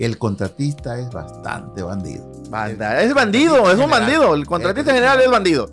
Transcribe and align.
El 0.00 0.16
contratista 0.16 0.98
es 0.98 1.10
bastante 1.10 1.82
bandido. 1.82 2.24
Banda, 2.48 3.02
es 3.02 3.12
bandido, 3.12 3.70
es 3.70 3.78
un 3.78 3.90
bandido. 3.90 4.34
El 4.34 4.46
contratista 4.46 4.94
general 4.94 5.20
es 5.20 5.30
bandido. 5.30 5.68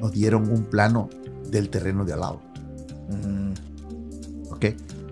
Nos 0.00 0.10
dieron 0.10 0.50
un 0.50 0.64
plano 0.64 1.08
del 1.48 1.70
terreno 1.70 2.04
de 2.04 2.12
al 2.12 2.20
lado. 2.20 2.40
¿Ok? 4.50 4.64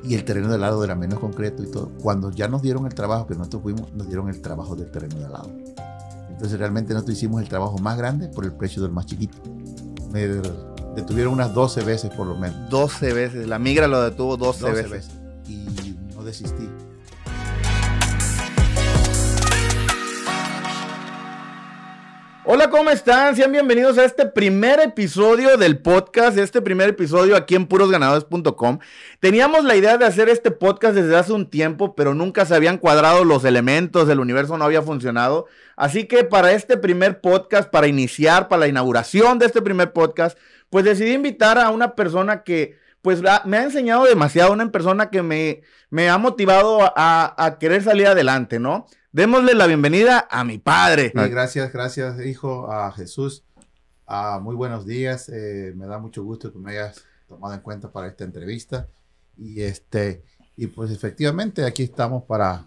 Y 0.02 0.16
el 0.16 0.24
terreno 0.24 0.48
de 0.48 0.56
al 0.56 0.62
lado 0.62 0.82
era 0.82 0.96
menos 0.96 1.20
concreto 1.20 1.62
y 1.62 1.70
todo. 1.70 1.92
Cuando 2.02 2.32
ya 2.32 2.48
nos 2.48 2.60
dieron 2.60 2.86
el 2.86 2.94
trabajo 2.94 3.28
que 3.28 3.36
nosotros 3.36 3.62
fuimos, 3.62 3.92
nos 3.94 4.08
dieron 4.08 4.28
el 4.28 4.40
trabajo 4.40 4.74
del 4.74 4.90
terreno 4.90 5.16
de 5.20 5.26
al 5.26 5.32
lado. 5.32 5.50
Entonces 6.28 6.58
realmente 6.58 6.92
nosotros 6.92 7.16
hicimos 7.16 7.42
el 7.42 7.48
trabajo 7.48 7.78
más 7.78 7.96
grande 7.96 8.26
por 8.26 8.44
el 8.44 8.52
precio 8.52 8.82
del 8.82 8.90
más 8.90 9.06
chiquito. 9.06 9.38
Me 10.10 10.26
detuvieron 10.96 11.34
unas 11.34 11.54
12 11.54 11.84
veces 11.84 12.10
por 12.10 12.26
lo 12.26 12.34
menos. 12.34 12.68
12 12.68 13.12
veces. 13.12 13.46
La 13.46 13.60
migra 13.60 13.86
lo 13.86 14.02
detuvo 14.02 14.36
12, 14.36 14.60
12 14.60 14.72
veces. 14.72 14.90
veces. 14.90 15.12
Y 15.48 15.96
no 16.16 16.24
desistí. 16.24 16.68
Hola, 22.48 22.70
¿cómo 22.70 22.90
están? 22.90 23.34
Sean 23.34 23.50
bienvenidos 23.50 23.98
a 23.98 24.04
este 24.04 24.24
primer 24.24 24.78
episodio 24.78 25.56
del 25.56 25.80
podcast, 25.80 26.38
este 26.38 26.62
primer 26.62 26.90
episodio 26.90 27.34
aquí 27.34 27.56
en 27.56 27.66
purosganadores.com. 27.66 28.78
Teníamos 29.18 29.64
la 29.64 29.74
idea 29.74 29.98
de 29.98 30.04
hacer 30.04 30.28
este 30.28 30.52
podcast 30.52 30.94
desde 30.94 31.16
hace 31.16 31.32
un 31.32 31.50
tiempo, 31.50 31.96
pero 31.96 32.14
nunca 32.14 32.46
se 32.46 32.54
habían 32.54 32.78
cuadrado 32.78 33.24
los 33.24 33.44
elementos, 33.44 34.08
el 34.08 34.20
universo 34.20 34.56
no 34.56 34.64
había 34.64 34.80
funcionado. 34.80 35.46
Así 35.74 36.04
que 36.04 36.22
para 36.22 36.52
este 36.52 36.76
primer 36.76 37.20
podcast, 37.20 37.68
para 37.68 37.88
iniciar, 37.88 38.46
para 38.46 38.60
la 38.60 38.68
inauguración 38.68 39.40
de 39.40 39.46
este 39.46 39.60
primer 39.60 39.92
podcast, 39.92 40.38
pues 40.70 40.84
decidí 40.84 41.14
invitar 41.14 41.58
a 41.58 41.70
una 41.70 41.96
persona 41.96 42.44
que 42.44 42.78
pues 43.02 43.22
me 43.44 43.56
ha 43.56 43.62
enseñado 43.64 44.04
demasiado, 44.04 44.52
una 44.52 44.70
persona 44.70 45.10
que 45.10 45.22
me, 45.22 45.62
me 45.90 46.08
ha 46.08 46.18
motivado 46.18 46.92
a, 46.94 47.44
a 47.44 47.58
querer 47.58 47.82
salir 47.82 48.06
adelante, 48.06 48.60
¿no? 48.60 48.86
Démosle 49.16 49.54
la 49.54 49.66
bienvenida 49.66 50.28
a 50.30 50.44
mi 50.44 50.58
padre. 50.58 51.04
Sí, 51.14 51.30
gracias, 51.30 51.72
gracias, 51.72 52.20
hijo, 52.26 52.70
a 52.70 52.92
Jesús. 52.92 53.44
Ah, 54.06 54.38
muy 54.42 54.54
buenos 54.54 54.84
días. 54.84 55.30
Eh, 55.30 55.72
me 55.74 55.86
da 55.86 55.98
mucho 55.98 56.22
gusto 56.22 56.52
que 56.52 56.58
me 56.58 56.72
hayas 56.72 57.02
tomado 57.26 57.54
en 57.54 57.60
cuenta 57.60 57.90
para 57.90 58.08
esta 58.08 58.24
entrevista. 58.24 58.88
Y 59.38 59.62
este, 59.62 60.22
y 60.54 60.66
pues 60.66 60.90
efectivamente 60.90 61.64
aquí 61.64 61.84
estamos 61.84 62.24
para 62.24 62.66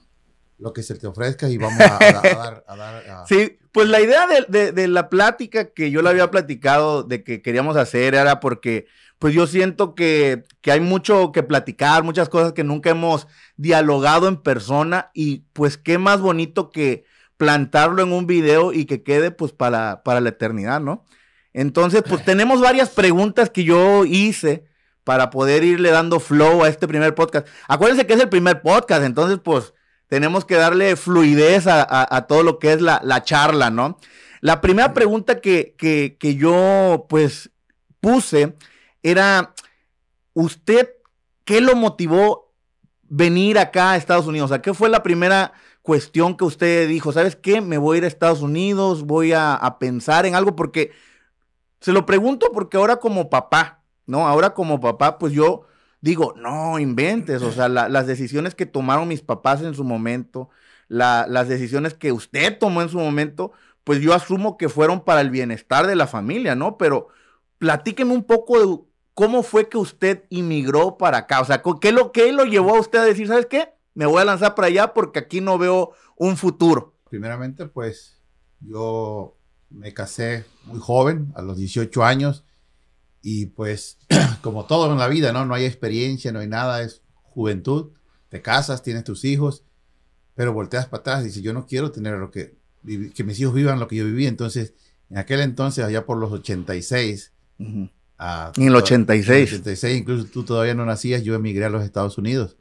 lo 0.57 0.73
que 0.73 0.81
se 0.81 0.95
te 0.95 1.05
ofrezca 1.05 1.47
y 1.47 1.59
vamos 1.59 1.81
a, 1.81 1.97
a- 1.97 1.97
a 1.97 2.21
dar. 2.35 2.65
a 2.67 2.75
dar, 2.75 3.25
Sí, 3.27 3.59
pues 3.71 3.87
la 3.87 4.01
idea 4.01 4.25
de, 4.25 4.45
de- 4.49 4.71
de 4.71 4.87
la 4.87 5.07
plática 5.07 5.65
que 5.69 5.91
yo 5.91 6.01
le 6.01 6.09
había 6.09 6.31
platicado 6.31 7.03
de 7.03 7.23
que 7.23 7.43
queríamos 7.43 7.77
hacer 7.77 8.15
era 8.15 8.39
porque, 8.39 8.87
pues 9.19 9.33
yo 9.33 9.45
siento 9.47 9.95
que, 9.95 10.43
que 10.61 10.71
hay 10.71 10.79
mucho 10.79 11.31
que 11.31 11.43
platicar, 11.43 12.03
muchas 12.03 12.29
cosas 12.29 12.53
que 12.53 12.63
nunca 12.63 12.89
hemos 12.91 13.27
dialogado 13.57 14.27
en 14.27 14.37
persona 14.37 15.11
y 15.13 15.39
pues 15.53 15.77
qué 15.77 15.97
más 15.97 16.21
bonito 16.21 16.71
que 16.71 17.03
plantarlo 17.37 18.01
en 18.01 18.11
un 18.13 18.25
video 18.27 18.73
y 18.73 18.85
que 18.85 19.03
quede 19.03 19.31
pues 19.31 19.51
para, 19.53 20.03
para 20.03 20.19
la 20.21 20.29
eternidad, 20.29 20.79
¿no? 20.81 21.05
Entonces, 21.53 22.03
pues 22.07 22.23
tenemos 22.25 22.61
varias 22.61 22.89
preguntas 22.89 23.49
que 23.49 23.63
yo 23.63 24.05
hice 24.05 24.65
para 25.03 25.29
poder 25.29 25.63
irle 25.63 25.89
dando 25.91 26.19
flow 26.19 26.63
a 26.63 26.69
este 26.69 26.87
primer 26.87 27.15
podcast. 27.15 27.47
Acuérdense 27.67 28.05
que 28.05 28.13
es 28.13 28.19
el 28.21 28.29
primer 28.29 28.61
podcast, 28.61 29.03
entonces 29.03 29.39
pues 29.43 29.73
tenemos 30.07 30.45
que 30.45 30.55
darle 30.55 30.95
fluidez 30.95 31.67
a, 31.67 31.81
a- 31.81 32.15
a 32.15 32.27
todo 32.27 32.43
lo 32.43 32.57
que 32.59 32.73
es 32.73 32.81
la, 32.81 33.01
la 33.03 33.23
charla, 33.23 33.69
¿no? 33.69 33.97
La 34.41 34.61
primera 34.61 34.93
pregunta 34.93 35.41
que, 35.41 35.75
que, 35.77 36.15
que 36.19 36.35
yo 36.35 37.05
pues 37.09 37.51
puse 37.99 38.55
era, 39.03 39.53
¿usted 40.33 40.89
qué 41.45 41.61
lo 41.61 41.75
motivó 41.75 42.53
venir 43.03 43.57
acá 43.57 43.91
a 43.91 43.97
Estados 43.97 44.27
Unidos? 44.27 44.51
O 44.51 44.53
sea, 44.53 44.61
¿qué 44.61 44.73
fue 44.73 44.89
la 44.89 45.03
primera 45.03 45.53
cuestión 45.81 46.37
que 46.37 46.45
usted 46.45 46.87
dijo? 46.87 47.11
¿Sabes 47.11 47.35
qué? 47.35 47.61
Me 47.61 47.77
voy 47.77 47.95
a 47.95 47.97
ir 47.99 48.03
a 48.03 48.07
Estados 48.07 48.41
Unidos, 48.41 49.03
voy 49.03 49.33
a, 49.33 49.77
pensar 49.79 50.25
en 50.25 50.35
algo 50.35 50.55
porque, 50.55 50.91
se 51.79 51.91
lo 51.91 52.05
pregunto 52.05 52.51
porque 52.53 52.77
ahora 52.77 52.97
como 52.97 53.29
papá, 53.29 53.83
¿no? 54.05 54.27
Ahora 54.27 54.53
como 54.53 54.79
papá, 54.79 55.17
pues 55.17 55.33
yo 55.33 55.63
digo, 56.01 56.33
no 56.37 56.79
inventes, 56.79 57.41
o 57.41 57.51
sea, 57.51 57.67
la- 57.69 57.89
las 57.89 58.07
decisiones 58.07 58.55
que 58.55 58.65
tomaron 58.65 59.07
mis 59.07 59.21
papás 59.21 59.61
en 59.61 59.73
su 59.73 59.83
momento, 59.83 60.49
la- 60.87 61.25
las 61.27 61.47
decisiones 61.47 61.93
que 61.93 62.11
usted 62.11 62.57
tomó 62.57 62.81
en 62.81 62.89
su 62.89 62.97
momento, 62.99 63.51
pues 63.83 63.99
yo 64.01 64.13
asumo 64.13 64.57
que 64.57 64.69
fueron 64.69 65.03
para 65.03 65.21
el 65.21 65.29
bienestar 65.29 65.87
de 65.87 65.95
la 65.95 66.07
familia, 66.07 66.55
¿no? 66.55 66.77
Pero 66.77 67.09
platíqueme 67.57 68.13
un 68.13 68.23
poco 68.23 68.59
de 68.59 68.88
cómo 69.19 69.43
fue 69.43 69.67
que 69.67 69.77
usted 69.77 70.23
inmigró 70.29 70.97
para 70.97 71.17
acá, 71.17 71.41
o 71.41 71.45
sea, 71.45 71.61
¿qué 71.81 71.91
lo, 71.91 72.13
qué 72.13 72.31
lo 72.31 72.45
llevó 72.45 72.77
a 72.77 72.79
usted 72.79 72.99
a 72.99 73.03
decir, 73.03 73.27
¿sabes 73.27 73.47
qué? 73.47 73.67
Me 73.93 74.05
voy 74.05 74.21
a 74.21 74.23
lanzar 74.23 74.55
para 74.55 74.69
allá 74.69 74.93
porque 74.93 75.19
aquí 75.19 75.41
no 75.41 75.57
veo 75.57 75.91
un 76.15 76.37
futuro. 76.37 76.95
Primeramente, 77.09 77.65
pues 77.65 78.17
yo 78.61 79.37
me 79.69 79.93
casé 79.93 80.45
muy 80.63 80.79
joven, 80.79 81.33
a 81.35 81.41
los 81.41 81.57
18 81.57 82.01
años, 82.01 82.45
y 83.21 83.47
pues 83.47 83.97
como 84.41 84.67
todo 84.67 84.89
en 84.89 84.97
la 84.97 85.09
vida, 85.09 85.33
¿no? 85.33 85.45
No 85.45 85.53
hay 85.53 85.65
experiencia, 85.65 86.31
no 86.31 86.39
hay 86.39 86.47
nada, 86.47 86.81
es 86.81 87.01
juventud, 87.23 87.91
te 88.29 88.41
casas, 88.41 88.83
tienes 88.83 89.03
tus 89.03 89.25
hijos, 89.25 89.65
pero 90.33 90.53
volteas 90.53 90.85
para 90.85 91.01
atrás 91.01 91.21
y 91.23 91.25
dices, 91.25 91.43
yo 91.43 91.51
no 91.51 91.65
quiero 91.65 91.91
tener 91.91 92.13
lo 92.13 92.31
que, 92.31 92.55
que 93.13 93.23
mis 93.25 93.37
hijos 93.41 93.53
vivan 93.53 93.81
lo 93.81 93.89
que 93.89 93.97
yo 93.97 94.05
viví. 94.05 94.27
Entonces, 94.27 94.75
en 95.09 95.17
aquel 95.17 95.41
entonces, 95.41 95.83
allá 95.83 96.05
por 96.05 96.17
los 96.17 96.31
86, 96.31 97.33
ah, 98.19 98.51
En 98.57 98.67
el 98.67 98.75
86. 98.75 99.49
en 99.49 99.55
el 99.55 99.61
86, 99.61 99.97
incluso 99.99 100.25
tú 100.25 100.43
todavía 100.43 100.75
no 100.75 100.85
nacías, 100.85 101.23
yo 101.23 101.33
emigré 101.35 101.65
a 101.65 101.69
los 101.69 101.83
Estados 101.83 102.17
Unidos. 102.17 102.57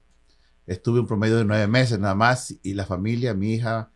Estuve 0.66 1.00
un 1.00 1.06
promedio 1.06 1.36
de 1.36 1.44
nueve 1.44 1.66
meses 1.66 1.98
nada 1.98 2.14
más 2.14 2.54
y 2.62 2.74
la 2.74 2.84
familia, 2.86 3.34
mi 3.34 3.54
hija, 3.54 3.90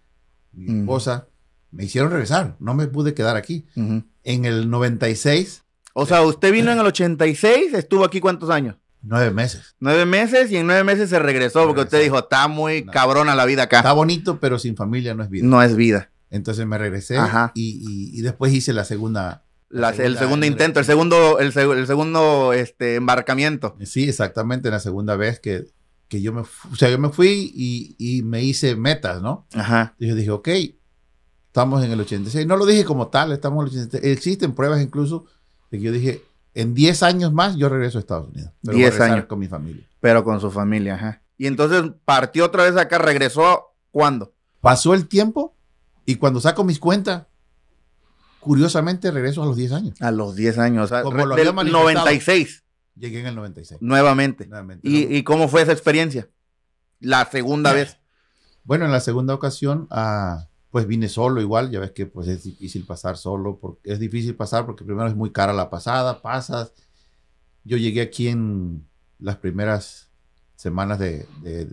mi 0.52 0.70
Mm. 0.72 0.80
esposa, 0.80 1.28
me 1.70 1.84
hicieron 1.84 2.10
regresar. 2.10 2.56
No 2.60 2.74
me 2.74 2.86
pude 2.86 3.14
quedar 3.14 3.36
aquí. 3.36 3.64
Ujú. 3.76 4.02
En 4.24 4.44
el 4.44 4.68
96, 4.70 5.62
O 5.94 6.06
sea, 6.06 6.22
usted 6.22 6.52
vino 6.52 6.70
en 6.72 6.78
el 6.78 6.86
86, 6.86 7.74
estuvo 7.74 8.04
aquí 8.04 8.20
cuántos 8.20 8.48
años? 8.50 8.76
nueve 9.04 9.30
meses. 9.32 9.74
Nueve 9.80 10.06
meses 10.06 10.50
y 10.52 10.56
en 10.56 10.66
nueve 10.66 10.84
meses 10.84 11.10
se 11.10 11.18
regresó 11.18 11.66
porque 11.66 11.80
usted 11.82 11.98
Regresó. 11.98 12.14
dijo, 12.14 12.18
está 12.24 12.46
muy 12.48 12.84
No. 12.84 12.92
cabrona 12.92 13.34
la 13.34 13.44
vida 13.46 13.64
acá. 13.64 13.78
Está 13.78 13.92
bonito, 13.92 14.38
pero 14.38 14.58
sin 14.60 14.76
familia 14.76 15.12
no 15.14 15.24
es 15.24 15.28
vida. 15.28 15.44
No 15.46 15.60
es 15.62 15.74
vida. 15.76 16.10
Entonces 16.30 16.64
me 16.66 16.78
regresé 16.78 17.18
Ajá. 17.18 17.50
y, 17.54 17.82
y- 17.82 18.18
y 18.18 18.22
después 18.22 18.52
hice 18.54 18.72
la 18.72 18.84
segunda. 18.84 19.42
La- 19.72 19.90
el 19.90 20.16
segundo 20.18 20.46
intento, 20.46 20.78
el 20.80 20.86
segundo, 20.86 21.38
el, 21.40 21.46
el 21.56 21.86
segundo 21.86 22.52
este, 22.52 22.94
embarcamiento. 22.96 23.74
Sí, 23.84 24.08
exactamente, 24.08 24.70
la 24.70 24.78
segunda 24.80 25.16
vez 25.16 25.40
que, 25.40 25.64
que 26.08 26.20
yo 26.22 26.32
me 26.32 26.44
fui. 26.44 26.70
O 26.72 26.76
sea, 26.76 26.90
yo 26.90 26.98
me 26.98 27.08
fui 27.08 27.50
y, 27.54 27.96
y 27.98 28.22
me 28.22 28.42
hice 28.44 28.76
metas, 28.76 29.20
¿no? 29.22 29.46
Ajá. 29.54 29.94
Y 29.98 30.06
yo 30.08 30.14
dije, 30.14 30.30
ok, 30.30 30.48
estamos 31.46 31.84
en 31.84 31.90
el 31.92 32.00
86. 32.00 32.46
No 32.46 32.56
lo 32.56 32.66
dije 32.66 32.84
como 32.84 33.08
tal, 33.08 33.32
estamos 33.32 33.64
en 33.72 33.78
el 33.78 33.86
86. 33.86 34.12
Existen 34.16 34.54
pruebas 34.54 34.80
incluso 34.82 35.24
de 35.70 35.78
que 35.78 35.84
yo 35.84 35.92
dije, 35.92 36.22
en 36.54 36.74
10 36.74 37.02
años 37.02 37.32
más 37.32 37.56
yo 37.56 37.68
regreso 37.68 37.98
a 37.98 38.00
Estados 38.00 38.28
Unidos. 38.28 38.52
Pero 38.62 38.74
voy 38.76 38.82
a 38.84 38.86
10 38.86 38.94
regresar 38.94 39.16
años. 39.16 39.26
con 39.26 39.38
mi 39.38 39.48
familia. 39.48 39.88
Pero 40.00 40.22
con 40.24 40.40
su 40.40 40.50
familia, 40.50 40.94
ajá. 40.96 41.22
Y 41.38 41.46
entonces 41.46 41.82
partió 42.04 42.44
otra 42.44 42.64
vez 42.64 42.76
acá, 42.76 42.98
regresó, 42.98 43.74
¿cuándo? 43.90 44.34
Pasó 44.60 44.94
el 44.94 45.08
tiempo 45.08 45.56
y 46.04 46.16
cuando 46.16 46.40
saco 46.40 46.62
mis 46.62 46.78
cuentas, 46.78 47.24
curiosamente 48.42 49.10
regreso 49.10 49.42
a 49.42 49.46
los 49.46 49.56
10 49.56 49.72
años. 49.72 50.02
A 50.02 50.10
los 50.10 50.34
10 50.34 50.58
años, 50.58 50.84
o 50.84 50.88
sea, 50.88 51.02
Como 51.02 51.24
lo 51.24 51.34
había 51.34 51.44
del 51.46 51.54
manifestado. 51.54 51.84
96, 51.84 52.64
Llegué 52.94 53.20
en 53.20 53.26
el 53.26 53.34
96. 53.36 53.80
nuevamente. 53.80 54.46
nuevamente, 54.46 54.86
¿Y, 54.86 55.06
¿no? 55.06 55.16
y 55.16 55.22
cómo 55.22 55.48
fue 55.48 55.62
esa 55.62 55.72
experiencia? 55.72 56.28
La 57.00 57.24
segunda 57.30 57.72
vez. 57.72 57.96
Bueno, 58.64 58.84
en 58.84 58.92
la 58.92 59.00
segunda 59.00 59.34
ocasión, 59.34 59.86
ah, 59.90 60.46
pues 60.70 60.86
vine 60.86 61.08
solo 61.08 61.40
igual. 61.40 61.70
Ya 61.70 61.80
ves 61.80 61.92
que 61.92 62.06
pues 62.06 62.28
es 62.28 62.42
difícil 62.44 62.84
pasar 62.84 63.16
solo. 63.16 63.58
Porque, 63.58 63.92
es 63.92 63.98
difícil 63.98 64.34
pasar 64.34 64.66
porque 64.66 64.84
primero 64.84 65.08
es 65.08 65.16
muy 65.16 65.30
cara 65.32 65.52
la 65.52 65.70
pasada, 65.70 66.20
pasas. 66.20 66.72
Yo 67.64 67.76
llegué 67.76 68.02
aquí 68.02 68.28
en 68.28 68.86
las 69.18 69.36
primeras 69.36 70.10
semanas 70.56 70.98
de, 70.98 71.26
de 71.42 71.68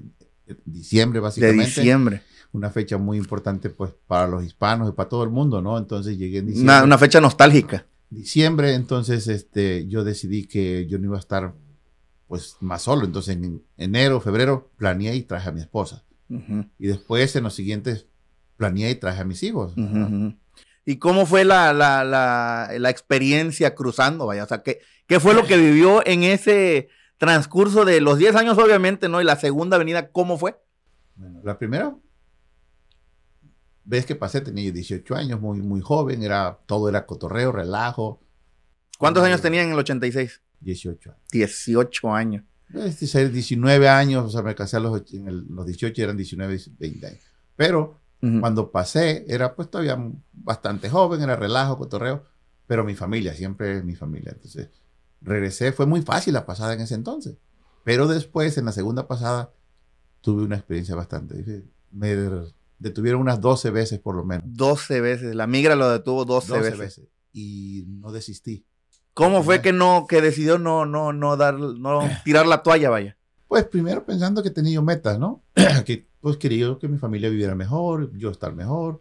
diciembre, 0.65 1.17
De 1.19 1.23
básicamente. 1.23 1.65
diciembre. 1.65 2.21
Una 2.51 2.69
fecha 2.71 2.97
muy 2.97 3.17
importante 3.17 3.69
pues 3.69 3.91
para 4.07 4.27
los 4.27 4.43
hispanos 4.43 4.89
y 4.89 4.91
para 4.93 5.07
todo 5.09 5.23
el 5.23 5.29
mundo, 5.29 5.61
¿no? 5.61 5.77
Entonces 5.77 6.17
llegué 6.17 6.39
en 6.39 6.47
diciembre. 6.47 6.75
Una, 6.75 6.83
una 6.83 6.97
fecha 6.97 7.21
nostálgica. 7.21 7.85
diciembre, 8.09 8.73
entonces 8.73 9.27
este, 9.27 9.87
yo 9.87 10.03
decidí 10.03 10.47
que 10.47 10.87
yo 10.87 10.97
no 10.97 11.05
iba 11.05 11.17
a 11.17 11.19
estar 11.19 11.53
pues 12.27 12.57
más 12.59 12.81
solo. 12.83 13.05
Entonces 13.05 13.35
en 13.35 13.63
enero, 13.77 14.19
febrero 14.21 14.71
planeé 14.77 15.15
y 15.15 15.23
traje 15.23 15.49
a 15.49 15.51
mi 15.51 15.61
esposa. 15.61 16.03
Ujú, 16.29 16.65
Y 16.79 16.87
después 16.87 17.35
en 17.35 17.43
los 17.43 17.53
siguientes 17.53 18.07
planeé 18.57 18.91
y 18.91 18.95
traje 18.95 19.21
a 19.21 19.25
mis 19.25 19.41
hijos. 19.43 19.73
¿Y 20.85 20.95
cómo 20.97 21.25
fue 21.27 21.45
la, 21.45 21.71
la, 21.73 22.03
la, 22.03 22.69
la 22.79 22.89
experiencia 22.89 23.75
cruzando? 23.75 24.25
Vaya, 24.25 24.43
o 24.43 24.47
sea, 24.47 24.63
¿qué, 24.63 24.79
¿qué 25.07 25.19
fue 25.19 25.35
lo 25.35 25.45
que 25.45 25.55
vivió 25.57 26.05
en 26.05 26.23
ese 26.23 26.89
transcurso 27.17 27.85
de 27.85 28.01
los 28.01 28.17
10 28.17 28.35
años, 28.35 28.57
obviamente, 28.57 29.07
¿no? 29.09 29.21
Y 29.21 29.23
la 29.25 29.35
segunda 29.35 29.77
venida, 29.77 30.09
¿cómo 30.11 30.37
fue? 30.37 30.55
Bueno, 31.15 31.41
la 31.43 31.57
primera 31.59 31.95
vez 33.89 34.05
que 34.05 34.15
pasé 34.15 34.41
tenía 34.41 34.65
yo 34.65 34.71
18 34.71 35.15
años, 35.15 35.41
muy, 35.41 35.61
muy 35.61 35.81
joven, 35.81 36.21
era, 36.23 36.59
todo 36.65 36.87
era 36.89 37.05
cotorreo, 37.05 37.51
relajo. 37.51 38.21
¿Cuántos 38.97 39.23
Eh, 39.23 39.27
años 39.27 39.41
tenía 39.41 39.63
en 39.63 39.71
el 39.71 39.77
86? 39.79 40.41
18 40.59 41.11
años. 41.11 41.21
18 41.31 42.13
años. 42.13 42.43
Este, 42.73 43.07
ser 43.07 43.31
19 43.31 43.89
años, 43.89 44.25
o 44.25 44.29
sea, 44.29 44.43
me 44.43 44.53
casé 44.53 44.77
a 44.77 44.79
los, 44.79 45.01
en 45.13 45.27
el- 45.27 45.45
los 45.49 45.65
18 45.65 46.03
eran 46.03 46.15
19, 46.17 46.59
20 46.77 47.07
años. 47.07 47.19
Pero 47.55 47.99
cuando 48.41 48.69
pasé, 48.69 49.23
era 49.29 49.55
pues 49.55 49.69
todavía 49.71 49.97
bastante 50.33 50.89
joven, 50.89 51.21
era 51.21 51.37
relajo, 51.37 51.77
cotorreo, 51.77 52.25
pero 52.67 52.83
mi 52.83 52.93
familia, 52.93 53.33
siempre 53.33 53.81
mi 53.81 53.95
familia. 53.95 54.33
Entonces, 54.33 54.67
regresé, 55.21 55.71
fue 55.71 55.85
muy 55.85 56.01
fácil 56.01 56.33
la 56.33 56.45
pasada 56.45 56.73
en 56.73 56.81
ese 56.81 56.95
entonces. 56.95 57.37
Pero 57.85 58.07
después, 58.07 58.57
en 58.57 58.65
la 58.65 58.73
segunda 58.73 59.07
pasada, 59.07 59.53
tuve 60.21 60.43
una 60.43 60.57
experiencia 60.57 60.95
bastante 60.95 61.37
difícil. 61.37 61.71
Me 61.91 62.13
detuvieron 62.79 63.21
unas 63.21 63.39
12 63.41 63.69
veces 63.71 63.99
por 63.99 64.15
lo 64.15 64.25
menos. 64.25 64.45
12 64.47 65.01
veces, 65.01 65.35
la 65.35 65.47
migra 65.47 65.75
lo 65.75 65.89
detuvo 65.89 66.25
12, 66.25 66.59
veces. 66.59 67.01
Y 67.31 67.85
no 67.87 68.11
desistí. 68.11 68.65
¿Cómo 69.13 69.43
fue 69.43 69.61
que 69.61 69.73
no, 69.73 70.05
que 70.07 70.21
decidió 70.21 70.57
no, 70.57 70.85
no, 70.85 71.13
no 71.13 71.37
dar, 71.37 71.55
no 71.55 72.01
tirar 72.23 72.47
la 72.47 72.63
toalla, 72.63 72.89
vaya? 72.89 73.17
Pues 73.47 73.65
primero 73.65 74.05
pensando 74.05 74.41
que 74.41 74.49
tenía 74.49 74.81
metas, 74.81 75.19
¿no? 75.19 75.43
que 75.85 76.07
pues 76.21 76.37
quería 76.37 76.77
que 76.79 76.87
mi 76.87 76.97
familia 76.97 77.29
viviera 77.29 77.55
mejor, 77.55 78.15
yo 78.17 78.31
estar 78.31 78.53
mejor. 78.53 78.99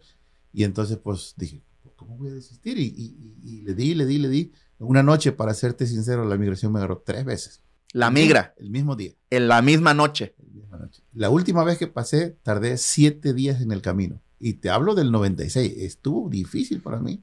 Y 0.51 0.63
entonces 0.63 0.97
pues 0.97 1.33
dije, 1.37 1.61
¿cómo 1.95 2.17
voy 2.17 2.29
a 2.29 2.33
desistir? 2.33 2.77
Y, 2.77 3.61
le 3.63 3.73
di, 3.73 3.95
le 3.95 4.05
di, 4.05 4.17
le 4.17 4.29
di. 4.29 4.51
Una 4.79 5.03
noche, 5.03 5.33
para 5.33 5.53
serte 5.53 5.85
sincero, 5.85 6.23
la 6.25 6.37
migración 6.37 6.71
me 6.71 6.79
agarró 6.79 6.99
tres 7.05 7.25
veces. 7.25 7.61
La 7.91 8.09
migra. 8.09 8.53
El 8.57 8.69
mismo 8.69 8.95
día. 8.95 9.13
En 9.29 9.47
la 9.47 9.61
misma 9.61 9.93
noche. 9.93 10.35
La 11.13 11.29
última 11.29 11.63
vez 11.63 11.77
que 11.77 11.87
pasé, 11.87 12.37
tardé 12.43 12.77
siete 12.77 13.33
días 13.33 13.61
en 13.61 13.71
el 13.71 13.81
camino. 13.81 14.21
Y 14.39 14.53
te 14.53 14.69
hablo 14.69 14.95
del 14.95 15.11
96. 15.11 15.73
Estuvo 15.77 16.29
difícil 16.29 16.81
para 16.81 16.99
mí. 16.99 17.21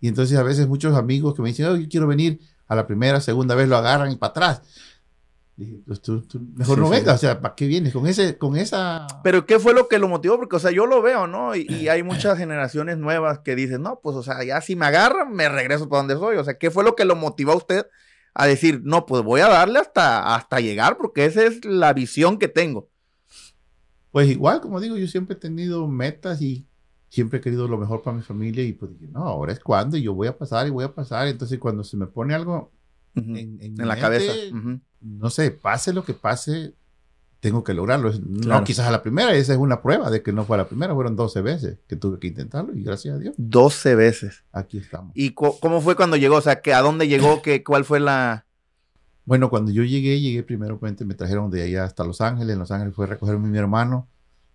Y 0.00 0.08
entonces 0.08 0.38
a 0.38 0.42
veces 0.42 0.68
muchos 0.68 0.96
amigos 0.96 1.34
que 1.34 1.42
me 1.42 1.48
dicen, 1.48 1.66
oh, 1.66 1.76
yo 1.76 1.88
quiero 1.88 2.06
venir 2.06 2.40
a 2.66 2.74
la 2.74 2.86
primera, 2.86 3.20
segunda 3.20 3.54
vez 3.54 3.68
lo 3.68 3.76
agarran 3.76 4.12
y 4.12 4.16
para 4.16 4.30
atrás. 4.30 4.62
Pues 5.86 6.00
tú, 6.00 6.24
mejor 6.56 6.78
no 6.78 6.88
vengas, 6.88 7.16
o 7.16 7.18
sea, 7.18 7.40
¿para 7.40 7.54
qué 7.54 7.66
vienes 7.66 7.92
con 7.92 8.06
ese, 8.06 8.38
con 8.38 8.56
esa? 8.56 9.06
Pero 9.22 9.44
¿qué 9.44 9.58
fue 9.58 9.74
lo 9.74 9.88
que 9.88 9.98
lo 9.98 10.08
motivó? 10.08 10.38
Porque, 10.38 10.56
o 10.56 10.58
sea, 10.58 10.70
yo 10.70 10.86
lo 10.86 11.02
veo, 11.02 11.26
¿no? 11.26 11.54
Y, 11.54 11.88
hay 11.88 12.02
muchas 12.02 12.38
generaciones 12.38 12.96
nuevas 12.96 13.40
que 13.40 13.54
dicen, 13.54 13.82
no, 13.82 14.00
pues, 14.02 14.16
o 14.16 14.22
sea, 14.22 14.42
ya 14.42 14.62
si 14.62 14.74
me 14.74 14.86
agarran, 14.86 15.32
me 15.32 15.50
regreso 15.50 15.88
para 15.88 16.00
donde 16.00 16.14
soy. 16.14 16.36
O 16.36 16.44
sea, 16.44 16.56
¿qué 16.56 16.70
fue 16.70 16.82
lo 16.82 16.96
que 16.96 17.04
lo 17.04 17.14
motivó 17.14 17.52
a 17.52 17.56
usted 17.56 17.86
a 18.34 18.46
decir, 18.46 18.80
no, 18.84 19.06
pues 19.06 19.22
voy 19.22 19.40
a 19.40 19.48
darle 19.48 19.78
hasta, 19.78 20.34
hasta 20.34 20.60
llegar, 20.60 20.96
porque 20.96 21.24
esa 21.24 21.44
es 21.44 21.64
la 21.64 21.92
visión 21.92 22.38
que 22.38 22.48
tengo? 22.48 22.88
Pues 24.10 24.28
igual, 24.28 24.60
como 24.60 24.80
digo, 24.80 24.96
yo 24.96 25.06
siempre 25.06 25.36
he 25.36 25.40
tenido 25.40 25.86
metas 25.86 26.42
y 26.42 26.66
siempre 27.08 27.38
he 27.38 27.42
querido 27.42 27.68
lo 27.68 27.78
mejor 27.78 28.02
para 28.02 28.16
mi 28.16 28.22
familia 28.22 28.64
y 28.64 28.72
pues 28.72 28.92
dije, 28.92 29.12
no, 29.12 29.20
ahora 29.20 29.52
es 29.52 29.60
cuando 29.60 29.96
y 29.96 30.02
yo 30.02 30.14
voy 30.14 30.28
a 30.28 30.36
pasar 30.36 30.66
y 30.66 30.70
voy 30.70 30.84
a 30.84 30.94
pasar. 30.94 31.28
Entonces, 31.28 31.58
cuando 31.58 31.84
se 31.84 31.96
me 31.96 32.06
pone 32.06 32.34
algo 32.34 32.72
en, 33.14 33.74
la 33.76 33.96
cabeza 33.96 34.32
no 35.00 35.30
sé, 35.30 35.50
pase 35.50 35.92
lo 35.92 36.04
que 36.04 36.14
pase, 36.14 36.74
tengo 37.40 37.64
que 37.64 37.74
lograrlo. 37.74 38.12
No, 38.20 38.62
quizás 38.64 38.86
a 38.86 38.90
la 38.90 39.02
primera, 39.02 39.34
esa 39.34 39.52
es 39.52 39.58
una 39.58 39.82
prueba 39.82 40.10
de 40.10 40.22
que 40.22 40.32
no 40.32 40.44
fue 40.44 40.56
a 40.56 40.58
la 40.58 40.68
primera, 40.68 40.94
fueron 40.94 41.16
12 41.16 41.40
veces 41.40 41.78
que 41.88 41.96
tuve 41.96 42.18
que 42.18 42.28
intentarlo 42.28 42.74
y 42.74 42.82
gracias 42.82 43.16
a 43.16 43.18
Dios. 43.18 43.34
12 43.38 43.94
veces. 43.94 44.44
Aquí 44.52 44.78
estamos. 44.78 45.12
¿Y 45.14 45.30
cómo 45.32 45.80
fue 45.80 45.96
cuando 45.96 46.16
llegó? 46.16 46.36
O 46.36 46.40
sea, 46.40 46.60
que 46.60 46.74
¿a 46.74 46.82
dónde 46.82 47.08
llegó? 47.08 47.42
¿Qué, 47.42 47.64
¿Cuál 47.64 47.84
fue 47.84 47.98
la...? 47.98 48.46
Bueno, 49.24 49.48
cuando 49.48 49.70
yo 49.70 49.84
llegué, 49.84 50.20
llegué 50.20 50.42
primero, 50.42 50.78
me 50.80 51.14
trajeron 51.14 51.50
de 51.50 51.62
allá 51.62 51.84
hasta 51.84 52.04
Los 52.04 52.20
Ángeles. 52.20 52.52
En 52.52 52.58
Los 52.58 52.70
Ángeles 52.70 52.94
fue 52.94 53.06
a 53.06 53.08
recogerme 53.08 53.48
mi 53.48 53.58
hermano 53.58 54.08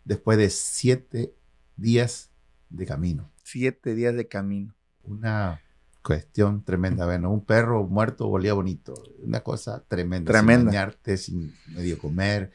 después 0.03 0.38
de 0.38 0.49
siete 0.49 1.33
días 1.75 2.29
de 2.69 2.85
camino. 2.85 3.31
Siete 3.43 3.95
días 3.95 4.15
de 4.15 4.27
camino. 4.27 4.75
Una 5.03 5.61
cuestión 6.03 6.63
tremenda. 6.63 7.05
Bueno, 7.05 7.31
un 7.31 7.43
perro 7.43 7.83
muerto 7.88 8.27
volía 8.27 8.53
bonito. 8.53 8.93
Una 9.23 9.39
cosa 9.41 9.83
tremenda. 9.88 10.31
Tremenda. 10.31 10.71
Sin 10.71 10.77
bañarte, 10.79 11.17
sin 11.17 11.55
medio 11.73 11.97
comer, 11.97 12.51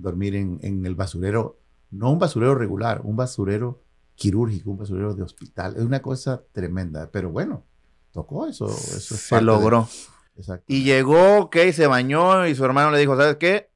dormir 0.00 0.34
en, 0.34 0.58
en, 0.62 0.84
el 0.86 0.94
basurero. 0.94 1.60
No 1.90 2.10
un 2.10 2.18
basurero 2.18 2.54
regular, 2.54 3.00
un 3.04 3.16
basurero 3.16 3.82
quirúrgico, 4.14 4.70
un 4.70 4.78
basurero 4.78 5.14
de 5.14 5.22
hospital. 5.22 5.76
Es 5.76 5.82
una 5.82 6.02
cosa 6.02 6.42
tremenda. 6.52 7.10
Pero 7.10 7.30
bueno, 7.30 7.64
tocó 8.12 8.46
eso. 8.46 8.66
eso 8.66 9.16
se 9.16 9.40
logró. 9.40 9.88
Exacto. 10.36 10.64
Y 10.68 10.84
llegó, 10.84 11.38
ok, 11.38 11.56
se 11.72 11.86
bañó 11.86 12.46
y 12.46 12.54
su 12.54 12.64
hermano 12.64 12.90
le 12.90 12.98
dijo, 12.98 13.16
¿sabes 13.16 13.36
qué? 13.36 13.70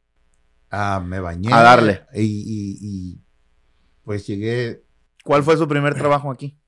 Ah, 0.70 1.02
me 1.04 1.20
bañé. 1.20 1.52
A 1.52 1.62
darle. 1.62 2.02
Y, 2.14 2.22
y, 2.22 2.78
y 2.80 3.20
pues 4.04 4.26
llegué. 4.26 4.84
¿Cuál 5.24 5.42
fue 5.42 5.56
su 5.56 5.66
primer 5.68 5.94
trabajo 5.94 6.30
aquí? 6.30 6.58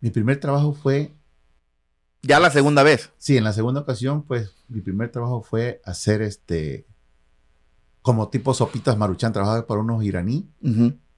Mi 0.00 0.10
primer 0.10 0.38
trabajo 0.38 0.72
fue 0.72 1.16
ya 2.26 2.40
la 2.40 2.50
segunda 2.50 2.82
vez. 2.82 3.12
Sí, 3.18 3.36
en 3.36 3.44
la 3.44 3.52
segunda 3.52 3.80
ocasión, 3.80 4.22
pues 4.24 4.52
mi 4.68 4.80
primer 4.80 5.10
trabajo 5.10 5.42
fue 5.42 5.80
hacer 5.84 6.22
este, 6.22 6.86
como 8.06 8.28
tipo 8.28 8.54
sopitas 8.54 8.96
maruchan, 8.96 9.32
trabajaba 9.32 9.66
para 9.66 9.80
unos 9.80 10.04
iraní 10.04 10.48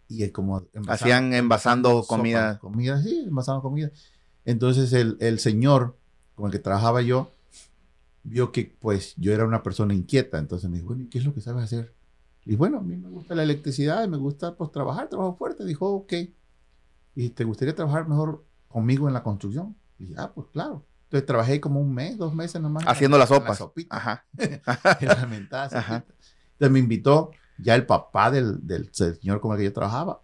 y 0.08 0.22
es 0.22 0.32
como... 0.32 0.62
Hacían 0.86 1.34
envasando 1.34 2.02
comida. 2.06 2.58
comida, 2.58 3.02
sí, 3.02 3.24
envasando 3.28 3.60
comida. 3.60 3.90
Entonces 4.46 4.94
el, 4.94 5.18
el, 5.20 5.38
señor 5.38 5.98
con 6.34 6.46
el 6.46 6.52
que 6.52 6.60
trabajaba 6.60 7.02
yo 7.02 7.30
vio 8.22 8.52
que 8.52 8.74
pues 8.80 9.12
yo 9.18 9.34
era 9.34 9.44
una 9.44 9.62
persona 9.62 9.92
inquieta, 9.92 10.38
entonces 10.38 10.70
me 10.70 10.78
dijo, 10.78 10.88
bueno, 10.88 11.08
¿qué 11.10 11.18
es 11.18 11.26
lo 11.26 11.34
que 11.34 11.42
sabes 11.42 11.64
hacer? 11.64 11.92
Y 12.46 12.56
bueno, 12.56 12.78
a 12.78 12.80
mí 12.80 12.96
me 12.96 13.10
gusta 13.10 13.34
la 13.34 13.42
electricidad, 13.42 14.08
me 14.08 14.16
gusta 14.16 14.54
pues 14.54 14.72
trabajar, 14.72 15.10
trabajo 15.10 15.36
fuerte. 15.36 15.66
Dijo, 15.66 15.92
ok. 15.92 16.14
¿Y 17.14 17.28
te 17.28 17.44
gustaría 17.44 17.74
trabajar 17.74 18.08
mejor 18.08 18.46
conmigo 18.66 19.08
en 19.08 19.12
la 19.12 19.22
construcción? 19.22 19.76
Y 19.98 20.06
dije, 20.06 20.14
ah, 20.16 20.32
pues 20.34 20.46
claro. 20.54 20.86
Entonces 21.08 21.26
trabajé 21.26 21.60
como 21.60 21.80
un 21.80 21.92
mes, 21.92 22.16
dos 22.16 22.34
meses 22.34 22.62
nomás. 22.62 22.84
Haciendo 22.86 23.18
la 23.18 23.26
sopa. 23.26 23.54
Ajá. 23.90 24.24
Entonces 26.58 26.72
me 26.72 26.80
invitó 26.80 27.30
ya 27.56 27.76
el 27.76 27.86
papá 27.86 28.32
del, 28.32 28.66
del, 28.66 28.90
señor 28.92 29.40
con 29.40 29.52
el 29.52 29.58
que 29.58 29.64
yo 29.64 29.72
trabajaba 29.72 30.22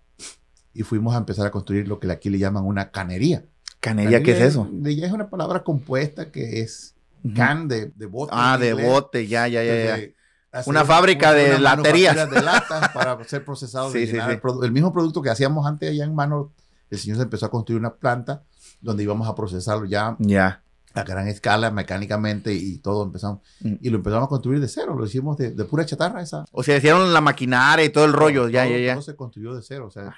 y 0.72 0.82
fuimos 0.82 1.14
a 1.14 1.18
empezar 1.18 1.46
a 1.46 1.52
construir 1.52 1.86
lo 1.86 2.00
que 2.00 2.10
aquí 2.10 2.28
le 2.28 2.38
llaman 2.38 2.64
una 2.64 2.90
canería. 2.90 3.44
¿Canería, 3.78 4.20
qué 4.20 4.32
es 4.32 4.40
eso? 4.40 4.68
Es 4.84 5.12
una 5.12 5.30
palabra 5.30 5.62
compuesta 5.62 6.32
que 6.32 6.60
es 6.60 6.96
can 7.36 7.68
de, 7.68 7.92
de 7.94 8.06
bote. 8.06 8.32
Ah, 8.34 8.58
de 8.58 8.74
bote, 8.74 9.28
ya, 9.28 9.46
ya, 9.46 9.62
ya. 9.62 9.96
ya. 9.96 10.62
Una 10.66 10.84
fábrica 10.84 11.32
de 11.32 11.60
laterías. 11.60 12.28
de 12.28 12.42
latas 12.42 12.88
para 12.88 13.22
ser 13.28 13.44
procesados. 13.44 13.92
sí, 13.92 14.08
sí, 14.08 14.16
sí. 14.16 14.40
El, 14.62 14.72
mismo 14.72 14.92
producto 14.92 15.22
que 15.22 15.30
hacíamos 15.30 15.66
antes 15.66 15.88
allá 15.88 16.04
en 16.04 16.14
mano, 16.16 16.52
el 16.90 16.98
señor 16.98 17.18
se 17.18 17.22
empezó 17.22 17.46
a 17.46 17.50
construir 17.50 17.78
una 17.78 17.94
planta 17.94 18.42
donde 18.80 19.04
íbamos 19.04 19.28
a 19.28 19.36
procesarlo 19.36 19.84
ya. 19.84 20.16
Ya 20.18 20.63
a 20.94 21.02
gran 21.02 21.26
escala, 21.26 21.70
mecánicamente 21.70 22.54
y 22.54 22.78
todo 22.78 23.02
empezamos. 23.02 23.40
Mm. 23.60 23.74
Y 23.80 23.90
lo 23.90 23.96
empezamos 23.96 24.26
a 24.26 24.28
construir 24.28 24.60
de 24.60 24.68
cero, 24.68 24.94
lo 24.96 25.04
hicimos 25.04 25.36
de, 25.36 25.50
pura 25.64 25.84
chatarra 25.84 26.22
esa. 26.22 26.44
O 26.52 26.62
sea, 26.62 26.76
hicieron 26.76 27.12
la 27.12 27.20
maquinaria 27.20 27.84
y 27.84 27.90
todo 27.90 28.04
el 28.04 28.12
rollo, 28.12 28.48
ya, 28.48 28.66
ya, 28.66 28.78
ya. 28.78 28.94
Todo 28.94 29.02
se 29.02 29.16
construyó 29.16 29.54
de 29.54 29.62
cero, 29.62 29.86
o 29.88 29.90
sea. 29.90 30.14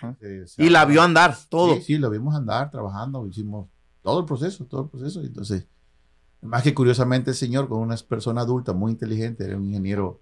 y 0.58 0.68
la 0.68 0.84
vio 0.84 1.02
andar, 1.02 1.36
todo. 1.48 1.76
Sí, 1.76 1.82
sí, 1.82 1.98
lo 1.98 2.10
vimos 2.10 2.34
andar, 2.34 2.70
trabajando, 2.70 3.26
hicimos 3.26 3.68
todo 4.02 4.20
el 4.20 4.26
proceso, 4.26 4.66
todo 4.66 4.82
el 4.82 4.90
proceso. 4.90 5.20
Entonces, 5.22 5.66
más 6.42 6.62
que 6.62 6.74
curiosamente 6.74 7.30
el 7.30 7.36
señor, 7.36 7.68
con 7.68 7.78
una 7.78 7.96
persona 7.96 8.42
adulta 8.42 8.74
muy 8.74 8.92
inteligente, 8.92 9.44
era 9.44 9.56
un 9.56 9.64
ingeniero, 9.64 10.20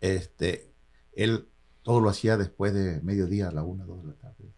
este, 0.00 0.74
él 1.12 1.48
todo 1.82 2.00
lo 2.00 2.10
hacía 2.10 2.36
después 2.36 2.74
de 2.74 3.00
mediodía, 3.02 3.48
a 3.48 3.52
la 3.52 3.62
una, 3.62 3.84
dos 3.86 4.02
de 4.02 4.08
la 4.08 4.14
tarde. 4.14 4.52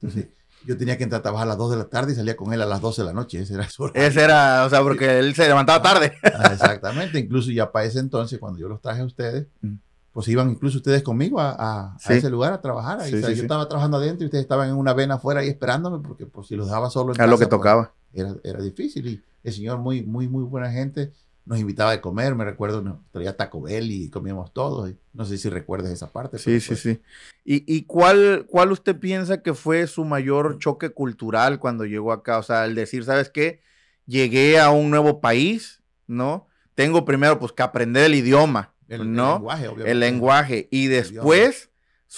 Entonces, 0.00 0.28
yo 0.66 0.76
tenía 0.76 0.96
que 0.96 1.04
entrar 1.04 1.20
a 1.20 1.22
trabajar 1.22 1.46
a 1.46 1.50
las 1.50 1.58
2 1.58 1.70
de 1.70 1.76
la 1.76 1.84
tarde 1.84 2.12
y 2.12 2.14
salía 2.14 2.36
con 2.36 2.52
él 2.52 2.60
a 2.60 2.66
las 2.66 2.80
12 2.80 3.02
de 3.02 3.06
la 3.06 3.12
noche. 3.12 3.40
Ese 3.40 3.54
era 3.54 3.68
su 3.68 3.90
Ese 3.94 4.22
era, 4.22 4.64
o 4.66 4.70
sea, 4.70 4.82
porque 4.82 5.18
él 5.18 5.34
se 5.34 5.46
levantaba 5.46 5.82
tarde. 5.82 6.12
Ah, 6.22 6.50
exactamente. 6.52 7.18
Incluso 7.18 7.50
ya 7.50 7.70
para 7.70 7.86
ese 7.86 7.98
entonces, 7.98 8.38
cuando 8.38 8.58
yo 8.58 8.68
los 8.68 8.80
traje 8.80 9.00
a 9.00 9.04
ustedes, 9.04 9.46
mm. 9.62 9.74
pues 10.12 10.28
iban 10.28 10.50
incluso 10.50 10.78
ustedes 10.78 11.02
conmigo 11.02 11.40
a, 11.40 11.96
ese 12.08 12.30
lugar 12.30 12.52
a 12.52 12.60
trabajar. 12.60 13.00
Ahí, 13.00 13.10
yo 13.10 13.28
estaba 13.28 13.68
trabajando 13.68 13.96
adentro 13.96 14.24
y 14.24 14.26
ustedes 14.26 14.42
estaban 14.42 14.68
en 14.68 14.76
una 14.76 14.92
vena 14.92 15.14
afuera 15.14 15.40
ahí 15.40 15.48
esperándome 15.48 16.06
porque 16.06 16.26
pues 16.26 16.48
si 16.48 16.56
los 16.56 16.66
dejaba 16.66 16.90
solo 16.90 17.12
en 17.12 17.20
Era 17.20 17.26
lo 17.26 17.38
que 17.38 17.46
pues, 17.46 17.58
tocaba. 17.58 17.92
era, 18.12 18.34
era 18.44 18.60
difícil. 18.62 19.06
Y 19.06 19.22
el 19.42 19.52
señor 19.52 19.78
muy, 19.78 20.02
muy, 20.02 20.28
muy 20.28 20.44
buena 20.44 20.70
gente 20.70 21.12
nos 21.44 21.58
invitaba 21.58 21.90
a 21.92 22.00
comer, 22.00 22.34
me 22.34 22.44
recuerdo, 22.44 22.82
nos 22.82 22.98
traía 23.10 23.36
Taco 23.36 23.62
Bell 23.62 23.90
y 23.90 24.10
comíamos 24.10 24.52
todos. 24.52 24.92
No 25.12 25.24
sé 25.24 25.38
si 25.38 25.48
recuerdas 25.48 25.90
esa 25.90 26.12
parte. 26.12 26.38
Sí, 26.38 26.60
sí, 26.60 26.76
sí. 26.76 27.00
¿Y, 27.44 27.64
y 27.66 27.82
cuál, 27.84 28.46
cuál 28.48 28.72
usted 28.72 28.98
piensa 28.98 29.42
que 29.42 29.54
fue 29.54 29.86
su 29.86 30.04
mayor 30.04 30.58
choque 30.58 30.90
cultural 30.90 31.58
cuando 31.58 31.84
llegó 31.84 32.12
acá? 32.12 32.38
O 32.38 32.42
sea, 32.42 32.64
el 32.66 32.74
decir, 32.74 33.04
¿sabes 33.04 33.30
qué? 33.30 33.62
Llegué 34.06 34.60
a 34.60 34.70
un 34.70 34.90
nuevo 34.90 35.20
país, 35.20 35.82
¿no? 36.06 36.46
Tengo 36.74 37.04
primero 37.04 37.38
pues 37.38 37.52
que 37.52 37.62
aprender 37.62 38.04
el 38.04 38.14
idioma, 38.14 38.74
el, 38.88 39.12
¿no? 39.12 39.28
El 39.28 39.34
lenguaje, 39.34 39.68
obviamente. 39.68 39.90
El 39.90 40.00
lenguaje. 40.00 40.68
Y 40.70 40.86
después, 40.86 41.70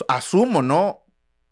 asumo, 0.09 0.63
¿no? 0.63 1.05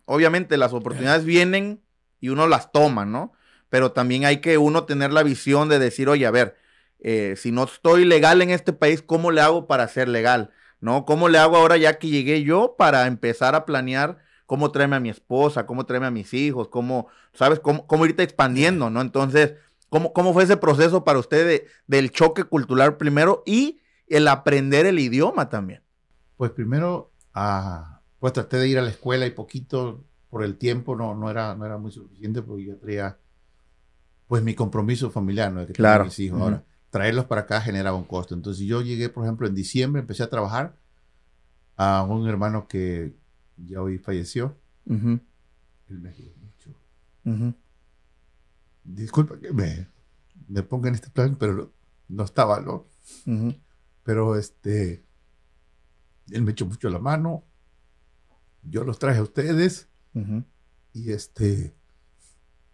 Obviamente 0.04 0.56
las 0.56 0.72
oportunidades 0.72 1.24
vienen 1.24 1.82
y 2.20 2.28
uno 2.28 2.46
las 2.46 2.72
toma, 2.72 3.04
¿no? 3.04 3.32
Pero 3.68 3.92
también 3.92 4.24
hay 4.24 4.38
que 4.38 4.58
uno 4.58 4.84
tener 4.84 5.12
la 5.12 5.22
visión 5.22 5.68
de 5.68 5.78
decir, 5.78 6.08
oye, 6.08 6.26
a 6.26 6.30
ver, 6.30 6.56
eh, 7.00 7.34
si 7.36 7.52
no 7.52 7.64
estoy 7.64 8.04
legal 8.04 8.42
en 8.42 8.50
este 8.50 8.72
país, 8.72 9.02
¿cómo 9.02 9.30
le 9.30 9.40
hago 9.40 9.66
para 9.66 9.88
ser 9.88 10.08
legal? 10.08 10.50
¿No? 10.80 11.04
¿Cómo 11.04 11.28
le 11.28 11.38
hago 11.38 11.56
ahora 11.56 11.76
ya 11.76 11.98
que 11.98 12.08
llegué 12.08 12.42
yo 12.42 12.74
para 12.78 13.06
empezar 13.06 13.54
a 13.54 13.66
planear 13.66 14.18
cómo 14.46 14.70
traerme 14.72 14.96
a 14.96 15.00
mi 15.00 15.10
esposa, 15.10 15.66
cómo 15.66 15.86
traerme 15.86 16.08
a 16.08 16.10
mis 16.10 16.34
hijos, 16.34 16.68
cómo, 16.68 17.08
¿sabes? 17.32 17.60
Cómo, 17.60 17.86
cómo 17.86 18.06
irte 18.06 18.22
expandiendo, 18.22 18.90
¿no? 18.90 19.00
Entonces, 19.00 19.54
¿cómo, 19.90 20.12
cómo 20.12 20.32
fue 20.32 20.44
ese 20.44 20.56
proceso 20.56 21.04
para 21.04 21.18
usted 21.18 21.64
del 21.86 22.10
choque 22.10 22.44
cultural 22.44 22.96
primero 22.96 23.42
y 23.46 23.80
el 24.08 24.26
aprender 24.26 24.86
el 24.86 24.98
idioma 24.98 25.48
también? 25.48 25.82
Pues 26.36 26.50
primero, 26.50 27.12
ah, 27.34 28.00
pues 28.18 28.32
traté 28.32 28.56
de 28.56 28.68
ir 28.68 28.78
a 28.78 28.82
la 28.82 28.90
escuela 28.90 29.26
y 29.26 29.30
poquito 29.30 30.04
por 30.30 30.42
el 30.42 30.56
tiempo 30.56 30.96
no, 30.96 31.14
no, 31.14 31.30
era, 31.30 31.54
no 31.54 31.66
era 31.66 31.76
muy 31.76 31.92
suficiente 31.92 32.42
porque 32.42 32.64
yo 32.64 32.76
traía 32.78 33.18
pues 34.26 34.42
mi 34.42 34.54
compromiso 34.54 35.10
familiar, 35.10 35.52
¿no? 35.52 35.66
Que 35.66 35.72
claro. 35.72 36.04
Mis 36.04 36.18
hijos. 36.20 36.40
Ahora, 36.40 36.64
traerlos 36.90 37.24
para 37.26 37.42
acá 37.42 37.60
generaba 37.60 37.96
un 37.96 38.04
costo. 38.04 38.34
Entonces 38.34 38.66
yo 38.66 38.82
llegué, 38.82 39.08
por 39.08 39.24
ejemplo, 39.24 39.46
en 39.46 39.54
diciembre, 39.54 40.00
empecé 40.00 40.22
a 40.22 40.30
trabajar 40.30 40.76
a 41.76 42.02
un 42.02 42.28
hermano 42.28 42.68
que 42.68 43.14
ya 43.56 43.80
hoy 43.80 43.98
falleció. 43.98 44.56
Él 45.88 46.00
me 46.00 46.08
ayudó 46.10 46.32
mucho. 46.36 46.74
Disculpa 48.84 49.38
que 49.38 49.52
me, 49.52 49.88
me 50.48 50.62
ponga 50.62 50.88
en 50.88 50.94
este 50.94 51.10
plan, 51.10 51.36
pero 51.36 51.72
no 52.08 52.24
estaba, 52.24 52.60
¿no? 52.60 52.86
Pero 54.02 54.36
este, 54.36 55.04
él 56.30 56.42
me 56.42 56.52
echó 56.52 56.66
mucho 56.66 56.90
la 56.90 56.98
mano. 56.98 57.44
Yo 58.62 58.84
los 58.84 58.98
traje 58.98 59.20
a 59.20 59.22
ustedes. 59.22 59.88
Y 60.92 61.12
este, 61.12 61.74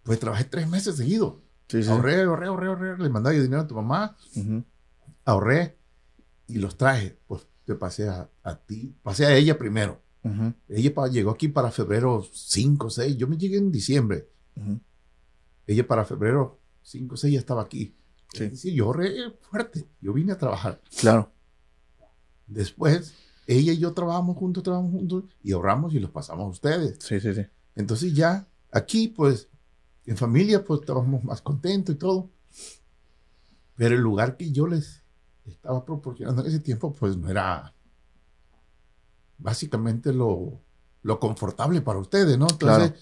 pues 0.03 0.19
trabajé 0.19 0.45
tres 0.45 0.69
meses 0.69 0.97
seguidos. 1.69 1.93
Ahorré, 1.93 2.23
ahorré, 2.23 2.47
ahorré, 2.47 2.69
ahorré. 2.69 2.99
Le 2.99 3.09
mandaba 3.09 3.35
yo 3.35 3.43
dinero 3.43 3.63
a 3.63 3.67
tu 3.67 3.75
mamá. 3.75 4.17
Ahorré 5.25 5.79
y 6.47 6.59
los 6.59 6.77
traje. 6.77 7.19
Pues 7.27 7.47
te 7.65 7.75
pasé 7.75 8.09
a, 8.09 8.29
ti. 8.67 8.95
Pasé 9.03 9.27
a 9.27 9.37
ella 9.37 9.59
primero. 9.59 10.01
Ella 10.69 11.07
llegó 11.09 11.31
aquí 11.31 11.49
para 11.49 11.71
febrero 11.71 12.25
5, 12.33 12.91
6. 12.91 13.17
Yo 13.17 13.29
me 13.29 13.37
llegué 13.37 13.59
en 13.59 13.71
diciembre. 13.71 14.29
Ella 15.67 15.87
para 15.87 16.05
febrero 16.05 16.61
5, 16.83 17.17
6 17.17 17.35
ya 17.35 17.41
estaba 17.41 17.63
aquí. 17.63 17.97
Sí. 18.33 18.75
yo 18.75 18.87
ahorré 18.87 19.15
fuerte. 19.41 19.87
Yo 20.01 20.13
vine 20.13 20.33
a 20.33 20.39
trabajar. 20.39 20.81
Claro. 21.01 21.33
Después, 22.47 23.15
ella 23.47 23.73
y 23.73 23.79
yo 23.79 23.93
trabajamos 23.93 24.37
juntos, 24.37 24.63
trabajamos 24.63 24.93
juntos 24.93 25.25
y 25.43 25.53
ahorramos 25.53 25.95
y 25.95 26.01
los 26.01 26.11
pasamos 26.11 26.45
a 26.45 26.49
ustedes. 26.49 26.99
Sí, 27.01 27.21
sí, 27.21 27.35
sí. 27.35 27.43
Entonces 27.75 28.15
ya 28.15 28.47
aquí, 28.71 29.09
pues, 29.09 29.49
en 30.07 30.17
familia, 30.17 30.65
pues 30.65 30.81
estábamos 30.81 31.23
más 31.25 31.43
contentos 31.43 31.95
y 31.95 31.99
todo. 31.99 32.31
Pero 33.75 33.95
el 33.95 34.01
lugar 34.01 34.37
que 34.37 34.51
yo 34.53 34.67
les 34.67 35.03
estaba 35.45 35.85
proporcionando 35.85 36.43
en 36.43 36.49
ese 36.49 36.61
tiempo, 36.61 36.93
pues 36.93 37.17
no 37.17 37.29
era 37.29 37.75
básicamente 39.39 40.13
lo, 40.13 40.61
lo 41.03 41.21
confortable 41.21 41.83
para 41.83 41.99
ustedes, 41.99 42.39
¿no? 42.39 42.47
Entonces, 42.51 42.95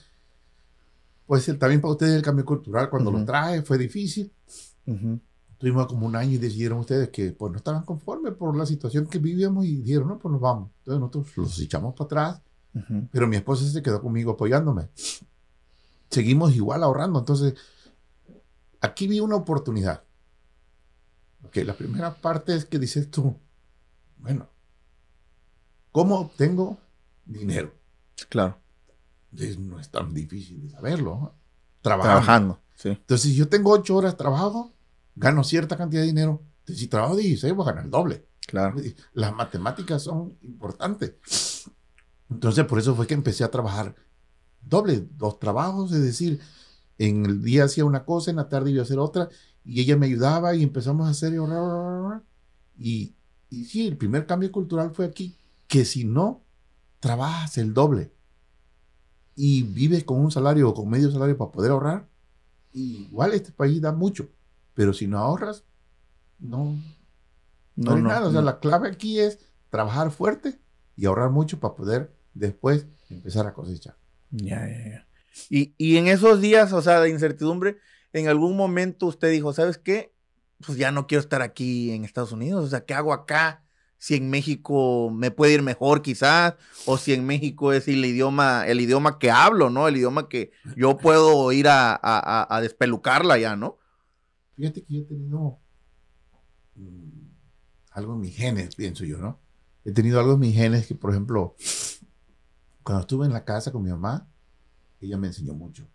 pues 1.27 1.47
también 1.59 1.81
para 1.81 1.93
ustedes 1.93 2.15
el 2.15 2.23
cambio 2.23 2.45
cultural, 2.45 2.91
cuando 2.91 3.11
lo 3.11 3.25
traje, 3.25 3.63
fue 3.63 3.79
difícil. 3.79 4.33
Tuvimos 5.59 5.87
como 5.87 6.07
un 6.07 6.17
año 6.17 6.33
y 6.33 6.39
decidieron 6.39 6.81
ustedes 6.81 7.09
que 7.11 7.33
pues 7.33 7.51
no 7.53 7.59
estaban 7.59 7.85
conformes 7.85 8.35
por 8.35 8.55
la 8.57 8.67
situación 8.67 9.07
que 9.07 9.19
vivíamos 9.19 9.65
y 9.65 9.77
dijeron, 9.77 10.09
no, 10.09 10.19
pues 10.19 10.33
nos 10.33 10.41
vamos. 10.41 10.71
Entonces 10.79 11.01
nosotros 11.01 11.37
los 11.37 11.61
echamos 11.61 11.95
para 11.95 12.05
atrás, 12.05 12.43
pero 13.11 13.27
mi 13.27 13.37
esposa 13.37 13.65
se 13.69 13.83
quedó 13.83 14.03
conmigo 14.03 14.33
apoyándome. 14.33 14.89
Seguimos 16.15 16.55
igual 16.55 16.85
ahorrando. 16.85 17.19
Entonces, 17.19 17.55
aquí 18.81 19.09
vi 19.09 19.19
una 19.19 19.35
oportunidad. 19.35 20.05
Ok, 21.43 21.57
la 21.57 21.77
primera 21.77 22.15
parte 22.15 22.55
es 22.55 22.65
que 22.65 22.79
dices 22.79 23.11
tú, 23.11 23.37
bueno, 24.19 24.49
¿cómo 25.91 26.21
obtengo 26.21 26.79
dinero? 27.25 27.75
Claro. 28.29 28.61
no 29.59 29.81
es 29.81 29.91
tan 29.91 30.15
difícil 30.15 30.63
de 30.63 30.71
saberlo. 30.71 31.35
Trabajando. 31.83 32.61
sí. 32.75 32.91
Entonces, 32.91 33.31
si 33.31 33.35
yo 33.35 33.49
tengo 33.49 33.73
ocho 33.73 33.97
horas 33.97 34.13
de 34.13 34.19
trabajo, 34.19 34.73
gano 35.17 35.43
cierta 35.43 35.77
cantidad 35.77 36.03
de 36.03 36.07
dinero. 36.07 36.45
Entonces, 36.61 36.79
si 36.79 36.87
trabajo 36.87 37.17
16, 37.17 37.53
voy 37.55 37.65
a 37.65 37.71
ganar 37.71 37.85
el 37.87 37.91
doble. 37.91 38.29
Claro. 38.47 38.77
Las 39.15 39.35
matemáticas 39.35 40.03
son 40.03 40.39
importantes. 40.43 41.69
Entonces, 42.31 42.65
por 42.67 42.79
eso 42.79 42.95
fue 42.95 43.09
que 43.09 43.15
empecé 43.15 43.43
a 43.43 43.51
trabajar 43.51 43.97
doble, 44.69 45.09
dos 45.17 45.39
trabajos, 45.39 45.93
es 45.93 46.03
decir, 46.03 46.41
en 46.99 47.27
el 47.27 47.43
día 47.43 47.65
hacía 47.65 47.85
una 47.85 48.05
cosa, 48.05 48.31
en 48.31 48.37
la 48.37 48.49
tarde 48.49 48.71
iba 48.71 48.81
a 48.81 48.85
hacer 48.85 48.99
otra, 48.99 49.29
y 49.65 49.81
ella 49.81 49.97
me 49.97 50.07
ayudaba 50.07 50.55
y 50.55 50.63
empezamos 50.63 51.07
a 51.07 51.11
hacer 51.11 51.35
y, 52.77 53.15
y 53.51 53.65
sí, 53.65 53.87
el 53.87 53.97
primer 53.97 54.27
cambio 54.27 54.51
cultural 54.53 54.91
fue 54.93 55.07
aquí, 55.07 55.37
que 55.67 55.85
si 55.85 56.05
no 56.05 56.43
trabajas 57.01 57.59
el 57.59 57.75
doble 57.75 58.13
y 59.37 59.63
vives 59.63 60.05
con 60.05 60.19
un 60.19 60.31
salario 60.31 60.69
o 60.69 60.75
con 60.75 60.89
medio 60.89 61.11
salario 61.11 61.37
para 61.37 61.51
poder 61.51 61.71
ahorrar, 61.73 62.09
igual 62.73 63.33
este 63.33 63.53
país 63.53 63.81
da 63.81 63.93
mucho, 63.93 64.29
pero 64.75 64.93
si 64.93 65.07
no 65.07 65.19
ahorras, 65.19 65.65
no, 66.39 66.77
no, 67.77 67.93
hay 67.95 68.03
nada. 68.03 68.29
O 68.29 68.33
sea, 68.33 68.43
la 68.43 68.61
clave 68.61 68.89
aquí 68.89 69.19
es 69.19 69.39
trabajar 69.71 70.11
fuerte 70.11 70.61
y 70.97 71.07
ahorrar 71.07 71.31
mucho 71.31 71.59
para 71.59 71.75
poder 71.75 72.15
después 72.35 72.87
empezar 73.09 73.47
a 73.47 73.55
cosechar. 73.55 73.97
Ya, 74.37 74.67
ya, 74.67 74.91
ya. 74.91 75.09
Y, 75.49 75.75
y 75.79 75.97
en 75.97 76.09
esos 76.09 76.41
días, 76.41 76.73
o 76.73 76.83
sea, 76.83 77.01
de 77.01 77.11
incertidumbre, 77.11 77.79
en 78.13 78.29
algún 78.29 78.57
momento 78.57 79.07
usted 79.07 79.31
dijo, 79.31 79.53
¿sabes 79.53 79.79
qué? 79.79 80.13
Pues 80.65 80.79
ya 80.79 80.91
no 80.91 81.07
quiero 81.07 81.21
estar 81.21 81.43
aquí 81.43 81.91
en 81.93 82.05
Estados 82.05 82.33
Unidos, 82.33 82.65
o 82.65 82.69
sea, 82.69 82.85
¿qué 82.85 82.95
hago 82.95 83.13
acá? 83.13 83.65
Si 83.99 84.15
en 84.15 84.29
México 84.29 85.11
me 85.11 85.31
puede 85.31 85.55
ir 85.55 85.63
mejor 85.63 86.03
quizás, 86.03 86.55
o 86.85 86.99
si 86.99 87.13
en 87.13 87.25
México 87.27 87.73
es 87.73 87.89
el 87.89 88.05
idioma, 88.05 88.67
el 88.67 88.81
idioma 88.81 89.19
que 89.19 89.31
hablo, 89.31 89.71
¿no? 89.71 89.89
El 89.89 89.97
idioma 89.97 90.29
que 90.29 90.51
yo 90.77 90.97
puedo 90.99 91.51
ir 91.53 91.69
a, 91.69 91.99
a, 92.03 92.55
a 92.55 92.61
despelucarla 92.61 93.39
ya, 93.39 93.57
¿no? 93.57 93.79
Fíjate 94.57 94.85
que 94.85 94.95
yo 94.95 95.01
he 95.01 95.05
tenido 95.05 95.59
mm, 96.75 97.29
algo 97.93 98.15
en 98.15 98.21
mis 98.21 98.37
genes, 98.37 98.75
pienso 98.75 99.05
yo, 99.05 99.19
¿no? 99.19 99.41
He 99.85 99.93
tenido 99.93 100.21
algo 100.21 100.35
en 100.35 100.41
mis 100.41 100.55
genes 100.55 100.87
que, 100.87 100.95
por 100.95 101.11
ejemplo, 101.11 101.57
cuando 102.85 103.01
estuve 103.01 103.27
en 103.27 103.33
la 103.33 103.45
casa 103.45 103.73
con 103.73 103.83
mi 103.83 103.91
mamá, 103.91 104.29
ella 105.01 105.17
me 105.17 105.29
enseñó 105.29 105.55
mucho. 105.55 105.89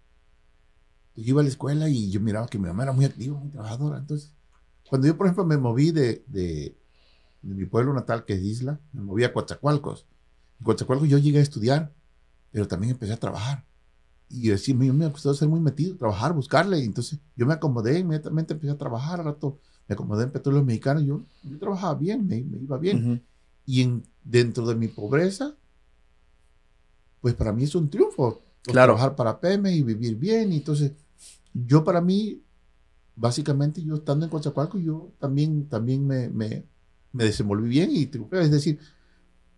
Yo 1.15 1.23
iba 1.23 1.41
a 1.41 1.43
la 1.43 1.49
escuela 1.49 1.87
y 1.87 2.09
yo 2.09 2.19
miraba 2.19 2.47
que 2.47 2.57
mi 2.57 2.67
mamá 2.67 2.83
era 2.83 2.91
muy 2.91 3.05
activa, 3.05 3.37
muy 3.37 3.49
trabajadora. 3.49 3.99
Entonces, 3.99 4.33
cuando 4.89 5.07
yo, 5.07 5.15
por 5.15 5.27
ejemplo, 5.27 5.45
me 5.45 5.57
moví 5.57 5.91
de, 5.91 6.23
de, 6.27 6.75
mi 7.41 7.65
pueblo 7.65 7.93
natal, 7.93 8.25
que 8.25 8.33
es 8.33 8.41
Isla, 8.41 8.79
me 8.91 9.01
moví 9.01 9.23
a 9.23 9.31
Coatzacoalcos. 9.31 10.07
En 10.59 10.65
Coatzacoalcos 10.65 11.07
yo 11.07 11.19
llegué 11.19 11.39
a 11.39 11.43
estudiar, 11.43 11.93
pero 12.51 12.67
también 12.67 12.91
empecé 12.91 13.13
a 13.13 13.17
trabajar. 13.17 13.65
Y 14.27 14.43
yo 14.43 14.53
decía, 14.53 14.75
me 14.75 15.07
gustó 15.07 15.33
ser 15.33 15.47
muy 15.47 15.59
metido, 15.59 15.95
trabajar, 15.95 16.33
buscarle. 16.33 16.79
Y 16.79 16.85
entonces 16.85 17.19
yo 17.35 17.45
me 17.45 17.53
acomodé, 17.53 17.99
inmediatamente 17.99 18.53
empecé 18.53 18.71
a 18.71 18.77
trabajar. 18.77 19.19
Al 19.19 19.27
rato 19.27 19.59
me 19.87 19.93
acomodé 19.93 20.23
en 20.23 20.31
Petróleos 20.31 20.65
Mexicanos. 20.65 21.03
Yo, 21.03 21.21
yo 21.43 21.59
trabajaba 21.59 21.95
bien, 21.95 22.25
me, 22.25 22.43
me 22.43 22.57
iba 22.57 22.77
bien. 22.77 23.23
Y 23.65 23.81
en, 23.81 24.03
dentro 24.23 24.65
de 24.65 24.75
mi 24.75 24.87
pobreza, 24.87 25.55
pues 27.21 27.33
para 27.33 27.51
mí 27.51 27.63
es 27.63 27.75
un 27.75 27.89
triunfo. 27.89 28.41
Pues, 28.63 28.73
trabajar 28.73 29.15
para 29.15 29.39
PM 29.39 29.71
y 29.71 29.83
vivir 29.83 30.15
bien. 30.15 30.51
Y 30.51 30.57
entonces, 30.57 30.91
yo 31.53 31.83
para 31.83 32.01
mí, 32.01 32.41
básicamente, 33.15 33.83
yo 33.83 33.95
estando 33.95 34.25
en 34.25 34.31
Coatzacoalco, 34.31 34.77
yo 34.77 35.11
también, 35.19 35.67
también 35.67 36.05
me, 36.05 36.29
me, 36.29 36.65
me 37.11 37.23
desenvolví 37.23 37.69
bien 37.69 37.89
y 37.91 38.05
triunfé. 38.05 38.41
Es 38.41 38.51
decir, 38.51 38.79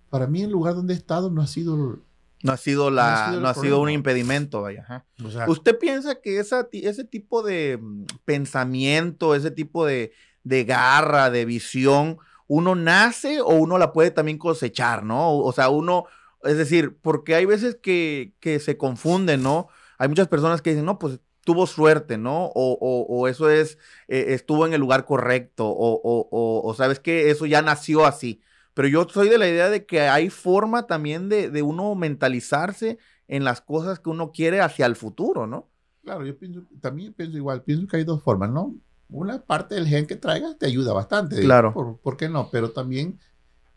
para 0.09 0.27
mí 0.27 0.41
el 0.41 0.51
lugar 0.51 0.75
donde 0.75 0.93
he 0.93 0.97
estado 0.97 1.29
no 1.29 1.41
ha 1.41 1.47
sido... 1.47 1.99
No 2.43 2.53
ha 2.53 2.57
sido, 2.57 2.89
la, 2.89 3.37
no 3.39 3.47
ha 3.47 3.53
sido, 3.53 3.79
un 3.79 3.91
impedimento, 3.91 4.63
vaya. 4.63 5.05
¿Usted 5.47 5.77
piensa 5.77 6.15
que 6.15 6.39
esa, 6.39 6.67
ese 6.71 7.03
tipo 7.03 7.43
de 7.43 7.77
mm, 7.79 8.05
pensamiento, 8.25 9.35
ese 9.35 9.51
tipo 9.51 9.85
de, 9.85 10.11
de 10.43 10.63
garra, 10.63 11.29
de 11.29 11.45
visión, 11.45 12.17
uno 12.47 12.73
nace 12.73 13.41
o 13.41 13.49
uno 13.49 13.77
la 13.77 13.93
puede 13.93 14.09
también 14.09 14.39
cosechar, 14.39 15.03
¿no? 15.03 15.37
O 15.37 15.53
sea, 15.53 15.69
uno, 15.69 16.05
es 16.43 16.57
decir, 16.57 16.97
porque 17.01 17.35
hay 17.35 17.45
veces 17.45 17.75
que, 17.75 18.33
se 18.41 18.77
confunden, 18.77 19.43
¿no? 19.43 19.67
Hay 19.97 20.07
muchas 20.07 20.27
personas 20.27 20.61
que 20.61 20.71
dicen, 20.71 20.85
no, 20.85 20.99
pues 20.99 21.19
tuvo 21.43 21.67
suerte, 21.67 22.17
¿no? 22.17 22.51
O, 22.53 23.27
eso 23.27 23.49
es, 23.49 23.77
eh, 24.07 24.25
estuvo 24.29 24.65
en 24.65 24.73
el 24.73 24.79
lugar 24.79 25.05
correcto, 25.05 25.67
o, 25.67 25.99
o, 26.03 26.73
sabes 26.73 26.99
que 26.99 27.29
eso 27.31 27.45
ya 27.45 27.61
nació 27.61 28.05
así. 28.05 28.41
Pero 28.73 28.87
yo 28.87 29.07
soy 29.09 29.29
de 29.29 29.37
la 29.37 29.49
idea 29.49 29.69
de 29.69 29.85
que 29.85 30.01
hay 30.01 30.29
forma 30.29 30.87
también 30.87 31.29
de, 31.29 31.61
uno 31.61 31.95
mentalizarse 31.95 32.97
en 33.27 33.43
las 33.43 33.61
cosas 33.61 33.99
que 33.99 34.09
uno 34.09 34.31
quiere 34.31 34.61
hacia 34.61 34.85
el 34.85 34.95
futuro, 34.95 35.47
¿no? 35.47 35.69
Claro, 36.03 36.25
yo 36.25 36.37
pienso, 36.37 36.63
también 36.79 37.13
pienso 37.13 37.37
igual, 37.37 37.63
pienso 37.63 37.85
que 37.87 37.97
hay 37.97 38.03
dos 38.03 38.23
formas, 38.23 38.49
¿no? 38.49 38.75
Una 39.09 39.43
parte 39.43 39.75
del 39.75 39.87
gen 39.87 40.07
que 40.07 40.15
traigas 40.15 40.57
te 40.57 40.65
ayuda 40.65 40.93
bastante. 40.93 41.41
Claro. 41.41 41.73
¿Por, 41.73 41.99
¿por 41.99 42.17
qué 42.17 42.29
no? 42.29 42.49
Pero 42.49 42.71
también 42.71 43.19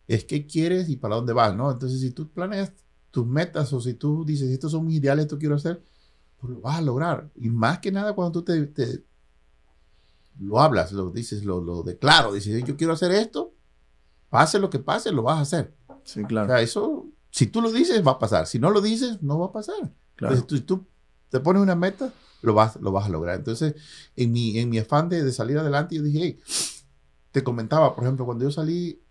es 0.07 0.25
qué 0.25 0.45
quieres 0.45 0.89
y 0.89 0.97
para 0.97 1.15
dónde 1.15 1.33
vas, 1.33 1.55
¿no? 1.55 1.71
Entonces, 1.71 1.99
si 1.99 2.11
tú 2.11 2.29
planeas 2.29 2.73
tus 3.11 3.25
metas 3.25 3.71
o 3.73 3.81
si 3.81 3.93
tú 3.93 4.25
dices, 4.25 4.49
estos 4.51 4.71
son 4.71 4.85
mis 4.85 4.97
ideales, 4.97 5.25
esto 5.25 5.37
quiero 5.37 5.55
hacer, 5.55 5.81
pues 6.37 6.53
lo 6.53 6.61
vas 6.61 6.77
a 6.77 6.81
lograr. 6.81 7.31
Y 7.35 7.49
más 7.49 7.79
que 7.79 7.91
nada 7.91 8.13
cuando 8.13 8.43
tú 8.43 8.43
te, 8.73 9.03
lo 10.39 10.59
hablas, 10.59 10.91
lo 10.91 11.11
dices, 11.11 11.43
lo, 11.43 11.61
lo 11.61 11.83
declaro, 11.83 12.33
dices, 12.33 12.63
yo 12.63 12.75
quiero 12.75 12.93
hacer 12.93 13.11
esto, 13.11 13.53
pase 14.29 14.59
lo 14.59 14.69
que 14.69 14.79
pase, 14.79 15.11
lo 15.11 15.23
vas 15.23 15.37
a 15.37 15.41
hacer. 15.41 15.75
Sí, 16.03 16.23
claro. 16.25 16.47
O 16.47 16.49
sea, 16.49 16.61
eso, 16.61 17.07
si 17.31 17.47
tú 17.47 17.61
lo 17.61 17.71
dices, 17.71 18.05
va 18.05 18.13
a 18.13 18.19
pasar. 18.19 18.47
Si 18.47 18.59
no 18.59 18.69
lo 18.69 18.81
dices, 18.81 19.21
no 19.21 19.39
va 19.39 19.47
a 19.47 19.51
pasar. 19.51 19.93
Claro. 20.15 20.35
Entonces, 20.35 20.65
tú, 20.65 20.79
tú 20.79 20.87
te 21.29 21.39
pones 21.39 21.61
una 21.61 21.75
meta, 21.75 22.13
lo 22.41 22.53
vas, 22.53 22.75
lo 22.77 22.91
vas 22.91 23.05
a 23.05 23.09
lograr. 23.09 23.37
Entonces, 23.37 23.75
en 24.15 24.31
mi, 24.31 24.59
en 24.59 24.69
mi 24.69 24.77
afán 24.77 25.09
de, 25.09 25.23
de 25.23 25.31
salir 25.31 25.57
adelante, 25.57 25.95
yo 25.95 26.03
dije, 26.03 26.19
hey, 26.21 26.39
te 27.31 27.43
comentaba, 27.43 27.95
por 27.95 28.03
ejemplo, 28.03 28.25
cuando 28.25 28.45
yo 28.45 28.51
salí 28.51 29.01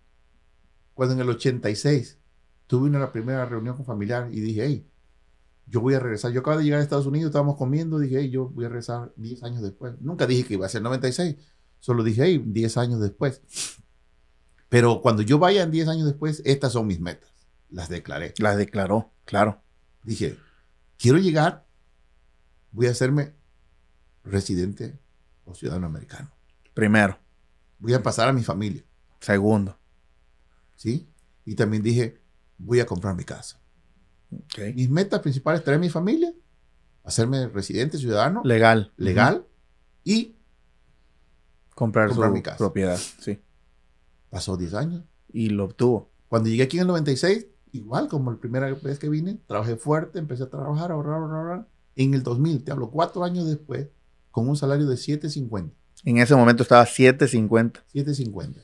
cuando 0.94 1.14
en 1.14 1.20
el 1.20 1.28
86 1.28 2.18
tuve 2.66 2.88
una 2.88 3.12
primera 3.12 3.44
reunión 3.44 3.76
con 3.76 3.84
familiar 3.84 4.28
y 4.32 4.40
dije, 4.40 4.64
hey, 4.64 4.88
yo 5.66 5.80
voy 5.80 5.94
a 5.94 6.00
regresar. 6.00 6.32
Yo 6.32 6.40
acabo 6.40 6.58
de 6.58 6.64
llegar 6.64 6.80
a 6.80 6.82
Estados 6.82 7.06
Unidos, 7.06 7.30
estábamos 7.30 7.56
comiendo, 7.56 7.98
dije, 7.98 8.20
hey, 8.20 8.30
yo 8.30 8.48
voy 8.48 8.64
a 8.64 8.68
regresar 8.68 9.12
10 9.16 9.42
años 9.44 9.62
después. 9.62 10.00
Nunca 10.00 10.26
dije 10.26 10.44
que 10.44 10.54
iba 10.54 10.66
a 10.66 10.68
ser 10.68 10.82
96, 10.82 11.36
solo 11.80 12.02
dije, 12.02 12.22
hey, 12.24 12.42
10 12.44 12.76
años 12.78 13.00
después. 13.00 13.42
Pero 14.68 15.00
cuando 15.00 15.22
yo 15.22 15.38
vaya 15.38 15.62
en 15.62 15.70
10 15.70 15.88
años 15.88 16.06
después, 16.06 16.42
estas 16.44 16.72
son 16.72 16.86
mis 16.86 17.00
metas. 17.00 17.30
Las 17.70 17.88
declaré. 17.88 18.34
Las 18.38 18.56
declaró, 18.56 19.12
claro. 19.24 19.62
Dije, 20.02 20.36
quiero 20.98 21.18
llegar, 21.18 21.66
voy 22.70 22.86
a 22.86 22.90
hacerme 22.90 23.34
residente 24.22 24.98
o 25.44 25.54
ciudadano 25.54 25.86
americano. 25.86 26.30
Primero. 26.72 27.18
Voy 27.78 27.94
a 27.94 28.02
pasar 28.02 28.28
a 28.28 28.32
mi 28.32 28.42
familia. 28.42 28.84
Segundo. 29.20 29.78
¿Sí? 30.84 31.08
Y 31.46 31.54
también 31.54 31.82
dije, 31.82 32.20
voy 32.58 32.78
a 32.78 32.84
comprar 32.84 33.16
mi 33.16 33.24
casa. 33.24 33.58
Okay. 34.52 34.74
Mis 34.74 34.90
metas 34.90 35.20
principales, 35.20 35.64
traer 35.64 35.80
mi 35.80 35.88
familia, 35.88 36.30
hacerme 37.04 37.48
residente, 37.48 37.96
ciudadano. 37.96 38.42
Legal. 38.44 38.92
Legal. 38.98 39.36
Uh 39.36 39.38
-huh. 39.38 39.46
Y 40.04 40.36
comprar, 41.74 42.08
comprar 42.08 42.28
su 42.28 42.34
mi 42.34 42.42
casa. 42.42 42.58
propiedad. 42.58 42.98
Sí. 42.98 43.40
Pasó 44.28 44.58
10 44.58 44.74
años. 44.74 45.04
Y 45.32 45.48
lo 45.48 45.64
obtuvo. 45.64 46.10
Cuando 46.28 46.50
llegué 46.50 46.64
aquí 46.64 46.76
en 46.76 46.82
el 46.82 46.88
96, 46.88 47.46
igual 47.72 48.08
como 48.08 48.30
la 48.30 48.36
primera 48.36 48.70
vez 48.74 48.98
que 48.98 49.08
vine, 49.08 49.40
trabajé 49.46 49.76
fuerte, 49.76 50.18
empecé 50.18 50.42
a 50.42 50.50
trabajar, 50.50 50.92
ahorrar, 50.92 51.14
ahorrar, 51.14 51.38
ahorrar. 51.38 51.68
En 51.96 52.12
el 52.12 52.22
2000, 52.22 52.62
te 52.62 52.72
hablo, 52.72 52.90
cuatro 52.90 53.24
años 53.24 53.46
después, 53.46 53.88
con 54.30 54.50
un 54.50 54.56
salario 54.56 54.86
de 54.86 54.96
7.50. 54.96 55.72
En 56.04 56.18
ese 56.18 56.36
momento 56.36 56.62
estaba 56.62 56.84
7.50. 56.84 57.84
7.50. 57.94 58.62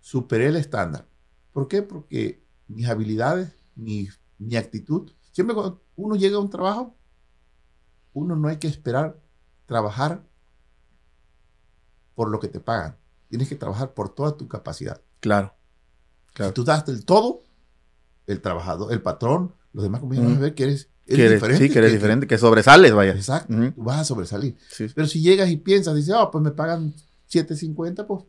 Superé 0.00 0.46
el 0.46 0.54
estándar. 0.54 1.09
¿Por 1.52 1.68
qué? 1.68 1.82
Porque 1.82 2.44
mis 2.68 2.86
habilidades, 2.88 3.52
mi, 3.74 4.08
mi 4.38 4.56
actitud, 4.56 5.10
siempre 5.32 5.54
cuando 5.54 5.82
uno 5.96 6.16
llega 6.16 6.36
a 6.36 6.40
un 6.40 6.50
trabajo, 6.50 6.96
uno 8.12 8.36
no 8.36 8.48
hay 8.48 8.58
que 8.58 8.68
esperar 8.68 9.20
trabajar 9.66 10.24
por 12.14 12.30
lo 12.30 12.40
que 12.40 12.48
te 12.48 12.60
pagan. 12.60 12.96
Tienes 13.28 13.48
que 13.48 13.56
trabajar 13.56 13.94
por 13.94 14.14
toda 14.14 14.36
tu 14.36 14.48
capacidad. 14.48 15.00
Claro. 15.20 15.54
claro. 16.32 16.50
Si 16.50 16.54
tú 16.54 16.64
das 16.64 16.86
el 16.88 17.04
todo, 17.04 17.44
el 18.26 18.40
trabajador, 18.40 18.92
el 18.92 19.02
patrón, 19.02 19.54
los 19.72 19.82
demás 19.84 20.00
compañeros 20.00 20.30
van 20.32 20.38
a 20.38 20.42
ver 20.42 20.54
que 20.54 20.64
eres, 20.64 20.90
eres 21.06 21.16
que 21.16 21.24
eres, 21.24 21.32
diferente. 21.34 21.66
Sí, 21.66 21.72
que 21.72 21.78
eres 21.78 21.90
que, 21.90 21.96
diferente, 21.96 22.26
que 22.26 22.38
sobresales, 22.38 22.92
vaya. 22.92 23.12
Exacto, 23.12 23.52
Uh 23.54 23.56
-huh. 23.56 23.74
tú 23.74 23.82
vas 23.82 24.00
a 24.00 24.04
sobresalir. 24.04 24.56
Sí. 24.68 24.86
Pero 24.94 25.06
si 25.06 25.20
llegas 25.22 25.48
y 25.50 25.56
piensas, 25.56 25.94
dices, 25.94 26.14
oh, 26.16 26.30
pues 26.30 26.42
me 26.42 26.50
pagan 26.50 26.94
7.50, 27.30 28.06
pues 28.06 28.24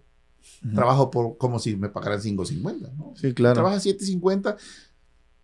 uh 0.63 0.67
-huh. 0.67 0.75
trabajo 0.75 1.11
por, 1.11 1.37
como 1.37 1.59
si 1.59 1.75
me 1.75 1.89
pagaran 1.89 2.19
5.50. 2.19 2.93
¿no? 2.97 3.13
Sí, 3.15 3.33
claro. 3.33 3.55
Trabajas 3.55 3.85
7.50 3.85 4.57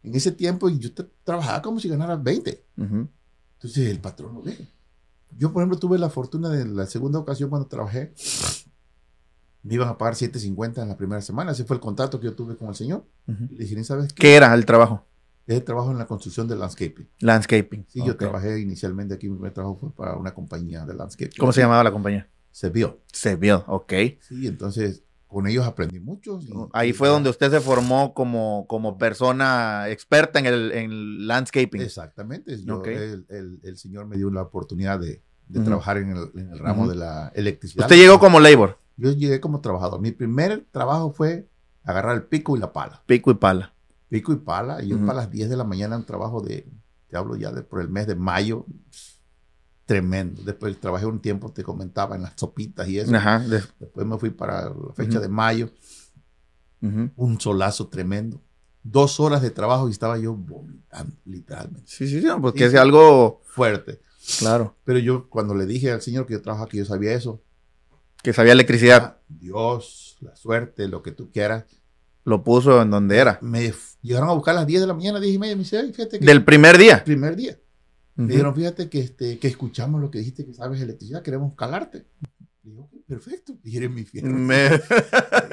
en 0.04 0.16
ese 0.16 0.32
tiempo 0.32 0.70
y 0.70 0.80
yo 0.80 0.90
trabajaba 1.24 1.62
como 1.62 1.80
si 1.80 1.90
ganara 1.90 2.16
20. 2.16 2.64
Uh 2.78 2.82
-huh. 2.82 3.08
Entonces 3.54 3.90
el 3.90 4.00
patrón 4.00 4.36
lo 4.36 4.42
ve. 4.42 4.58
Yo, 5.38 5.52
por 5.52 5.62
ejemplo, 5.62 5.80
tuve 5.80 5.98
la 5.98 6.10
fortuna 6.10 6.50
de 6.50 6.66
la 6.66 6.86
segunda 6.86 7.20
ocasión 7.20 7.50
cuando 7.50 7.68
trabajé, 7.68 8.14
me 9.64 9.74
iban 9.74 9.90
a 9.90 9.98
pagar 9.98 10.16
7.50 10.16 10.82
en 10.82 10.88
la 10.88 10.98
primera 10.98 11.22
semana. 11.22 11.52
Ese 11.52 11.66
fue 11.66 11.76
el 11.76 11.82
contrato 11.82 12.20
que 12.20 12.26
yo 12.26 12.36
tuve 12.36 12.56
con 12.56 12.70
el 12.70 12.76
señor. 12.76 13.06
Uh 13.28 13.32
-huh. 13.32 13.50
Le 13.52 13.66
dije, 13.66 13.84
¿sabes 13.84 14.14
qué? 14.14 14.22
¿Qué 14.22 14.36
era 14.36 14.54
el 14.54 14.66
trabajo? 14.66 15.06
Es 15.46 15.56
el 15.56 15.64
trabajo 15.64 15.92
en 15.92 15.98
la 15.98 16.06
construcción 16.06 16.48
de 16.48 16.58
landscaping. 16.58 17.08
Landscaping. 17.20 17.86
Sí, 17.88 18.02
okay. 18.02 18.08
yo 18.12 18.18
trabajé 18.18 18.60
inicialmente 18.60 19.14
aquí, 19.14 19.30
mi 19.30 19.36
primer 19.36 19.54
trabajo 19.54 19.78
fue 19.80 19.92
para 19.94 20.18
una 20.18 20.34
compañía 20.34 20.86
de 20.86 20.94
landscaping. 20.94 21.38
¿Cómo 21.40 21.54
se 21.54 21.62
llamaba 21.62 21.84
la 21.84 21.92
compañía? 21.92 22.30
Seville. 22.58 22.98
Seville, 23.14 23.64
ok. 23.68 23.94
Sí, 24.20 24.48
entonces 24.48 25.04
con 25.28 25.46
ellos 25.46 25.68
aprendí 25.68 26.00
mucho. 26.00 26.40
Y, 26.42 26.52
Ahí 26.74 26.92
fue 26.92 27.08
donde 27.08 27.30
usted 27.30 27.52
se 27.52 27.60
formó 27.60 28.16
como, 28.16 28.66
como 28.68 28.98
persona 28.98 29.90
experta 29.90 30.40
en 30.40 30.48
el 30.48 30.72
en 30.72 31.28
landscaping. 31.28 31.82
Exactamente. 31.82 32.58
Yo, 32.64 32.80
okay. 32.80 32.96
el, 32.96 33.28
el, 33.30 33.60
el, 33.62 33.78
señor 33.78 34.08
me 34.08 34.18
dio 34.18 34.32
la 34.32 34.42
oportunidad 34.42 35.00
de, 35.00 35.22
de 35.48 35.60
uh 35.60 35.62
-huh. 35.62 35.66
trabajar 35.66 35.98
en 35.98 36.10
el, 36.18 36.32
en 36.34 36.50
el 36.52 36.58
ramo 36.58 36.84
uh 36.84 36.86
-huh. 36.88 36.90
de 36.90 36.96
la 36.96 37.32
electricidad. 37.36 37.86
¿Usted 37.86 37.98
llegó 37.98 38.18
como 38.20 38.40
labor? 38.40 38.80
Yo 38.96 39.12
llegué 39.12 39.40
como 39.40 39.62
trabajador. 39.62 40.02
Mi 40.02 40.12
primer 40.12 40.66
trabajo 40.72 41.12
fue 41.12 41.48
agarrar 41.84 42.16
el 42.16 42.24
pico 42.24 42.58
y 42.58 42.60
la 42.60 42.74
pala. 42.74 43.04
Pico 43.06 43.30
y 43.30 43.36
pala. 43.36 43.76
Pico 44.10 44.34
y 44.34 44.38
pala. 44.38 44.82
Y 44.84 44.88
yo 44.88 44.96
uh 44.96 45.00
-huh. 45.00 45.06
para 45.06 45.20
las 45.20 45.30
10 45.30 45.52
de 45.52 45.58
la 45.58 45.64
mañana 45.64 45.96
un 45.96 46.06
trabajo 46.06 46.42
de, 46.42 46.68
te 47.08 47.18
hablo 47.18 47.36
ya 47.36 47.52
de 47.52 47.62
por 47.62 47.82
el 47.82 47.90
mes 47.90 48.08
de 48.08 48.16
mayo, 48.16 48.66
tremendo. 49.88 50.44
Después 50.44 50.80
trabajé 50.80 51.08
un 51.08 51.20
tiempo, 51.20 51.52
te 51.52 51.64
comentaba, 51.64 52.16
en 52.16 52.22
las 52.22 52.34
sopitas 52.36 52.88
y 52.88 53.00
eso. 53.00 53.16
Ajá. 53.16 53.40
Después 53.40 54.06
me 54.06 54.20
fui 54.20 54.30
para 54.30 54.70
la 54.70 54.94
fecha 54.94 55.20
de 55.20 55.30
mayo. 55.30 55.72
Un 56.80 57.42
solazo 57.42 57.88
tremendo. 57.88 58.40
Dos 58.84 59.20
horas 59.20 59.42
de 59.42 59.50
trabajo 59.50 59.88
y 59.88 59.92
estaba 59.92 60.18
yo 60.18 60.36
vomitando, 60.36 61.16
literalmente. 61.26 61.90
Sí, 61.90 62.08
sí, 62.08 62.22
sí, 62.22 62.28
porque 62.40 62.66
es 62.66 62.76
algo 62.76 63.42
fuerte. 63.46 64.00
Claro. 64.40 64.76
Pero 64.84 65.00
yo 65.00 65.30
cuando 65.30 65.56
le 65.56 65.66
dije 65.66 65.92
al 65.92 66.02
señor 66.02 66.26
que 66.26 66.34
yo 66.34 66.42
trabajaba 66.42 66.68
aquí, 66.68 66.78
yo 66.78 66.86
sabía 66.86 67.14
eso. 67.14 67.42
Que 68.22 68.34
sabía 68.34 68.54
electricidad. 68.54 69.02
Ah, 69.04 69.22
Dios, 69.28 70.18
la 70.20 70.36
suerte, 70.36 70.88
lo 70.88 71.02
que 71.02 71.12
tú 71.12 71.32
quieras. 71.32 71.66
Lo 72.24 72.44
puso 72.44 72.82
en 72.82 72.92
donde 72.92 73.18
era. 73.18 73.40
Me 73.42 73.74
llegaron 74.02 74.30
a 74.30 74.34
buscar 74.34 74.56
a 74.56 74.60
las 74.60 74.68
10 74.68 74.82
de 74.82 74.88
la 74.88 74.94
mañana, 74.94 75.20
10 75.20 75.36
y 75.36 75.40
media, 75.40 75.56
me 75.56 75.64
dice, 75.64 75.94
fíjate 75.94 76.20
que... 76.20 76.26
Del 76.26 76.44
primer 76.44 76.78
día. 76.78 77.04
Primer 77.04 77.38
día. 77.38 77.58
Uh 78.18 78.22
-huh. 78.22 78.26
Me 78.26 78.32
dijeron, 78.32 78.56
fíjate 78.56 78.90
que, 78.90 79.00
este, 79.00 79.40
que 79.40 79.48
escuchamos 79.48 80.02
lo 80.02 80.10
que 80.10 80.20
dijiste 80.20 80.46
que 80.46 80.54
sabes 80.54 80.82
electricidad, 80.82 81.22
queremos 81.22 81.54
calarte. 81.56 82.08
Okay, 82.66 83.00
perfecto. 83.08 83.58
Eres 83.64 83.92
mi 83.92 84.04
fiel. 84.04 84.26
Me... 84.26 84.70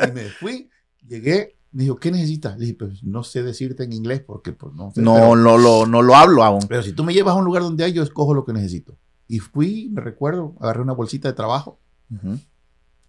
y 0.09 0.13
me 0.13 0.25
fui, 0.31 0.69
llegué, 1.07 1.57
me 1.71 1.85
dijo, 1.85 1.97
¿qué 1.97 2.11
necesitas? 2.11 2.59
Le 2.59 2.67
dije, 2.67 2.77
pues 2.79 3.05
no 3.05 3.23
sé 3.23 3.43
decirte 3.43 3.85
en 3.85 3.93
inglés 3.93 4.21
porque 4.21 4.53
pues 4.53 4.75
no 4.75 4.91
sé. 4.93 5.03
No, 5.03 5.15
pero, 5.15 5.37
no, 5.37 5.59
lo, 5.59 5.87
no 5.87 6.03
lo 6.03 6.15
hablo 6.17 6.43
aún. 6.43 6.63
Pero 6.69 6.83
si 6.83 6.93
tú 6.93 7.05
me 7.05 7.13
llevas 7.13 7.35
a 7.35 7.39
un 7.39 7.45
lugar 7.45 7.63
donde 7.63 7.85
hay, 7.85 7.93
yo 7.93 8.03
escojo 8.03 8.35
lo 8.35 8.45
que 8.45 8.53
necesito. 8.53 8.97
Y 9.29 9.39
fui, 9.39 9.91
me 9.93 10.01
recuerdo, 10.01 10.57
agarré 10.61 10.83
una 10.83 10.93
bolsita 10.93 11.29
de 11.29 11.35
trabajo 11.35 11.81
uh 12.11 12.15
-huh. 12.15 12.41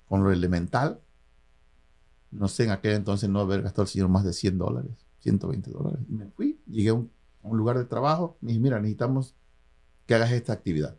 con 0.07 0.23
lo 0.23 0.31
elemental. 0.31 0.99
No 2.31 2.47
sé, 2.47 2.65
en 2.65 2.71
aquel 2.71 2.93
entonces 2.93 3.29
no 3.29 3.39
haber 3.39 3.61
gastado 3.61 3.83
el 3.83 3.89
señor 3.89 4.09
más 4.09 4.23
de 4.25 4.33
100 4.33 4.57
dólares, 4.57 5.05
120 5.19 5.71
dólares. 5.71 5.99
Y 6.09 6.13
me 6.13 6.27
fui, 6.27 6.59
llegué 6.67 6.89
a 6.89 6.93
un, 6.95 7.11
a 7.43 7.47
un 7.47 7.57
lugar 7.57 7.77
de 7.77 7.85
trabajo, 7.85 8.37
me 8.41 8.49
dije, 8.49 8.59
mira, 8.59 8.79
necesitamos 8.79 9.35
que 10.05 10.15
hagas 10.15 10.31
esta 10.31 10.53
actividad. 10.53 10.95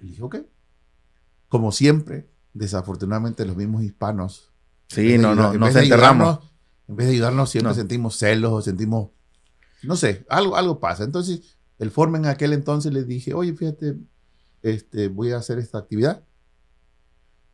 Y 0.00 0.06
dije, 0.06 0.22
ok. 0.22 0.36
Como 1.48 1.72
siempre, 1.72 2.28
desafortunadamente 2.54 3.44
los 3.44 3.56
mismos 3.56 3.82
hispanos. 3.82 4.50
Sí, 4.88 5.18
no, 5.18 5.34
no, 5.34 5.54
nos 5.54 5.74
enterramos. 5.74 6.40
En 6.88 6.96
vez 6.96 7.06
de 7.06 7.14
ayudarnos, 7.14 7.50
siempre 7.50 7.70
no. 7.70 7.74
sentimos 7.74 8.16
celos 8.16 8.52
o 8.52 8.60
sentimos, 8.60 9.10
no 9.82 9.96
sé, 9.96 10.26
algo, 10.28 10.56
algo 10.56 10.80
pasa. 10.80 11.04
Entonces, 11.04 11.56
el 11.78 11.90
Formen 11.90 12.24
en 12.24 12.30
aquel 12.30 12.52
entonces 12.52 12.92
le 12.92 13.04
dije, 13.04 13.32
oye, 13.34 13.54
fíjate, 13.54 13.96
este, 14.62 15.08
voy 15.08 15.32
a 15.32 15.38
hacer 15.38 15.58
esta 15.58 15.78
actividad. 15.78 16.22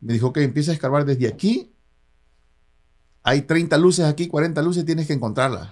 Me 0.01 0.13
dijo 0.13 0.33
que 0.33 0.43
empieza 0.43 0.71
a 0.71 0.73
escarbar 0.73 1.05
desde 1.05 1.27
aquí. 1.27 1.73
Hay 3.23 3.43
30 3.43 3.77
luces 3.77 4.05
aquí, 4.05 4.27
40 4.27 4.61
luces, 4.61 4.85
tienes 4.85 5.07
que 5.07 5.13
encontrarlas. 5.13 5.69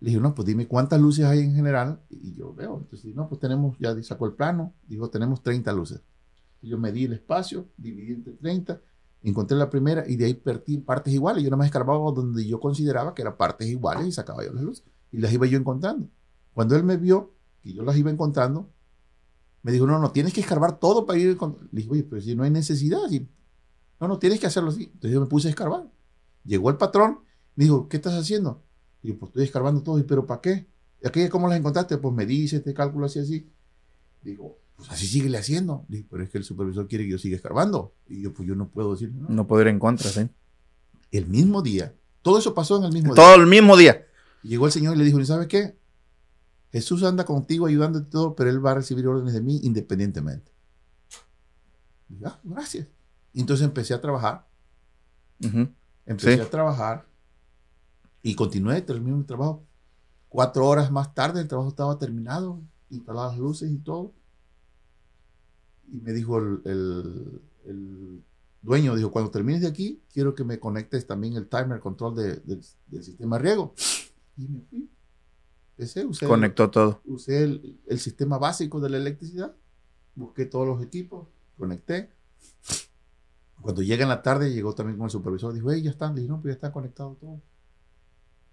Le 0.00 0.08
dije, 0.10 0.20
no, 0.20 0.34
pues 0.34 0.46
dime 0.46 0.66
cuántas 0.66 1.00
luces 1.00 1.26
hay 1.26 1.40
en 1.40 1.54
general. 1.54 2.00
Y 2.08 2.34
yo 2.34 2.54
veo, 2.54 2.78
entonces, 2.78 3.14
no, 3.14 3.28
pues 3.28 3.40
tenemos, 3.40 3.76
ya 3.78 3.94
sacó 4.02 4.26
el 4.26 4.32
plano, 4.32 4.74
dijo, 4.86 5.10
tenemos 5.10 5.42
30 5.42 5.72
luces. 5.72 6.00
Y 6.62 6.68
yo 6.68 6.78
medí 6.78 7.04
el 7.04 7.12
espacio, 7.12 7.68
dividí 7.76 8.12
entre 8.12 8.32
30, 8.34 8.80
encontré 9.22 9.56
la 9.56 9.68
primera 9.68 10.04
y 10.06 10.16
de 10.16 10.26
ahí 10.26 10.34
partí 10.34 10.78
partes 10.78 11.12
iguales. 11.12 11.42
Yo 11.42 11.50
nada 11.50 11.58
más 11.58 11.66
escarbaba 11.66 12.10
donde 12.12 12.46
yo 12.46 12.60
consideraba 12.60 13.14
que 13.14 13.22
eran 13.22 13.36
partes 13.36 13.68
iguales 13.68 14.06
y 14.06 14.12
sacaba 14.12 14.44
yo 14.44 14.52
las 14.52 14.64
luces. 14.64 14.84
Y 15.12 15.18
las 15.18 15.32
iba 15.32 15.46
yo 15.46 15.58
encontrando. 15.58 16.08
Cuando 16.54 16.76
él 16.76 16.84
me 16.84 16.96
vio 16.96 17.34
que 17.62 17.72
yo 17.72 17.82
las 17.82 17.96
iba 17.96 18.10
encontrando, 18.10 18.70
me 19.62 19.72
dijo, 19.72 19.86
no, 19.86 19.98
no, 19.98 20.12
tienes 20.12 20.32
que 20.32 20.40
escarbar 20.40 20.78
todo 20.78 21.04
para 21.04 21.18
ir 21.18 21.30
encontrando. 21.30 21.68
Le 21.72 21.82
dije, 21.82 21.92
oye, 21.92 22.04
pero 22.04 22.22
si 22.22 22.34
no 22.34 22.44
hay 22.44 22.50
necesidad. 22.50 23.00
Si... 23.08 23.28
No, 24.00 24.08
no, 24.08 24.18
tienes 24.18 24.40
que 24.40 24.46
hacerlo 24.46 24.70
así. 24.70 24.84
Entonces 24.84 25.12
yo 25.12 25.20
me 25.20 25.26
puse 25.26 25.48
a 25.48 25.50
escarbar. 25.50 25.90
Llegó 26.44 26.70
el 26.70 26.78
patrón, 26.78 27.20
me 27.54 27.64
dijo, 27.64 27.88
¿qué 27.88 27.98
estás 27.98 28.14
haciendo? 28.14 28.62
Y 29.02 29.08
yo, 29.08 29.18
pues 29.18 29.30
estoy 29.30 29.44
escarbando 29.44 29.82
todo. 29.82 29.98
¿Y 29.98 30.02
pero 30.04 30.26
para 30.26 30.40
qué? 30.40 30.66
¿Y 31.02 31.08
aquí 31.08 31.28
cómo 31.28 31.48
las 31.48 31.58
encontraste? 31.58 31.96
Pues 31.98 32.14
me 32.14 32.26
dice 32.26 32.56
este 32.56 32.74
cálculo 32.74 33.06
así, 33.06 33.18
así. 33.20 33.50
Digo, 34.22 34.58
pues 34.76 34.90
así 34.90 35.06
síguele 35.06 35.38
haciendo. 35.38 35.84
Digo, 35.88 36.06
pero 36.10 36.22
es 36.22 36.30
que 36.30 36.38
el 36.38 36.44
supervisor 36.44 36.86
quiere 36.88 37.04
que 37.04 37.10
yo 37.12 37.18
siga 37.18 37.36
escarbando. 37.36 37.94
Y 38.08 38.20
yo, 38.22 38.32
pues 38.32 38.46
yo 38.48 38.54
no 38.54 38.68
puedo 38.68 38.92
decir. 38.92 39.12
No, 39.12 39.28
no 39.28 39.46
puedo 39.46 39.62
ir 39.62 39.68
en 39.68 39.78
contra, 39.78 40.10
sí. 40.10 40.28
El 41.10 41.26
mismo 41.26 41.62
día. 41.62 41.94
Todo 42.22 42.38
eso 42.38 42.54
pasó 42.54 42.76
en 42.78 42.84
el 42.84 42.92
mismo 42.92 43.14
todo 43.14 43.24
día. 43.26 43.34
Todo 43.34 43.42
el 43.44 43.48
mismo 43.50 43.76
día. 43.76 44.06
Llegó 44.42 44.66
el 44.66 44.72
Señor 44.72 44.94
y 44.94 44.98
le 44.98 45.04
dijo, 45.04 45.18
¿y 45.20 45.26
sabes 45.26 45.46
qué? 45.48 45.78
Jesús 46.72 47.02
anda 47.02 47.24
contigo 47.24 47.66
ayudándote 47.66 48.10
todo, 48.10 48.36
pero 48.36 48.48
Él 48.50 48.64
va 48.64 48.72
a 48.72 48.74
recibir 48.74 49.06
órdenes 49.06 49.32
de 49.34 49.40
mí 49.40 49.60
independientemente. 49.64 50.52
Y, 52.08 52.24
ah, 52.24 52.38
gracias. 52.44 52.86
Y 53.32 53.40
entonces 53.40 53.64
empecé 53.64 53.94
a 53.94 54.00
trabajar. 54.00 54.46
Uh 55.42 55.46
-huh. 55.46 55.74
Empecé 56.06 56.34
Sí. 56.36 56.40
a 56.40 56.50
trabajar 56.50 57.06
y 58.22 58.34
continué, 58.34 58.82
terminé 58.82 59.16
mi 59.16 59.24
trabajo. 59.24 59.64
Cuatro 60.28 60.66
horas 60.66 60.90
más 60.92 61.14
tarde 61.14 61.40
el 61.40 61.48
trabajo 61.48 61.70
estaba 61.70 61.98
terminado, 61.98 62.60
instaladas 62.90 63.32
las 63.32 63.40
luces 63.40 63.70
y 63.70 63.78
todo. 63.78 64.12
Y 65.92 66.00
me 66.00 66.12
dijo 66.12 66.38
el, 66.38 66.60
el- 66.64 67.40
el 67.66 68.22
dueño, 68.62 68.94
dijo, 68.94 69.10
cuando 69.10 69.30
termines 69.30 69.62
de 69.62 69.68
aquí, 69.68 70.00
quiero 70.12 70.34
que 70.34 70.44
me 70.44 70.60
conectes 70.60 71.06
también 71.06 71.34
el 71.34 71.48
timer 71.48 71.80
control 71.80 72.14
de- 72.14 72.36
del- 72.36 72.64
del 72.86 73.02
sistema 73.04 73.38
riego. 73.38 73.74
Y 74.36 74.46
me 74.48 74.60
fui. 74.60 74.88
Empecé, 75.76 76.04
usé, 76.04 76.26
Conectó 76.26 76.70
todo. 76.70 77.00
usé 77.06 77.42
el, 77.42 77.80
el 77.86 77.98
sistema 77.98 78.36
básico 78.38 78.80
de 78.80 78.90
la 78.90 78.98
electricidad, 78.98 79.54
busqué 80.14 80.44
todos 80.44 80.66
los 80.66 80.82
equipos, 80.82 81.26
conecté. 81.58 82.10
Cuando 83.62 83.82
llega 83.82 84.02
en 84.02 84.08
la 84.10 84.22
tarde, 84.22 84.52
llegó 84.52 84.74
también 84.74 84.96
con 84.98 85.06
el 85.06 85.10
supervisor, 85.10 85.52
dijo, 85.52 85.70
hey, 85.70 85.82
ya 85.82 85.90
están, 85.90 86.14
le 86.14 86.20
dije, 86.22 86.30
no, 86.30 86.40
pues 86.40 86.52
ya 86.52 86.54
está 86.56 86.72
conectado 86.72 87.16
todo. 87.20 87.40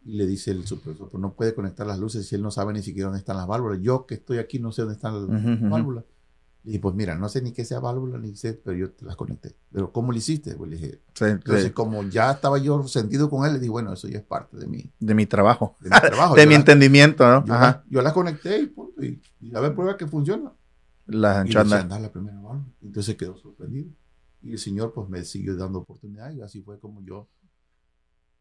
Y 0.07 0.13
le 0.13 0.25
dice 0.25 0.51
el 0.51 0.65
supervisor, 0.65 1.09
pues 1.09 1.21
no 1.21 1.33
puede 1.33 1.53
conectar 1.53 1.85
las 1.85 1.99
luces 1.99 2.25
si 2.25 2.35
él 2.35 2.41
no 2.41 2.49
sabe 2.49 2.71
ni 2.71 2.81
siquiera 2.81 3.07
dónde 3.07 3.19
están 3.19 3.35
las 3.35 3.45
válvulas. 3.45 3.79
Yo 3.81 4.05
que 4.05 4.15
estoy 4.15 4.37
aquí 4.37 4.57
no 4.57 4.71
sé 4.71 4.83
dónde 4.83 4.95
están 4.95 5.13
las 5.15 5.23
Ujú, 5.41 5.53
ujú. 5.65 5.69
válvulas. 5.69 6.05
Le 6.63 6.71
dije, 6.71 6.81
pues 6.81 6.95
mira, 6.95 7.15
no 7.15 7.27
sé 7.27 7.41
ni 7.41 7.51
qué 7.51 7.65
sea 7.65 7.81
válvula, 7.81 8.17
ni 8.17 8.33
sé, 8.37 8.53
pero 8.53 8.77
yo 8.77 8.89
te 8.91 9.03
las 9.03 9.17
conecté. 9.17 9.57
Pero 9.69 9.91
¿cómo 9.91 10.13
lo 10.13 10.17
hiciste? 10.17 10.55
Pues 10.55 10.69
le 10.69 10.77
dije, 10.77 11.01
Sí, 11.13 11.25
entonces 11.25 11.65
sí, 11.65 11.71
como 11.71 12.03
ya 12.07 12.31
estaba 12.31 12.57
yo 12.57 12.87
sentido 12.87 13.29
con 13.29 13.45
él, 13.45 13.53
le 13.53 13.59
dije, 13.59 13.69
bueno, 13.69 13.91
eso 13.91 14.07
ya 14.07 14.19
es 14.19 14.23
parte 14.23 14.55
de 14.55 14.65
mi, 14.65 14.89
de 14.97 15.13
mi 15.13 15.25
trabajo. 15.25 15.75
de 15.81 15.89
mi 15.89 15.99
trabajo. 15.99 16.35
de 16.37 16.47
mi 16.47 16.55
entendimiento, 16.55 17.27
¿no? 17.27 17.45
yo, 17.45 17.53
Ajá. 17.53 17.65
la, 17.65 17.83
yo 17.89 18.01
la 18.01 18.13
conecté 18.13 18.61
y 18.61 18.67
punto. 18.67 19.03
Y, 19.03 19.21
y 19.41 19.53
a 19.55 19.59
ver, 19.59 19.75
prueba 19.75 19.97
que 19.97 20.07
funciona. 20.07 20.53
La 21.05 21.43
Y 21.45 21.53
andar. 21.55 22.01
la 22.01 22.11
primera 22.11 22.39
válvula. 22.39 22.65
Entonces 22.81 23.15
quedó 23.17 23.37
sorprendido. 23.37 23.89
Y 24.41 24.53
el 24.53 24.59
señor 24.59 24.93
pues 24.93 25.09
me 25.09 25.23
siguió 25.25 25.57
dando 25.57 25.79
oportunidad 25.79 26.31
y 26.31 26.41
así 26.41 26.61
fue 26.61 26.79
como 26.79 27.01
yo. 27.01 27.27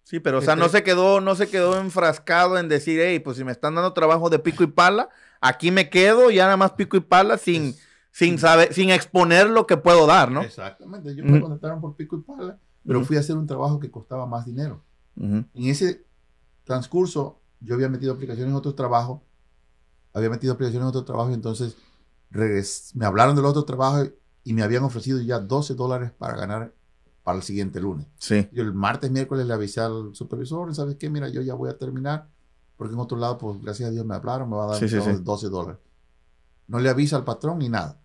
Sí, 0.07 0.21
pero 0.21 0.39
o 0.39 0.41
sea, 0.41 0.55
no 0.55 0.67
Este- 0.67 0.79
se 0.79 0.85
quedó, 0.85 1.21
no 1.21 1.35
se 1.35 1.49
quedó 1.49 1.81
enfrascado 1.81 2.59
en 2.59 2.69
decir, 2.69 3.01
hey, 3.03 3.19
pues 3.19 3.39
si 3.39 3.43
me 3.43 3.51
están 3.51 3.75
dando 3.75 3.93
trabajo 3.93 4.31
de 4.31 4.39
pico 4.39 4.63
y 4.63 4.69
pala, 4.69 5.09
aquí 5.41 5.73
me 5.73 5.91
quedo, 5.91 6.31
ya 6.31 6.45
nada 6.45 6.57
más 6.57 6.71
pico 6.75 6.97
y 6.97 7.01
pala 7.01 7.39
sin, 7.39 7.71
Es- 7.71 7.83
sin 8.13 8.39
saber, 8.39 8.73
sin 8.73 8.91
exponer 8.91 9.51
lo 9.51 9.67
que 9.67 9.77
puedo 9.77 10.07
dar, 10.07 10.31
¿no? 10.31 10.43
Exactamente. 10.43 11.13
Yo 11.17 11.25
me 11.25 11.41
contrataron 11.41 11.81
por 11.81 11.97
pico 11.97 12.15
y 12.19 12.21
pala, 12.21 12.57
pero 12.87 13.05
fui 13.05 13.17
a 13.17 13.21
hacer 13.21 13.37
un 13.37 13.49
trabajo 13.49 13.81
que 13.81 13.91
costaba 13.91 14.27
más 14.27 14.47
dinero. 14.47 14.85
En 15.17 15.49
ese 15.57 16.05
transcurso, 16.63 17.41
yo 17.59 17.75
había 17.75 17.89
metido 17.89 18.13
aplicaciones 18.13 18.51
en 18.53 18.57
otro 18.57 18.77
trabajo, 18.77 19.25
había 20.15 20.31
metido 20.31 20.53
aplicaciones 20.53 20.85
en 20.85 20.89
otro 20.89 21.05
trabajo, 21.05 21.31
y 21.31 21.35
entonces 21.35 21.77
me 22.95 23.07
hablaron 23.07 23.35
del 23.35 23.45
otro 23.45 23.65
trabajo 23.65 24.05
y 24.45 24.53
me 24.53 24.63
habían 24.63 24.85
ofrecido 24.85 25.21
ya 25.21 25.41
12 25.41 25.75
dólares 25.75 26.13
para 26.17 26.37
ganar 26.37 26.73
para 27.27 27.39
el 27.39 27.43
siguiente 27.43 27.81
lunes. 27.81 28.07
Sí. 28.19 28.49
Yo 28.53 28.63
el 28.63 28.73
martes, 28.73 29.11
miércoles 29.11 29.49
le 29.49 29.53
avisé 29.53 29.81
al 29.81 30.15
supervisor, 30.15 30.73
¿sabes 30.77 30.95
qué? 30.95 31.11
Mira, 31.11 31.29
yo 31.29 31.43
ya 31.43 31.55
voy 31.55 31.69
a 31.69 31.77
terminar, 31.77 32.31
porque 32.77 32.95
en 32.95 33.01
otro 33.01 33.19
lado, 33.19 33.37
pues 33.37 33.61
gracias 33.61 33.89
a 33.89 33.91
Dios 33.91 34.07
me 34.07 34.15
hablaron, 34.15 34.49
me 34.49 34.55
va 34.55 34.67
a 34.67 34.69
dar 34.69 34.77
Sí, 34.79 34.85
un 34.85 34.89
sí, 34.91 34.95
trabajo 34.95 35.11
sí. 35.11 35.19
de 35.19 35.25
12 35.25 35.49
dólares. 35.49 35.81
No 36.69 36.79
le 36.79 36.89
avisa 36.89 37.17
al 37.17 37.25
patrón 37.25 37.59
ni 37.59 37.69
nada. 37.69 38.01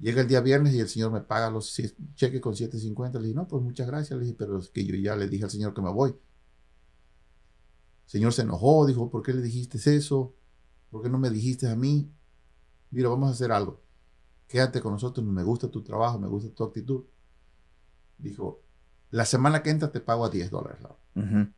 Llega 0.00 0.20
el 0.20 0.28
día 0.28 0.42
viernes 0.42 0.74
y 0.74 0.80
el 0.80 0.88
señor 0.90 1.12
me 1.12 1.22
paga 1.22 1.48
los 1.48 1.74
cheques 2.14 2.42
con 2.42 2.54
7.50. 2.54 3.14
Le 3.14 3.28
dije, 3.28 3.34
no, 3.34 3.48
pues 3.48 3.62
muchas 3.62 3.86
gracias. 3.86 4.18
Le 4.18 4.26
dije, 4.26 4.36
pero 4.38 4.58
es 4.58 4.68
que 4.68 4.84
yo 4.84 4.96
ya 4.96 5.16
le 5.16 5.28
dije 5.28 5.44
al 5.44 5.50
señor 5.50 5.72
que 5.72 5.80
me 5.80 5.90
voy. 5.90 6.10
El 6.10 6.16
señor 8.04 8.34
se 8.34 8.42
enojó, 8.42 8.84
dijo, 8.84 9.08
¿por 9.08 9.22
qué 9.22 9.32
le 9.32 9.40
dijiste 9.40 9.78
eso? 9.96 10.34
¿Por 10.90 11.02
qué 11.02 11.08
no 11.08 11.18
me 11.18 11.30
dijiste 11.30 11.70
a 11.70 11.74
mí? 11.74 12.12
Mira, 12.90 13.08
vamos 13.08 13.30
a 13.30 13.32
hacer 13.32 13.50
algo. 13.50 13.80
Quédate 14.46 14.82
con 14.82 14.92
nosotros, 14.92 15.26
me 15.26 15.42
gusta 15.42 15.70
tu 15.70 15.82
trabajo, 15.82 16.18
me 16.18 16.28
gusta 16.28 16.54
tu 16.54 16.64
actitud. 16.64 17.04
Dijo, 18.22 18.62
la 19.10 19.24
semana 19.24 19.62
que 19.62 19.70
entra 19.70 19.90
te 19.92 20.00
pago 20.00 20.24
a 20.24 20.30
10 20.30 20.50
dólares 20.50 20.80
la 20.80 20.88
hora. 20.88 20.98
Ujú. 21.16 21.52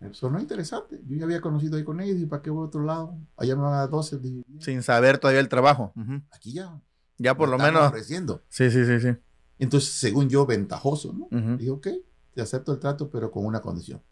Me 0.00 0.14
sonó 0.14 0.40
interesante. 0.40 1.00
Yo 1.06 1.16
ya 1.16 1.24
había 1.24 1.40
conocido 1.40 1.76
ahí 1.76 1.84
con 1.84 2.00
ellos 2.00 2.18
y 2.18 2.26
¿para 2.26 2.40
qué 2.42 2.50
voy 2.50 2.64
a 2.64 2.66
otro 2.68 2.82
lado? 2.82 3.18
Allá 3.36 3.54
me 3.54 3.62
van 3.62 3.74
a 3.74 3.78
dar 3.78 3.90
12. 3.90 4.18
Dije, 4.18 4.42
bien, 4.46 4.62
Sin 4.62 4.82
saber 4.82 5.18
todavía 5.18 5.40
el 5.40 5.48
trabajo. 5.48 5.92
Aquí 6.32 6.52
ya. 6.52 6.80
Ya 7.18 7.36
por 7.36 7.48
me 7.48 7.56
lo 7.58 7.62
menos. 7.62 7.88
ofreciendo. 7.88 8.42
Sí, 8.48 8.70
sí, 8.70 8.84
sí, 8.86 8.98
sí. 9.00 9.14
Entonces, 9.58 9.90
según 9.90 10.28
yo, 10.30 10.46
ventajoso, 10.46 11.12
¿no? 11.12 11.26
Ujú. 11.26 11.56
Dije, 11.58 11.70
ok, 11.70 11.88
te 12.32 12.40
acepto 12.40 12.72
el 12.72 12.78
trato, 12.78 13.10
pero 13.10 13.30
con 13.30 13.44
una 13.44 13.60
condición. 13.60 14.02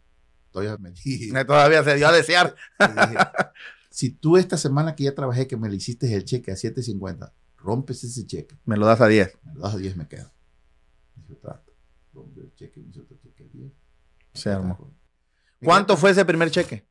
Todavía 0.51 0.77
me 0.77 0.91
dije, 0.91 1.31
Todavía 1.45 1.83
se 1.83 1.95
dio 1.95 2.07
a 2.07 2.11
desear. 2.11 2.55
dije, 2.79 3.17
si 3.89 4.11
tú 4.11 4.37
esta 4.37 4.57
semana 4.57 4.93
que 4.95 5.05
ya 5.05 5.15
trabajé, 5.15 5.47
que 5.47 5.57
me 5.57 5.69
le 5.69 5.75
hiciste 5.77 6.13
el 6.13 6.23
cheque 6.23 6.51
a 6.51 6.55
7.50, 6.55 7.31
rompes 7.57 8.03
ese 8.03 8.27
cheque, 8.27 8.55
Me 8.65 8.77
lo 8.77 8.85
das 8.85 9.01
a 9.01 9.07
10. 9.07 9.35
me 9.43 9.55
lo 9.55 9.61
das 9.61 9.73
a 9.73 9.77
10, 9.77 9.95
me 9.97 10.07
quedo. 10.07 10.31
Dije, 11.21 11.35
trato. 11.35 11.71
Rompe 12.13 12.41
el 12.41 12.53
cheque, 12.55 12.79
me 12.81 12.89
hizo 12.89 13.01
otro 13.01 13.17
cheque 13.21 13.43
a 13.43 13.47
10. 13.47 13.71
Se 14.33 14.49
armó. 14.49 14.91
¿Cuánto 15.63 15.93
quedé- 15.93 15.99
fue 15.99 16.09
ese 16.11 16.25
primer 16.25 16.49
cheque? 16.51 16.85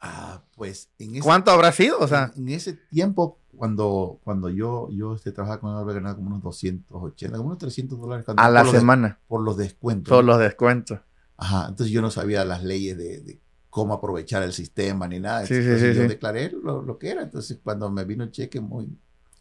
Ah, 0.00 0.44
pues 0.54 0.90
en 0.98 1.16
ese, 1.16 1.22
¿Cuánto 1.24 1.50
habrá 1.50 1.72
sido? 1.72 1.98
O 1.98 2.06
sea, 2.06 2.32
en, 2.36 2.48
en 2.48 2.54
ese 2.54 2.74
tiempo, 2.74 3.40
cuando, 3.56 4.20
cuando 4.22 4.48
yo, 4.48 4.88
yo 4.90 5.14
este, 5.14 5.32
trabajaba 5.32 5.60
con 5.60 5.70
él, 5.72 5.78
había 5.78 5.94
ganado 5.94 6.16
como 6.16 6.28
unos 6.28 6.42
280, 6.42 7.36
como 7.36 7.48
unos 7.48 7.58
300 7.58 7.98
dólares 7.98 8.24
cuando- 8.24 8.42
a 8.42 8.48
la 8.50 8.62
por, 8.64 8.72
semana. 8.72 9.18
por 9.26 9.42
los 9.42 9.56
descuentos. 9.56 10.08
Todos 10.10 10.24
los 10.24 10.38
descuentos. 10.38 11.00
Ajá, 11.36 11.66
entonces 11.68 11.92
yo 11.92 12.00
no 12.02 12.10
sabía 12.10 12.44
las 12.44 12.62
leyes 12.64 12.96
de, 12.96 13.20
de 13.20 13.40
cómo 13.70 13.94
aprovechar 13.94 14.42
el 14.42 14.52
sistema 14.52 15.06
ni 15.08 15.20
nada. 15.20 15.42
Sí, 15.46 15.54
sí, 15.54 15.60
Entonces 15.60 15.90
sí, 15.92 15.96
yo 15.96 16.02
sí. 16.02 16.08
declaré 16.08 16.50
lo, 16.50 16.82
lo 16.82 16.98
que 16.98 17.10
era. 17.10 17.22
Entonces 17.22 17.58
cuando 17.62 17.90
me 17.90 18.04
vino 18.04 18.24
el 18.24 18.30
cheque 18.32 18.60
muy, 18.60 18.88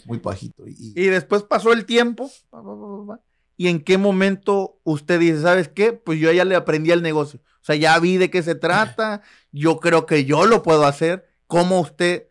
muy 0.06 0.18
bajito. 0.20 0.68
Y, 0.68 0.94
y- 0.96 1.08
después 1.08 1.44
pasó 1.44 1.72
el 1.74 1.86
tiempo. 1.86 2.30
pa, 2.50 2.62
pa, 2.64 3.06
pa, 3.08 3.22
¿Y 3.58 3.68
en 3.70 3.82
qué 3.84 3.98
momento 3.98 4.80
usted 4.84 5.20
dice, 5.20 5.42
¿sabes 5.42 5.68
qué? 5.68 5.92
Pues 5.92 6.20
yo 6.20 6.32
ya 6.32 6.46
le 6.46 6.56
aprendí 6.56 6.92
el 6.92 7.02
negocio. 7.02 7.40
O 7.62 7.66
sea, 7.68 7.76
ya 7.76 7.98
vi 8.00 8.18
de 8.18 8.30
qué 8.30 8.44
se 8.44 8.56
trata. 8.56 9.22
Yo 9.52 9.80
creo 9.80 10.06
que 10.06 10.26
yo 10.26 10.46
lo 10.46 10.62
puedo 10.64 10.86
hacer. 10.86 11.28
¿Cómo 11.48 11.80
usted 11.82 12.28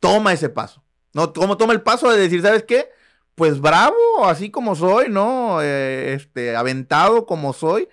toma 0.00 0.32
ese 0.32 0.48
paso? 0.48 0.82
¿No? 1.14 1.32
¿Cómo 1.32 1.56
toma 1.56 1.72
el 1.72 1.80
paso 1.82 2.10
de 2.10 2.18
decir, 2.18 2.42
¿sabes 2.42 2.64
qué? 2.64 2.88
Pues 3.34 3.60
bravo, 3.60 3.94
así 4.24 4.50
como 4.50 4.74
soy, 4.74 5.08
¿no? 5.08 5.62
Eh, 5.62 6.14
este, 6.14 6.56
aventado 6.56 7.24
como 7.24 7.52
soy. 7.52 7.88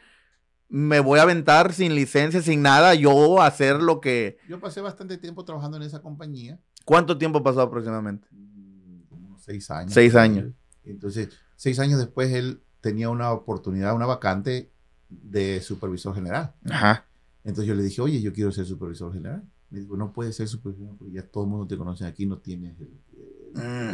Me 0.69 0.99
voy 0.99 1.19
a 1.19 1.23
aventar 1.23 1.71
sin 1.71 1.93
licencia, 1.93 2.41
sin 2.41 2.61
nada. 2.63 2.95
Yo 2.95 3.41
hacer 3.41 3.75
lo 3.81 4.01
que... 4.01 4.37
yo 4.49 4.59
pasé 4.59 4.81
bastante 4.81 5.17
tiempo 5.17 5.45
trabajando 5.45 5.77
en 5.77 5.83
esa 5.83 6.01
compañía. 6.01 6.59
¿Cuánto 6.83 7.17
tiempo 7.17 7.43
pasó 7.43 7.61
aproximadamente? 7.61 8.27
mm, 8.31 9.03
Como 9.09 9.37
seis 9.37 9.69
años. 9.69 9.93
Seis 9.93 10.15
años. 10.15 10.51
Entonces, 10.83 11.29
seis 11.55 11.79
años 11.79 11.99
después 11.99 12.31
él 12.33 12.61
tenía 12.81 13.09
una 13.09 13.31
oportunidad, 13.31 13.95
una 13.95 14.05
vacante 14.05 14.69
de 15.09 15.61
supervisor 15.61 16.13
general. 16.15 16.53
Ajá. 16.69 17.05
Entonces 17.43 17.67
yo 17.67 17.75
le 17.75 17.83
dije, 17.83 18.01
oye, 18.01 18.21
yo 18.21 18.33
quiero 18.33 18.51
ser 18.51 18.65
supervisor 18.65 19.13
general. 19.13 19.43
Me 19.69 19.79
dijo, 19.79 19.95
no 19.97 20.11
puedes 20.13 20.35
ser 20.35 20.47
supervisor 20.47 20.79
general 20.81 20.97
porque 20.97 21.13
ya 21.13 21.23
todo 21.23 21.43
el 21.45 21.49
mundo 21.49 21.67
te 21.67 21.77
conoce 21.77 22.05
aquí, 22.05 22.25
no 22.25 22.37
tienes 22.37 22.79
el- 22.79 22.89
el- 23.15 23.61
Mm. 23.63 23.89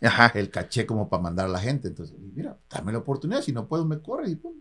el- 0.00 0.06
Ajá. 0.08 0.32
el 0.34 0.50
caché 0.50 0.84
como 0.86 1.08
para 1.08 1.22
mandar 1.22 1.46
a 1.46 1.48
la 1.48 1.58
gente. 1.60 1.88
Entonces, 1.88 2.16
mira, 2.34 2.58
dame 2.70 2.92
la 2.92 2.98
oportunidad, 2.98 3.42
si 3.42 3.52
no 3.52 3.66
puedo, 3.68 3.84
me 3.84 4.00
corres 4.00 4.30
y 4.30 4.36
pum. 4.36 4.54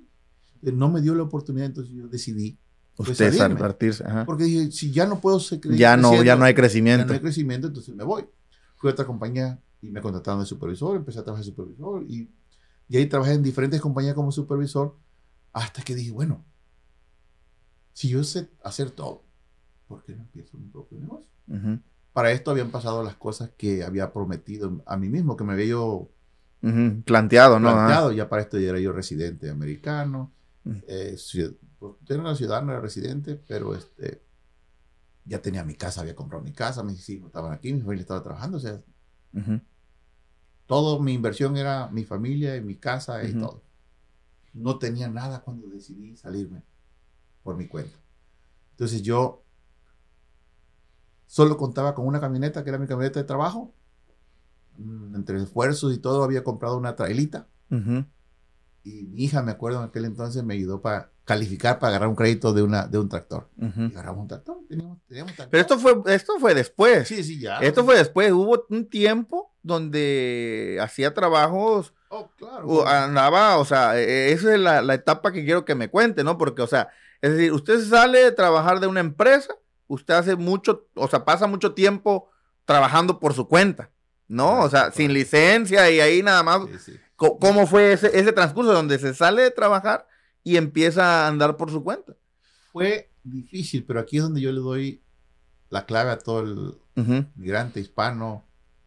Eh, 0.63 0.71
No 0.71 0.89
me 0.89 1.01
dio 1.01 1.15
la 1.15 1.23
oportunidad, 1.23 1.65
entonces 1.67 1.93
yo 1.93 2.07
decidí. 2.07 2.57
pues, 2.95 3.09
Usted. 3.11 3.33
Ajá. 4.05 4.25
Porque 4.25 4.43
dije, 4.43 4.71
si 4.71 4.91
ya 4.91 5.07
no 5.07 5.19
puedo 5.19 5.39
seguir 5.39 5.71
Ya 5.75 5.97
no, 5.97 6.21
ya 6.23 6.35
no 6.35 6.43
hay 6.45 6.51
ya 6.53 6.55
crecimiento. 6.55 7.05
no 7.07 7.13
hay 7.13 7.19
crecimiento, 7.19 7.67
entonces 7.67 7.95
me 7.95 8.03
voy. 8.03 8.25
Fui 8.75 8.89
a 8.89 8.93
otra 8.93 9.05
compañía 9.05 9.59
y 9.81 9.89
me 9.89 10.01
contrataron 10.01 10.41
de 10.41 10.45
supervisor, 10.45 10.95
empecé 10.97 11.19
a 11.19 11.23
trabajar 11.23 11.45
de 11.45 11.51
supervisor 11.51 12.03
y, 12.07 12.29
y 12.89 12.97
ahí 12.97 13.07
trabajé 13.07 13.33
en 13.33 13.43
diferentes 13.43 13.81
compañías 13.81 14.15
como 14.15 14.31
supervisor 14.31 14.97
hasta 15.53 15.81
que 15.83 15.95
dije, 15.95 16.11
bueno, 16.11 16.45
si 17.93 18.09
yo 18.09 18.23
sé 18.23 18.49
hacer 18.63 18.91
todo, 18.91 19.23
¿por 19.87 20.03
qué 20.03 20.15
no 20.15 20.23
empiezo 20.23 20.57
mi 20.57 20.67
propio 20.67 20.99
negocio? 20.99 21.27
Ujú, 21.47 21.79
Para 22.13 22.31
esto 22.31 22.51
habían 22.51 22.71
pasado 22.71 23.03
las 23.03 23.15
cosas 23.15 23.51
que 23.57 23.83
había 23.83 24.11
prometido 24.13 24.81
a 24.85 24.97
mí 24.97 25.09
mismo, 25.09 25.37
que 25.37 25.43
me 25.43 25.53
había 25.53 25.67
yo 25.67 26.09
ujú, 26.61 27.01
Planteado, 27.05 27.59
¿no? 27.59 27.69
Planteado. 27.69 28.11
Ya 28.11 28.29
para 28.29 28.41
esto 28.41 28.59
ya 28.59 28.69
era 28.69 28.79
yo 28.79 28.91
residente 28.91 29.49
americano. 29.49 30.31
Mm. 30.63 30.71
Eh, 30.87 31.13
ciud- 31.17 31.57
pues, 31.79 31.93
yo 32.01 32.13
era 32.15 32.23
una 32.23 32.35
ciudadana, 32.35 32.73
era 32.73 32.81
residente, 32.81 33.39
pero 33.47 33.75
este, 33.75 34.21
ya 35.25 35.41
tenía 35.41 35.63
mi 35.63 35.75
casa, 35.75 36.01
había 36.01 36.15
comprado 36.15 36.43
mi 36.43 36.51
casa, 36.53 36.83
mis 36.83 37.07
hijos 37.09 37.27
estaban 37.27 37.53
aquí, 37.53 37.73
mi 37.73 37.81
familia 37.81 38.01
estaba 38.01 38.23
trabajando. 38.23 38.57
O 38.57 38.59
sea. 38.59 38.81
Todo 40.71 41.01
mi 41.01 41.11
inversión 41.11 41.57
era 41.57 41.89
mi 41.89 42.05
familia 42.05 42.55
y 42.55 42.61
mi 42.61 42.75
casa 42.75 43.21
y 43.25 43.33
todo. 43.33 43.61
No 44.53 44.79
tenía 44.79 45.09
nada 45.09 45.41
cuando 45.41 45.67
decidí 45.67 46.15
salirme 46.15 46.63
por 47.43 47.57
mi 47.57 47.67
cuenta. 47.67 47.97
Entonces 48.69 49.01
yo 49.01 49.43
solo 51.27 51.57
contaba 51.57 51.93
con 51.93 52.07
una 52.07 52.21
camioneta, 52.21 52.63
que 52.63 52.69
era 52.69 52.79
mi 52.79 52.87
camioneta 52.87 53.19
de 53.19 53.25
trabajo. 53.25 53.73
Mm, 54.77 55.13
Entre 55.13 55.43
esfuerzos 55.43 55.93
y 55.93 55.97
todo, 55.97 56.23
había 56.23 56.45
comprado 56.45 56.77
una 56.77 56.95
trailita. 56.95 57.49
Y 58.85 59.07
mi 59.07 59.25
hija, 59.25 59.43
me 59.43 59.51
acuerdo, 59.51 59.79
en 59.79 59.89
aquel 59.89 60.05
entonces 60.05 60.41
me 60.41 60.53
ayudó 60.53 60.81
para 60.81 61.11
calificar 61.33 61.79
para 61.79 61.91
agarrar 61.91 62.09
un 62.09 62.15
crédito 62.15 62.51
de, 62.53 62.61
una, 62.61 62.87
de 62.87 62.97
un 62.99 63.07
tractor. 63.09 63.49
Ujú. 63.57 63.81
Y 63.83 63.91
agarramos 63.93 64.21
un 64.23 64.27
tractor, 64.27 64.57
teníamos, 64.67 64.97
teníamos 65.07 65.33
tractor. 65.33 65.49
Pero 65.51 65.61
esto 65.61 65.79
fue, 65.79 66.13
esto 66.13 66.33
fue 66.39 66.53
después. 66.53 67.07
Sí, 67.07 67.23
sí, 67.23 67.39
ya. 67.39 67.57
Esto 67.59 67.83
fue 67.85 67.95
después. 67.97 68.31
Hubo 68.31 68.65
un 68.69 68.89
tiempo 68.89 69.53
donde 69.63 70.79
hacía 70.81 71.13
trabajos, 71.13 71.93
Oh, 72.13 72.29
claro. 72.37 72.67
o 72.67 72.85
andaba, 72.85 73.57
o 73.57 73.63
sea, 73.63 73.97
e- 73.97 74.33
esa 74.33 74.53
es 74.53 74.59
la, 74.59 74.81
la 74.81 74.95
etapa 74.95 75.31
que 75.31 75.45
quiero 75.45 75.63
que 75.63 75.75
me 75.75 75.89
cuente, 75.89 76.23
¿no? 76.25 76.37
Porque, 76.37 76.61
o 76.61 76.67
sea, 76.67 76.89
es 77.21 77.31
decir, 77.31 77.53
usted 77.53 77.79
sale 77.85 78.19
de 78.19 78.31
trabajar 78.33 78.81
de 78.81 78.87
una 78.87 78.99
empresa, 78.99 79.55
usted 79.87 80.15
hace 80.15 80.35
mucho, 80.35 80.87
o 80.95 81.07
sea, 81.07 81.23
pasa 81.23 81.47
mucho 81.47 81.73
tiempo 81.73 82.29
trabajando 82.65 83.17
por 83.19 83.33
su 83.33 83.47
cuenta, 83.47 83.91
¿no? 84.27 84.59
O 84.63 84.69
sea, 84.69 84.81
Correcto, 84.81 84.97
sin 84.97 85.13
licencia 85.13 85.89
y 85.89 86.01
ahí 86.01 86.21
nada 86.21 86.43
más 86.43 86.61
Sí, 86.83 86.91
sí. 86.91 86.99
¿Cómo 87.15 87.65
fue 87.67 87.93
ese, 87.93 88.07
ese 88.19 88.33
transcurso 88.33 88.73
donde 88.73 88.97
se 88.99 89.13
sale 89.13 89.43
de 89.43 89.51
trabajar 89.51 90.07
y 90.43 90.57
empieza 90.57 91.25
a 91.25 91.27
andar 91.27 91.57
por 91.57 91.71
su 91.71 91.83
cuenta? 91.83 92.13
Fue 92.71 93.11
difícil, 93.23 93.83
pero 93.85 93.99
aquí 93.99 94.17
es 94.17 94.23
donde 94.23 94.41
yo 94.41 94.51
le 94.51 94.59
doy 94.59 95.01
la 95.69 95.85
clave 95.85 96.11
a 96.11 96.17
todo 96.19 96.39
el 96.41 96.73
Ujú. 96.95 97.25
migrante 97.35 97.79
hispano 97.79 98.43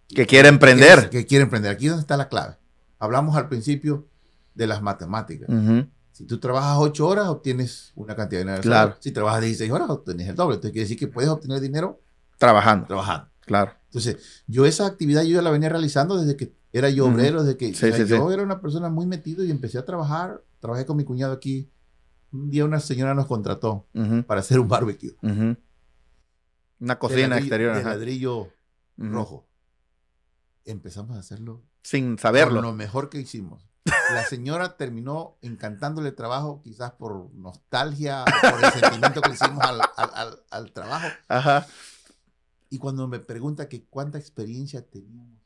Que 0.08 0.26
quiere 0.26 0.48
emprender. 0.48 1.08
que, 1.10 1.18
que 1.20 1.26
quiere 1.26 1.44
emprender. 1.44 1.72
Aquí 1.72 1.86
es 1.86 1.90
donde 1.92 2.02
está 2.02 2.16
la 2.16 2.28
clave. 2.28 2.56
Hablamos 2.98 3.36
al 3.36 3.48
principio 3.48 4.06
de 4.54 4.66
las 4.66 4.82
matemáticas. 4.82 5.48
Ujú. 5.48 5.86
Si 6.12 6.24
tú 6.26 6.38
trabajas 6.38 6.76
8 6.78 7.06
horas, 7.08 7.26
obtienes 7.28 7.92
una 7.96 8.14
cantidad 8.14 8.40
de 8.40 8.44
dinero. 8.44 8.62
Claro. 8.62 8.96
Si 9.00 9.10
trabajas 9.10 9.40
16 9.42 9.70
horas, 9.72 9.90
obtienes 9.90 10.28
el 10.28 10.36
doble. 10.36 10.54
Entonces 10.56 10.72
quiere 10.72 10.84
decir 10.84 10.98
que 10.98 11.08
puedes 11.08 11.28
obtener 11.30 11.60
dinero 11.60 12.00
Trabajando, 12.38 12.86
trabajando. 12.86 13.28
claro. 13.40 13.72
Entonces, 13.86 14.42
yo 14.48 14.66
esa 14.66 14.86
actividad 14.86 15.22
yo 15.22 15.36
ya 15.36 15.42
la 15.42 15.50
venía 15.50 15.68
realizando 15.68 16.20
desde 16.20 16.36
que 16.36 16.52
era 16.72 16.90
yo 16.90 17.06
obrero, 17.06 17.44
desde 17.44 17.56
que 17.56 17.66
Sí, 17.74 17.92
sí, 17.92 18.04
yo 18.06 18.28
sí. 18.28 18.32
era 18.34 18.42
una 18.42 18.60
persona 18.60 18.88
muy 18.90 19.06
metido 19.06 19.44
y 19.44 19.50
empecé 19.52 19.78
a 19.78 19.84
trabajar. 19.84 20.42
Trabajé 20.64 20.86
con 20.86 20.96
mi 20.96 21.04
cuñado 21.04 21.34
aquí. 21.34 21.70
Un 22.32 22.48
día 22.48 22.64
una 22.64 22.80
señora 22.80 23.12
nos 23.12 23.26
contrató 23.26 23.86
Ujú, 23.92 24.22
para 24.24 24.40
hacer 24.40 24.58
un 24.58 24.66
barbecue. 24.66 25.14
ujú. 25.22 25.58
Una 26.80 26.94
De 26.94 26.98
cocina 26.98 27.28
ladrillo- 27.28 27.38
exterior. 27.38 27.74
De 27.74 27.80
ajá. 27.80 27.88
ladrillo 27.90 28.48
rojo. 28.96 29.46
Empezamos 30.64 31.16
a 31.18 31.20
hacerlo 31.20 31.62
Sin 31.82 32.12
con 32.12 32.18
saberlo. 32.18 32.62
lo 32.62 32.72
mejor 32.72 33.10
que 33.10 33.18
hicimos. 33.20 33.68
La 33.84 34.24
señora 34.24 34.78
terminó 34.78 35.36
encantándole 35.42 36.08
el 36.08 36.14
trabajo, 36.14 36.62
quizás 36.64 36.92
por 36.92 37.30
nostalgia, 37.34 38.22
o 38.24 38.50
por 38.50 38.64
el 38.64 38.72
sentimiento 38.72 39.20
que 39.20 39.28
le 39.28 39.34
hicimos 39.34 39.62
al, 39.62 39.82
al- 39.98 40.10
al- 40.14 40.42
al 40.50 40.72
trabajo. 40.72 41.06
Ajá. 41.28 41.66
Y 42.70 42.78
cuando 42.78 43.06
me 43.06 43.18
pregunta 43.18 43.68
que 43.68 43.84
cuánta 43.84 44.16
experiencia 44.18 44.80
teníamos 44.88 45.42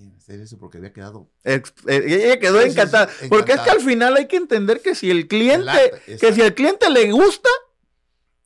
en 0.00 0.14
hacer 0.16 0.40
eso, 0.40 0.58
porque 0.58 0.78
había 0.78 0.92
quedado 0.92 1.30
Ex- 1.44 1.72
eh, 1.86 2.02
ella 2.24 2.38
quedó 2.40 2.60
sí, 2.62 2.68
encantada. 2.70 3.08
Porque 3.28 3.52
es 3.52 3.60
que 3.60 3.70
al 3.70 3.80
final 3.80 4.16
hay 4.16 4.26
que 4.26 4.36
entender 4.36 4.80
que 4.80 4.94
si 4.94 5.10
el 5.10 5.18
el 5.18 5.28
cliente, 5.28 5.68
arte, 5.70 6.16
que 6.18 6.32
si 6.32 6.42
al 6.42 6.54
cliente 6.54 6.88
le 6.90 7.10
gusta, 7.12 7.48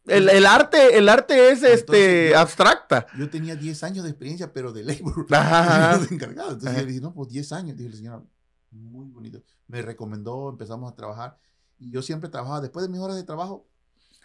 el, 0.06 0.28
el 0.28 0.44
arte, 0.44 0.98
el 0.98 1.08
arte 1.08 1.48
es 1.50 1.62
Entonces, 1.62 1.78
este 1.80 2.30
yo- 2.30 2.38
abstracta. 2.38 3.06
Yo 3.18 3.30
tenía 3.30 3.56
10 3.56 3.82
años 3.84 4.04
de 4.04 4.10
experiencia, 4.10 4.52
pero 4.52 4.72
de 4.72 4.82
labor. 4.84 5.26
Ajá. 5.30 5.96
de 6.08 6.14
encargado. 6.14 6.48
Entonces 6.50 6.70
Ajá. 6.70 6.80
yo 6.80 6.86
le 6.86 6.92
dije, 6.92 7.00
no, 7.02 7.14
pues 7.14 7.28
10 7.30 7.52
años. 7.52 7.76
Dije, 7.76 7.88
la 7.90 7.96
señora, 7.96 8.22
muy 8.70 9.06
bonito. 9.08 9.42
Me 9.66 9.80
recomendó, 9.80 10.50
empezamos 10.50 10.92
a 10.92 10.94
trabajar. 10.94 11.38
Y 11.78 11.90
yo 11.90 12.02
siempre 12.02 12.28
trabajaba, 12.28 12.60
después 12.60 12.84
de 12.84 12.90
mis 12.92 13.00
horas 13.00 13.16
de 13.16 13.24
trabajo. 13.24 13.66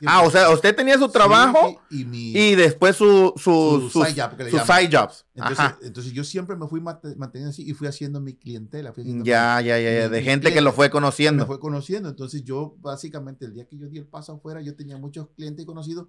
Ah, 0.05 0.21
o 0.23 0.31
sea, 0.31 0.49
usted 0.51 0.75
tenía 0.75 0.97
su 0.97 1.09
trabajo 1.09 1.81
Sí, 1.89 2.01
y 2.01 2.05
mi 2.05 2.31
y 2.31 2.55
después 2.55 2.95
su, 2.95 3.33
su, 3.35 3.41
su 3.83 3.89
sus- 3.89 4.07
side 4.07 4.21
job, 4.21 4.37
que 4.37 4.43
le 4.45 4.51
sus 4.51 4.61
side 4.61 4.89
jobs. 4.91 5.25
Entonces, 5.35 5.59
Ajá. 5.59 5.77
entonces 5.81 6.13
yo 6.13 6.23
siempre 6.23 6.55
me 6.55 6.67
fui 6.67 6.79
manteniendo 6.81 7.49
así 7.49 7.69
y 7.69 7.73
fui 7.73 7.87
haciendo 7.87 8.21
mi 8.21 8.33
clientela. 8.35 8.93
Fui 8.93 9.03
haciendo 9.03 9.25
Ya, 9.25 9.59
ya, 9.61 9.77
ya, 9.79 9.91
ya, 9.91 10.03
mi- 10.07 10.09
de 10.13 10.19
mi 10.19 10.23
gente 10.23 10.53
que 10.53 10.61
lo 10.61 10.71
fue 10.71 10.85
mi- 10.85 10.87
me 10.87 10.91
conociendo. 10.91 11.45
fue 11.45 11.59
conociendo. 11.59 12.09
Entonces 12.09 12.43
yo, 12.43 12.75
básicamente, 12.79 13.45
el 13.45 13.53
día 13.53 13.67
que 13.67 13.77
yo 13.77 13.87
di 13.87 13.97
el 13.97 14.05
paso 14.07 14.33
afuera, 14.33 14.61
yo 14.61 14.75
tenía 14.75 14.97
muchos 14.97 15.27
clientes 15.35 15.65
conocidos. 15.65 16.07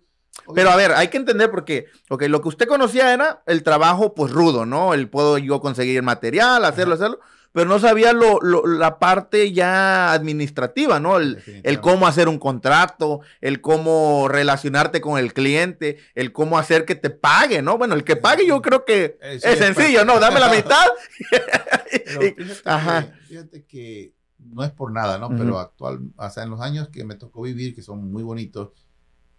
Pero 0.55 0.71
a 0.71 0.77
ver, 0.77 0.93
hay 0.93 1.09
que 1.09 1.17
entender 1.19 1.51
porque, 1.51 1.87
ok, 2.09 2.23
lo 2.29 2.41
que 2.41 2.49
usted 2.49 2.69
conocía 2.69 3.13
era 3.13 3.43
el 3.47 3.63
trabajo, 3.65 4.15
pues 4.15 4.33
rudo, 4.33 4.65
¿no? 4.65 4.95
El 4.95 5.09
puedo 5.11 5.37
yo 5.39 5.61
conseguir 5.61 5.97
el 5.97 6.03
material, 6.05 6.65
hacerlo, 6.65 6.95
hacerlo, 6.95 7.19
pero 7.53 7.69
no 7.69 7.79
sabía 7.79 8.13
lo, 8.13 8.39
lo- 8.41 8.67
la 8.67 8.99
parte 8.99 9.53
ya 9.53 10.13
administrativa, 10.13 11.01
¿no? 11.01 11.19
El, 11.19 11.43
cómo 11.81 12.07
hacer 12.07 12.29
un 12.29 12.39
contrato, 12.39 13.21
el 13.41 13.61
cómo 13.61 14.29
relacionarte 14.29 15.01
con 15.01 15.19
el 15.19 15.33
cliente, 15.33 15.99
el 16.15 16.33
cómo 16.33 16.59
hacer 16.59 16.85
que 16.85 16.95
te 16.95 17.11
pague, 17.11 17.61
¿no? 17.63 17.77
Bueno, 17.79 17.95
el 17.95 18.05
que 18.05 18.17
pague 18.17 18.47
yo 18.47 18.63
creo 18.63 18.85
que 18.85 19.19
Eh, 19.21 19.39
sí, 19.41 19.49
es 19.49 19.59
sencillo, 19.59 20.05
¿no? 20.05 20.21
Dame 20.21 20.39
la 20.41 20.49
mitad. 20.51 20.87
Pero 22.05 22.27
Y- 22.27 22.31
fíjate, 22.33 22.61
Ajá. 22.65 23.07
Que, 23.07 23.27
fíjate 23.27 23.65
que 23.65 24.13
no 24.39 24.65
es 24.65 24.71
por 24.71 24.91
nada, 24.93 25.19
¿no? 25.19 25.29
Pero 25.37 25.59
actual, 25.59 26.01
o 26.17 26.31
sea, 26.31 26.45
en 26.45 26.51
los 26.51 26.61
años 26.61 26.89
que 26.89 27.05
me 27.05 27.15
tocó 27.15 27.43
vivir, 27.43 27.75
que 27.75 27.83
son 27.83 28.11
muy 28.11 28.23
bonitos, 28.23 28.71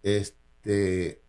este, 0.02 1.20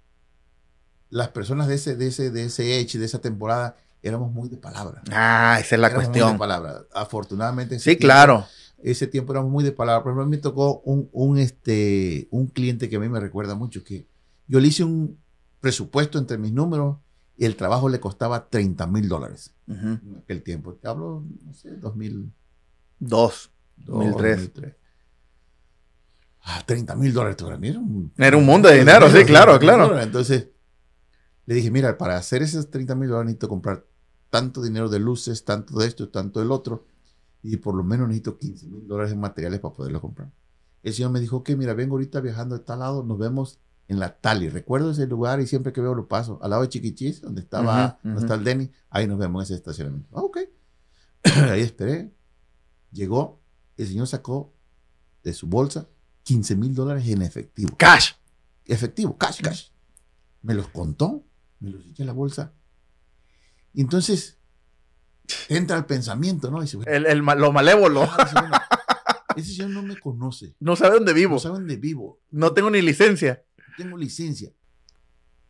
las 1.10 1.30
personas 1.30 1.68
de 1.68 1.76
ese, 1.76 1.96
de 1.96 2.08
ese, 2.08 2.30
de 2.32 2.46
ese 2.46 2.80
age, 2.80 2.98
de 2.98 3.06
esa 3.06 3.20
temporada, 3.22 3.78
éramos 4.04 4.32
muy 4.32 4.50
de 4.50 4.58
palabra. 4.58 5.02
Ah, 5.12 5.58
esa 5.60 5.76
es 5.76 5.82
la 5.82 5.88
Éramos 5.88 6.04
muy 6.06 6.12
cuestión. 6.12 6.34
de 6.34 6.38
palabra. 6.40 6.82
Afortunadamente. 6.94 7.80
Sí, 7.80 7.92
tiempo- 7.92 8.02
claro. 8.02 8.46
Ese 8.84 9.08
tiempo 9.08 9.32
éramos 9.32 9.50
muy 9.52 9.64
de 9.64 9.72
palabra. 9.72 10.04
Por 10.04 10.12
ejemplo, 10.12 10.24
a 10.24 10.26
mí 10.28 10.32
me 10.32 10.38
tocó 10.42 10.82
un, 10.82 11.10
un, 11.14 11.38
este, 11.38 12.28
un 12.32 12.48
cliente 12.48 12.90
que 12.90 12.98
a 12.98 13.00
mí 13.00 13.08
me 13.10 13.20
recuerda 13.20 13.56
mucho, 13.56 13.84
que 13.84 14.06
yo 14.48 14.60
le 14.60 14.68
hice 14.68 14.84
un 14.84 15.18
presupuesto 15.62 16.20
entre 16.20 16.38
mis 16.38 16.52
números 16.52 16.98
y 17.38 17.46
el 17.46 17.56
trabajo 17.56 17.88
le 17.90 18.00
costaba 18.02 18.50
30 18.50 18.86
mil 18.88 19.08
dólares 19.08 19.54
Ujú. 19.68 19.88
en 19.88 20.18
aquel 20.22 20.44
tiempo. 20.44 20.74
Te 20.74 20.88
hablo, 20.90 21.24
no 21.46 21.54
sé, 21.54 21.72
2002, 21.78 22.30
Dos. 23.00 23.52
2003. 23.78 24.36
2003. 24.54 24.76
Ah, 26.46 26.62
30 26.66 26.96
mil 26.98 27.14
dólares 27.14 27.38
era 27.40 27.80
un, 27.80 28.12
Era 28.18 28.36
un 28.36 28.46
mundo 28.46 28.68
de 28.68 28.78
dinero, 28.80 29.10
sí, 29.10 29.24
claro, 29.24 29.58
claro. 29.60 29.98
Entonces, 29.98 30.50
le 31.46 31.56
dije, 31.56 31.72
mira, 31.72 31.98
para 31.98 32.18
hacer 32.18 32.42
esos 32.44 32.70
30 32.70 32.96
mil 32.96 33.08
dólares 33.08 33.28
necesito 33.28 33.48
comprar 33.48 33.86
tanto 34.34 34.64
dinero 34.64 34.90
de 34.90 34.98
luces, 34.98 35.46
tanto 35.46 35.78
de 35.78 35.86
esto, 35.86 36.10
tanto 36.10 36.40
del 36.40 36.50
otro, 36.52 36.88
y 37.44 37.58
por 37.58 37.76
lo 37.76 37.84
menos 37.84 38.08
necesito 38.08 38.40
15 38.40 38.66
mil 38.66 38.88
dólares 38.88 39.14
en 39.14 39.20
materiales 39.20 39.60
para 39.60 39.76
poderlo 39.76 40.02
comprar. 40.02 40.32
El 40.82 40.92
señor 40.92 41.12
me 41.12 41.20
dijo, 41.20 41.38
ok, 41.38 41.52
mira, 41.52 41.76
vengo 41.76 41.94
ahorita 41.94 42.20
viajando 42.20 42.58
de 42.58 42.64
tal 42.64 42.80
lado, 42.80 43.04
nos 43.04 43.20
vemos 43.20 43.60
en 43.88 44.00
la 44.00 44.18
Tali. 44.18 44.50
Recuerdo 44.50 44.90
ese 44.90 45.06
lugar 45.06 45.40
y 45.40 45.46
siempre 45.46 45.72
que 45.72 45.82
veo 45.82 45.94
lo 45.94 46.08
paso. 46.08 46.40
Al 46.42 46.50
lado 46.50 46.64
de 46.64 46.70
Chiquichis, 46.70 47.22
donde 47.22 47.42
estaba, 47.42 48.00
Ujú, 48.00 48.08
donde 48.08 48.18
ujú. 48.18 48.26
está 48.26 48.34
el 48.34 48.44
Denny, 48.44 48.72
ahí 48.90 49.06
nos 49.06 49.20
vemos 49.20 49.42
en 49.42 49.44
ese 49.44 49.54
estacionamiento. 49.54 50.10
Ah, 50.18 50.22
ok. 50.22 50.38
ahí 51.52 51.62
esperé. 51.62 52.12
Llegó, 52.92 53.40
el 53.78 53.88
señor 53.88 54.08
sacó 54.08 54.52
de 55.22 55.34
su 55.36 55.46
bolsa 55.46 55.88
15 56.24 56.56
mil 56.56 56.74
dólares 56.74 57.08
en 57.08 57.22
efectivo. 57.22 57.76
Cash. 57.78 58.14
Efectivo, 58.66 59.16
cash, 59.16 59.42
cash. 59.44 59.68
Me 60.42 60.56
los 60.56 60.70
contó, 60.70 61.24
me 61.60 61.70
los 61.70 61.86
eché 61.86 62.02
a 62.02 62.08
la 62.08 62.14
bolsa. 62.14 62.52
Y 63.74 63.82
entonces 63.82 64.38
entra 65.50 65.78
el 65.78 65.86
pensamiento, 65.86 66.52
¿no? 66.52 66.62
Dice, 66.62 66.78
bueno, 66.78 66.92
El, 66.92 67.06
el 67.06 67.20
lo 67.20 67.52
malévolo. 67.52 68.04
ah, 68.04 68.18
dice, 68.24 68.36
bueno, 68.40 68.58
ese 69.36 69.54
señor 69.54 69.70
no 69.72 69.84
me 69.84 70.00
conoce. 70.00 70.56
No 70.60 70.76
sabe 70.76 70.96
dónde 70.96 71.14
vivo. 71.14 71.34
No 71.34 71.40
sabe 71.40 71.56
dónde 71.56 71.78
vivo. 71.78 72.22
No 72.32 72.54
tengo 72.54 72.70
ni 72.70 72.82
licencia. 72.82 73.44
tengo 73.78 73.98
licencia. 73.98 74.52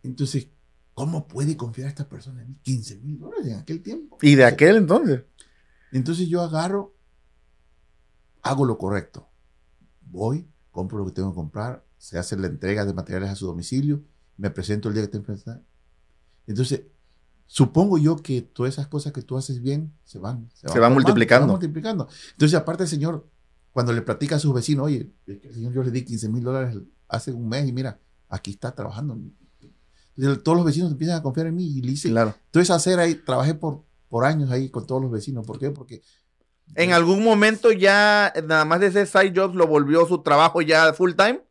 Entonces, 0.04 0.48
¿cómo 0.94 1.28
puede 1.28 1.58
confiar 1.58 1.88
esta 1.90 2.08
persona 2.08 2.42
en 2.42 2.50
mí? 2.50 2.56
15 2.62 2.98
mil 2.98 3.20
dólares 3.20 3.48
en 3.48 3.60
aquel 3.60 3.82
tiempo. 3.82 4.18
Y 4.22 4.36
de 4.36 4.46
aquel 4.46 4.78
entonces. 4.78 5.24
Entonces 5.92 6.28
yo 6.28 6.42
agarro, 6.42 6.96
hago 8.42 8.66
lo 8.66 8.78
correcto. 8.78 9.30
Voy, 10.02 10.48
compro 10.72 10.98
lo 10.98 11.06
que 11.06 11.12
tengo 11.12 11.32
que 11.32 11.36
comprar, 11.36 11.86
se 11.98 12.18
hace 12.18 12.36
la 12.38 12.48
entrega 12.48 12.86
de 12.86 12.94
materiales 12.94 13.30
a 13.30 13.36
su 13.36 13.46
domicilio, 13.48 14.04
me 14.38 14.50
presento 14.50 14.90
el 14.90 14.96
día 14.96 15.04
que 15.04 15.10
tengo 15.10 15.24
que 15.26 15.34
presentar. 15.34 15.64
Entonces, 16.48 16.84
supongo 17.48 17.98
yo 17.98 18.18
que 18.18 18.42
todas 18.42 18.74
esas 18.74 18.88
cosas 18.88 19.14
que 19.14 19.22
tú 19.22 19.38
haces 19.38 19.62
bien 19.62 19.94
se 20.04 20.20
van, 20.20 20.50
Se 20.54 20.68
van 20.68 20.74
formando, 20.74 20.96
multiplicando. 20.96 21.46
Se 21.46 21.48
van 21.48 21.60
multiplicando. 21.60 22.08
Entonces, 22.32 22.58
aparte 22.58 22.84
el 22.84 22.90
señor, 22.90 23.28
cuando 23.72 23.92
le 23.94 24.02
platica 24.02 24.36
a 24.36 24.40
sus 24.40 24.54
vecinos, 24.54 24.86
oye, 24.86 25.12
el 25.28 25.54
señor 25.54 25.74
yo 25.74 25.84
le 25.84 25.92
di 25.92 26.04
15 26.04 26.30
mil 26.30 26.44
dólares 26.44 26.78
hace 27.08 27.32
un 27.32 27.48
mes 27.48 27.68
y 27.68 27.72
mira, 27.74 28.00
aquí 28.30 28.52
está 28.52 28.74
trabajando. 28.74 29.18
Entonces, 30.16 30.44
todos 30.44 30.56
los 30.58 30.66
vecinos 30.66 30.92
empiezan 30.92 31.18
a 31.18 31.24
confiar 31.24 31.48
en 31.48 31.56
mí 31.56 31.66
y 31.66 31.82
le 31.82 31.92
hice 31.94 32.10
Claro. 32.10 32.36
toda 32.52 32.62
esa 32.64 32.76
acera 32.76 33.04
ahí, 33.04 33.16
trabajé 33.16 33.54
por, 33.56 33.84
por 34.10 34.26
años 34.26 34.52
ahí 34.52 34.70
con 34.70 34.86
todos 34.86 35.02
los 35.02 35.12
vecinos. 35.12 35.46
¿Por 35.46 35.58
qué? 35.60 35.72
Porque 35.72 36.02
En 36.76 36.92
algún 36.94 37.24
momento 37.24 37.72
ya, 37.72 38.32
nada 38.48 38.64
más 38.66 38.80
de 38.80 38.88
ese 38.88 39.06
side 39.06 39.34
job, 39.36 39.54
lo 39.56 39.68
volvió 39.68 40.08
su 40.08 40.20
trabajo 40.24 40.62
ya 40.62 40.94
full 40.94 41.14
time. 41.14 41.42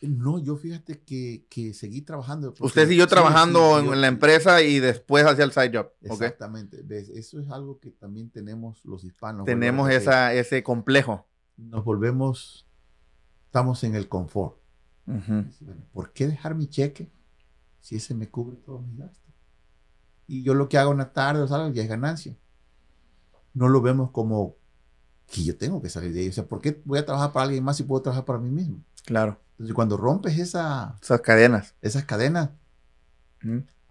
No, 0.00 0.38
yo 0.38 0.56
fíjate 0.56 1.00
que, 1.00 1.44
que 1.50 1.74
seguí 1.74 2.02
trabajando. 2.02 2.54
Usted 2.60 2.86
siguió 2.88 3.04
sí, 3.04 3.10
trabajando 3.10 3.78
sí, 3.80 3.86
yo- 3.86 3.92
en 3.94 4.00
la 4.00 4.06
empresa 4.06 4.62
y 4.62 4.78
después 4.78 5.24
hacía 5.26 5.44
el 5.44 5.52
side 5.52 5.72
job. 5.76 5.90
Exactamente. 6.02 6.84
Eso 7.18 7.40
es 7.40 7.50
algo 7.50 7.80
que 7.80 7.90
también 7.90 8.30
tenemos 8.30 8.84
los 8.84 9.02
hispanos. 9.02 9.44
Tenemos 9.44 9.90
esa, 9.90 10.32
ese 10.34 10.62
complejo. 10.62 11.26
Nos 11.56 11.84
volvemos, 11.84 12.66
estamos 13.46 13.82
en 13.82 13.96
el 13.96 14.08
confort. 14.08 14.56
¿Por 15.92 16.12
qué 16.12 16.28
dejar 16.28 16.54
mi 16.54 16.66
cheque 16.68 17.10
si 17.80 17.96
ese 17.96 18.14
me 18.14 18.28
cubre 18.28 18.56
todos 18.58 18.86
mis 18.86 18.98
gastos? 18.98 19.22
Y 20.28 20.42
yo 20.42 20.54
lo 20.54 20.68
que 20.68 20.78
hago 20.78 20.90
una 20.90 21.12
tarde 21.12 21.42
o 21.42 21.54
algo 21.54 21.74
ya 21.74 21.82
es 21.82 21.88
ganancia. 21.88 22.36
No 23.54 23.68
lo 23.68 23.80
vemos 23.80 24.10
como 24.12 24.54
que 25.26 25.42
yo 25.42 25.56
tengo 25.56 25.80
que 25.82 25.88
salir 25.88 26.12
de 26.12 26.20
ahí. 26.20 26.28
O 26.28 26.32
sea, 26.32 26.46
¿por 26.46 26.60
qué 26.60 26.80
voy 26.84 26.98
a 26.98 27.06
trabajar 27.06 27.32
para 27.32 27.44
alguien 27.46 27.64
más 27.64 27.76
si 27.78 27.82
puedo 27.82 28.02
trabajar 28.02 28.24
para 28.24 28.38
mí 28.38 28.50
mismo? 28.50 28.84
Claro. 29.08 29.40
Entonces, 29.52 29.74
cuando 29.74 29.96
rompes 29.96 30.38
esa, 30.38 30.98
Esas 31.02 31.22
cadenas. 31.22 31.74
esas 31.80 32.04
cadenas, 32.04 32.50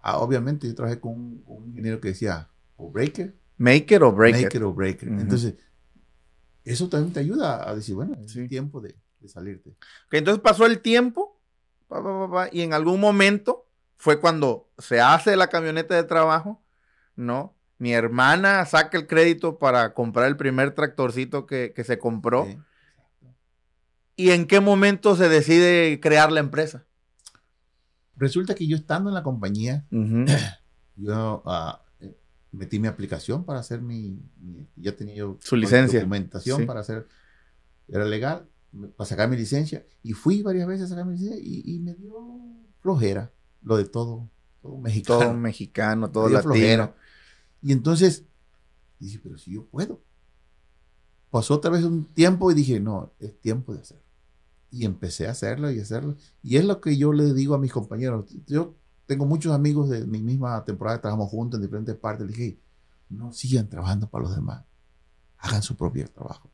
ah, 0.00 0.18
obviamente 0.18 0.68
yo 0.68 0.74
trabajé 0.76 1.00
con 1.00 1.12
un, 1.12 1.42
un 1.44 1.68
ingeniero 1.70 2.00
que 2.00 2.08
decía, 2.08 2.48
o 2.76 2.88
breaker, 2.90 3.34
Make 3.56 3.96
it 3.96 4.00
or 4.02 4.14
break 4.14 4.34
make 4.36 4.46
it. 4.46 4.54
it 4.54 4.62
or 4.62 4.72
breaker. 4.72 5.08
Ujú. 5.10 5.20
Entonces, 5.20 5.54
eso 6.64 6.88
también 6.88 7.12
te 7.12 7.18
ayuda 7.18 7.68
a 7.68 7.74
decir, 7.74 7.96
bueno, 7.96 8.16
es 8.24 8.30
Sí. 8.30 8.46
tiempo 8.46 8.80
de, 8.80 8.94
de 9.18 9.28
salirte. 9.28 9.70
Ok, 9.70 10.12
entonces 10.12 10.40
pasó 10.40 10.64
el 10.66 10.80
tiempo 10.80 11.40
pa, 11.88 12.00
pa, 12.00 12.20
pa, 12.20 12.30
pa, 12.30 12.48
y 12.52 12.60
en 12.62 12.72
algún 12.74 13.00
momento 13.00 13.66
fue 13.96 14.20
cuando 14.20 14.70
se 14.78 15.00
hace 15.00 15.34
la 15.34 15.48
camioneta 15.48 15.96
de 15.96 16.04
trabajo, 16.04 16.62
¿no? 17.16 17.56
Mi 17.78 17.92
hermana 17.92 18.64
saca 18.66 18.96
el 18.96 19.08
crédito 19.08 19.58
para 19.58 19.92
comprar 19.94 20.28
el 20.28 20.36
primer 20.36 20.72
tractorcito 20.72 21.46
que, 21.46 21.72
se 21.84 21.98
compró. 21.98 22.46
¿Y 24.18 24.32
en 24.32 24.48
qué 24.48 24.58
momento 24.58 25.14
se 25.14 25.28
decide 25.28 26.00
crear 26.00 26.32
la 26.32 26.40
empresa? 26.40 26.84
Resulta 28.16 28.56
que 28.56 28.66
yo 28.66 28.76
estando 28.76 29.10
en 29.10 29.14
la 29.14 29.22
compañía, 29.22 29.86
yo 30.96 31.42
ah, 31.46 31.84
eh, 32.00 32.18
metí 32.50 32.80
mi 32.80 32.88
aplicación 32.88 33.44
para 33.44 33.60
hacer 33.60 33.80
mi, 33.80 34.18
ya 34.74 34.96
tenía 34.96 35.14
yo 35.14 35.38
su 35.40 35.54
licencia, 35.54 36.00
documentación 36.00 36.66
para 36.66 36.80
hacer, 36.80 37.06
era 37.86 38.04
legal, 38.04 38.48
para 38.96 39.08
sacar 39.08 39.28
mi 39.28 39.36
licencia 39.36 39.86
y 40.02 40.14
fui 40.14 40.42
varias 40.42 40.66
veces 40.66 40.86
a 40.86 40.88
sacar 40.88 41.06
mi 41.06 41.12
licencia 41.12 41.38
y, 41.40 41.78
me 41.78 41.94
dio 41.94 42.16
flojera 42.80 43.30
lo 43.62 43.76
de 43.76 43.84
todo, 43.84 44.28
todo 44.60 44.78
mexicano, 44.78 45.20
todo 45.20 45.34
mexicano, 45.34 46.10
todo 46.10 46.28
latino. 46.28 46.54
Flojera. 46.54 46.96
Y 47.62 47.70
entonces 47.70 48.24
dije, 48.98 49.20
pero 49.22 49.38
si 49.38 49.52
yo 49.52 49.64
puedo. 49.64 50.02
Pasó 51.30 51.54
otra 51.54 51.70
vez 51.70 51.84
un 51.84 52.04
tiempo 52.04 52.50
y 52.50 52.54
dije, 52.54 52.80
no, 52.80 53.12
es 53.20 53.38
tiempo 53.38 53.74
de 53.74 53.82
hacerlo. 53.82 54.07
Y 54.70 54.84
empecé 54.84 55.28
a 55.28 55.30
hacerlo 55.30 55.70
y 55.70 55.80
hacerlo. 55.80 56.16
Y 56.42 56.56
es 56.56 56.64
lo 56.64 56.80
que 56.80 56.96
yo 56.96 57.12
le 57.12 57.32
digo 57.32 57.54
a 57.54 57.58
mis 57.58 57.72
compañeros. 57.72 58.26
Yo 58.46 58.74
tengo 59.06 59.24
muchos 59.24 59.52
amigos 59.54 59.88
de 59.88 60.06
mi 60.06 60.22
misma 60.22 60.62
temporada, 60.64 61.00
trabajamos 61.00 61.30
juntos 61.30 61.58
en 61.58 61.62
diferentes 61.62 61.96
partes. 61.96 62.26
Le 62.26 62.32
dije, 62.32 62.60
no 63.08 63.32
sigan 63.32 63.68
trabajando 63.68 64.08
para 64.08 64.24
los 64.24 64.34
demás. 64.34 64.64
Hagan 65.38 65.62
su 65.62 65.76
propio 65.76 66.06
trabajo. 66.08 66.50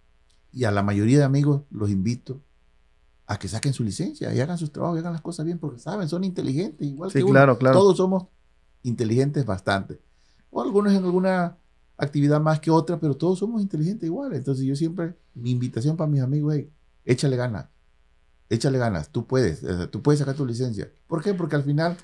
Y 0.53 0.65
a 0.65 0.71
la 0.71 0.83
mayoría 0.83 1.19
de 1.19 1.25
amigos 1.25 1.63
los 1.71 1.91
invito 1.91 2.41
a 3.27 3.39
que 3.39 3.49
saquen 3.49 3.73
su 3.73 3.83
licencia 3.83 4.33
y 4.33 4.41
hagan 4.41 4.59
sus 4.59 4.71
trabajos 4.71 4.99
y 4.99 5.01
hagan 5.01 5.15
las 5.15 5.23
cosas 5.23 5.47
bien 5.47 5.59
porque 5.59 5.81
saben, 5.81 6.09
son 6.09 6.23
inteligentes, 6.23 6.87
igual 6.87 7.11
que 7.11 7.25
Claro, 7.25 7.59
claro. 7.59 7.79
Todos 7.79 7.97
somos 7.97 8.27
inteligentes 8.83 9.45
bastante. 9.45 10.01
O 10.51 10.63
algunos 10.63 10.93
en 10.93 11.05
alguna 11.05 11.57
actividad 11.97 12.41
más 12.41 12.61
que 12.61 12.71
otra, 12.71 13.01
pero 13.01 13.17
todos 13.17 13.39
somos 13.39 13.63
inteligentes 13.63 14.07
igual. 14.07 14.33
Entonces 14.35 14.65
yo 14.65 14.77
siempre, 14.77 15.17
mi 15.35 15.51
invitación 15.51 15.97
para 15.97 16.09
mis 16.09 16.21
amigos 16.21 16.55
es, 16.55 16.67
échale 17.05 17.37
ganas 17.37 17.67
échale 18.55 18.79
ganas, 18.79 19.11
tú 19.11 19.27
puedes, 19.27 19.63
tú 19.91 20.03
puedes 20.03 20.19
sacar 20.19 20.35
tu 20.35 20.47
licencia. 20.47 20.91
¿Por 21.07 21.23
qué? 21.23 21.35
Porque 21.35 21.57
al 21.57 21.65
final... 21.65 21.97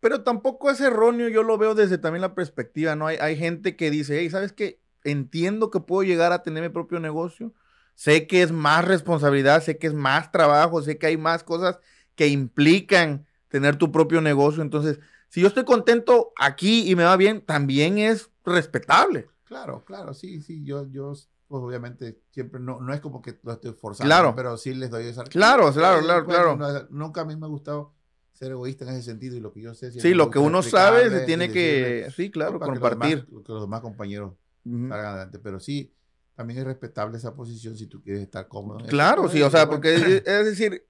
Pero 0.00 0.22
tampoco 0.22 0.70
es 0.70 0.80
erróneo, 0.80 1.28
yo 1.28 1.42
lo 1.42 1.58
veo 1.58 1.74
desde 1.74 1.98
también 1.98 2.22
la 2.22 2.34
perspectiva, 2.34 2.96
¿no? 2.96 3.06
Hay, 3.06 3.18
hay 3.18 3.36
gente 3.36 3.76
que 3.76 3.90
dice, 3.90 4.18
hey, 4.18 4.30
¿sabes 4.30 4.52
qué? 4.52 4.80
Entiendo 5.04 5.70
que 5.70 5.80
puedo 5.80 6.02
llegar 6.02 6.32
a 6.32 6.42
tener 6.42 6.62
mi 6.62 6.70
propio 6.70 7.00
negocio, 7.00 7.52
sé 7.94 8.26
que 8.26 8.40
es 8.40 8.50
más 8.50 8.84
responsabilidad, 8.86 9.62
sé 9.62 9.76
que 9.76 9.88
es 9.88 9.94
más 9.94 10.32
trabajo, 10.32 10.80
sé 10.80 10.96
que 10.96 11.06
hay 11.06 11.18
más 11.18 11.44
cosas 11.44 11.78
que 12.14 12.28
implican 12.28 13.26
tener 13.48 13.76
tu 13.76 13.92
propio 13.92 14.20
negocio, 14.22 14.62
entonces, 14.62 15.00
si 15.28 15.42
yo 15.42 15.48
estoy 15.48 15.64
contento 15.64 16.32
aquí 16.38 16.90
y 16.90 16.96
me 16.96 17.04
va 17.04 17.16
bien, 17.16 17.42
también 17.42 17.98
es 17.98 18.30
respetable. 18.44 19.28
Claro, 19.44 19.84
claro, 19.84 20.14
sí, 20.14 20.40
sí, 20.40 20.64
yo, 20.64 20.86
yo 20.90 21.12
pues 21.50 21.64
obviamente 21.64 22.20
siempre 22.30 22.60
no, 22.60 22.80
no 22.80 22.94
es 22.94 23.00
como 23.00 23.20
que 23.20 23.40
lo 23.42 23.54
estoy 23.54 23.72
forzando, 23.72 24.06
claro. 24.06 24.34
pero 24.36 24.56
sí 24.56 24.72
les 24.72 24.88
doy 24.88 25.06
esa... 25.06 25.24
Claro, 25.24 25.72
claro, 25.72 26.00
claro, 26.00 26.24
claro. 26.24 26.86
nunca 26.90 27.22
a 27.22 27.24
mí 27.24 27.34
me 27.34 27.46
ha 27.46 27.48
gustado 27.48 27.92
ser 28.32 28.52
egoísta 28.52 28.84
en 28.84 28.90
ese 28.90 29.02
sentido 29.02 29.34
y 29.34 29.40
lo 29.40 29.52
que 29.52 29.60
yo 29.60 29.74
sé... 29.74 29.90
sí, 29.90 30.14
lo 30.14 30.30
que 30.30 30.38
uno 30.38 30.62
sabe 30.62 31.10
se 31.10 31.26
tiene 31.26 31.50
que, 31.50 32.08
sí, 32.14 32.30
claro, 32.30 32.60
compartir. 32.60 33.26
Que 33.26 33.52
los, 33.52 33.62
demás, 33.62 33.80
compañeros 33.80 34.34
salgan 34.62 35.06
adelante, 35.06 35.40
pero 35.40 35.58
sí, 35.58 35.92
también 36.36 36.60
es 36.60 36.66
respetable 36.66 37.18
esa 37.18 37.34
posición 37.34 37.76
si 37.76 37.88
tú 37.88 38.00
quieres 38.00 38.22
estar 38.22 38.46
cómodo. 38.46 38.86
Claro, 38.86 39.28
sí, 39.28 39.42
o 39.42 39.50
sea, 39.50 39.68
porque 39.68 40.22
es, 40.24 40.44
decir, 40.44 40.86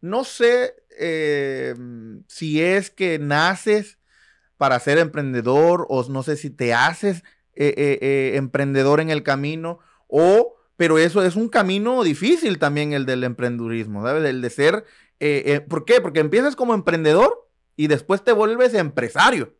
no 0.00 0.24
sé 0.24 0.76
eh, 0.98 1.74
si 2.26 2.62
es 2.62 2.90
que 2.90 3.18
naces 3.18 3.98
para 4.56 4.80
ser 4.80 4.96
emprendedor 4.96 5.84
o 5.90 6.02
no 6.08 6.22
sé 6.22 6.38
si 6.38 6.48
te 6.48 6.72
haces 6.72 7.22
eh, 7.56 7.74
eh, 7.76 7.98
eh, 8.00 8.32
emprendedor 8.36 9.00
en 9.00 9.10
el 9.10 9.22
camino, 9.22 9.78
o, 10.08 10.56
pero 10.76 10.98
eso 10.98 11.22
es 11.22 11.36
un 11.36 11.48
camino 11.48 12.02
difícil 12.02 12.58
también 12.58 12.92
el 12.92 13.06
del 13.06 13.24
emprendurismo, 13.24 14.02
¿sabes? 14.02 14.24
El 14.24 14.42
de 14.42 14.50
ser, 14.50 14.84
¿por 15.68 15.84
qué? 15.84 16.00
Porque 16.00 16.20
empiezas 16.20 16.56
como 16.56 16.74
emprendedor 16.74 17.48
y 17.76 17.86
después 17.86 18.22
te 18.22 18.32
vuelves 18.32 18.74
empresario. 18.74 19.54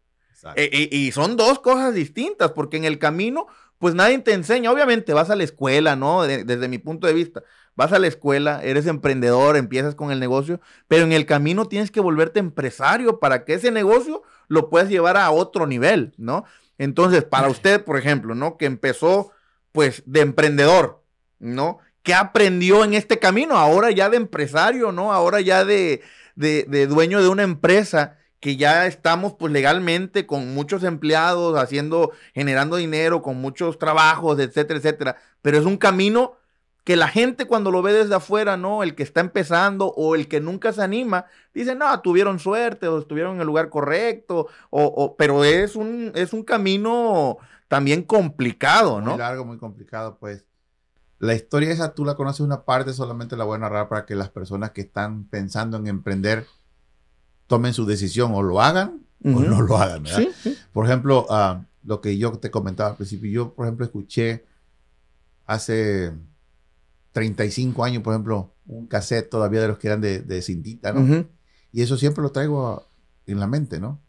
y 0.57 1.13
son 1.13 1.37
dos 1.37 1.61
cosas 1.61 1.95
distintas, 1.95 2.51
porque 2.51 2.77
en 2.77 2.85
el 2.85 2.99
camino, 2.99 3.47
pues 3.79 3.95
nadie 3.95 4.19
te 4.19 4.33
enseña, 4.33 4.73
obviamente 4.73 5.13
vas 5.13 5.31
a 5.31 5.37
la 5.37 5.45
escuela, 5.45 5.95
¿no? 5.97 6.25
desde 6.25 6.69
mi 6.69 6.79
punto 6.79 7.07
de 7.07 7.13
vista, 7.13 7.43
vas 7.77 7.93
a 7.93 7.99
la 7.99 8.07
escuela, 8.07 8.63
eres 8.63 8.87
emprendedor, 8.87 9.57
empiezas 9.57 9.95
con 9.95 10.11
el 10.11 10.21
negocio, 10.21 10.61
pero 10.89 11.05
en 11.05 11.13
el 11.13 11.27
camino 11.27 11.67
tienes 11.67 11.91
que 11.91 12.01
volverte 12.01 12.41
empresario 12.41 13.19
para 13.19 13.45
que 13.45 13.55
ese 13.55 13.71
negocio 13.71 14.23
lo 14.49 14.69
puedas 14.69 14.89
llevar 14.89 15.17
a 15.17 15.31
otro 15.31 15.67
nivel, 15.67 16.13
¿no? 16.17 16.45
Entonces, 16.79 17.25
para 17.25 17.49
usted, 17.49 17.85
por 17.85 17.99
ejemplo, 17.99 18.35
¿no? 18.35 18.57
Que 18.57 18.67
empezó, 18.67 19.33
pues, 19.73 20.03
de 20.07 20.21
emprendedor, 20.21 21.03
¿no? 21.39 21.79
¿Qué 22.03 22.15
aprendió 22.15 22.85
en 22.85 22.95
este 22.95 23.19
camino? 23.19 23.57
Ahora 23.57 23.91
ya 23.91 24.11
de 24.11 24.19
empresario, 24.19 24.93
¿no? 24.93 25.13
Ahora 25.13 25.41
ya 25.41 25.65
de, 25.65 26.03
de, 26.37 26.87
dueño 26.87 27.23
de 27.23 27.29
una 27.29 27.45
empresa 27.45 28.19
que 28.41 28.57
ya 28.57 28.87
estamos 28.87 29.35
pues 29.39 29.51
legalmente 29.53 30.27
con 30.27 30.53
muchos 30.53 30.85
empleados 30.85 31.59
haciendo, 31.59 32.13
generando 32.35 32.77
dinero, 32.77 33.23
con 33.23 33.41
muchos 33.41 33.79
trabajos, 33.79 34.39
etcétera, 34.39 34.79
etcétera. 34.79 35.17
Pero 35.41 35.57
es 35.57 35.65
un 35.65 35.79
camino 35.79 36.37
que 36.85 36.97
la 36.97 37.09
gente 37.09 37.47
cuando 37.47 37.71
lo 37.71 37.81
ve 37.81 37.95
desde 37.95 38.15
afuera, 38.15 38.59
¿no? 38.59 38.83
El 38.83 38.95
que 38.95 39.03
está 39.03 39.21
empezando 39.21 39.87
o 39.97 40.15
el 40.15 40.29
que 40.29 40.41
nunca 40.41 40.73
se 40.73 40.83
anima, 40.83 41.25
dice, 41.55 41.75
no, 41.75 41.99
tuvieron 42.01 42.39
suerte 42.39 42.89
o 42.89 42.99
estuvieron 42.99 43.37
en 43.37 43.41
el 43.41 43.47
lugar 43.47 43.71
correcto, 43.71 44.49
o, 44.69 45.17
pero 45.17 45.45
es 45.45 45.77
un, 45.77 46.13
es 46.15 46.35
un 46.35 46.45
camino 46.45 47.39
también 47.69 48.03
complicado, 48.03 49.01
¿no? 49.01 49.13
Muy 49.13 49.19
largo, 49.19 49.45
muy 49.47 49.57
complicado, 49.57 50.19
pues. 50.21 50.45
La 51.19 51.35
historia 51.35 51.71
esa 51.71 51.95
tú 51.95 52.05
la 52.05 52.17
conoces 52.17 52.41
una 52.41 52.65
parte, 52.65 52.93
solamente 52.93 53.35
la 53.35 53.45
voy 53.45 53.57
a 53.57 53.61
narrar 53.61 53.89
para 53.89 54.05
que 54.05 54.15
las 54.15 54.29
personas 54.29 54.73
que 54.73 54.83
están 54.83 55.25
pensando 55.25 55.79
en 55.79 55.87
emprender 55.87 56.47
tomen 57.47 57.73
su 57.73 57.87
decisión 57.87 58.33
o 58.35 58.43
lo 58.43 58.61
hagan 58.61 59.07
o 59.25 59.41
no 59.41 59.63
lo 59.63 59.79
hagan. 59.79 60.03
¿verdad? 60.03 60.25
Por 60.73 60.85
ejemplo, 60.85 61.27
ah, 61.31 61.63
lo 61.83 62.03
que 62.03 62.19
yo 62.19 62.33
te 62.33 62.51
comentaba 62.51 62.91
al 62.91 62.97
principio, 62.97 63.31
yo 63.31 63.55
por 63.55 63.65
ejemplo 63.65 63.87
escuché 63.87 64.45
hace 65.47 66.13
35 67.15 67.85
años, 67.85 68.03
por 68.03 68.13
ejemplo, 68.13 68.57
un 68.67 68.89
cassette 68.89 69.31
todavía 69.31 69.61
de 69.61 69.69
los 69.69 69.79
que 69.79 69.87
eran 69.87 70.01
de, 70.01 70.19
de 70.21 70.43
cintita, 70.43 70.93
¿no? 70.93 71.27
Y 71.71 71.83
eso 71.83 71.97
siempre 71.97 72.23
lo 72.23 72.33
traigo 72.33 72.89
en 73.27 73.39
la 73.39 73.47
mente, 73.47 73.79
¿no? 73.79 74.03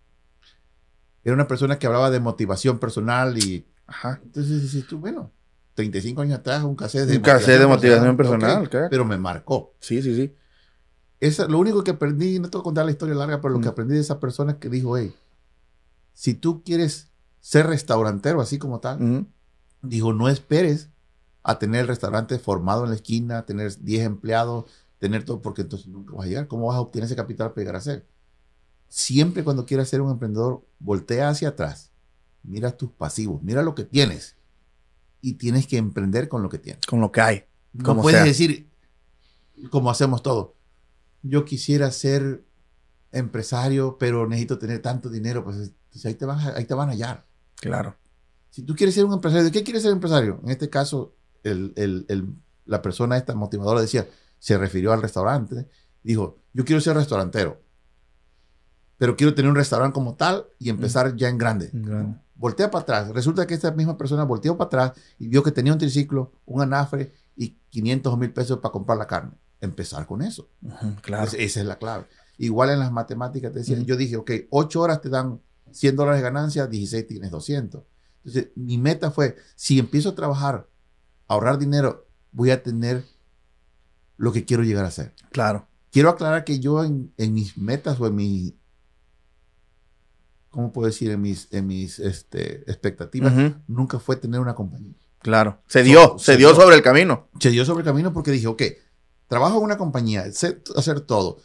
Era 1.23 1.35
una 1.35 1.47
persona 1.47 1.77
que 1.77 1.85
hablaba 1.85 2.09
de 2.09 2.19
motivación 2.19 2.79
personal 2.79 3.37
y... 3.37 3.67
Ajá. 3.85 4.19
Entonces 4.23 4.63
dices 4.63 4.87
tú, 4.87 4.97
bueno, 4.97 5.31
35 5.75 6.21
años 6.21 6.39
atrás, 6.39 6.63
un 6.63 6.75
cassette 6.75 7.07
de, 7.07 7.17
un 7.17 7.21
cassette 7.21 7.59
de 7.59 7.67
motivación 7.67 8.17
personal, 8.17 8.69
claro. 8.69 8.87
pero 8.89 9.05
me 9.05 9.19
marcó. 9.19 9.75
Sí, 9.79 10.01
sí, 10.01 10.15
sí. 10.15 10.33
Esa, 11.19 11.47
lo 11.47 11.59
único 11.59 11.83
que 11.83 11.91
aprendí, 11.91 12.39
no 12.39 12.49
te 12.49 12.57
voy 12.57 12.63
a 12.63 12.63
contar 12.63 12.85
la 12.85 12.91
historia 12.91 13.13
larga, 13.13 13.39
pero 13.39 13.53
lo 13.53 13.61
que 13.61 13.67
aprendí 13.67 13.93
de 13.93 14.01
esa 14.01 14.19
persona 14.19 14.57
que 14.57 14.67
dijo, 14.67 14.97
hey, 14.97 15.13
si 16.13 16.33
tú 16.33 16.63
quieres 16.63 17.11
ser 17.39 17.67
restaurantero 17.67 18.41
así 18.41 18.57
como 18.57 18.79
tal, 18.79 19.27
dijo, 19.83 20.11
no 20.11 20.27
esperes 20.27 20.89
a 21.47 21.59
tener 21.59 21.81
el 21.81 21.87
restaurante 21.87 22.39
formado 22.39 22.83
en 22.83 22.89
la 22.89 22.95
esquina, 22.95 23.45
tener 23.45 23.77
10 23.79 24.03
empleados, 24.03 24.65
tener 24.97 25.23
todo, 25.23 25.43
porque 25.43 25.61
entonces 25.61 25.87
nunca 25.87 26.15
vas 26.15 26.25
a 26.25 26.27
llegar. 26.27 26.47
¿Cómo 26.47 26.67
vas 26.67 26.77
a 26.77 26.81
obtener 26.81 27.05
ese 27.05 27.15
capital 27.15 27.51
para 27.51 27.61
llegar 27.61 27.75
a 27.75 27.81
ser? 27.81 28.07
Siempre 28.87 29.43
cuando 29.43 29.63
quieras 29.63 29.87
ser 29.87 30.01
un 30.01 30.09
emprendedor, 30.09 30.65
voltea 30.79 31.29
hacia 31.29 31.49
atrás, 31.49 31.91
mira 32.41 32.75
tus 32.75 32.89
pasivos, 32.89 33.43
mira 33.43 33.61
lo 33.61 33.75
que 33.75 33.83
tienes 33.83 34.37
y 35.21 35.33
tienes 35.33 35.67
que 35.67 35.77
emprender 35.77 36.29
con 36.29 36.41
lo 36.41 36.49
que 36.49 36.57
tienes. 36.57 36.83
Con 36.87 36.99
lo 36.99 37.11
que 37.11 37.21
hay. 37.21 37.43
No 37.73 38.01
puedes 38.01 38.23
decir, 38.23 38.67
como 39.69 39.91
hacemos 39.91 40.23
todo, 40.23 40.55
yo 41.21 41.45
quisiera 41.45 41.91
ser 41.91 42.43
empresario, 43.11 43.97
pero 43.99 44.27
necesito 44.27 44.57
tener 44.57 44.81
tanto 44.81 45.09
dinero, 45.09 45.43
pues, 45.43 45.73
pues 45.91 46.05
ahí, 46.07 46.15
te 46.15 46.25
van, 46.25 46.39
ahí 46.55 46.65
te 46.65 46.73
van 46.73 46.89
a 46.89 46.93
hallar. 46.93 47.27
Claro. 47.57 47.95
Si 48.49 48.63
tú 48.63 48.75
quieres 48.75 48.95
ser 48.95 49.05
un 49.05 49.13
empresario, 49.13 49.43
¿de 49.43 49.51
qué 49.51 49.63
quieres 49.63 49.83
ser 49.83 49.91
empresario? 49.91 50.39
En 50.43 50.49
este 50.49 50.71
caso, 50.71 51.13
la 52.65 52.81
persona 52.81 53.17
esta 53.17 53.35
motivadora 53.35 53.81
decía, 53.81 54.07
se 54.39 54.57
refirió 54.57 54.93
al 54.93 55.01
restaurante, 55.01 55.67
dijo, 56.03 56.37
yo 56.53 56.65
quiero 56.65 56.81
ser 56.81 56.95
restaurantero, 56.95 57.61
pero 58.97 59.15
quiero 59.15 59.33
tener 59.33 59.49
un 59.49 59.57
restaurante 59.57 59.93
como 59.93 60.15
tal 60.15 60.47
y 60.59 60.69
empezar 60.69 61.15
ya 61.15 61.29
en 61.29 61.37
grande. 61.37 61.71
Voltea 62.35 62.69
para 62.69 62.81
atrás. 62.83 63.09
Resulta 63.09 63.47
que 63.47 63.53
esta 63.53 63.71
misma 63.71 63.97
persona 63.97 64.23
volteó 64.23 64.57
para 64.57 64.67
atrás 64.67 64.91
y 65.19 65.27
vio 65.27 65.43
que 65.43 65.51
tenía 65.51 65.73
un 65.73 65.79
triciclo, 65.79 66.33
un 66.45 66.61
anafre 66.61 67.13
y 67.35 67.57
500 67.69 68.13
o 68.13 68.17
1000 68.17 68.33
pesos 68.33 68.59
para 68.59 68.71
comprar 68.71 68.97
la 68.97 69.07
carne. 69.07 69.31
Empezar 69.61 70.05
con 70.05 70.21
eso. 70.21 70.49
claro. 71.01 71.31
esa 71.37 71.59
es 71.59 71.65
la 71.65 71.77
clave. 71.77 72.05
Igual 72.37 72.69
en 72.71 72.79
las 72.79 72.91
matemáticas 72.91 73.51
te 73.51 73.59
decían, 73.59 73.85
yo 73.85 73.95
dije, 73.95 74.17
ok, 74.17 74.31
8 74.49 74.81
horas 74.81 75.01
te 75.01 75.09
dan 75.09 75.41
100 75.71 75.95
dólares 75.95 76.19
de 76.19 76.23
ganancia, 76.23 76.67
16 76.67 77.07
tienes 77.07 77.31
200. 77.31 77.83
Entonces, 78.23 78.51
mi 78.55 78.77
meta 78.77 79.11
fue, 79.11 79.35
si 79.55 79.79
empiezo 79.79 80.09
a 80.09 80.15
trabajar 80.15 80.67
ahorrar 81.27 81.57
dinero, 81.57 82.07
voy 82.31 82.51
a 82.51 82.61
tener 82.63 83.03
lo 84.17 84.31
que 84.31 84.45
quiero 84.45 84.63
llegar 84.63 84.85
a 84.85 84.91
ser. 84.91 85.13
Claro. 85.31 85.67
Quiero 85.91 86.09
aclarar 86.09 86.43
que 86.43 86.59
yo 86.59 86.83
en, 86.83 87.13
mis 87.17 87.57
metas 87.57 87.99
o 87.99 88.07
en 88.07 88.15
mi 88.15 88.57
¿cómo 90.49 90.71
puedo 90.71 90.87
decir? 90.87 91.11
En 91.11 91.21
mis, 91.21 91.47
en 91.51 91.67
mis 91.67 91.99
este, 91.99 92.69
expectativas, 92.71 93.33
Ujú. 93.33 93.55
nunca 93.67 93.99
fue 93.99 94.15
tener 94.15 94.39
una 94.39 94.55
compañía. 94.55 94.93
Claro. 95.19 95.59
Se 95.67 95.83
dio, 95.83 96.01
So- 96.01 96.19
se, 96.19 96.25
se 96.33 96.37
dio 96.37 96.53
dio. 96.53 96.61
sobre 96.61 96.75
el 96.75 96.81
camino. 96.81 97.27
Se 97.39 97.49
dio 97.49 97.65
sobre 97.65 97.81
el 97.81 97.85
camino 97.85 98.13
porque 98.13 98.31
dije, 98.31 98.47
ok, 98.47 98.61
trabajo 99.27 99.57
en 99.57 99.63
una 99.63 99.77
compañía, 99.77 100.31
sé 100.31 100.61
hacer 100.75 101.01
todo. 101.01 101.39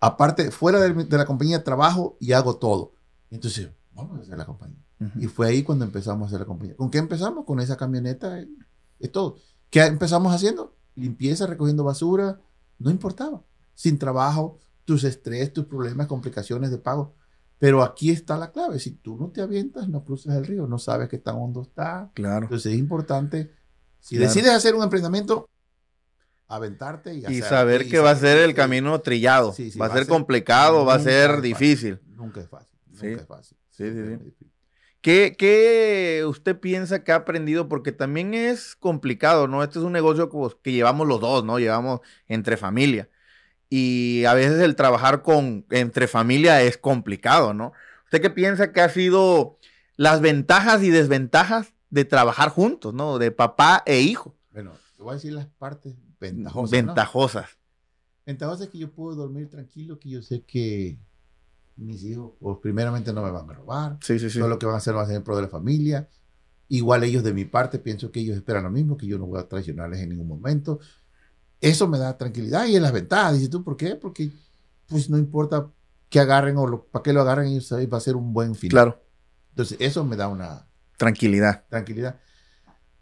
Aparte, 0.00 0.50
fuera 0.50 0.80
de, 0.80 0.92
de 1.04 1.16
la 1.18 1.26
compañía, 1.26 1.62
trabajo 1.62 2.16
y 2.18 2.32
hago 2.32 2.56
todo. 2.56 2.94
Entonces, 3.30 3.68
vamos 3.92 4.18
a 4.18 4.22
hacer 4.22 4.38
la 4.38 4.46
compañía. 4.46 4.78
Y 5.18 5.28
fue 5.28 5.46
ahí 5.48 5.62
cuando 5.62 5.84
empezamos 5.86 6.24
a 6.24 6.26
hacer 6.28 6.40
la 6.40 6.46
compañía. 6.46 6.76
¿Con 6.76 6.90
qué 6.90 6.98
empezamos? 6.98 7.44
Con 7.46 7.60
esa 7.60 7.76
camioneta, 7.76 8.38
es 9.00 9.10
todo. 9.12 9.36
¿Qué 9.70 9.80
empezamos 9.84 10.32
haciendo? 10.34 10.76
Limpieza, 10.94 11.46
recogiendo 11.46 11.84
basura, 11.84 12.40
no 12.78 12.90
importaba. 12.90 13.42
Sin 13.74 13.98
trabajo, 13.98 14.58
tus 14.84 15.04
estrés, 15.04 15.52
tus 15.52 15.64
problemas, 15.66 16.06
complicaciones 16.06 16.70
de 16.70 16.78
pago. 16.78 17.14
Pero 17.58 17.82
aquí 17.82 18.10
está 18.10 18.36
la 18.38 18.52
clave. 18.52 18.78
Si 18.78 18.92
tú 18.92 19.16
no 19.16 19.28
te 19.28 19.42
avientas, 19.42 19.88
no 19.88 20.04
cruzas 20.04 20.34
el 20.36 20.46
río, 20.46 20.66
no 20.66 20.78
sabes 20.78 21.08
qué 21.08 21.18
tan 21.18 21.36
hondo 21.36 21.62
está. 21.62 22.10
Claro. 22.14 22.44
Entonces 22.44 22.72
es 22.72 22.78
importante, 22.78 23.52
si 24.00 24.16
Claro. 24.16 24.28
decides 24.32 24.50
hacer 24.52 24.74
un 24.74 24.82
emprendimiento, 24.82 25.48
aventarte 26.48 27.14
y, 27.14 27.20
Y 27.20 27.24
hacerlo. 27.26 27.46
saber 27.48 27.82
Y 27.86 27.88
que 27.90 27.98
va 28.00 28.10
a 28.10 28.16
ser 28.16 28.38
el 28.38 28.54
camino 28.54 28.98
trillado. 29.00 29.52
Sí, 29.52 29.70
sí, 29.70 29.78
va 29.78 29.86
a 29.86 29.92
ser 29.92 30.06
complicado, 30.06 30.84
va 30.84 30.94
a 30.94 30.98
ser 31.00 31.28
fácil, 31.28 31.42
difícil. 31.42 32.00
Nunca 32.16 32.40
es 32.40 32.48
fácil. 32.48 32.78
Nunca 32.88 33.00
Sí. 33.00 33.12
es 33.12 33.26
fácil. 33.26 33.56
Sí, 33.70 33.84
sí, 33.92 34.32
sí. 34.38 34.49
¿Qué, 35.00 35.34
qué 35.38 36.24
usted 36.26 36.58
piensa 36.60 37.02
que 37.04 37.12
ha 37.12 37.16
aprendido? 37.16 37.68
Porque 37.68 37.92
también 37.92 38.34
es 38.34 38.76
complicado, 38.76 39.48
¿no? 39.48 39.62
Este 39.62 39.78
es 39.78 39.84
un 39.84 39.92
negocio 39.92 40.28
pues, 40.28 40.56
que 40.62 40.72
llevamos 40.72 41.08
los 41.08 41.20
dos, 41.20 41.44
¿no? 41.44 41.58
Llevamos 41.58 42.00
entre 42.28 42.56
familia. 42.56 43.08
Y 43.70 44.24
a 44.24 44.34
veces 44.34 44.60
el 44.60 44.76
trabajar 44.76 45.22
con 45.22 45.64
entre 45.70 46.06
familia 46.06 46.60
es 46.62 46.76
complicado, 46.76 47.54
¿no? 47.54 47.72
¿Usted 48.04 48.20
qué 48.20 48.30
piensa 48.30 48.72
que 48.72 48.80
ha 48.80 48.88
sido 48.88 49.58
las 49.96 50.20
ventajas 50.20 50.82
y 50.82 50.90
desventajas 50.90 51.72
de 51.88 52.04
trabajar 52.04 52.50
juntos, 52.50 52.92
¿no? 52.92 53.18
De 53.18 53.30
papá 53.30 53.82
e 53.86 54.00
hijo. 54.00 54.34
Bueno, 54.52 54.72
te 54.96 55.02
voy 55.02 55.12
a 55.12 55.14
decir 55.14 55.32
las 55.32 55.46
partes 55.46 55.94
ventajosas. 56.18 56.72
¿no? 56.72 56.86
Ventajosas. 56.86 57.58
Ventajosas 58.26 58.66
es 58.66 58.68
que 58.68 58.78
yo 58.78 58.90
puedo 58.90 59.14
dormir 59.14 59.48
tranquilo, 59.48 59.98
que 59.98 60.10
yo 60.10 60.22
sé 60.22 60.42
que 60.42 60.98
mis 61.80 62.02
hijos, 62.04 62.32
pues 62.40 62.58
primeramente 62.62 63.12
no 63.12 63.22
me 63.22 63.30
van 63.30 63.48
a 63.50 63.52
robar, 63.54 63.98
Sí, 64.02 64.18
sí, 64.18 64.30
sí. 64.30 64.38
todo 64.38 64.48
lo 64.48 64.58
que 64.58 64.66
van 64.66 64.74
a 64.76 64.78
hacer 64.78 64.94
va 64.96 65.02
a 65.02 65.06
ser 65.06 65.16
en 65.16 65.22
pro 65.24 65.36
de 65.36 65.42
la 65.42 65.48
familia. 65.48 66.08
Igual 66.68 67.02
ellos 67.04 67.24
de 67.24 67.32
mi 67.34 67.44
parte, 67.44 67.78
pienso 67.78 68.10
que 68.12 68.20
ellos 68.20 68.36
esperan 68.36 68.64
lo 68.64 68.70
mismo, 68.70 68.96
que 68.96 69.06
yo 69.06 69.18
no 69.18 69.26
voy 69.26 69.40
a 69.40 69.48
traicionarles 69.48 70.00
en 70.00 70.10
ningún 70.10 70.28
momento. 70.28 70.78
Eso 71.60 71.88
me 71.88 71.98
da 71.98 72.16
tranquilidad 72.16 72.66
y 72.66 72.76
es 72.76 72.82
las 72.82 72.92
ventajas. 72.92 73.34
Dices 73.34 73.50
tú, 73.50 73.64
¿por 73.64 73.76
qué? 73.76 73.96
Porque 73.96 74.30
pues 74.86 75.10
no 75.10 75.18
importa 75.18 75.68
que 76.08 76.20
agarren 76.20 76.56
o 76.56 76.66
lo- 76.66 76.84
para 76.86 77.02
qué 77.02 77.12
lo 77.12 77.20
agarren, 77.20 77.48
ellos 77.48 77.66
saben, 77.66 77.88
va 77.92 77.98
a 77.98 78.00
ser 78.00 78.16
un 78.16 78.32
buen 78.32 78.54
final. 78.54 78.70
Claro. 78.70 79.04
Entonces, 79.50 79.76
eso 79.80 80.04
me 80.04 80.16
da 80.16 80.28
una 80.28 80.66
Tranquilidad. 80.96 81.64
tranquilidad. 81.68 82.18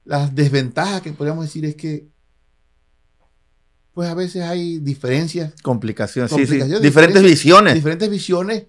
Las 0.04 0.34
desventajas 0.34 1.02
que 1.02 1.12
podríamos 1.12 1.44
decir 1.44 1.64
es 1.64 1.76
que, 1.76 2.08
pues 3.98 4.08
a 4.10 4.14
veces 4.14 4.44
hay 4.44 4.78
diferencias, 4.78 5.60
Complicaciones. 5.60 6.30
Sí, 6.30 6.36
sí. 6.36 6.42
Complicaciones, 6.42 6.82
Diferentes 6.82 7.20
visiones. 7.20 7.74
diferentes 7.74 8.08
visiones 8.08 8.66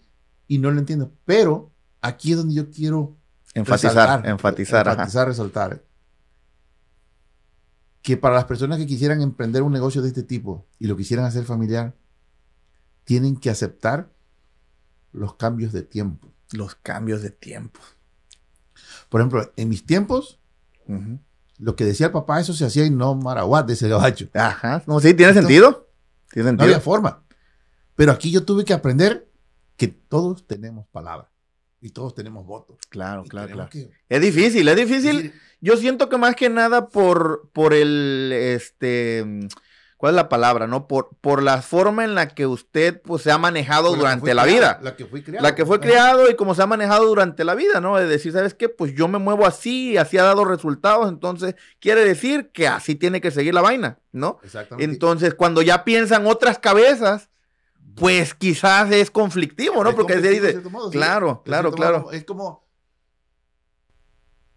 y 0.48 0.58
no 0.58 0.72
lo 0.72 0.80
entiendo. 0.80 1.14
Pero 1.24 1.72
aquí 2.02 2.32
es 2.32 2.38
donde 2.38 2.56
yo 2.56 2.72
quiero 2.72 3.16
Enfatizar, 3.54 3.92
resaltar, 3.94 4.28
enfatizar. 4.28 4.88
ajá. 4.88 4.94
enfatizar, 5.04 5.28
resaltar. 5.28 5.84
Que 8.02 8.18
para 8.18 8.34
las 8.34 8.46
personas 8.46 8.80
que 8.80 8.88
quisieran 8.88 9.22
emprender 9.22 9.62
un 9.62 9.72
negocio 9.72 10.02
de 10.02 10.08
este 10.08 10.24
tipo 10.24 10.66
y 10.80 10.88
lo 10.88 10.98
quisieran 10.98 11.28
hacer 11.28 11.46
familiar, 11.46 11.96
tienen 13.04 13.38
que 13.38 13.52
aceptar 13.52 14.12
los 15.12 15.36
cambios 15.36 15.74
de 15.74 15.84
tiempo. 15.84 16.28
Los 16.54 16.74
cambios 16.74 17.22
de 17.22 17.30
tiempo. 17.30 17.80
Por 19.10 19.22
ejemplo, 19.22 19.54
en 19.56 19.70
mis 19.70 19.86
tiempos. 19.86 20.40
Lo 21.60 21.76
que 21.76 21.86
decía 21.86 22.08
el 22.08 22.12
papá, 22.12 22.40
eso 22.40 22.54
se 22.54 22.66
hacía 22.66 22.86
y 22.86 22.90
no 22.90 23.14
maraguat 23.16 23.68
de 23.68 23.74
ese 23.74 23.88
gabacho. 23.88 24.28
Ajá. 24.34 24.82
No, 24.88 25.00
sí, 25.00 25.14
tiene 25.14 25.32
Entonces, 25.32 25.44
sentido. 25.44 25.90
Tiene 26.32 26.46
No 26.46 26.50
sentido. 26.52 26.66
había 26.66 26.80
forma. 26.80 27.24
Pero 27.96 28.12
aquí 28.14 28.32
yo 28.32 28.44
tuve 28.46 28.64
que 28.66 28.74
aprender 28.74 29.30
que 29.76 29.88
todos 29.90 30.48
tenemos 30.48 30.88
palabra 30.88 31.30
y 31.82 31.90
todos 31.90 32.16
tenemos 32.16 32.46
votos. 32.46 32.78
Claro, 32.90 33.24
Y 33.26 33.30
claro, 33.30 33.54
claro. 33.54 33.70
que- 33.70 33.90
Es 34.08 34.22
difícil, 34.22 34.68
es 34.68 34.76
difícil. 34.76 35.34
Yo 35.62 35.76
siento 35.78 36.08
que 36.08 36.18
más 36.18 36.36
que 36.36 36.50
nada 36.50 36.88
por, 36.88 37.50
por 37.54 37.74
el, 37.74 38.32
este, 38.34 39.26
¿cuál 40.00 40.14
es 40.14 40.16
la 40.16 40.30
palabra? 40.30 40.66
No, 40.66 40.88
por, 40.88 41.10
por 41.20 41.44
la 41.44 41.62
forma 41.62 42.06
en 42.06 42.16
la 42.16 42.30
que 42.30 42.48
usted, 42.48 43.02
pues, 43.02 43.22
se 43.22 43.32
ha 43.34 43.38
manejado 43.38 43.90
Fue 43.90 43.98
durante 43.98 44.34
la 44.34 44.46
vida. 44.46 44.80
La 44.82 44.96
que 44.96 45.06
fui 45.06 45.22
criado. 45.22 45.44
La 45.44 45.56
que 45.56 45.66
fue 45.66 45.82
criado 45.82 46.30
y 46.32 46.38
como 46.38 46.56
se 46.56 46.64
ha 46.64 46.68
manejado 46.68 47.06
durante 47.06 47.44
la 47.44 47.54
vida, 47.54 47.82
¿no? 47.82 48.00
Es 48.00 48.08
decir, 48.08 48.32
¿sabes 48.32 48.54
qué? 48.54 48.70
Pues 48.70 48.96
yo 48.96 49.10
me 49.10 49.20
muevo 49.20 49.46
así 49.46 49.92
y 49.92 49.98
así 49.98 50.18
ha 50.18 50.24
dado 50.24 50.46
resultados, 50.46 51.10
entonces 51.10 51.56
quiere 51.82 52.06
decir 52.06 52.50
que 52.54 52.70
así 52.70 52.96
tiene 52.96 53.20
que 53.20 53.30
seguir 53.30 53.54
la 53.54 53.60
vaina, 53.60 54.00
¿no? 54.14 54.40
Exactamente. 54.42 54.90
Entonces, 54.90 55.34
cuando 55.34 55.62
ya 55.62 55.84
piensan 55.84 56.26
otras 56.28 56.60
cabezas, 56.60 57.30
pues 57.96 58.34
quizás 58.34 58.90
es 58.94 59.12
conflictivo, 59.12 59.84
¿no? 59.84 59.90
Es 59.90 59.96
Porque 59.98 60.14
se 60.14 60.22
conflictivo, 60.22 60.48
dice, 60.48 60.70
modo, 60.70 60.92
claro, 60.92 61.42
claro, 61.44 61.74
claro. 61.74 62.00
modo, 62.04 62.12
Es 62.14 62.24
como. 62.24 62.64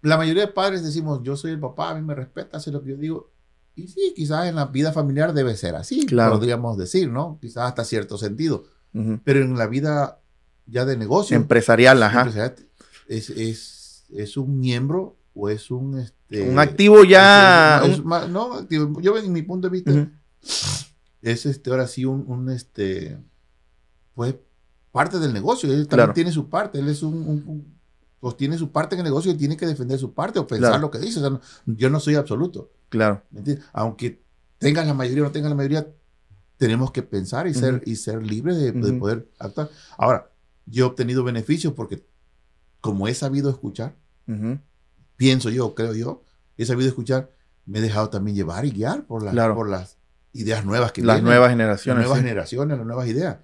La 0.02 0.16
mayoría 0.16 0.46
de 0.46 0.52
padres 0.52 0.84
decimos, 0.84 1.20
yo 1.24 1.36
soy 1.36 1.50
el 1.50 1.58
papá, 1.58 1.90
a 1.90 1.94
mí 1.96 2.02
me 2.02 2.14
respeta, 2.14 2.58
hace 2.58 2.70
lo 2.70 2.80
que 2.80 2.90
yo 2.90 2.96
digo. 2.96 3.31
Y 3.74 3.88
sí, 3.88 4.12
quizás 4.14 4.46
en 4.46 4.56
la 4.56 4.66
vida 4.66 4.92
familiar 4.92 5.32
debe 5.32 5.56
ser 5.56 5.74
así, 5.76 6.04
Claro. 6.06 6.34
podríamos 6.34 6.76
decir, 6.76 7.08
¿no? 7.10 7.38
Quizás 7.40 7.64
hasta 7.68 7.84
cierto 7.84 8.18
sentido. 8.18 8.64
Pero 9.24 9.40
en 9.40 9.56
la 9.56 9.66
vida 9.66 10.20
ya 10.66 10.84
de 10.84 10.96
negocio, 10.98 11.34
Empresarial, 11.36 12.02
ajá. 12.02 12.20
empresarial, 12.20 12.54
es, 13.08 13.30
es, 13.30 14.04
es 14.14 14.36
un 14.36 14.60
miembro 14.60 15.16
o 15.34 15.48
es 15.48 15.70
un... 15.70 15.98
Este, 15.98 16.46
Un 16.48 16.58
activo 16.58 17.02
ya. 17.04 17.82
es 17.86 17.98
un- 18.00 18.06
más- 18.06 18.28
no, 18.28 18.52
activo. 18.54 19.00
yo 19.00 19.16
en 19.16 19.32
mi 19.32 19.40
punto 19.42 19.68
de 19.68 19.72
vista, 19.72 20.08
es 21.22 21.46
este, 21.46 21.70
ahora 21.70 21.86
sí 21.86 22.04
un, 22.04 22.24
un, 22.28 22.50
este, 22.50 23.16
pues 24.14 24.34
parte 24.90 25.18
del 25.18 25.32
negocio. 25.32 25.68
Él 25.70 25.88
también 25.88 26.06
Claro. 26.06 26.12
tiene 26.14 26.32
su 26.32 26.48
parte. 26.50 26.78
Él 26.78 26.88
es 26.88 27.02
un, 27.02 27.14
un- 27.14 27.44
un- 27.46 27.74
pues 28.22 28.36
tiene 28.36 28.56
su 28.56 28.70
parte 28.70 28.94
en 28.94 29.00
el 29.00 29.04
negocio 29.04 29.32
y 29.32 29.34
tiene 29.36 29.56
que 29.56 29.66
defender 29.66 29.98
su 29.98 30.14
parte 30.14 30.38
o 30.38 30.46
pensar 30.46 30.70
Claro. 30.70 30.82
lo 30.82 30.90
que 30.92 31.00
dice. 31.00 31.18
O 31.18 31.22
sea, 31.22 31.30
no- 31.30 31.40
yo 31.66 31.90
no 31.90 31.98
soy 31.98 32.14
absoluto. 32.14 32.70
Claro. 32.88 33.20
¿me 33.32 33.40
entiendes? 33.40 33.66
Aunque 33.72 34.22
tengas 34.58 34.86
la 34.86 34.94
mayoría 34.94 35.24
o 35.24 35.26
no 35.26 35.32
tengas 35.32 35.50
la 35.50 35.56
mayoría, 35.56 35.88
tenemos 36.56 36.92
que 36.92 37.02
pensar 37.02 37.48
y 37.48 37.54
ser, 37.54 37.74
Ujú. 37.74 37.82
y 37.84 37.96
ser 37.96 38.24
libres 38.24 38.58
de, 38.58 38.70
de 38.70 38.90
Ujú. 38.90 38.98
poder 39.00 39.28
actuar. 39.40 39.70
Ahora, 39.98 40.30
yo 40.66 40.84
he 40.84 40.88
obtenido 40.88 41.24
beneficios 41.24 41.72
porque 41.72 42.06
como 42.80 43.08
he 43.08 43.14
sabido 43.14 43.50
escuchar, 43.50 43.96
Ujú. 44.28 44.60
pienso 45.16 45.50
yo, 45.50 45.74
creo 45.74 45.92
yo, 45.92 46.22
he 46.56 46.64
sabido 46.64 46.88
escuchar, 46.88 47.32
me 47.66 47.80
he 47.80 47.82
dejado 47.82 48.08
también 48.08 48.36
llevar 48.36 48.64
y 48.66 48.70
guiar 48.70 49.04
por 49.04 49.24
las, 49.24 49.32
Claro. 49.32 49.56
por 49.56 49.68
las 49.68 49.96
ideas 50.32 50.64
nuevas 50.64 50.92
que 50.92 51.02
Las 51.02 51.20
nuevas 51.24 51.48
las 51.48 51.50
generaciones. 51.50 52.04
nuevas 52.04 52.18
sí. 52.20 52.24
generaciones, 52.24 52.78
las 52.78 52.86
nuevas 52.86 53.08
ideas. 53.08 53.38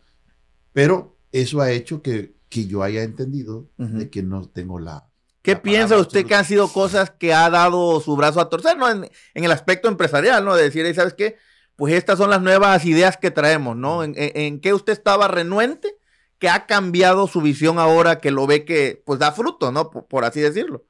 Pero 0.73 1.17
eso 1.33 1.61
ha 1.61 1.73
hecho 1.73 2.01
que, 2.01 2.38
que 2.49 2.67
yo 2.67 2.83
haya 2.83 3.03
entendido 3.03 3.69
Ujú. 3.79 3.99
de 3.99 4.11
que 4.11 4.23
no 4.23 4.49
tengo 4.49 4.79
la... 4.79 5.07
¿Qué 5.43 5.55
la 5.55 5.63
piensa 5.63 5.97
usted 5.97 6.27
que 6.27 6.35
han 6.35 6.41
absoluta. 6.41 6.67
sido 6.67 6.73
cosas 6.73 7.11
que 7.11 7.33
ha 7.33 7.49
dado 7.49 8.01
su 8.01 8.17
brazo 8.17 8.41
a 8.41 8.49
torcer, 8.49 8.77
¿no? 8.77 8.91
En, 8.91 9.09
en 9.35 9.45
el 9.45 9.51
aspecto 9.51 9.89
empresarial, 9.89 10.45
¿no? 10.45 10.55
De 10.55 10.65
decir, 10.65 10.85
"Ey, 10.85 10.95
¿sabes 10.95 11.15
qué? 11.15 11.37
Pues 11.77 11.95
estas 11.95 12.19
son 12.19 12.31
las 12.31 12.43
nuevas 12.43 12.85
ideas 12.85 13.17
que 13.17 13.31
traemos, 13.31 13.77
¿no? 13.77 14.03
¿En, 14.03 14.15
en, 14.17 14.33
en 14.35 14.61
qué 14.61 14.75
usted 14.75 14.93
estaba 14.93 15.29
renuente 15.29 15.97
que 16.39 16.49
ha 16.49 16.67
cambiado 16.67 17.27
su 17.29 17.41
visión 17.41 17.79
ahora 17.79 18.19
que 18.21 18.31
lo 18.31 18.47
ve 18.47 18.65
que, 18.65 19.03
pues, 19.07 19.19
da 19.21 19.33
fruto, 19.33 19.73
¿no? 19.73 19.91
Por, 19.91 20.07
por 20.07 20.25
así 20.25 20.41
decirlo. 20.41 20.85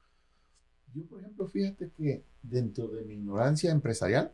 Yo, 0.93 1.05
por 1.05 1.19
ejemplo, 1.21 1.47
fíjate 1.47 1.91
que 1.95 2.23
dentro 2.41 2.87
de 2.87 3.03
mi 3.05 3.13
ignorancia 3.15 3.71
empresarial, 3.71 4.33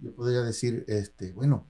yo 0.00 0.14
podría 0.14 0.42
decir, 0.42 0.84
este, 0.88 1.32
bueno, 1.32 1.66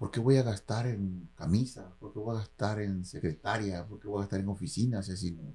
¿por 0.00 0.10
qué 0.10 0.18
voy 0.18 0.38
a 0.38 0.42
gastar 0.42 0.86
en 0.86 1.28
camisa? 1.36 1.94
¿Por 2.00 2.10
qué 2.14 2.18
voy 2.18 2.34
a 2.34 2.38
gastar 2.38 2.80
en 2.80 3.04
secretaria? 3.04 3.86
¿Por 3.86 4.00
qué 4.00 4.08
voy 4.08 4.16
a 4.18 4.22
gastar 4.22 4.40
en 4.40 4.48
oficinas? 4.48 5.06
Es 5.10 5.20
decir, 5.20 5.34
no, 5.36 5.52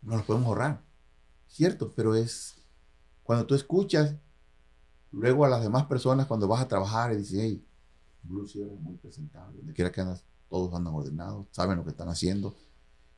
no 0.00 0.16
nos 0.16 0.24
podemos 0.24 0.46
ahorrar. 0.48 0.82
Cierto, 1.46 1.92
pero 1.94 2.14
es 2.14 2.56
cuando 3.22 3.44
tú 3.46 3.54
escuchas 3.54 4.14
luego 5.12 5.44
a 5.44 5.48
las 5.50 5.62
demás 5.62 5.84
personas 5.84 6.26
cuando 6.26 6.48
vas 6.48 6.62
a 6.62 6.68
trabajar 6.68 7.12
y 7.12 7.16
dices, 7.18 7.38
hey, 7.38 7.62
Blue 8.22 8.46
Sierra 8.46 8.72
es 8.72 8.80
muy 8.80 8.96
presentable, 8.96 9.58
donde 9.58 9.74
quiera 9.74 9.92
que 9.92 10.00
andas, 10.00 10.24
todos 10.48 10.72
andan 10.72 10.94
ordenados, 10.94 11.46
saben 11.50 11.76
lo 11.76 11.84
que 11.84 11.90
están 11.90 12.08
haciendo. 12.08 12.56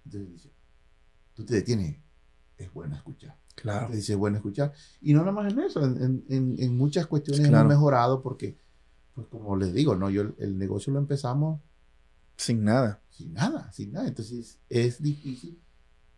Entonces 0.05 0.29
dice, 0.33 0.51
tú 1.35 1.45
te 1.45 1.55
detienes, 1.55 1.99
es 2.57 2.73
bueno 2.75 2.97
escuchar. 2.97 3.39
Claro. 3.55 3.89
Te 3.91 3.97
dice, 3.97 4.13
es 4.15 4.19
bueno 4.19 4.39
escuchar. 4.39 4.73
Y 5.01 5.13
no 5.15 5.21
nada 5.21 5.33
más 5.33 5.53
en 5.53 5.61
eso, 5.61 5.85
en, 5.85 6.03
en- 6.03 6.25
en- 6.29 6.57
en 6.59 6.77
muchas 6.77 7.07
cuestiones 7.07 7.47
Claro. 7.49 7.61
hemos 7.67 7.77
mejorado 7.77 8.23
porque, 8.23 8.59
pues 9.19 9.27
como 9.29 9.57
les 9.57 9.75
digo, 9.75 9.97
¿no? 9.97 10.11
Yo 10.11 10.23
el, 10.23 10.35
el 10.39 10.59
negocio 10.59 10.93
lo 10.93 11.01
empezamos 11.01 11.61
Sin 12.37 12.63
nada. 12.63 13.03
sin 13.11 13.33
nada, 13.33 13.73
sin 13.73 13.93
nada. 13.93 14.07
Entonces 14.07 14.61
es 14.69 15.03
difícil 15.03 15.61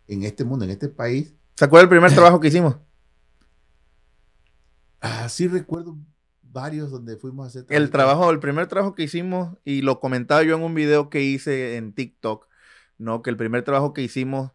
en 0.06 0.22
este 0.24 0.44
mundo, 0.44 0.66
en 0.66 0.70
este 0.70 0.90
país. 0.90 1.32
¿Se 1.56 1.64
acuerda 1.64 1.84
el 1.84 1.88
primer 1.88 2.12
trabajo 2.12 2.40
que 2.40 2.48
hicimos? 2.48 2.76
Así 5.00 5.48
recuerdo 5.48 5.96
varios 6.42 6.90
donde 6.90 7.16
fuimos 7.16 7.44
a 7.44 7.48
hacer 7.48 7.64
El 7.70 7.90
trabajo, 7.90 8.30
el 8.30 8.38
primer 8.38 8.66
trabajo 8.66 8.94
que 8.94 9.04
hicimos, 9.04 9.56
y 9.64 9.80
lo 9.80 9.98
comentaba 9.98 10.42
yo 10.42 10.54
en 10.54 10.62
un 10.62 10.74
video 10.74 11.08
que 11.08 11.22
hice 11.22 11.76
en 11.76 11.94
TikTok, 11.94 12.46
¿no? 12.98 13.22
Que 13.22 13.30
el 13.30 13.38
primer 13.38 13.64
trabajo 13.64 13.94
que 13.94 14.02
hicimos, 14.02 14.50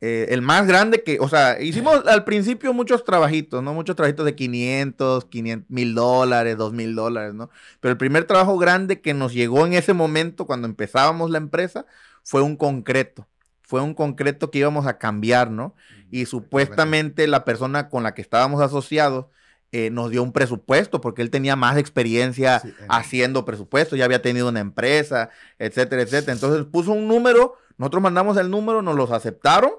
eh, 0.00 0.26
el 0.30 0.42
más 0.42 0.66
grande 0.66 1.02
que, 1.02 1.18
o 1.20 1.28
sea, 1.28 1.60
hicimos 1.62 2.06
al 2.06 2.24
principio 2.24 2.74
muchos 2.74 3.04
trabajitos, 3.04 3.62
¿no? 3.62 3.72
Muchos 3.72 3.96
trabajitos 3.96 4.26
de 4.26 4.34
500, 4.34 5.24
500 5.26 5.70
mil 5.70 5.94
dólares, 5.94 6.58
2 6.58 6.72
mil 6.72 6.94
dólares, 6.94 7.32
¿no? 7.32 7.48
Pero 7.80 7.92
el 7.92 7.98
primer 7.98 8.24
trabajo 8.24 8.58
grande 8.58 9.00
que 9.00 9.14
nos 9.14 9.32
llegó 9.32 9.66
en 9.66 9.72
ese 9.72 9.94
momento, 9.94 10.46
cuando 10.46 10.66
empezábamos 10.68 11.30
la 11.30 11.38
empresa, 11.38 11.86
fue 12.22 12.42
un 12.42 12.56
concreto. 12.56 13.26
Fue 13.62 13.80
un 13.80 13.94
concreto 13.94 14.50
que 14.50 14.58
íbamos 14.58 14.86
a 14.86 14.98
cambiar, 14.98 15.50
¿no? 15.50 15.74
Y 16.10 16.26
supuestamente 16.26 17.26
la 17.26 17.44
persona 17.44 17.88
con 17.88 18.02
la 18.02 18.12
que 18.14 18.20
estábamos 18.20 18.60
asociados, 18.60 19.26
eh, 19.72 19.90
nos 19.90 20.10
dio 20.10 20.22
un 20.22 20.32
presupuesto 20.32 21.00
porque 21.00 21.22
él 21.22 21.30
tenía 21.30 21.56
más 21.56 21.78
experiencia 21.78 22.62
haciendo 22.88 23.44
presupuestos, 23.44 23.98
ya 23.98 24.04
había 24.04 24.22
tenido 24.22 24.48
una 24.48 24.60
empresa, 24.60 25.30
etcétera, 25.58 26.02
etcétera. 26.02 26.32
Entonces 26.32 26.64
puso 26.66 26.92
un 26.92 27.08
número, 27.08 27.56
nosotros 27.78 28.02
mandamos 28.02 28.36
el 28.36 28.50
número, 28.50 28.82
nos 28.82 28.94
los 28.94 29.10
aceptaron 29.10 29.72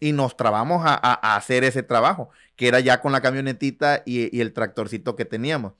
y 0.00 0.12
nos 0.12 0.36
trabamos 0.36 0.82
a, 0.84 0.94
hacer 1.36 1.64
ese 1.64 1.82
trabajo, 1.82 2.30
que 2.56 2.68
era 2.68 2.80
ya 2.80 3.00
con 3.00 3.12
la 3.12 3.20
camionetita 3.20 4.02
y, 4.06 4.40
el 4.40 4.52
tractorcito 4.52 5.16
que 5.16 5.24
teníamos. 5.24 5.72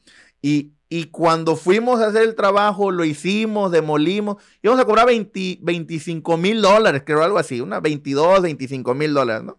Y, 0.42 0.72
cuando 1.12 1.56
fuimos 1.56 2.00
a 2.00 2.06
hacer 2.06 2.22
el 2.22 2.34
trabajo, 2.34 2.90
lo 2.90 3.04
hicimos, 3.04 3.70
demolimos, 3.70 4.42
íbamos 4.62 4.82
a 4.82 4.86
cobrar 4.86 5.06
25 5.06 6.36
mil 6.38 6.62
dólares, 6.62 7.02
creo 7.04 7.22
algo 7.22 7.38
así, 7.38 7.60
unas 7.60 7.82
22, 7.82 8.42
25 8.42 8.94
mil 8.94 9.12
dólares, 9.12 9.44
¿no? 9.44 9.58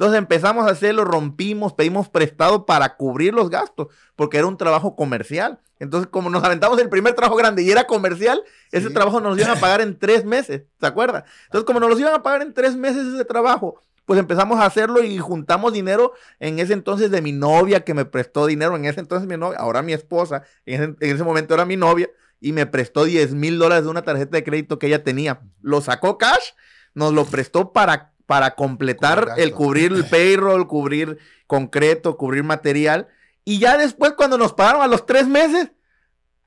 Entonces 0.00 0.16
empezamos 0.16 0.66
a 0.66 0.70
hacerlo, 0.70 1.04
rompimos, 1.04 1.74
pedimos 1.74 2.08
prestado 2.08 2.64
para 2.64 2.96
cubrir 2.96 3.34
los 3.34 3.50
gastos, 3.50 3.88
porque 4.16 4.38
era 4.38 4.46
un 4.46 4.56
trabajo 4.56 4.96
comercial. 4.96 5.60
Entonces, 5.78 6.08
como 6.10 6.30
nos 6.30 6.42
aventamos 6.42 6.78
el 6.78 6.88
primer 6.88 7.12
trabajo 7.12 7.36
grande 7.36 7.62
y 7.62 7.70
era 7.70 7.86
comercial, 7.86 8.42
ese 8.72 8.88
trabajo 8.88 9.20
nos 9.20 9.38
iban 9.38 9.50
a 9.50 9.60
pagar 9.60 9.82
en 9.82 9.98
tres 9.98 10.24
meses, 10.24 10.62
¿se 10.78 10.86
acuerda? 10.86 11.24
Entonces, 11.44 11.66
como 11.66 11.80
nos 11.80 11.90
lo 11.90 11.98
iban 11.98 12.14
a 12.14 12.22
pagar 12.22 12.40
en 12.40 12.54
tres 12.54 12.76
meses 12.76 13.06
ese 13.06 13.26
trabajo, 13.26 13.78
pues 14.10 14.18
empezamos 14.18 14.58
a 14.58 14.66
hacerlo 14.66 15.04
y 15.04 15.18
juntamos 15.18 15.72
dinero 15.72 16.14
en 16.40 16.58
ese 16.58 16.72
entonces 16.72 17.12
de 17.12 17.22
mi 17.22 17.30
novia 17.30 17.84
que 17.84 17.94
me 17.94 18.04
prestó 18.04 18.46
dinero, 18.46 18.74
en 18.74 18.84
ese 18.84 18.98
entonces 18.98 19.28
mi 19.28 19.36
novia, 19.36 19.60
ahora 19.60 19.82
mi 19.82 19.92
esposa, 19.92 20.42
en 20.66 20.96
ese, 20.98 21.22
momento 21.22 21.54
era 21.54 21.64
mi 21.64 21.76
novia, 21.76 22.10
y 22.40 22.50
me 22.50 22.66
prestó 22.66 23.04
10 23.04 23.34
mil 23.34 23.60
dólares 23.60 23.84
de 23.84 23.90
una 23.90 24.02
tarjeta 24.02 24.36
de 24.36 24.42
crédito 24.42 24.80
que 24.80 24.88
ella 24.88 25.04
tenía. 25.04 25.42
Lo 25.62 25.80
sacó 25.80 26.18
cash, 26.18 26.54
nos 26.92 27.12
lo 27.12 27.24
prestó 27.24 27.72
para 27.72 28.10
para 28.26 28.56
completar 28.56 29.28
el 29.36 29.52
cubrir 29.52 29.92
el 29.92 30.04
payroll, 30.04 30.66
cubrir 30.66 31.18
concreto, 31.46 32.16
cubrir 32.16 32.42
material. 32.42 33.06
Y 33.44 33.60
ya 33.60 33.78
después, 33.78 34.14
cuando 34.16 34.38
nos 34.38 34.54
pagaron 34.54 34.82
a 34.82 34.88
los 34.88 35.06
tres 35.06 35.28
meses, 35.28 35.70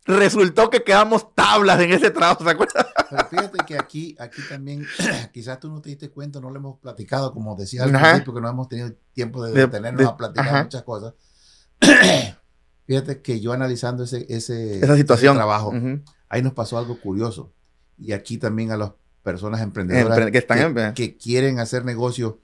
resultó 0.06 0.70
que 0.70 0.84
quedamos 0.84 1.34
tablas 1.34 1.80
en 1.80 1.92
ese 1.92 2.12
trabajo, 2.12 2.44
¿se 2.44 2.50
acuerdan? 2.50 2.86
Pero 3.10 3.26
fíjate 3.28 3.58
que 3.66 3.78
aquí, 3.78 4.16
aquí 4.20 4.42
también, 4.50 4.86
quizás 5.34 5.60
tú 5.60 5.70
no 5.70 5.82
te 5.82 5.90
diste 5.90 6.10
cuenta, 6.10 6.40
no 6.40 6.50
lo 6.50 6.58
hemos 6.58 6.80
platicado, 6.80 7.34
como 7.34 7.56
decía 7.56 7.84
al 7.84 7.92
principio, 7.92 8.34
que 8.34 8.42
no 8.42 8.50
hemos 8.50 8.68
tenido 8.68 8.92
tiempo 9.14 9.44
de 9.44 9.54
detenernos 9.54 10.06
a 10.08 10.18
platicar 10.18 10.64
muchas 10.64 10.84
cosas. 10.84 11.14
fíjate 12.86 13.22
que 13.22 13.40
yo 13.40 13.54
analizando 13.54 14.04
ese, 14.04 14.26
ese, 14.30 14.80
Esa 14.80 14.96
situación. 14.96 15.36
trabajo, 15.36 15.74
ahí 16.30 16.42
nos 16.42 16.54
pasó 16.54 16.78
algo 16.78 17.00
curioso. 17.00 17.54
Y 17.98 18.12
aquí 18.12 18.38
también 18.38 18.72
a 18.72 18.78
los 18.78 18.94
personas 19.22 19.62
emprendedoras 19.62 20.32
que, 20.32 20.38
están 20.38 20.94
que, 20.94 21.16
quieren 21.16 21.60
hacer 21.60 21.86
negocio, 21.86 22.40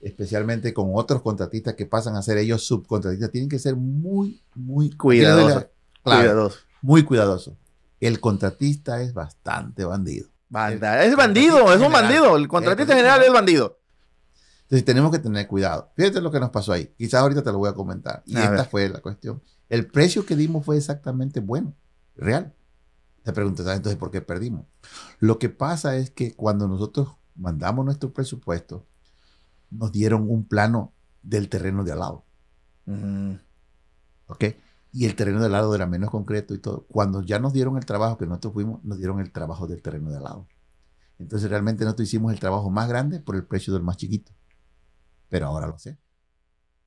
especialmente 0.00 0.72
con 0.72 0.90
otros 0.94 1.20
contratistas 1.20 1.74
que 1.74 1.84
pasan 1.84 2.16
a 2.16 2.22
ser 2.22 2.38
ellos 2.38 2.64
subcontratistas, 2.64 3.30
tienen 3.30 3.50
que 3.50 3.58
ser 3.58 3.76
muy, 3.76 4.42
muy 4.54 4.90
cuidadosos. 4.90 5.66
Muy 6.82 7.04
cuidadosos. 7.04 7.54
El 8.00 8.20
contratista 8.20 9.00
es 9.00 9.14
bastante 9.14 9.84
bandido. 9.84 10.28
es 10.52 11.16
bandido, 11.16 11.72
es 11.72 11.80
un 11.80 11.92
bandido. 11.92 12.36
El 12.36 12.48
contratista 12.48 12.92
en 12.92 12.98
general 12.98 13.22
es 13.22 13.32
bandido. 13.32 13.78
Entonces 14.64 14.84
tenemos 14.84 15.12
que 15.12 15.18
tener 15.18 15.46
cuidado. 15.46 15.90
Fíjate 15.96 16.20
lo 16.20 16.30
que 16.30 16.40
nos 16.40 16.50
pasó 16.50 16.72
ahí. 16.72 16.92
Quizás 16.98 17.20
ahorita 17.20 17.42
te 17.42 17.52
lo 17.52 17.58
voy 17.58 17.70
a 17.70 17.74
comentar. 17.74 18.22
Y 18.26 18.36
esta 18.36 18.64
fue 18.64 18.88
la 18.88 19.00
cuestión. 19.00 19.42
El 19.68 19.86
precio 19.86 20.26
que 20.26 20.36
dimos 20.36 20.64
fue 20.64 20.76
exactamente 20.76 21.40
bueno, 21.40 21.74
real. 22.16 22.52
Te 23.22 23.32
preguntas, 23.32 23.66
ah, 23.66 23.74
entonces, 23.74 23.98
¿por 23.98 24.10
qué 24.10 24.20
perdimos? 24.20 24.66
Lo 25.20 25.38
que 25.38 25.48
pasa 25.48 25.96
es 25.96 26.10
que 26.10 26.34
cuando 26.34 26.66
nosotros 26.66 27.08
mandamos 27.36 27.84
nuestro 27.84 28.12
presupuesto, 28.12 28.86
nos 29.70 29.92
dieron 29.92 30.28
un 30.28 30.46
plano 30.46 30.92
del 31.22 31.48
terreno 31.48 31.84
de 31.84 31.92
al 31.92 31.98
lado. 32.00 32.24
¿Ok? 34.26 34.44
Y 34.92 35.06
el 35.06 35.16
terreno 35.16 35.40
de 35.40 35.46
al 35.46 35.52
lado 35.52 35.74
era 35.74 35.86
menos 35.86 36.10
concreto 36.10 36.54
y 36.54 36.58
todo. 36.58 36.86
Cuando 36.88 37.22
ya 37.22 37.38
nos 37.38 37.52
dieron 37.52 37.78
el 37.78 37.86
trabajo 37.86 38.18
que 38.18 38.26
nosotros 38.26 38.52
fuimos, 38.52 38.84
nos 38.84 38.98
dieron 38.98 39.20
el 39.20 39.32
trabajo 39.32 39.66
del 39.66 39.80
terreno 39.80 40.10
de 40.10 40.18
al 40.18 40.24
lado. 40.24 40.46
Entonces 41.18 41.48
realmente 41.48 41.84
nosotros 41.84 42.08
hicimos 42.08 42.32
el 42.32 42.40
trabajo 42.40 42.70
más 42.70 42.88
grande 42.88 43.20
por 43.20 43.36
el 43.36 43.44
precio 43.44 43.72
del 43.72 43.82
más 43.82 43.96
chiquito. 43.96 44.32
Pero 45.28 45.46
ahora 45.46 45.66
lo 45.66 45.78
sé. 45.78 45.96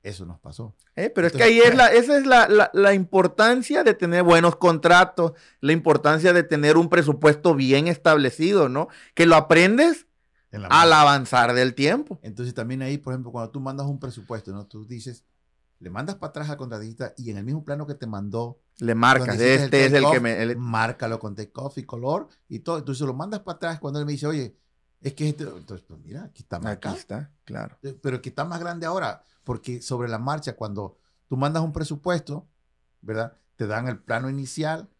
Eso 0.06 0.24
nos 0.24 0.38
pasó. 0.38 0.76
Eh, 0.94 1.10
pero 1.10 1.26
es 1.26 1.32
que 1.32 1.42
ahí 1.42 1.58
es 1.58 1.74
la, 1.74 1.88
esa 1.88 2.16
es 2.16 2.26
la, 2.26 2.94
importancia 2.94 3.82
de 3.82 3.92
tener 3.92 4.22
buenos 4.22 4.54
contratos, 4.54 5.32
la 5.60 5.72
importancia 5.72 6.32
de 6.32 6.44
tener 6.44 6.76
un 6.76 6.88
presupuesto 6.88 7.56
bien 7.56 7.88
establecido, 7.88 8.68
¿no? 8.68 8.86
Que 9.14 9.26
lo 9.26 9.34
aprendes 9.34 10.06
al 10.52 10.92
avanzar 10.92 11.54
del 11.54 11.74
tiempo. 11.74 12.20
Entonces 12.22 12.54
también 12.54 12.82
ahí, 12.82 12.98
por 12.98 13.14
ejemplo, 13.14 13.32
cuando 13.32 13.50
tú 13.50 13.58
mandas 13.58 13.88
un 13.88 13.98
presupuesto, 13.98 14.52
¿no? 14.52 14.64
Tú 14.66 14.86
dices, 14.86 15.24
le 15.78 15.90
mandas 15.90 16.16
para 16.16 16.30
atrás 16.30 16.50
al 16.50 16.56
contratista 16.56 17.12
y 17.16 17.30
en 17.30 17.36
el 17.36 17.44
mismo 17.44 17.64
plano 17.64 17.86
que 17.86 17.94
te 17.94 18.06
mandó. 18.06 18.60
Le 18.78 18.94
marcas, 18.94 19.38
este 19.38 19.86
es 19.86 19.92
el 19.92 20.04
que 20.10 20.20
me... 20.20 20.54
Márcalo 20.56 21.18
con 21.18 21.34
take 21.34 21.52
off 21.54 21.78
y 21.78 21.84
color 21.84 22.28
y 22.48 22.60
todo. 22.60 22.78
Entonces 22.78 23.06
lo 23.06 23.14
mandas 23.14 23.40
para 23.40 23.56
atrás 23.56 23.80
cuando 23.80 24.00
él 24.00 24.06
me 24.06 24.12
dice, 24.12 24.26
oye, 24.26 24.56
es 25.00 25.14
que 25.14 25.28
este... 25.28 25.44
Entonces, 25.44 25.84
pues 25.86 26.00
mira, 26.00 26.24
aquí 26.24 26.42
está 26.42 26.58
más 26.58 26.72
Aquí 26.72 26.88
está, 26.88 27.30
claro. 27.44 27.76
Eh, 27.82 27.98
pero 28.00 28.20
que 28.22 28.30
está 28.30 28.44
más 28.44 28.60
grande 28.60 28.86
ahora 28.86 29.22
porque 29.46 29.80
sobre 29.80 30.08
la 30.08 30.18
marcha, 30.18 30.56
cuando 30.56 30.98
tú 31.28 31.36
mandas 31.36 31.62
un 31.62 31.72
presupuesto, 31.72 32.48
¿verdad? 33.00 33.36
Te 33.54 33.68
dan 33.68 33.86
el 33.86 34.00
plano 34.00 34.28
inicial, 34.28 34.90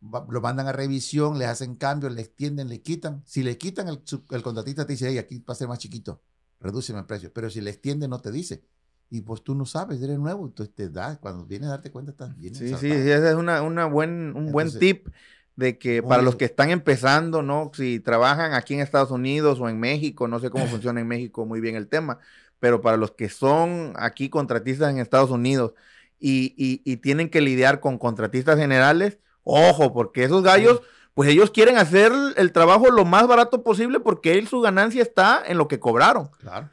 lo 0.00 0.40
mandan 0.40 0.68
a 0.68 0.72
revisión, 0.72 1.38
le 1.40 1.46
hacen 1.46 1.74
cambios, 1.74 2.12
le 2.12 2.22
extienden, 2.22 2.68
le 2.68 2.82
quitan. 2.82 3.24
Si 3.26 3.42
le 3.42 3.58
quitan, 3.58 3.88
el, 3.88 4.00
el 4.30 4.42
contratista 4.44 4.86
te 4.86 4.92
dice, 4.92 5.08
hey, 5.08 5.18
aquí 5.18 5.40
va 5.40 5.52
a 5.52 5.56
ser 5.56 5.66
más 5.66 5.80
chiquito, 5.80 6.22
redúceme 6.60 7.00
el 7.00 7.06
precio. 7.06 7.32
Pero 7.32 7.50
si 7.50 7.60
le 7.60 7.70
extiende, 7.70 8.06
no 8.06 8.20
te 8.20 8.30
dice. 8.30 8.62
Y 9.10 9.22
pues 9.22 9.42
tú 9.42 9.56
no 9.56 9.66
sabes, 9.66 10.00
eres 10.00 10.18
nuevo, 10.18 10.46
entonces 10.46 10.72
te 10.74 10.88
da, 10.88 11.18
cuando 11.18 11.44
vienes 11.44 11.66
a 11.66 11.72
darte 11.72 11.90
cuenta, 11.90 12.12
estás 12.12 12.36
bien. 12.36 12.54
Sí, 12.54 12.68
sí, 12.76 12.90
ese 12.90 13.28
es 13.28 13.34
una, 13.34 13.60
una 13.62 13.86
buen, 13.86 14.36
un 14.36 14.52
buen 14.52 14.70
tip 14.78 15.08
de 15.56 15.78
que 15.78 16.02
para 16.02 16.22
los 16.22 16.36
que 16.36 16.44
están 16.44 16.70
empezando, 16.70 17.42
¿no? 17.42 17.70
Si 17.74 18.00
trabajan 18.00 18.54
aquí 18.54 18.74
en 18.74 18.80
Estados 18.80 19.10
Unidos 19.10 19.60
o 19.60 19.68
en 19.68 19.80
México, 19.80 20.28
no 20.28 20.38
sé 20.38 20.48
cómo 20.48 20.66
funciona 20.68 21.00
en 21.00 21.08
México 21.08 21.44
muy 21.44 21.60
bien 21.60 21.74
el 21.74 21.88
tema, 21.88 22.18
pero 22.60 22.80
para 22.80 22.96
los 22.96 23.10
que 23.10 23.28
son 23.28 23.94
aquí 23.96 24.30
contratistas 24.30 24.90
en 24.90 24.98
Estados 24.98 25.30
Unidos 25.30 25.74
y, 26.20 26.96
tienen 26.98 27.30
que 27.30 27.40
lidiar 27.40 27.80
con 27.80 27.98
contratistas 27.98 28.58
generales, 28.58 29.18
ojo, 29.42 29.92
porque 29.92 30.24
esos 30.24 30.42
gallos, 30.42 30.82
pues 31.14 31.28
ellos 31.30 31.50
quieren 31.50 31.78
hacer 31.78 32.12
el 32.36 32.52
trabajo 32.52 32.90
lo 32.90 33.04
más 33.04 33.26
barato 33.26 33.62
posible 33.62 34.00
porque 34.00 34.38
él, 34.38 34.46
su 34.46 34.60
ganancia 34.60 35.02
está 35.02 35.42
en 35.46 35.58
lo 35.58 35.66
que 35.66 35.80
cobraron. 35.80 36.30
Claro. 36.38 36.70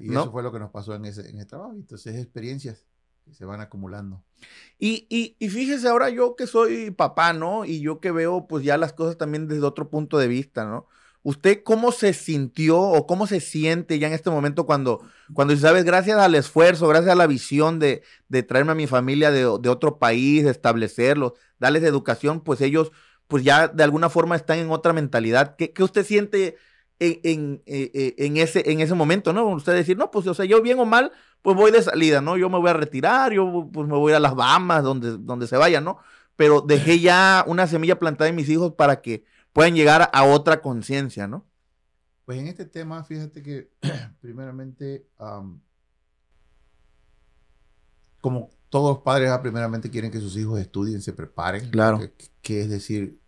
Y 0.00 0.10
eso 0.10 0.30
fue 0.30 0.42
lo 0.42 0.52
que 0.52 0.58
nos 0.58 0.70
pasó 0.70 0.94
en 0.94 1.04
ese, 1.04 1.28
en 1.28 1.36
ese 1.36 1.46
trabajo. 1.46 1.72
Entonces, 1.74 2.16
experiencias 2.16 2.86
que 3.24 3.34
se 3.34 3.44
van 3.44 3.60
acumulando. 3.60 4.22
Y, 4.78 5.06
y, 5.08 5.36
y, 5.38 5.48
fíjese 5.48 5.88
ahora 5.88 6.10
yo 6.10 6.36
que 6.36 6.46
soy 6.46 6.90
papá, 6.90 7.32
¿no? 7.32 7.64
Y 7.64 7.80
yo 7.80 8.00
que 8.00 8.10
veo 8.10 8.46
pues 8.46 8.64
ya 8.64 8.76
las 8.76 8.92
cosas 8.92 9.16
también 9.16 9.48
desde 9.48 9.64
otro 9.64 9.88
punto 9.88 10.18
de 10.18 10.28
vista, 10.28 10.64
¿no? 10.64 10.88
¿Usted 11.24 11.62
cómo 11.64 11.90
se 11.90 12.12
sintió 12.12 12.78
o 12.78 13.06
cómo 13.06 13.26
se 13.26 13.40
siente 13.40 13.98
ya 13.98 14.08
en 14.08 14.12
este 14.12 14.28
momento 14.28 14.66
cuando, 14.66 15.00
cuando 15.32 15.56
sabes, 15.56 15.84
gracias 15.84 16.18
al 16.18 16.34
esfuerzo, 16.34 16.86
gracias 16.86 17.12
a 17.12 17.16
la 17.16 17.26
visión 17.26 17.78
de, 17.78 18.02
traerme 18.46 18.72
a 18.72 18.74
mi 18.74 18.86
familia 18.86 19.30
de, 19.30 19.46
otro 19.46 19.98
país, 19.98 20.44
de 20.44 20.50
establecerlos, 20.50 21.32
darles 21.58 21.82
educación, 21.84 22.42
pues 22.42 22.60
ellos, 22.60 22.92
pues 23.26 23.42
ya 23.42 23.68
de 23.68 23.82
alguna 23.82 24.10
forma 24.10 24.36
están 24.36 24.58
en 24.58 24.70
otra 24.70 24.92
mentalidad? 24.92 25.56
¿Qué, 25.56 25.72
usted 25.82 26.04
siente 26.04 26.58
en, 26.98 27.62
eh, 27.66 27.90
eh, 27.94 28.14
en, 28.18 28.36
ese, 28.36 28.70
en 28.70 28.80
ese 28.80 28.94
momento, 28.94 29.32
no? 29.32 29.46
Usted 29.48 29.74
decir, 29.74 29.96
no, 29.96 30.10
pues, 30.10 30.26
o 30.26 30.34
sea, 30.34 30.44
yo 30.44 30.62
bien 30.62 30.78
o 30.78 30.84
mal, 30.84 31.12
pues 31.42 31.56
voy 31.56 31.70
de 31.70 31.82
salida, 31.82 32.20
¿no? 32.20 32.36
Yo 32.36 32.48
me 32.48 32.58
voy 32.58 32.70
a 32.70 32.74
retirar, 32.74 33.32
yo 33.32 33.68
pues 33.72 33.88
me 33.88 33.96
voy 33.96 34.12
a 34.12 34.20
las 34.20 34.34
Bahamas, 34.34 34.82
donde, 34.82 35.18
donde 35.18 35.46
se 35.46 35.56
vaya, 35.56 35.80
¿no? 35.80 35.98
Pero 36.36 36.60
dejé 36.60 37.00
ya 37.00 37.44
una 37.46 37.66
semilla 37.66 37.98
plantada 37.98 38.28
en 38.28 38.36
mis 38.36 38.48
hijos 38.48 38.74
para 38.74 39.00
que 39.02 39.24
pueden 39.52 39.74
llegar 39.74 40.10
a 40.12 40.24
otra 40.24 40.60
conciencia, 40.60 41.26
¿no? 41.26 41.44
Pues 42.24 42.38
en 42.38 42.48
este 42.48 42.64
tema, 42.64 43.04
fíjate 43.04 43.42
que 43.42 43.70
primeramente, 44.20 45.06
como 48.20 48.50
todos 48.74 48.96
los 48.96 49.04
padres 49.04 49.30
ah, 49.30 49.40
primeramente 49.40 49.88
quieren 49.88 50.10
que 50.10 50.18
sus 50.18 50.36
hijos 50.36 50.58
estudien, 50.58 51.00
se 51.00 51.12
preparen. 51.12 51.70
Claro. 51.70 52.00
Que, 52.42 52.62
es 52.62 52.68
decir, 52.68 53.20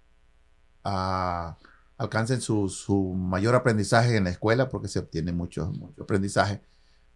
ah, 0.83 1.57
alcancen 1.99 2.41
su, 2.41 3.15
mayor 3.17 3.55
aprendizaje 3.55 4.17
en 4.17 4.25
la 4.25 4.31
escuela 4.31 4.69
porque 4.69 4.89
se 4.89 4.99
obtiene 4.99 5.33
mucho, 5.33 5.71
mucho 5.73 6.03
aprendizaje. 6.03 6.61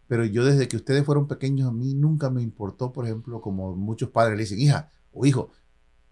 Pero 0.08 0.24
yo 0.24 0.44
desde 0.44 0.68
que 0.68 0.76
ustedes 0.76 1.04
fueron 1.04 1.28
pequeños, 1.28 1.68
a 1.68 1.72
mí 1.72 1.94
nunca 1.94 2.30
me 2.30 2.42
importó, 2.42 2.92
por 2.92 3.04
ejemplo, 3.04 3.40
como 3.40 3.76
muchos 3.76 4.08
padres 4.10 4.36
le 4.36 4.42
dicen, 4.44 4.58
hija 4.60 4.90
o 5.12 5.24
hijo, 5.26 5.50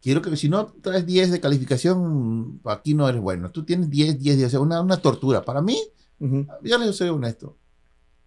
quiero 0.00 0.22
que 0.22 0.36
si 0.36 0.48
no 0.48 0.66
traes 0.66 1.04
10 1.06 1.32
de 1.32 1.40
calificación, 1.40 2.60
aquí 2.64 2.94
no 2.94 3.08
eres 3.08 3.20
bueno. 3.20 3.50
Tú 3.50 3.64
tienes 3.64 3.90
10, 3.90 4.18
10, 4.20 4.36
10, 4.36 4.46
o 4.46 4.50
sea, 4.50 4.60
una, 4.60 4.80
una 4.80 4.98
tortura. 4.98 5.44
Para 5.44 5.60
mí, 5.62 5.80
Ujú. 6.20 6.46
yo 6.62 6.78
les 6.78 6.94
soy 6.94 7.08
honesto. 7.08 7.56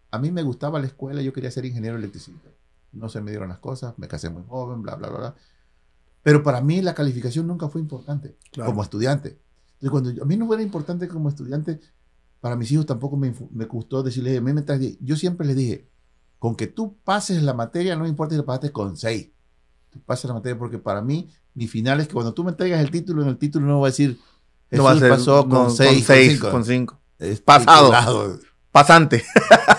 A 0.10 0.20
mí 0.20 0.30
me 0.32 0.44
gustaba 0.44 0.80
la 0.80 0.88
escuela, 0.88 1.22
yo 1.22 1.32
quería 1.32 1.52
ser 1.52 1.64
ingeniero 1.66 1.96
electricista. 1.98 2.50
No 2.92 3.08
se 3.08 3.22
me 3.22 3.32
dieron 3.32 3.48
las 3.48 3.60
cosas, 3.60 3.94
me 3.98 4.10
casé 4.10 4.30
muy 4.30 4.44
joven, 4.46 4.82
bla, 4.82 4.96
bla, 4.96 5.08
bla, 5.10 5.20
bla. 5.20 5.36
Pero 6.24 6.44
para 6.44 6.60
mí 6.60 6.82
la 6.82 6.94
calificación 6.94 7.48
nunca 7.48 7.70
fue 7.70 7.80
importante 7.80 8.36
Claro. 8.52 8.72
como 8.72 8.84
estudiante. 8.84 9.40
Entonces, 9.82 9.90
cuando 9.92 10.12
yo- 10.12 10.24
a 10.24 10.26
mí 10.26 10.38
no 10.38 10.46
fuera 10.46 10.62
importante 10.62 11.08
como 11.08 11.28
estudiante, 11.30 11.80
para 12.40 12.56
mis 12.56 12.72
hijos 12.72 12.86
tampoco 12.86 13.18
me, 13.18 13.34
me 13.52 13.66
gustó 13.66 14.04
decirles, 14.04 14.38
a 14.38 14.42
mí 14.42 14.54
me 14.54 14.62
10". 14.62 14.98
yo 15.02 15.16
siempre 15.16 15.46
les 15.48 15.56
dije, 15.56 15.88
con 16.40 16.56
que 16.56 16.68
tú 16.68 16.98
pases 17.04 17.42
la 17.44 17.54
materia, 17.54 17.96
no 17.96 18.04
me 18.04 18.10
importa 18.10 18.34
si 18.36 18.40
la 18.40 18.46
pasaste 18.46 18.72
con 18.72 18.96
6. 18.98 19.30
Tú 19.90 20.00
pases 20.02 20.26
la 20.26 20.34
materia 20.36 20.58
porque 20.58 20.78
para 20.80 21.02
mí, 21.02 21.30
mi 21.54 21.68
final 21.68 22.00
es 22.00 22.08
que 22.08 22.14
cuando 22.14 22.34
tú 22.34 22.44
me 22.44 22.54
traigas 22.54 22.80
el 22.82 22.92
título, 22.92 23.22
en 23.24 23.28
el 23.30 23.38
título 23.38 23.66
no 23.68 23.80
va 23.80 23.88
a 23.88 23.90
decir, 23.90 24.20
No 24.72 24.84
va 24.84 24.92
a 24.92 24.94
Jesús 24.94 25.02
ser 25.02 25.10
pasó 25.18 25.50
con 25.50 25.72
6, 25.72 26.06
seis, 26.06 26.40
con 26.40 26.64
cinco. 26.64 27.00
pasado. 27.44 27.92
Pasado. 27.92 28.40
Pasante. 28.72 29.24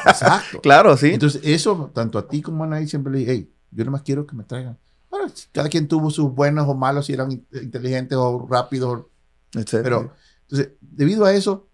Exacto. 0.06 0.60
Claro, 0.62 0.96
sí. 0.96 1.08
Entonces, 1.14 1.40
eso, 1.44 1.90
tanto 1.94 2.18
a 2.18 2.28
ti 2.28 2.42
como 2.42 2.62
a 2.64 2.66
Anaí, 2.66 2.86
siempre 2.86 3.12
le 3.12 3.18
dije, 3.20 3.32
hey, 3.32 3.52
yo 3.70 3.84
nomás 3.84 4.02
quiero 4.02 4.26
que 4.26 4.36
me 4.36 4.44
traigan. 4.44 4.78
Bueno, 5.10 5.32
cada 5.52 5.68
quien 5.68 5.88
tuvo 5.88 6.10
sus 6.10 6.32
buenos 6.34 6.68
o 6.68 6.74
malos, 6.74 7.06
si 7.06 7.12
eran 7.14 7.32
in- 7.32 7.46
inteligentes 7.52 8.16
o 8.18 8.46
rápidos. 8.48 9.06
Etcétera. 9.54 9.82
Pero, 9.82 10.12
entonces, 10.42 10.72
debido 10.80 11.24
a 11.24 11.32
eso, 11.34 11.68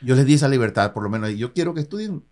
yo 0.00 0.14
les 0.14 0.26
di 0.26 0.34
esa 0.34 0.48
libertad, 0.48 0.92
por 0.92 1.02
lo 1.02 1.08
menos. 1.10 1.30
Y 1.30 1.36
yo 1.38 1.52
quiero 1.52 1.74
que 1.74 1.80
estudien, 1.80 2.24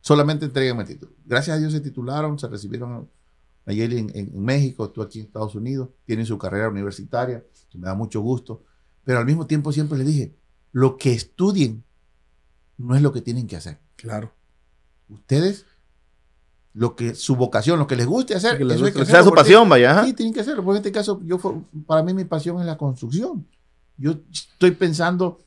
solamente 0.00 0.44
entreguen 0.46 0.78
el 0.80 0.86
título. 0.86 1.12
Gracias 1.24 1.56
a 1.56 1.60
Dios 1.60 1.72
se 1.72 1.80
titularon, 1.80 2.38
se 2.38 2.48
recibieron 2.48 3.08
a 3.66 3.72
Yale 3.72 3.98
en, 3.98 4.10
en- 4.14 4.34
en 4.34 4.42
México, 4.44 4.90
tú 4.90 5.02
aquí 5.02 5.20
en 5.20 5.26
Estados 5.26 5.54
Unidos, 5.54 5.90
tienen 6.04 6.26
su 6.26 6.38
carrera 6.38 6.68
universitaria, 6.68 7.44
que 7.68 7.78
me 7.78 7.86
da 7.86 7.94
mucho 7.94 8.20
gusto. 8.20 8.64
Pero 9.04 9.18
al 9.18 9.26
mismo 9.26 9.46
tiempo 9.46 9.72
siempre 9.72 9.98
les 9.98 10.06
dije, 10.06 10.34
lo 10.72 10.96
que 10.96 11.12
estudien 11.12 11.84
no 12.78 12.94
es 12.96 13.02
lo 13.02 13.12
que 13.12 13.20
tienen 13.20 13.46
que 13.46 13.56
hacer 13.56 13.78
claro. 13.96 14.32
ustedes 15.08 15.66
lo 16.72 16.94
que 16.94 17.14
su 17.16 17.34
vocación, 17.36 17.78
lo 17.80 17.86
que 17.88 17.96
les 17.96 18.06
guste 18.06 18.34
hacer, 18.34 18.56
Que 18.56 18.64
les 18.64 18.76
eso 18.76 18.84
guste, 18.84 18.92
que 18.94 19.00
que 19.00 19.06
sea 19.06 19.20
hacerlo, 19.20 19.30
su 19.30 19.34
pasión, 19.34 19.68
vaya. 19.68 20.04
Sí, 20.04 20.12
tienen 20.12 20.32
que 20.32 20.40
hacerlo. 20.40 20.62
Porque 20.64 20.76
en 20.78 20.82
este 20.86 20.92
caso, 20.92 21.20
yo 21.24 21.38
para 21.86 22.02
mí 22.04 22.14
mi 22.14 22.24
pasión 22.24 22.60
es 22.60 22.66
la 22.66 22.78
construcción. 22.78 23.44
Yo 24.00 24.14
estoy 24.32 24.70
pensando 24.72 25.38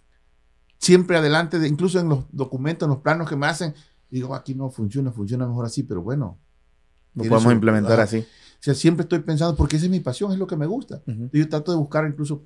siempre 0.78 1.18
adelante, 1.18 1.60
de- 1.60 1.68
incluso 1.68 2.00
en 2.00 2.10
los 2.10 2.26
documentos, 2.32 2.86
en 2.86 2.92
los 2.92 3.00
planos 3.02 3.28
que 3.30 3.36
me 3.36 3.48
hacen, 3.48 3.74
digo, 4.10 4.36
aquí 4.36 4.54
no 4.54 4.70
funciona, 4.70 5.12
funciona 5.12 5.48
mejor 5.48 5.66
así, 5.66 5.84
pero 5.84 6.02
bueno. 6.02 6.38
Lo 7.16 7.24
podemos 7.26 7.52
implementar 7.54 8.00
así. 8.00 8.20
O 8.20 8.26
sea, 8.64 8.74
siempre 8.74 9.04
estoy 9.04 9.20
pensando, 9.20 9.56
porque 9.56 9.76
esa 9.76 9.86
es 9.86 9.92
mi 9.92 10.00
pasión, 10.00 10.32
es 10.32 10.40
lo 10.40 10.48
que 10.48 10.56
me 10.56 10.66
gusta. 10.66 11.02
Ujú. 11.06 11.30
Yo 11.34 11.50
trato 11.50 11.72
de 11.72 11.78
buscar 11.78 12.08
incluso 12.08 12.44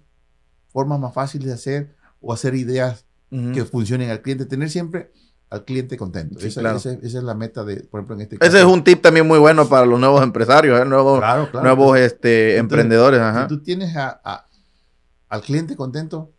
formas 0.70 1.00
más 1.00 1.14
fáciles 1.14 1.48
de 1.48 1.54
hacer 1.54 1.96
o 2.22 2.34
hacer 2.34 2.56
ideas 2.56 3.06
Ujú. 3.32 3.52
que 3.54 3.64
funcionen 3.66 4.10
al 4.10 4.22
cliente, 4.22 4.46
tener 4.46 4.70
siempre 4.70 5.12
al 5.50 5.64
cliente 5.64 5.96
contento. 5.96 6.40
Sí, 6.40 6.48
esa, 6.48 6.60
claro. 6.62 6.78
esa- 6.78 6.92
esa 6.94 7.18
es 7.20 7.24
la 7.24 7.34
meta 7.34 7.64
de, 7.64 7.78
por 7.84 8.00
ejemplo, 8.00 8.16
en 8.16 8.22
este 8.22 8.38
caso. 8.38 8.50
Ese 8.50 8.60
es 8.60 8.66
un 8.66 8.84
tip 8.84 9.02
también 9.02 9.26
muy 9.28 9.40
bueno 9.40 9.70
para 9.70 9.86
los 9.86 9.98
nuevos 10.00 10.22
empresarios, 10.22 10.80
¿eh? 10.82 10.86
nuevos, 10.86 11.20
Claro, 11.20 11.50
claro. 11.50 11.64
nuevos 11.66 11.98
este, 11.98 12.58
Entonces, 12.58 12.60
emprendedores. 12.60 13.20
Si 13.20 13.24
Ajá. 13.26 13.48
tú 13.48 13.60
tienes 13.64 13.96
a- 13.96 14.20
a- 14.24 14.46
al 15.30 15.42
cliente 15.42 15.76
contento, 15.76 16.34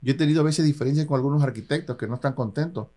yo 0.00 0.12
he 0.12 0.16
tenido 0.16 0.40
a 0.40 0.44
veces 0.44 0.64
diferencias 0.64 1.06
con 1.06 1.16
algunos 1.16 1.42
arquitectos 1.42 1.96
que 1.96 2.06
no 2.06 2.14
están 2.14 2.32
contentos. 2.34 2.88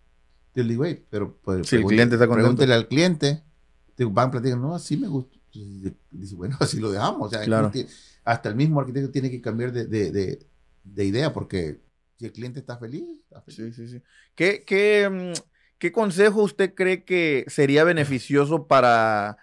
Yo 0.54 0.62
le 0.62 0.70
digo, 0.70 0.84
"Ey, 0.84 1.04
pero 1.10 1.38
Si 1.64 1.76
el 1.76 1.84
cliente 1.84 2.14
está 2.14 2.26
contento. 2.26 2.34
pregúntele 2.48 2.74
al 2.74 2.88
cliente, 2.88 3.42
te 3.94 4.04
van 4.04 4.28
a 4.28 4.30
platicar, 4.32 4.58
no, 4.58 4.74
así 4.74 4.96
me 4.96 5.08
gusta. 5.08 5.36
Dice, 6.10 6.34
bueno, 6.34 6.56
así 6.60 6.80
lo 6.80 6.90
dejamos. 6.90 7.28
O 7.28 7.30
sea, 7.30 7.42
Claro. 7.44 7.70
ti- 7.70 7.86
hasta 8.24 8.48
el 8.48 8.54
mismo 8.56 8.80
arquitecto 8.80 9.10
tiene 9.10 9.30
que 9.30 9.40
cambiar 9.40 9.72
de, 9.72 9.86
de- 9.86 10.10
de- 10.10 10.46
de 10.84 11.04
idea 11.04 11.32
porque 11.32 11.80
si 12.18 12.24
el 12.26 12.32
cliente 12.32 12.60
está 12.60 12.76
feliz, 12.78 13.04
está 13.24 13.40
feliz. 13.42 13.56
Sí, 13.56 13.72
sí, 13.72 13.88
sí. 13.88 14.02
¿Qué, 14.34 14.64
qué, 14.66 15.08
mm, 15.36 15.40
qué 15.78 15.92
consejo 15.92 16.42
usted 16.42 16.74
cree 16.74 17.04
que 17.04 17.44
sería 17.48 17.84
beneficioso 17.84 18.66
para, 18.66 19.36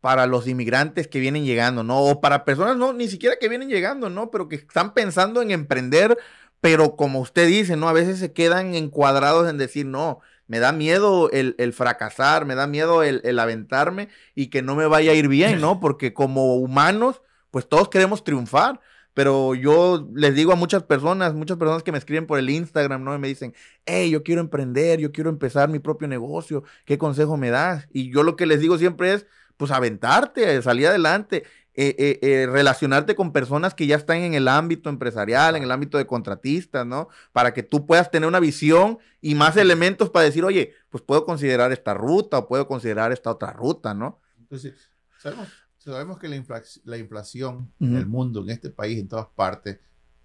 para 0.00 0.26
los 0.26 0.46
inmigrantes 0.48 1.08
que 1.08 1.20
vienen 1.20 1.44
llegando, 1.44 1.82
¿no? 1.82 2.00
O 2.00 2.20
para 2.20 2.44
personas, 2.44 2.76
no, 2.76 2.92
ni 2.92 3.08
siquiera 3.08 3.36
que 3.40 3.48
vienen 3.48 3.68
llegando, 3.68 4.10
¿no? 4.10 4.30
Pero 4.30 4.48
que 4.48 4.56
están 4.56 4.94
pensando 4.94 5.42
en 5.42 5.50
emprender, 5.50 6.16
pero 6.60 6.96
como 6.96 7.20
usted 7.20 7.46
dice, 7.46 7.76
¿no? 7.76 7.88
A 7.88 7.92
veces 7.92 8.18
se 8.18 8.32
quedan 8.32 8.74
encuadrados 8.74 9.48
en 9.48 9.58
decir, 9.58 9.86
no, 9.86 10.20
me 10.46 10.58
da 10.58 10.72
miedo 10.72 11.30
el, 11.30 11.54
el 11.58 11.72
fracasar, 11.72 12.44
me 12.46 12.54
da 12.54 12.66
miedo 12.66 13.02
el, 13.02 13.20
el 13.24 13.38
aventarme 13.38 14.08
y 14.34 14.48
que 14.48 14.62
no 14.62 14.74
me 14.74 14.86
vaya 14.86 15.12
a 15.12 15.14
ir 15.14 15.28
bien, 15.28 15.60
¿no? 15.60 15.80
Porque 15.80 16.14
como 16.14 16.56
humanos, 16.56 17.22
pues 17.50 17.68
todos 17.68 17.88
queremos 17.88 18.24
triunfar. 18.24 18.80
Pero 19.12 19.54
yo 19.54 20.08
les 20.14 20.34
digo 20.34 20.52
a 20.52 20.56
muchas 20.56 20.84
personas, 20.84 21.34
muchas 21.34 21.56
personas 21.56 21.82
que 21.82 21.92
me 21.92 21.98
escriben 21.98 22.26
por 22.26 22.38
el 22.38 22.48
Instagram, 22.48 23.02
¿no? 23.02 23.14
Y 23.14 23.18
me 23.18 23.28
dicen, 23.28 23.54
hey, 23.84 24.08
yo 24.10 24.22
quiero 24.22 24.40
emprender, 24.40 25.00
yo 25.00 25.12
quiero 25.12 25.30
empezar 25.30 25.68
mi 25.68 25.78
propio 25.80 26.08
negocio, 26.08 26.62
¿qué 26.84 26.96
consejo 26.96 27.36
me 27.36 27.50
das? 27.50 27.88
Y 27.92 28.10
yo 28.12 28.22
lo 28.22 28.36
que 28.36 28.46
les 28.46 28.60
digo 28.60 28.78
siempre 28.78 29.14
es, 29.14 29.26
pues 29.60 29.70
aventarte, 29.72 30.60
salir 30.62 30.86
adelante, 30.86 31.44
eh, 31.74 31.94
eh, 31.98 32.18
eh, 32.22 32.46
relacionarte 32.50 33.14
con 33.14 33.30
personas 33.32 33.74
que 33.74 33.86
ya 33.86 33.96
están 33.96 34.16
en 34.18 34.32
el 34.34 34.48
ámbito 34.48 34.88
empresarial, 34.88 35.54
en 35.54 35.62
el 35.62 35.70
ámbito 35.70 35.98
de 35.98 36.06
contratistas, 36.06 36.86
¿no? 36.86 37.08
Para 37.32 37.52
que 37.52 37.62
tú 37.62 37.84
puedas 37.86 38.10
tener 38.10 38.26
una 38.26 38.40
visión 38.40 38.98
y 39.20 39.34
más 39.34 39.56
elementos 39.58 40.08
para 40.08 40.24
decir, 40.24 40.44
oye, 40.44 40.72
pues 40.88 41.02
puedo 41.04 41.26
considerar 41.26 41.72
esta 41.72 41.92
ruta 41.92 42.38
o 42.38 42.48
puedo 42.48 42.66
considerar 42.66 43.12
esta 43.12 43.30
otra 43.30 43.52
ruta, 43.52 43.92
¿no? 43.94 44.18
Entonces, 44.38 44.72
sabemos, 45.18 45.48
sabemos 45.76 46.18
que 46.18 46.28
la, 46.28 46.36
inflac- 46.36 46.80
la 46.84 46.96
inflación 46.96 47.70
en 47.78 47.96
el 47.96 48.06
mundo, 48.06 48.40
en 48.42 48.48
este 48.50 48.70
país, 48.70 48.98
en 48.98 49.08
todas 49.08 49.26
partes, 49.36 49.78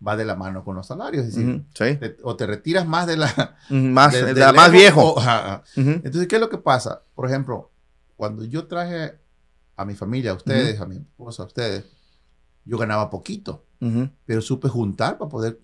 va 0.05 0.15
de 0.15 0.23
la 0.25 0.35
mano 0.35 0.63
con 0.63 0.75
los 0.77 0.87
salarios. 0.87 1.25
Es 1.25 1.35
decir, 1.35 1.61
Sí. 1.73 1.97
te- 1.97 2.17
o 2.23 2.35
te 2.37 2.47
retiras 2.47 2.87
más 2.87 3.05
de 3.05 3.17
la... 3.17 3.57
Más, 3.69 4.13
de- 4.13 4.33
más 4.55 4.71
viejo. 4.71 5.13
o- 5.13 5.21
Entonces, 5.75 6.27
¿qué 6.27 6.35
es 6.35 6.41
lo 6.41 6.49
que 6.49 6.57
pasa? 6.57 7.03
Por 7.13 7.27
ejemplo, 7.27 7.71
cuando 8.17 8.45
yo 8.45 8.65
traje 8.67 9.19
a 9.75 9.85
mi 9.85 9.95
familia, 9.95 10.31
a 10.31 10.35
ustedes, 10.35 10.79
a 10.79 10.85
mi 10.85 10.95
esposa, 10.97 11.43
a 11.43 11.45
ustedes, 11.47 11.85
yo 12.63 12.77
ganaba 12.77 13.09
poquito, 13.09 13.65
pero 14.25 14.41
supe 14.41 14.67
juntar 14.69 15.17
para 15.17 15.29
poder 15.29 15.61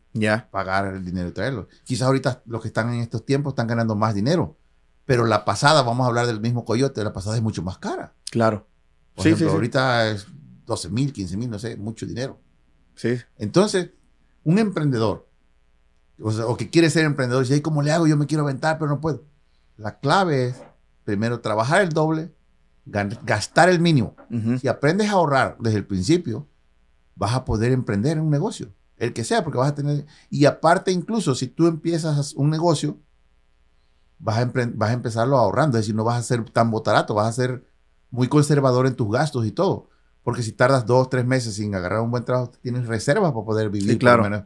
pagar 0.51 0.93
el 0.93 1.03
dinero 1.05 1.29
y 1.29 1.31
traerlo. 1.31 1.67
Quizás 1.83 2.07
ahorita 2.07 2.43
los 2.45 2.61
que 2.61 2.67
están 2.67 2.93
en 2.93 3.01
estos 3.01 3.25
tiempos 3.25 3.51
están 3.53 3.67
ganando 3.67 3.95
más 3.95 4.13
dinero, 4.13 4.57
pero 5.05 5.25
la 5.25 5.43
pasada, 5.45 5.81
vamos 5.81 6.03
a 6.05 6.07
hablar 6.09 6.27
del 6.27 6.39
mismo 6.39 6.63
coyote, 6.65 7.03
la 7.03 7.13
pasada 7.13 7.35
es 7.35 7.41
mucho 7.41 7.63
más 7.63 7.77
cara. 7.79 8.13
Claro. 8.29 8.67
Por 9.15 9.23
Sí, 9.23 9.29
ejemplo, 9.29 9.47
sí, 9.47 9.51
sí. 9.51 9.55
ahorita 9.55 10.09
es 10.09 10.27
12 10.65 10.89
mil, 10.89 11.11
15 11.11 11.37
mil, 11.37 11.49
no 11.49 11.57
sé, 11.59 11.75
mucho 11.77 12.05
dinero. 12.05 12.39
Sí. 12.95 13.17
Entonces, 13.37 13.89
un 14.43 14.59
emprendedor, 14.59 15.27
o, 16.21 16.31
sea, 16.31 16.45
o 16.45 16.55
que 16.55 16.69
quiere 16.69 16.89
ser 16.89 17.05
emprendedor, 17.05 17.43
dice, 17.43 17.55
"Ay, 17.55 17.61
¿cómo 17.61 17.81
le 17.81 17.91
hago? 17.91 18.05
Yo 18.07 18.15
me 18.17 18.27
quiero 18.27 18.43
aventar, 18.43 18.77
pero 18.77 18.89
no 18.91 19.01
puedo. 19.01 19.23
La 19.77 19.99
clave 19.99 20.49
es, 20.49 20.61
primero, 21.03 21.39
trabajar 21.41 21.81
el 21.81 21.89
doble, 21.89 22.31
gastar 22.85 23.69
el 23.69 23.79
mínimo. 23.79 24.15
Ujú, 24.29 24.57
Si 24.57 24.67
aprendes 24.67 25.09
a 25.09 25.13
ahorrar 25.13 25.57
desde 25.59 25.77
el 25.77 25.85
principio, 25.85 26.47
vas 27.15 27.33
a 27.33 27.45
poder 27.45 27.71
emprender 27.71 28.17
en 28.17 28.23
un 28.23 28.29
negocio, 28.29 28.73
el 28.97 29.13
que 29.13 29.23
sea, 29.23 29.43
porque 29.43 29.57
vas 29.57 29.71
a 29.71 29.75
tener... 29.75 30.05
Y 30.29 30.45
aparte, 30.45 30.91
incluso, 30.91 31.35
si 31.35 31.47
tú 31.47 31.67
empiezas 31.67 32.33
un 32.33 32.49
negocio, 32.49 32.97
vas 34.19 34.37
a, 34.37 34.51
vas 34.73 34.89
a 34.89 34.93
empezarlo 34.93 35.37
ahorrando, 35.37 35.77
es 35.77 35.83
decir, 35.83 35.95
no 35.95 36.03
vas 36.03 36.19
a 36.19 36.23
ser 36.23 36.43
tan 36.49 36.71
botarato, 36.71 37.13
vas 37.13 37.27
a 37.27 37.33
ser 37.33 37.65
muy 38.09 38.27
conservador 38.27 38.87
en 38.87 38.95
tus 38.95 39.11
gastos 39.11 39.45
y 39.45 39.51
todo. 39.51 39.89
Porque 40.23 40.43
si 40.43 40.51
tardas 40.51 40.85
dos, 40.85 41.09
tres 41.09 41.25
meses 41.25 41.55
sin 41.55 41.73
agarrar 41.73 42.01
un 42.01 42.11
buen 42.11 42.23
trabajo, 42.23 42.51
tienes 42.61 42.85
reservas 42.85 43.31
para 43.31 43.45
poder 43.45 43.69
vivir. 43.69 43.91
Sí, 43.91 43.97
claro. 43.97 44.23
menos. 44.23 44.43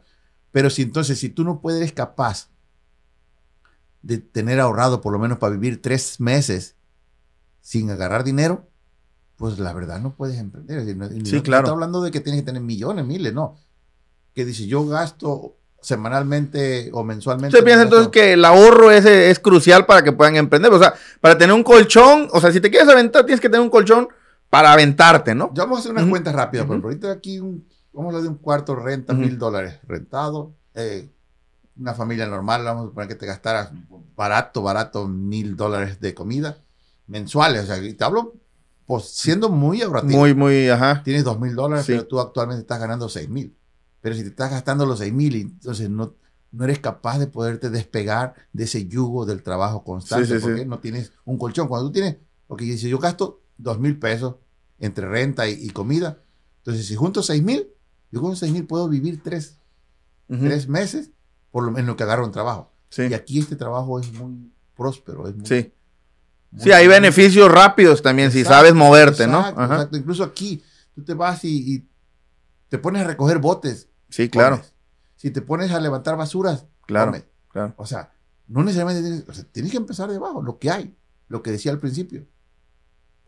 Pero 0.52 0.70
si 0.70 0.82
entonces, 0.82 1.18
si 1.18 1.28
tú 1.28 1.44
no 1.44 1.60
puedes, 1.60 1.92
capaz 1.92 2.48
de 4.00 4.18
tener 4.18 4.60
ahorrado 4.60 5.00
por 5.00 5.12
lo 5.12 5.18
menos 5.18 5.38
para 5.38 5.52
vivir 5.52 5.82
tres 5.82 6.20
meses 6.20 6.76
sin 7.66 7.90
agarrar 7.90 8.22
dinero, 8.22 8.68
pues 9.34 9.58
la 9.58 9.72
verdad 9.72 9.98
no 9.98 10.14
puedes 10.14 10.38
emprender. 10.38 10.78
Es 10.78 10.86
decir, 10.86 10.96
no- 10.96 11.08
Sí, 11.08 11.36
no- 11.36 11.42
claro. 11.42 11.62
No 11.62 11.66
estoy 11.66 11.74
hablando 11.74 12.00
de 12.00 12.12
que 12.12 12.20
tienes 12.20 12.42
que 12.42 12.46
tener 12.46 12.62
millones, 12.62 13.04
miles, 13.04 13.34
no. 13.34 13.56
Que 14.34 14.44
dice, 14.44 14.68
yo 14.68 14.86
gasto 14.86 15.56
semanalmente 15.82 16.90
o 16.92 17.02
mensualmente. 17.02 17.56
Usted 17.56 17.64
piensa 17.64 17.82
entonces 17.82 18.08
que 18.08 18.34
el 18.34 18.44
ahorro 18.44 18.92
es, 18.92 19.04
es 19.04 19.40
crucial 19.40 19.84
para 19.84 20.04
que 20.04 20.12
puedan 20.12 20.36
emprender. 20.36 20.72
O 20.72 20.78
sea, 20.78 20.94
para 21.20 21.36
tener 21.36 21.54
un 21.56 21.64
colchón, 21.64 22.28
o 22.32 22.40
sea, 22.40 22.52
si 22.52 22.60
te 22.60 22.70
quieres 22.70 22.88
aventar, 22.88 23.26
tienes 23.26 23.40
que 23.40 23.48
tener 23.48 23.62
un 23.62 23.70
colchón 23.70 24.08
para 24.48 24.72
aventarte, 24.72 25.34
¿no? 25.34 25.50
Ya 25.52 25.64
vamos 25.64 25.78
a 25.78 25.80
hacer 25.80 25.90
una 25.92 26.02
Ujú. 26.02 26.10
cuenta 26.10 26.30
rápida, 26.30 26.62
por 26.62 26.76
Ujú. 26.76 26.88
ejemplo, 26.88 26.88
ahorita 27.08 27.10
aquí 27.18 27.40
un- 27.40 27.66
vamos 27.92 28.06
a 28.06 28.08
hablar 28.18 28.22
de 28.22 28.28
un 28.28 28.36
cuarto 28.36 28.76
renta 28.76 29.12
mil 29.12 29.38
dólares 29.38 29.80
rentado. 29.88 30.54
eh, 30.78 31.10
una 31.78 31.94
familia 31.94 32.26
normal, 32.26 32.62
vamos 32.64 32.84
a 32.84 32.86
suponer 32.88 33.08
que 33.08 33.14
te 33.16 33.24
gastaras 33.26 33.70
barato, 34.14 34.62
barato 34.62 35.08
mil 35.08 35.56
dólares 35.56 36.00
de 36.00 36.12
comida 36.14 36.58
mensuales. 37.06 37.64
O 37.64 37.66
sea, 37.66 37.82
y 37.82 37.94
te 37.94 38.04
hablo 38.04 38.34
pues, 38.86 39.04
siendo 39.06 39.48
muy 39.48 39.82
ahorrativo. 39.82 40.18
Muy, 40.18 40.34
muy, 40.34 40.68
ajá. 40.68 41.02
Tienes 41.02 41.24
dos 41.24 41.38
mil 41.40 41.54
dólares, 41.54 41.86
Sí. 41.86 41.92
pero 41.92 42.06
tú 42.06 42.20
actualmente 42.20 42.60
estás 42.62 42.78
ganando 42.80 43.08
seis 43.08 43.28
mil. 43.28 43.56
Pero 44.00 44.14
si 44.14 44.22
te 44.22 44.28
estás 44.28 44.50
gastando 44.50 44.86
los 44.86 44.98
seis 44.98 45.12
mil, 45.12 45.34
entonces 45.34 45.90
no, 45.90 46.14
no 46.52 46.64
eres 46.64 46.78
capaz 46.78 47.18
de 47.18 47.26
poderte 47.26 47.70
despegar 47.70 48.34
de 48.52 48.64
ese 48.64 48.86
yugo 48.86 49.26
del 49.26 49.42
trabajo 49.42 49.82
constante 49.82 50.26
Sí, 50.26 50.34
sí, 50.34 50.40
porque 50.40 50.66
no 50.66 50.78
tienes 50.78 51.12
un 51.24 51.38
colchón. 51.38 51.66
Cuando 51.68 51.88
tú 51.88 51.92
tienes, 51.92 52.16
porque 52.46 52.64
dice, 52.64 52.88
yo 52.88 52.98
gasto 52.98 53.42
dos 53.58 53.78
mil 53.80 53.98
pesos 53.98 54.36
entre 54.78 55.08
renta 55.08 55.48
y, 55.48 55.54
y 55.54 55.70
comida, 55.70 56.18
entonces 56.58 56.86
si 56.86 56.94
junto 56.94 57.22
seis 57.22 57.42
mil, 57.42 57.68
Yo 58.12 58.22
con 58.22 58.36
6 58.36 58.52
mil 58.52 58.66
puedo 58.66 58.88
vivir 58.88 59.20
tres, 59.22 59.58
tres 60.28 60.68
meses, 60.68 61.10
por 61.50 61.64
lo 61.64 61.72
menos 61.72 61.96
que 61.96 62.04
agarro 62.04 62.24
un 62.24 62.30
trabajo. 62.30 62.70
Y 62.96 63.12
aquí 63.14 63.40
este 63.40 63.56
trabajo 63.56 63.98
es 63.98 64.12
muy 64.12 64.52
próspero. 64.76 65.26
Es 65.28 65.34
muy, 65.34 65.72
sí. 66.58 66.72
hay 66.72 66.86
beneficios 66.86 67.50
rápidos 67.50 68.02
también 68.02 68.30
si 68.30 68.44
sabes 68.44 68.74
moverte, 68.74 69.26
¿no? 69.26 69.48
Exacto. 69.48 69.96
Incluso 69.96 70.24
aquí, 70.24 70.62
tú 70.94 71.04
te 71.04 71.14
vas 71.14 71.44
y, 71.44 71.88
te 72.68 72.78
pones 72.78 73.02
a 73.02 73.06
recoger 73.06 73.38
botes. 73.38 73.88
Sí, 74.08 74.28
claro. 74.28 74.60
Si 75.16 75.30
te 75.30 75.40
pones 75.42 75.70
a 75.72 75.80
levantar 75.80 76.16
basuras, 76.16 76.66
claro, 76.86 77.12
claro. 77.48 77.74
O 77.76 77.86
sea, 77.86 78.12
no 78.46 78.62
necesariamente 78.62 79.02
tienes, 79.02 79.28
o 79.28 79.32
sea, 79.32 79.44
tienes 79.50 79.72
que 79.72 79.78
empezar 79.78 80.08
de 80.10 80.16
abajo, 80.16 80.42
lo 80.42 80.58
que 80.58 80.70
hay, 80.70 80.94
lo 81.28 81.42
que 81.42 81.50
decía 81.50 81.72
al 81.72 81.80
principio. 81.80 82.26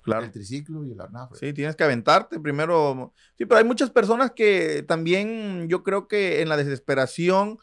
Claro. 0.03 0.25
El 0.25 0.33
triciclo 0.33 0.85
y 0.85 0.93
el 0.93 1.01
arnafre. 1.01 1.39
Sí, 1.39 1.53
tienes 1.53 1.77
que 1.77 1.85
aventarte 1.85 2.41
primero. 2.41 3.13
Sí, 3.37 3.45
pero 3.45 3.59
hay 3.59 3.65
muchas 3.65 3.91
personas 3.91 4.31
que 4.31 4.83
también 4.89 5.69
yo 5.69 5.83
creo 5.83 6.09
que 6.09 6.41
en 6.41 6.49
la 6.49 6.57
desesperación 6.57 7.59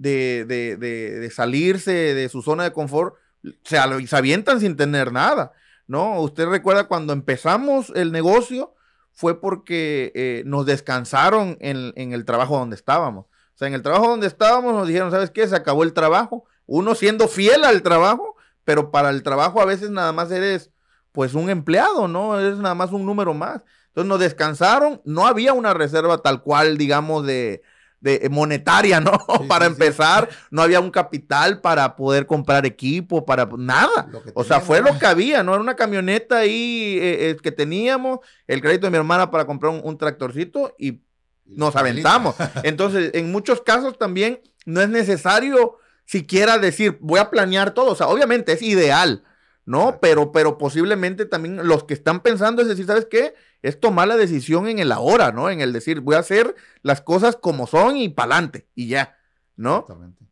de, 0.00 0.46
de, 0.46 0.76
de, 0.78 1.30
salirse 1.30 1.92
de 1.92 2.28
su 2.30 2.40
zona 2.40 2.64
de 2.64 2.72
confort, 2.72 3.16
se, 3.64 4.06
se, 4.06 4.16
avientan 4.16 4.60
sin 4.60 4.76
tener 4.76 5.12
nada, 5.12 5.52
¿no? 5.86 6.20
Usted 6.20 6.46
recuerda 6.46 6.88
cuando 6.88 7.12
empezamos 7.12 7.92
el 7.94 8.12
negocio, 8.12 8.74
fue 9.12 9.40
porque 9.40 10.12
eh, 10.14 10.42
nos 10.46 10.66
descansaron 10.66 11.56
en, 11.60 11.92
en, 11.96 12.12
el 12.12 12.24
trabajo 12.24 12.58
donde 12.58 12.76
estábamos. 12.76 13.26
O 13.26 13.58
sea, 13.60 13.68
en 13.68 13.74
el 13.74 13.82
trabajo 13.82 14.08
donde 14.08 14.26
estábamos 14.26 14.72
nos 14.72 14.86
dijeron, 14.86 15.10
¿sabes 15.10 15.30
qué? 15.30 15.46
Se 15.46 15.56
acabó 15.56 15.82
el 15.82 15.92
trabajo. 15.92 16.44
Uno 16.66 16.94
siendo 16.94 17.28
fiel 17.28 17.64
al 17.64 17.82
trabajo, 17.82 18.36
pero 18.64 18.90
para 18.90 19.10
el 19.10 19.22
trabajo 19.22 19.60
a 19.60 19.66
veces 19.66 19.90
nada 19.90 20.12
más 20.12 20.30
eres 20.30 20.70
pues 21.12 21.34
un 21.34 21.50
empleado, 21.50 22.08
¿no? 22.08 22.38
Es 22.38 22.56
nada 22.56 22.74
más 22.74 22.92
un 22.92 23.04
número 23.04 23.34
más. 23.34 23.64
Entonces 23.88 24.08
nos 24.08 24.20
descansaron, 24.20 25.02
no 25.04 25.26
había 25.26 25.52
una 25.52 25.74
reserva 25.74 26.18
tal 26.18 26.42
cual, 26.42 26.78
digamos, 26.78 27.26
de, 27.26 27.62
de 28.00 28.28
monetaria, 28.30 29.00
¿no? 29.00 29.12
para 29.48 29.66
empezar, 29.66 30.28
no 30.50 30.62
había 30.62 30.80
un 30.80 30.90
capital 30.90 31.60
para 31.60 31.96
poder 31.96 32.26
comprar 32.26 32.66
equipo, 32.66 33.24
para 33.24 33.48
nada. 33.58 34.08
O 34.34 34.42
sea, 34.42 34.60
fue 34.60 34.80
lo 34.80 34.98
que 34.98 35.06
había, 35.06 35.42
¿no? 35.42 35.52
Era 35.52 35.60
una 35.60 35.76
camioneta 35.76 36.38
ahí 36.38 36.98
eh, 37.00 37.30
eh, 37.30 37.36
que 37.42 37.52
teníamos, 37.52 38.20
el 38.46 38.60
crédito 38.60 38.86
de 38.86 38.90
mi 38.90 38.96
hermana 38.96 39.30
para 39.30 39.44
comprar 39.44 39.72
un, 39.72 39.80
un 39.84 39.98
tractorcito 39.98 40.74
y 40.78 41.02
nos 41.44 41.76
aventamos. 41.76 42.34
Entonces, 42.62 43.10
en 43.14 43.30
muchos 43.30 43.60
casos 43.60 43.98
también 43.98 44.40
no 44.64 44.80
es 44.80 44.88
necesario 44.88 45.78
siquiera 46.04 46.58
decir, 46.58 46.98
voy 47.00 47.20
a 47.20 47.30
planear 47.30 47.72
todo. 47.72 47.92
O 47.92 47.94
sea, 47.94 48.08
obviamente 48.08 48.52
es 48.52 48.62
ideal, 48.62 49.22
¿no? 49.64 49.98
Pero, 50.00 50.32
pero 50.32 50.58
posiblemente 50.58 51.26
también 51.26 51.68
los 51.68 51.84
que 51.84 51.94
están 51.94 52.20
pensando 52.20 52.62
es 52.62 52.68
decir, 52.68 52.86
¿sabes 52.86 53.06
qué? 53.08 53.34
Es 53.62 53.78
tomar 53.78 54.08
la 54.08 54.16
decisión 54.16 54.68
en 54.68 54.78
el 54.78 54.92
ahora, 54.92 55.32
¿no? 55.32 55.50
En 55.50 55.60
el 55.60 55.72
decir, 55.72 56.00
voy 56.00 56.16
a 56.16 56.20
hacer 56.20 56.54
las 56.82 57.00
cosas 57.00 57.36
como 57.36 57.66
son 57.66 57.96
y 57.96 58.08
pa'lante, 58.08 58.66
y 58.74 58.88
ya, 58.88 59.18
¿no? 59.56 59.80
Exactamente. 59.80 60.24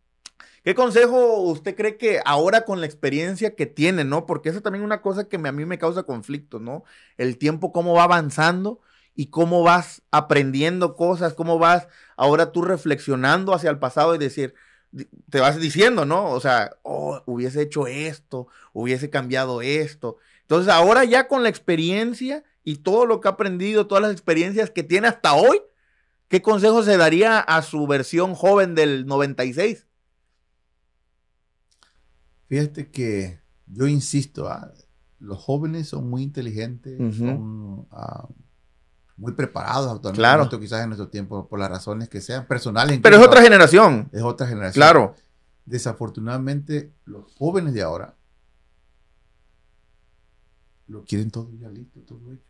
¿Qué 0.64 0.74
consejo 0.74 1.40
usted 1.44 1.74
cree 1.74 1.96
que 1.96 2.20
ahora 2.24 2.66
con 2.66 2.80
la 2.80 2.86
experiencia 2.86 3.54
que 3.54 3.64
tiene, 3.64 4.04
¿no? 4.04 4.26
Porque 4.26 4.50
eso 4.50 4.60
también 4.60 4.82
es 4.82 4.86
una 4.86 5.00
cosa 5.00 5.28
que 5.28 5.36
a 5.36 5.52
mí 5.52 5.64
me 5.64 5.78
causa 5.78 6.02
conflicto, 6.02 6.58
¿no? 6.58 6.84
El 7.16 7.38
tiempo, 7.38 7.72
cómo 7.72 7.94
va 7.94 8.04
avanzando 8.04 8.80
y 9.14 9.30
cómo 9.30 9.62
vas 9.62 10.02
aprendiendo 10.10 10.94
cosas, 10.94 11.34
cómo 11.34 11.58
vas 11.58 11.88
ahora 12.16 12.52
tú 12.52 12.62
reflexionando 12.62 13.54
hacia 13.54 13.70
el 13.70 13.78
pasado 13.78 14.14
y 14.14 14.18
decir, 14.18 14.54
te 15.30 15.40
vas 15.40 15.58
diciendo, 15.58 16.04
¿no? 16.04 16.30
O 16.30 16.40
sea, 16.40 16.76
oh, 16.82 17.22
hubiese 17.26 17.62
hecho 17.62 17.86
esto, 17.86 18.48
hubiese 18.72 19.10
cambiado 19.10 19.62
esto. 19.62 20.18
Entonces, 20.42 20.72
ahora 20.72 21.04
ya 21.04 21.28
con 21.28 21.42
la 21.42 21.48
experiencia 21.48 22.44
y 22.68 22.76
todo 22.76 23.06
lo 23.06 23.22
que 23.22 23.28
ha 23.28 23.30
aprendido, 23.30 23.86
todas 23.86 24.02
las 24.02 24.12
experiencias 24.12 24.68
que 24.68 24.82
tiene 24.82 25.08
hasta 25.08 25.32
hoy, 25.32 25.58
¿qué 26.28 26.42
consejo 26.42 26.82
se 26.82 26.98
daría 26.98 27.40
a 27.40 27.62
su 27.62 27.86
versión 27.86 28.34
joven 28.34 28.74
del 28.74 29.06
96? 29.06 29.86
Fíjate 32.46 32.90
que 32.90 33.40
yo 33.64 33.86
insisto, 33.86 34.48
ah, 34.50 34.70
los 35.18 35.38
jóvenes 35.38 35.88
son 35.88 36.10
muy 36.10 36.22
inteligentes, 36.22 36.98
son 37.16 37.88
ah, 37.90 38.28
muy 39.16 39.32
preparados 39.32 39.86
actualmente, 39.90 40.18
claro. 40.18 40.60
quizás 40.60 40.82
en 40.82 40.90
nuestro 40.90 41.08
tiempo, 41.08 41.48
por 41.48 41.58
las 41.58 41.70
razones 41.70 42.10
que 42.10 42.20
sean 42.20 42.46
personales. 42.46 43.00
Pero 43.02 43.16
es 43.16 43.26
otra 43.26 43.40
generación. 43.40 44.10
Es 44.12 44.20
otra 44.20 44.46
generación. 44.46 44.74
Claro. 44.74 45.14
Desafortunadamente, 45.64 46.92
los 47.06 47.34
jóvenes 47.34 47.72
de 47.72 47.80
ahora 47.80 48.18
lo 50.88 51.04
quieren 51.04 51.30
todo 51.30 51.50
ya 51.58 51.70
listo, 51.70 52.00
todo 52.00 52.32
hecho. 52.32 52.47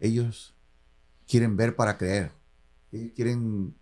Ellos 0.00 0.54
quieren 1.26 1.56
ver 1.56 1.76
para 1.76 1.96
creer. 1.96 2.32
Ellos 2.92 3.12
quieren 3.14 3.74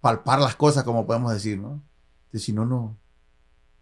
palpar 0.00 0.40
las 0.40 0.56
cosas, 0.56 0.84
como 0.84 1.06
podemos 1.06 1.32
decir, 1.32 1.58
¿no? 1.58 1.82
si 2.32 2.52
no, 2.52 2.66
no, 2.66 2.98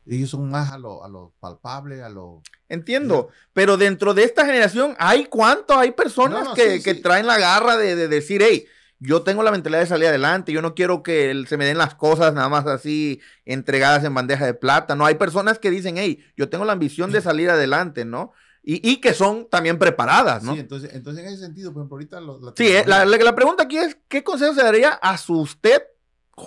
ellos 0.06 0.30
son 0.30 0.50
más 0.50 0.72
a 0.72 0.78
lo, 0.78 1.04
a 1.04 1.08
lo 1.08 1.32
palpable, 1.40 2.02
a 2.02 2.08
lo... 2.08 2.42
Entiendo, 2.68 3.28
pero 3.52 3.76
dentro 3.76 4.14
de 4.14 4.24
esta 4.24 4.44
generación 4.44 4.96
hay 4.98 5.26
cuánto, 5.26 5.78
hay 5.78 5.92
personas 5.92 6.48
que, 6.54 6.94
traen 6.94 7.26
la 7.26 7.38
garra 7.38 7.76
de, 7.76 8.08
decir, 8.08 8.42
hey, 8.42 8.66
yo 8.98 9.22
tengo 9.22 9.42
la 9.42 9.50
mentalidad 9.50 9.80
de 9.80 9.86
salir 9.86 10.08
adelante, 10.08 10.52
yo 10.52 10.62
no 10.62 10.74
quiero 10.74 11.02
que 11.02 11.44
se 11.46 11.56
me 11.56 11.66
den 11.66 11.78
las 11.78 11.94
cosas 11.94 12.34
nada 12.34 12.48
más 12.48 12.66
así 12.66 13.20
entregadas 13.44 14.04
en 14.04 14.14
bandeja 14.14 14.46
de 14.46 14.54
plata, 14.54 14.96
no, 14.96 15.06
hay 15.06 15.16
personas 15.16 15.58
que 15.58 15.70
dicen, 15.70 15.98
hey, 15.98 16.24
yo 16.36 16.48
tengo 16.48 16.64
la 16.64 16.72
ambición 16.72 17.12
de 17.12 17.20
salir 17.20 17.50
adelante, 17.50 18.04
¿no? 18.04 18.32
Y, 18.64 19.00
que 19.00 19.12
son 19.12 19.48
también 19.50 19.76
preparadas, 19.76 20.44
¿no? 20.44 20.54
Sí, 20.54 20.60
entonces, 20.60 20.94
entonces 20.94 21.24
en 21.24 21.32
ese 21.32 21.42
sentido, 21.42 21.72
por 21.72 21.80
ejemplo, 21.80 21.96
ahorita... 21.96 22.20
la, 22.20 22.52
sí, 22.56 22.68
eh, 22.68 22.84
la, 22.86 23.04
la, 23.04 23.34
pregunta 23.34 23.64
aquí 23.64 23.76
es, 23.76 23.98
¿qué 24.06 24.22
consejo 24.22 24.54
se 24.54 24.62
daría 24.62 24.90
a 24.90 25.18
su 25.18 25.40
usted 25.40 25.82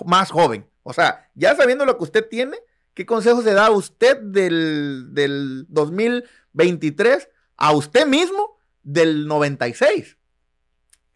más 0.06 0.30
joven? 0.30 0.66
O 0.82 0.94
sea, 0.94 1.28
ya 1.34 1.54
sabiendo 1.54 1.84
lo 1.84 1.98
que 1.98 2.04
usted 2.04 2.26
tiene, 2.26 2.56
¿Qué 2.96 3.04
consejo 3.04 3.42
se 3.42 3.52
da 3.52 3.66
a 3.66 3.70
usted 3.72 4.22
del, 4.22 5.08
del 5.12 5.66
2023 5.68 7.28
a 7.58 7.72
usted 7.72 8.06
mismo 8.06 8.56
del 8.82 9.26
96? 9.26 10.16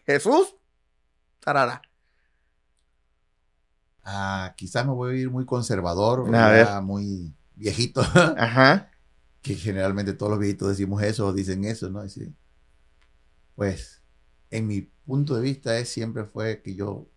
Jesús, 0.04 0.56
tarara. 1.42 1.80
Ah, 4.04 4.52
quizás 4.58 4.84
me 4.84 4.92
voy 4.92 5.14
a 5.14 5.20
ir 5.22 5.30
muy 5.30 5.46
conservador, 5.46 6.30
muy 6.82 7.34
viejito. 7.54 8.02
Ajá. 8.36 8.90
Que 9.42 9.54
generalmente 9.54 10.12
todos 10.12 10.30
los 10.30 10.38
viejitos 10.38 10.68
decimos 10.68 11.02
eso 11.02 11.26
o 11.26 11.32
dicen 11.32 11.64
eso, 11.64 11.90
¿no? 11.90 12.02
pues, 13.54 14.02
en 14.50 14.66
mi 14.66 14.82
punto 14.82 15.34
de 15.34 15.42
vista 15.42 15.78
es 15.78 15.88
siempre 15.88 16.24
fue 16.24 16.62
que 16.62 16.74
yo 16.74 17.08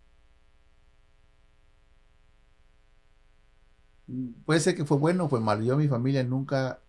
puede 4.46 4.60
ser 4.60 4.76
que 4.76 4.86
fue 4.86 4.98
bueno 4.98 5.26
o 5.26 5.30
fue 5.30 5.40
malo. 5.40 5.64
Yo 5.64 5.74
a 5.74 5.78
mi 5.78 5.88
familia 5.88 6.24
nunca 6.24 6.82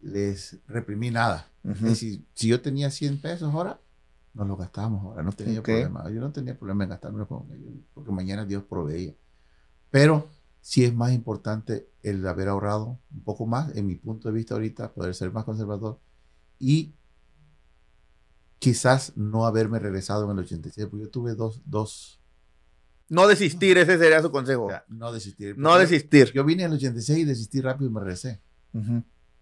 les 0.00 0.58
reprimí 0.66 1.10
nada. 1.10 1.50
si 1.94 2.24
yo 2.48 2.60
tenía 2.60 2.90
100 2.90 3.20
pesos 3.20 3.52
ahora, 3.52 3.80
nos 4.34 4.46
lo 4.46 4.56
gastábamos 4.56 5.04
ahora. 5.04 5.22
No 5.22 5.32
tenía 5.32 5.62
problema. 5.62 6.08
Yo 6.10 6.20
no 6.20 6.32
tenía 6.32 6.56
problema 6.56 6.84
en 6.84 6.90
gastarme 6.90 7.26
con 7.26 7.50
ellos, 7.52 7.72
porque 7.92 8.12
mañana 8.12 8.44
Dios 8.44 8.62
proveía. 8.64 9.14
Pero 9.90 10.28
sí 10.60 10.84
es 10.84 10.94
más 10.94 11.12
importante 11.12 11.88
el 12.02 12.26
haber 12.26 12.48
ahorrado 12.48 12.98
un 13.12 13.22
poco 13.22 13.46
más, 13.46 13.74
en 13.76 13.86
mi 13.86 13.94
punto 13.94 14.28
de 14.28 14.34
vista 14.34 14.54
ahorita, 14.54 14.92
poder 14.92 15.14
ser 15.14 15.32
más 15.32 15.44
conservador 15.44 16.00
y 16.58 16.94
quizás 18.58 19.16
no 19.16 19.46
haberme 19.46 19.78
regresado 19.78 20.24
en 20.24 20.32
el 20.32 20.44
86, 20.44 20.88
porque 20.90 21.04
yo 21.04 21.10
tuve 21.10 21.34
dos, 21.34 21.62
dos 21.64 22.18
no 23.08 23.26
desistir, 23.26 23.78
ese 23.78 23.96
sería 23.98 24.20
su 24.20 24.30
consejo. 24.30 24.68
no 24.88 25.12
desistir. 25.12 25.56
No 25.56 25.78
desistir. 25.78 26.30
Yo 26.34 26.44
vine 26.44 26.64
en 26.64 26.72
el 26.72 26.76
86 26.76 27.20
y 27.20 27.24
desistí 27.24 27.60
rápido 27.60 27.88
y 27.90 27.92
me 27.92 28.00
regresé. 28.00 28.40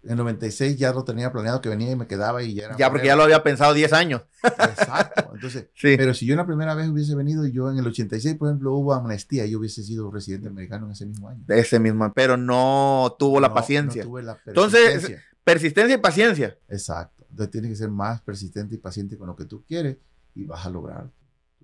En 0.07 0.13
el 0.13 0.17
96 0.17 0.77
ya 0.77 0.93
lo 0.93 1.03
tenía 1.03 1.31
planeado 1.31 1.61
que 1.61 1.69
venía 1.69 1.91
y 1.91 1.95
me 1.95 2.07
quedaba 2.07 2.41
y 2.41 2.53
ya 2.53 2.65
era. 2.65 2.77
Ya, 2.77 2.89
porque 2.89 3.07
ya 3.07 3.15
lo 3.15 3.23
había 3.23 3.43
pensado 3.43 3.73
10 3.73 3.91
años. 3.93 4.21
Exacto. 4.43 5.31
Entonces, 5.35 5.67
pero 5.79 6.13
si 6.13 6.25
yo 6.25 6.35
la 6.35 6.45
primera 6.45 6.73
vez 6.75 6.89
hubiese 6.89 7.13
venido 7.13 7.45
y 7.45 7.51
yo 7.51 7.69
en 7.69 7.77
el 7.77 7.87
86, 7.87 8.35
por 8.35 8.47
ejemplo, 8.47 8.73
hubo 8.73 8.93
amnistía, 8.93 9.45
yo 9.45 9.59
hubiese 9.59 9.83
sido 9.83 10.09
residente 10.09 10.47
americano 10.47 10.85
en 10.85 10.93
ese 10.93 11.05
mismo 11.05 11.27
año. 11.27 11.43
Ese 11.49 11.79
mismo, 11.79 12.11
pero 12.13 12.37
no 12.37 13.15
tuvo 13.19 13.39
la 13.39 13.53
paciencia. 13.53 14.03
No 14.03 14.09
tuve 14.09 14.23
la 14.23 14.39
Entonces, 14.45 15.11
persistencia 15.43 15.95
y 15.95 15.99
paciencia. 15.99 16.57
Exacto. 16.69 17.25
Entonces 17.29 17.51
tienes 17.51 17.71
que 17.71 17.75
ser 17.75 17.89
más 17.89 18.21
persistente 18.21 18.75
y 18.75 18.77
paciente 18.77 19.17
con 19.17 19.27
lo 19.27 19.35
que 19.35 19.45
tú 19.45 19.63
quieres 19.67 19.97
y 20.33 20.45
vas 20.45 20.65
a 20.65 20.69
lograr 20.69 21.09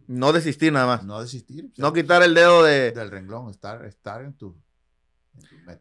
no 0.07 0.33
desistir 0.33 0.73
nada 0.73 0.85
más. 0.85 1.03
No 1.03 1.21
desistir. 1.21 1.71
No 1.77 1.93
quitar 1.93 2.23
el 2.23 2.33
dedo 2.33 2.63
de... 2.63 2.91
del 2.91 3.11
renglón, 3.11 3.49
estar, 3.49 3.85
estar 3.85 4.21
en 4.21 4.33
tu, 4.33 4.55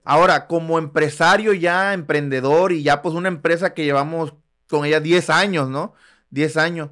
Ahora, 0.05 0.47
como 0.47 0.79
empresario 0.79 1.53
ya, 1.53 1.93
emprendedor 1.95 2.73
y 2.73 2.83
ya 2.83 3.03
pues 3.03 3.15
una 3.15 3.29
empresa 3.29 3.75
que 3.75 3.85
llevamos 3.85 4.35
con 4.69 4.85
ella 4.85 5.01
10 5.01 5.31
años, 5.31 5.69
¿no? 5.69 5.95
10 6.31 6.57
años. 6.57 6.91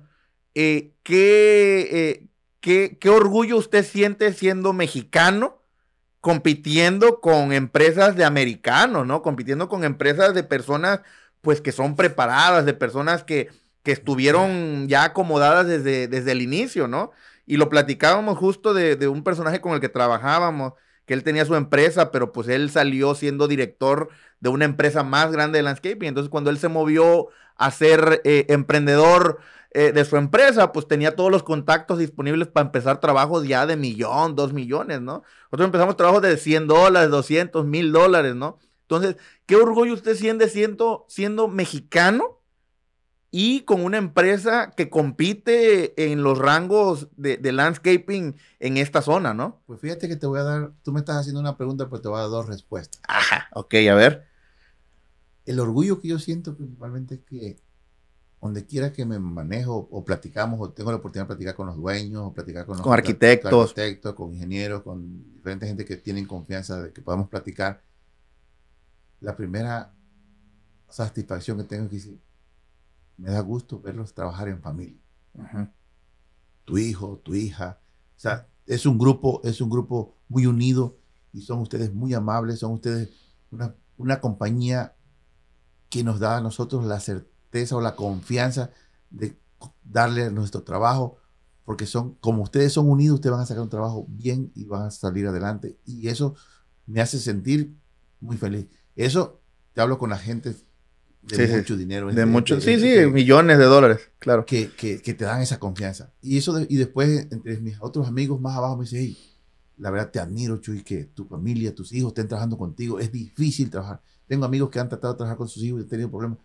Eh, 0.54 0.92
eh, 1.08 2.26
¿qué, 2.60 2.98
qué, 3.00 3.08
orgullo 3.08 3.56
usted 3.56 3.84
siente 3.84 4.32
siendo 4.32 4.72
mexicano 4.72 5.62
compitiendo 6.20 7.20
con 7.20 7.52
empresas 7.52 8.16
de 8.16 8.24
americanos, 8.24 9.06
¿no? 9.06 9.22
Compitiendo 9.22 9.68
con 9.68 9.84
empresas 9.84 10.34
de 10.34 10.42
personas 10.42 11.00
pues 11.40 11.60
que 11.60 11.72
son 11.72 11.96
preparadas, 11.96 12.66
de 12.66 12.74
personas 12.74 13.24
que, 13.24 13.48
que 13.82 13.92
estuvieron 13.92 14.88
ya 14.88 15.04
acomodadas 15.04 15.66
desde, 15.66 16.08
desde 16.08 16.32
el 16.32 16.42
inicio, 16.42 16.88
¿no? 16.88 17.12
Y 17.46 17.56
lo 17.56 17.68
platicábamos 17.70 18.38
justo 18.38 18.74
de, 18.74 18.96
de 18.96 19.08
un 19.08 19.24
personaje 19.24 19.60
con 19.60 19.72
el 19.72 19.80
que 19.80 19.88
trabajábamos, 19.88 20.74
que 21.10 21.14
él 21.14 21.24
tenía 21.24 21.44
su 21.44 21.56
empresa, 21.56 22.12
pero 22.12 22.30
pues 22.30 22.46
él 22.46 22.70
salió 22.70 23.16
siendo 23.16 23.48
director 23.48 24.10
de 24.38 24.48
una 24.48 24.64
empresa 24.64 25.02
más 25.02 25.32
grande 25.32 25.58
de 25.58 25.64
landscaping. 25.64 26.06
Entonces, 26.06 26.30
cuando 26.30 26.50
él 26.50 26.58
se 26.58 26.68
movió 26.68 27.30
a 27.56 27.72
ser 27.72 28.20
eh, 28.22 28.46
emprendedor 28.48 29.40
eh, 29.72 29.90
de 29.90 30.04
su 30.04 30.16
empresa, 30.16 30.70
pues 30.70 30.86
tenía 30.86 31.16
todos 31.16 31.32
los 31.32 31.42
contactos 31.42 31.98
disponibles 31.98 32.46
para 32.46 32.66
empezar 32.66 33.00
trabajos 33.00 33.44
ya 33.44 33.66
de 33.66 33.76
millón, 33.76 34.36
dos 34.36 34.52
millones, 34.52 35.00
¿no? 35.00 35.24
Nosotros 35.50 35.66
empezamos 35.66 35.96
trabajos 35.96 36.22
de 36.22 36.36
100 36.36 36.68
dólares, 36.68 37.10
200, 37.10 37.66
mil 37.66 37.90
dólares, 37.90 38.36
¿no? 38.36 38.60
Entonces, 38.82 39.16
¿qué 39.46 39.56
orgullo 39.56 39.94
usted 39.94 40.14
siente 40.14 40.48
siendo, 40.48 41.06
siendo 41.08 41.48
mexicano? 41.48 42.39
Y 43.30 43.60
con 43.62 43.84
una 43.84 43.98
empresa 43.98 44.72
que 44.76 44.90
compite 44.90 46.10
en 46.10 46.22
los 46.22 46.38
rangos 46.38 47.08
de, 47.16 47.38
landscaping 47.52 48.36
en 48.58 48.76
esta 48.76 49.02
zona, 49.02 49.34
¿no? 49.34 49.62
Pues 49.66 49.80
fíjate 49.80 50.08
que 50.08 50.16
te 50.16 50.26
voy 50.26 50.40
a 50.40 50.42
dar, 50.42 50.72
tú 50.82 50.92
me 50.92 51.00
estás 51.00 51.16
haciendo 51.16 51.40
una 51.40 51.56
pregunta, 51.56 51.88
pero 51.88 52.02
te 52.02 52.08
voy 52.08 52.18
a 52.18 52.22
dar 52.22 52.30
dos 52.30 52.46
respuestas. 52.48 53.00
Ajá, 53.06 53.48
ok, 53.52 53.74
a 53.90 53.94
ver. 53.94 54.26
El 55.46 55.60
orgullo 55.60 56.00
que 56.00 56.08
yo 56.08 56.18
siento 56.18 56.56
principalmente 56.56 57.16
es 57.16 57.20
que 57.20 57.56
donde 58.40 58.64
quiera 58.64 58.92
que 58.92 59.04
me 59.04 59.18
manejo 59.18 59.88
o 59.90 60.04
platicamos 60.04 60.58
o 60.60 60.70
tengo 60.70 60.90
la 60.90 60.96
oportunidad 60.96 61.24
de 61.24 61.34
platicar 61.34 61.54
con 61.54 61.66
los 61.66 61.76
dueños 61.76 62.22
o 62.22 62.32
platicar 62.32 62.64
con, 62.64 62.78
los, 62.78 62.82
con 62.82 62.94
arquitectos. 62.94 63.50
Con 63.50 63.60
arquitectos, 63.60 64.14
con 64.14 64.34
ingenieros, 64.34 64.82
con 64.82 65.34
diferentes 65.34 65.68
gente 65.68 65.84
que 65.84 65.96
tienen 65.96 66.26
confianza 66.26 66.82
de 66.82 66.92
que 66.92 67.02
podamos 67.02 67.28
platicar, 67.28 67.82
la 69.20 69.36
primera 69.36 69.92
satisfacción 70.88 71.58
que 71.58 71.64
tengo 71.64 71.84
es 71.84 71.90
que 72.06 72.18
me 73.20 73.30
da 73.30 73.40
gusto 73.40 73.80
verlos 73.80 74.14
trabajar 74.14 74.48
en 74.48 74.62
familia. 74.62 74.98
Tu 76.64 76.78
hijo, 76.78 77.18
tu 77.18 77.34
hija. 77.34 77.78
O 78.16 78.20
sea, 78.20 78.48
es 78.66 78.86
un 78.86 78.98
grupo, 78.98 79.40
es 79.44 79.60
un 79.60 79.68
grupo 79.68 80.16
muy 80.28 80.46
unido 80.46 80.96
y 81.32 81.42
son 81.42 81.60
ustedes 81.60 81.92
muy 81.92 82.14
amables, 82.14 82.60
son 82.60 82.72
ustedes 82.72 83.10
una, 83.50 83.74
una 83.98 84.20
compañía 84.20 84.96
que 85.90 86.02
nos 86.02 86.18
da 86.18 86.38
a 86.38 86.40
nosotros 86.40 86.84
la 86.86 86.98
certeza 87.00 87.76
o 87.76 87.80
la 87.80 87.94
confianza 87.94 88.70
de 89.10 89.38
darle 89.84 90.30
nuestro 90.30 90.62
trabajo, 90.62 91.18
porque 91.64 91.84
son, 91.84 92.14
como 92.14 92.42
ustedes 92.42 92.72
son 92.72 92.88
unidos, 92.88 93.16
ustedes 93.16 93.32
van 93.32 93.42
a 93.42 93.46
sacar 93.46 93.62
un 93.62 93.68
trabajo 93.68 94.06
bien 94.08 94.50
y 94.54 94.64
van 94.64 94.82
a 94.82 94.90
salir 94.90 95.26
adelante. 95.26 95.78
Y 95.84 96.08
eso 96.08 96.34
me 96.86 97.00
hace 97.00 97.18
sentir 97.18 97.76
muy 98.20 98.38
feliz. 98.38 98.66
Eso 98.96 99.40
te 99.74 99.80
hablo 99.80 99.98
con 99.98 100.10
la 100.10 100.18
gente 100.18 100.54
de 101.22 101.56
mucho 101.56 101.76
dinero. 101.76 102.12
De 102.12 102.26
mucho, 102.26 102.60
sí, 102.60 102.78
sí, 102.78 103.06
millones 103.06 103.58
de 103.58 103.64
dólares, 103.64 104.10
claro. 104.18 104.46
Que, 104.46 104.70
que, 104.70 105.00
que, 105.02 105.14
te 105.14 105.24
dan 105.24 105.40
esa 105.42 105.58
confianza. 105.58 106.12
Y 106.22 106.38
eso 106.38 106.58
y 106.60 106.76
después, 106.76 107.28
entre 107.30 107.58
mis 107.58 107.76
otros 107.80 108.08
amigos 108.08 108.40
más 108.40 108.56
abajo, 108.56 108.76
me 108.76 108.84
dice, 108.84 108.98
hey, 108.98 109.18
la 109.80 109.90
verdad 109.90 110.10
te 110.10 110.20
admiro, 110.20 110.58
Chuy, 110.58 110.82
que 110.82 111.04
tu 111.04 111.24
familia, 111.26 111.74
tus 111.74 111.92
hijos 111.92 112.10
estén 112.10 112.28
trabajando 112.28 112.58
contigo. 112.58 112.98
Es 112.98 113.10
difícil 113.10 113.70
trabajar. 113.70 114.02
Tengo 114.26 114.44
amigos 114.44 114.70
que 114.70 114.78
han 114.78 114.88
tratado 114.88 115.14
de 115.14 115.18
trabajar 115.18 115.38
con 115.38 115.48
sus 115.48 115.62
hijos 115.62 115.80
y 115.80 115.82
han 115.84 115.88
tenido 115.88 116.10
problemas. 116.10 116.38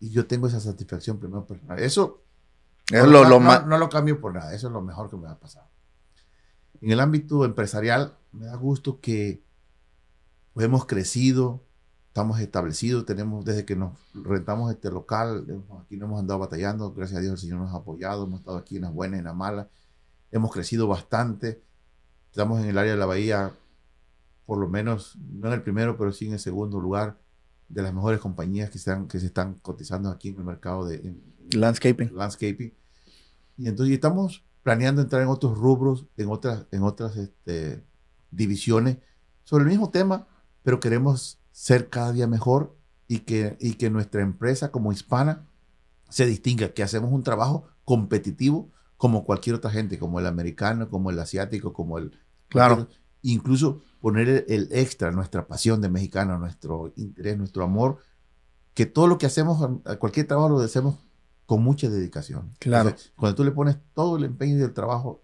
Y 0.00 0.10
yo 0.10 0.26
tengo 0.26 0.48
esa 0.48 0.60
satisfacción 0.60 1.18
primero 1.18 1.46
personal. 1.46 1.78
Eso 1.78 2.24
es 2.90 3.04
lo, 3.06 3.24
lo 3.24 3.38
no, 3.38 3.66
no, 3.66 3.78
lo 3.78 3.88
cambio 3.88 4.20
por 4.20 4.34
nada. 4.34 4.52
Eso 4.54 4.66
es 4.66 4.72
lo 4.72 4.82
mejor 4.82 5.08
que 5.08 5.16
me 5.16 5.28
ha 5.28 5.38
pasado. 5.38 5.68
En 6.80 6.90
el 6.90 6.98
ámbito 6.98 7.44
empresarial, 7.44 8.18
me 8.32 8.46
da 8.46 8.56
gusto 8.56 9.00
que 9.00 9.44
pues, 10.52 10.66
hemos 10.66 10.86
crecido, 10.86 11.64
estamos 12.12 12.40
establecidos, 12.40 13.06
tenemos 13.06 13.42
desde 13.42 13.64
que 13.64 13.74
nos 13.74 13.98
rentamos 14.12 14.70
este 14.70 14.90
local, 14.90 15.46
aquí 15.80 15.96
no 15.96 16.04
hemos 16.04 16.20
andado 16.20 16.40
batallando, 16.40 16.92
gracias 16.92 17.16
a 17.16 17.22
Dios 17.22 17.32
el 17.32 17.38
Señor 17.38 17.60
nos 17.60 17.72
ha 17.72 17.78
apoyado, 17.78 18.24
hemos 18.24 18.40
estado 18.40 18.58
aquí 18.58 18.76
en 18.76 18.82
las 18.82 18.92
buenas 18.92 19.16
y 19.16 19.20
en 19.20 19.24
las 19.24 19.34
malas, 19.34 19.68
hemos 20.30 20.52
crecido 20.52 20.86
bastante, 20.86 21.62
estamos 22.30 22.60
en 22.60 22.68
el 22.68 22.76
área 22.76 22.92
de 22.92 22.98
la 22.98 23.06
bahía, 23.06 23.54
por 24.44 24.58
lo 24.58 24.68
menos, 24.68 25.16
no 25.16 25.46
en 25.46 25.54
el 25.54 25.62
primero, 25.62 25.96
pero 25.96 26.12
sí 26.12 26.26
en 26.26 26.34
el 26.34 26.38
segundo 26.38 26.78
lugar 26.80 27.16
de 27.70 27.80
las 27.80 27.94
mejores 27.94 28.20
compañías 28.20 28.68
que, 28.68 28.76
están, 28.76 29.08
que 29.08 29.18
se 29.18 29.24
están 29.24 29.54
cotizando 29.54 30.10
aquí 30.10 30.28
en 30.28 30.36
el 30.36 30.44
mercado 30.44 30.84
de 30.84 31.16
landscaping. 31.52 32.14
landscaping. 32.14 32.74
Y 33.56 33.68
entonces 33.68 33.94
estamos 33.94 34.44
planeando 34.62 35.00
entrar 35.00 35.22
en 35.22 35.28
otros 35.28 35.56
rubros, 35.56 36.04
en 36.18 36.28
otras, 36.28 36.66
en 36.72 36.82
otras 36.82 37.16
este, 37.16 37.82
divisiones 38.30 38.98
sobre 39.44 39.64
el 39.64 39.70
mismo 39.70 39.88
tema, 39.88 40.26
pero 40.62 40.78
queremos 40.78 41.38
ser 41.52 41.88
cada 41.88 42.12
día 42.12 42.26
mejor 42.26 42.76
y 43.06 43.20
que, 43.20 43.56
y 43.60 43.74
que 43.74 43.90
nuestra 43.90 44.22
empresa 44.22 44.70
como 44.70 44.92
hispana 44.92 45.46
se 46.08 46.26
distinga, 46.26 46.70
que 46.70 46.82
hacemos 46.82 47.12
un 47.12 47.22
trabajo 47.22 47.68
competitivo 47.84 48.70
como 48.96 49.24
cualquier 49.24 49.56
otra 49.56 49.70
gente, 49.70 49.98
como 49.98 50.20
el 50.20 50.26
americano, 50.26 50.88
como 50.88 51.10
el 51.10 51.18
asiático, 51.18 51.72
como 51.72 51.98
el... 51.98 52.18
Claro. 52.48 52.88
Incluso 53.22 53.82
poner 54.00 54.44
el, 54.48 54.68
extra, 54.72 55.10
nuestra 55.10 55.46
pasión 55.46 55.80
de 55.80 55.88
mexicano, 55.88 56.38
nuestro 56.38 56.92
interés, 56.96 57.38
nuestro 57.38 57.64
amor, 57.64 57.98
que 58.74 58.86
todo 58.86 59.06
lo 59.06 59.18
que 59.18 59.26
hacemos, 59.26 59.80
cualquier 59.98 60.26
trabajo 60.26 60.50
lo 60.50 60.60
hacemos 60.60 60.96
con 61.46 61.62
mucha 61.62 61.88
dedicación. 61.88 62.54
Claro. 62.58 62.94
cuando 63.16 63.36
tú 63.36 63.44
le 63.44 63.50
pones 63.50 63.76
todo 63.94 64.16
el 64.16 64.24
empeño 64.24 64.58
y 64.58 64.62
el 64.62 64.72
trabajo 64.72 65.22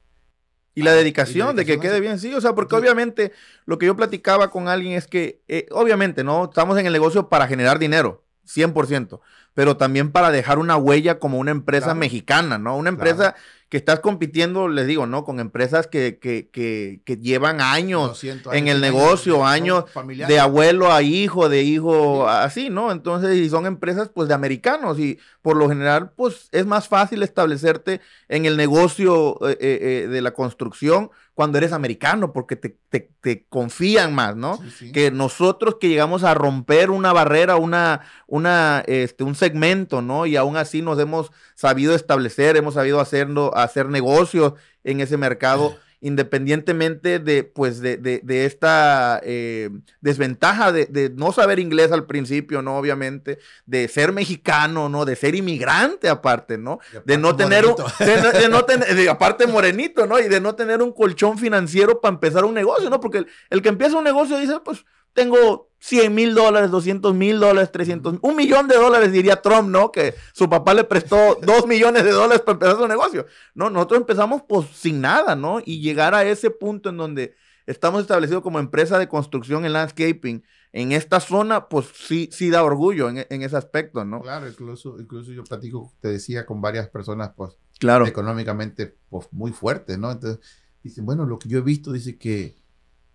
y 0.79 0.83
la 0.83 0.93
dedicación, 0.93 1.57
de 1.57 1.65
que 1.65 1.81
quede 1.81 1.99
bien, 1.99 2.21
sí, 2.21 2.33
o 2.33 2.41
sea, 2.41 2.55
porque 2.55 2.77
obviamente 2.77 3.33
lo 3.67 3.79
que 3.79 3.87
yo 3.87 3.97
platicaba 3.97 4.49
con 4.49 4.69
alguien 4.69 4.93
es 4.93 5.09
que, 5.09 5.43
eh, 5.49 5.67
obviamente, 5.73 6.23
¿no? 6.23 6.45
Estamos 6.45 6.79
en 6.79 6.87
el 6.87 6.93
negocio 6.93 7.29
para 7.29 7.49
generar 7.49 7.81
dinero, 7.81 8.23
100%, 8.47 9.21
pero 9.55 9.77
también 9.77 10.13
para 10.13 10.31
dejar 10.31 10.61
una 10.61 10.77
huella 10.77 11.19
como 11.19 11.39
una 11.39 11.51
empresa 11.51 11.97
mexicana, 11.97 12.59
¿no? 12.59 12.77
Una 12.77 12.91
empresa 12.91 13.35
que 13.69 13.77
estás 13.77 14.01
compitiendo, 14.01 14.69
les 14.69 14.87
digo, 14.87 15.07
¿no? 15.07 15.25
Con 15.25 15.41
empresas 15.41 15.87
que, 15.87 16.19
que, 16.19 16.49
que, 16.51 17.01
que 17.05 17.17
llevan 17.19 17.61
años, 17.61 18.25
en 18.25 18.69
el 18.69 18.81
negocio, 18.81 19.45
años, 19.45 19.85
de 20.07 20.41
abuelo 20.41 20.91
a 20.91 21.03
hijo, 21.03 21.51
de 21.51 21.63
hijo, 21.63 22.29
así, 22.29 22.71
¿no? 22.71 22.91
Entonces, 22.93 23.37
y 23.37 23.51
son 23.51 23.67
empresas 23.67 24.09
pues 24.09 24.29
de 24.29 24.35
americanos 24.35 24.99
y 24.99 25.19
por 25.43 25.57
lo 25.57 25.69
general 25.69 26.13
pues 26.17 26.49
es 26.53 26.65
más 26.65 26.89
fácil 26.89 27.23
establecerte 27.23 28.01
en 28.29 28.47
el 28.47 28.57
negocio 28.57 29.39
eh, 29.47 29.59
eh, 29.61 29.79
eh, 30.05 30.09
de 30.09 30.23
la 30.23 30.33
construcción 30.33 31.11
cuando 31.39 31.57
eres 31.57 31.71
americano, 31.73 32.33
porque 32.33 32.57
te, 32.57 32.77
te, 32.91 33.47
confían 33.49 34.13
más, 34.13 34.35
¿no? 34.35 34.59
Que 34.93 35.13
nosotros 35.13 35.77
que 35.81 35.89
llegamos 35.89 36.25
a 36.25 36.35
romper 36.35 36.91
una 36.91 37.13
barrera, 37.13 37.55
una, 37.55 38.01
una, 38.27 38.83
este, 38.89 39.23
un 39.23 39.37
segmento, 39.37 40.03
¿no? 40.03 40.27
Y 40.27 40.35
aún 40.35 40.57
así 40.57 40.83
nos 40.83 40.99
hemos 40.99 41.31
sabido 41.55 41.95
establecer, 41.95 42.57
hemos 42.57 42.75
sabido 42.75 42.99
hacerlo, 42.99 43.57
hacer 43.57 43.89
negocios 43.89 44.55
en 44.83 45.01
ese 45.01 45.17
mercado 45.17 45.77
independientemente 46.01 47.19
de, 47.19 47.45
pues, 47.45 47.81
de, 47.81 47.97
de, 47.97 48.45
esta 48.45 49.21
eh, 49.25 49.71
desventaja 50.01 50.73
de, 50.73 51.13
no 51.17 51.33
saber 51.33 51.59
inglés 51.59 51.91
al 51.93 52.07
principio, 52.07 52.63
¿no? 52.63 52.77
Obviamente, 52.77 53.39
de 53.67 53.89
ser 53.89 54.13
mexicano, 54.13 54.89
¿no? 54.89 55.05
De 55.05 55.17
ser 55.17 55.35
inmigrante 55.35 56.09
aparte, 56.09 56.59
¿no? 56.59 56.79
De 57.05 57.19
no 57.19 57.35
tener 57.37 57.67
un, 57.67 57.75
de, 57.77 58.49
no 58.49 58.65
tener, 58.67 59.09
aparte 59.09 59.47
morenito, 59.47 60.07
¿no? 60.07 60.21
Y 60.21 60.29
de 60.29 60.41
no 60.41 60.55
tener 60.55 60.83
un 60.83 60.93
colchón 60.93 61.39
financiero 61.39 62.01
para 62.01 62.15
empezar 62.15 62.45
un 62.45 62.55
negocio, 62.55 62.89
¿no? 62.91 63.01
Porque 63.01 63.19
el, 63.19 63.27
el 63.51 63.63
que 63.63 63.69
empieza 63.69 63.99
un 63.99 64.05
negocio 64.05 64.39
dice, 64.39 64.61
pues, 64.65 64.85
tengo 65.13 65.69
100 65.81 66.15
mil 66.15 66.35
dólares, 66.35 66.71
200 66.71 67.15
mil 67.15 67.39
dólares, 67.39 67.71
300, 67.71 68.19
un 68.21 68.37
millón 68.37 68.69
de 68.69 68.77
dólares, 68.77 69.13
diría 69.13 69.41
Trump, 69.41 69.69
¿no? 69.69 69.93
Que 69.93 70.15
su 70.33 70.49
papá 70.49 70.75
le 70.75 70.85
prestó 70.85 71.39
dos 71.43 71.67
millones 71.67 72.05
de 72.05 72.11
dólares 72.11 72.41
para 72.41 72.55
empezar 72.55 72.77
su 72.77 72.89
negocio. 72.89 73.27
No, 73.55 73.71
nosotros 73.71 74.01
empezamos 74.01 74.43
pues 74.49 74.69
sin 74.75 75.01
nada, 75.01 75.37
¿no? 75.37 75.61
Y 75.65 75.81
llegar 75.81 76.15
a 76.15 76.25
ese 76.25 76.51
punto 76.51 76.89
en 76.89 76.97
donde 76.97 77.35
estamos 77.67 78.01
establecidos 78.01 78.43
como 78.43 78.59
empresa 78.59 78.99
de 78.99 79.09
construcción 79.09 79.65
en 79.65 79.75
landscaping 79.75 80.43
en 80.73 80.93
esta 80.93 81.21
zona, 81.21 81.69
pues 81.69 81.87
sí, 81.95 82.29
sí 82.33 82.51
da 82.51 82.63
orgullo 82.63 83.09
en, 83.09 83.43
ese 83.43 83.57
aspecto, 83.57 84.05
¿no? 84.05 84.21
Claro, 84.21 84.49
incluso, 84.49 85.01
incluso 85.01 85.33
yo 85.33 85.45
platico, 85.45 85.93
te 86.01 86.09
decía, 86.09 86.45
con 86.45 86.61
varias 86.61 86.89
personas, 86.89 87.33
pues, 87.35 87.57
claro. 87.79 88.07
económicamente, 88.07 88.97
pues, 89.09 89.29
muy 89.33 89.53
fuertes, 89.53 89.99
¿no? 89.99 90.11
Entonces, 90.11 90.41
dicen, 90.83 91.07
bueno, 91.07 91.25
lo 91.25 91.39
que 91.39 91.49
yo 91.49 91.59
he 91.59 91.63
visto, 91.63 91.93
dice 91.93 92.19
que, 92.19 92.57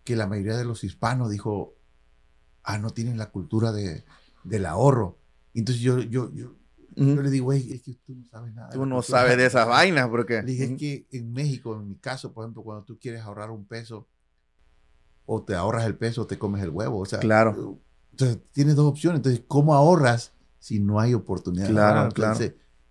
que 0.03 0.15
la 0.15 0.27
mayoría 0.27 0.57
de 0.57 0.65
los 0.65 0.83
hispanos, 0.83 1.29
dijo, 1.29 1.75
ah, 2.63 2.77
no 2.77 2.89
tienen 2.91 3.17
la 3.17 3.29
cultura 3.31 3.71
de, 3.71 4.03
del 4.43 4.65
ahorro. 4.65 5.17
Entonces 5.53 5.81
yo, 5.81 5.99
yo, 5.99 6.31
yo, 6.33 6.55
yo 6.95 7.21
le 7.21 7.29
digo, 7.29 7.53
es 7.53 7.81
que 7.81 7.95
tú 8.05 8.15
no 8.15 8.25
sabes 8.29 8.53
nada. 8.53 8.69
Tú 8.69 8.85
no 8.85 9.01
sabes 9.01 9.37
de 9.37 9.45
esas 9.45 9.67
vainas, 9.67 10.09
porque... 10.09 10.41
Le 10.41 10.51
dije, 10.51 10.63
es 10.65 10.77
que 10.77 11.07
en 11.11 11.31
México, 11.31 11.75
en 11.75 11.89
mi 11.89 11.95
caso, 11.95 12.33
por 12.33 12.43
ejemplo, 12.43 12.63
cuando 12.63 12.83
tú 12.83 12.97
quieres 12.99 13.21
ahorrar 13.21 13.51
un 13.51 13.65
peso, 13.65 14.07
o 15.25 15.43
te 15.43 15.55
ahorras 15.55 15.85
el 15.85 15.95
peso 15.95 16.23
o 16.23 16.27
te 16.27 16.37
comes 16.37 16.61
el 16.63 16.69
huevo. 16.69 16.99
O 16.99 17.05
sea, 17.05 17.19
claro. 17.19 17.79
Entonces, 18.11 18.39
tienes 18.51 18.75
dos 18.75 18.85
opciones. 18.85 19.19
Entonces, 19.19 19.43
¿cómo 19.47 19.73
ahorras 19.73 20.33
si 20.59 20.79
no 20.79 20.99
hay 20.99 21.13
oportunidades? 21.13 21.71
Claro, 21.71 22.11
claro. 22.11 22.39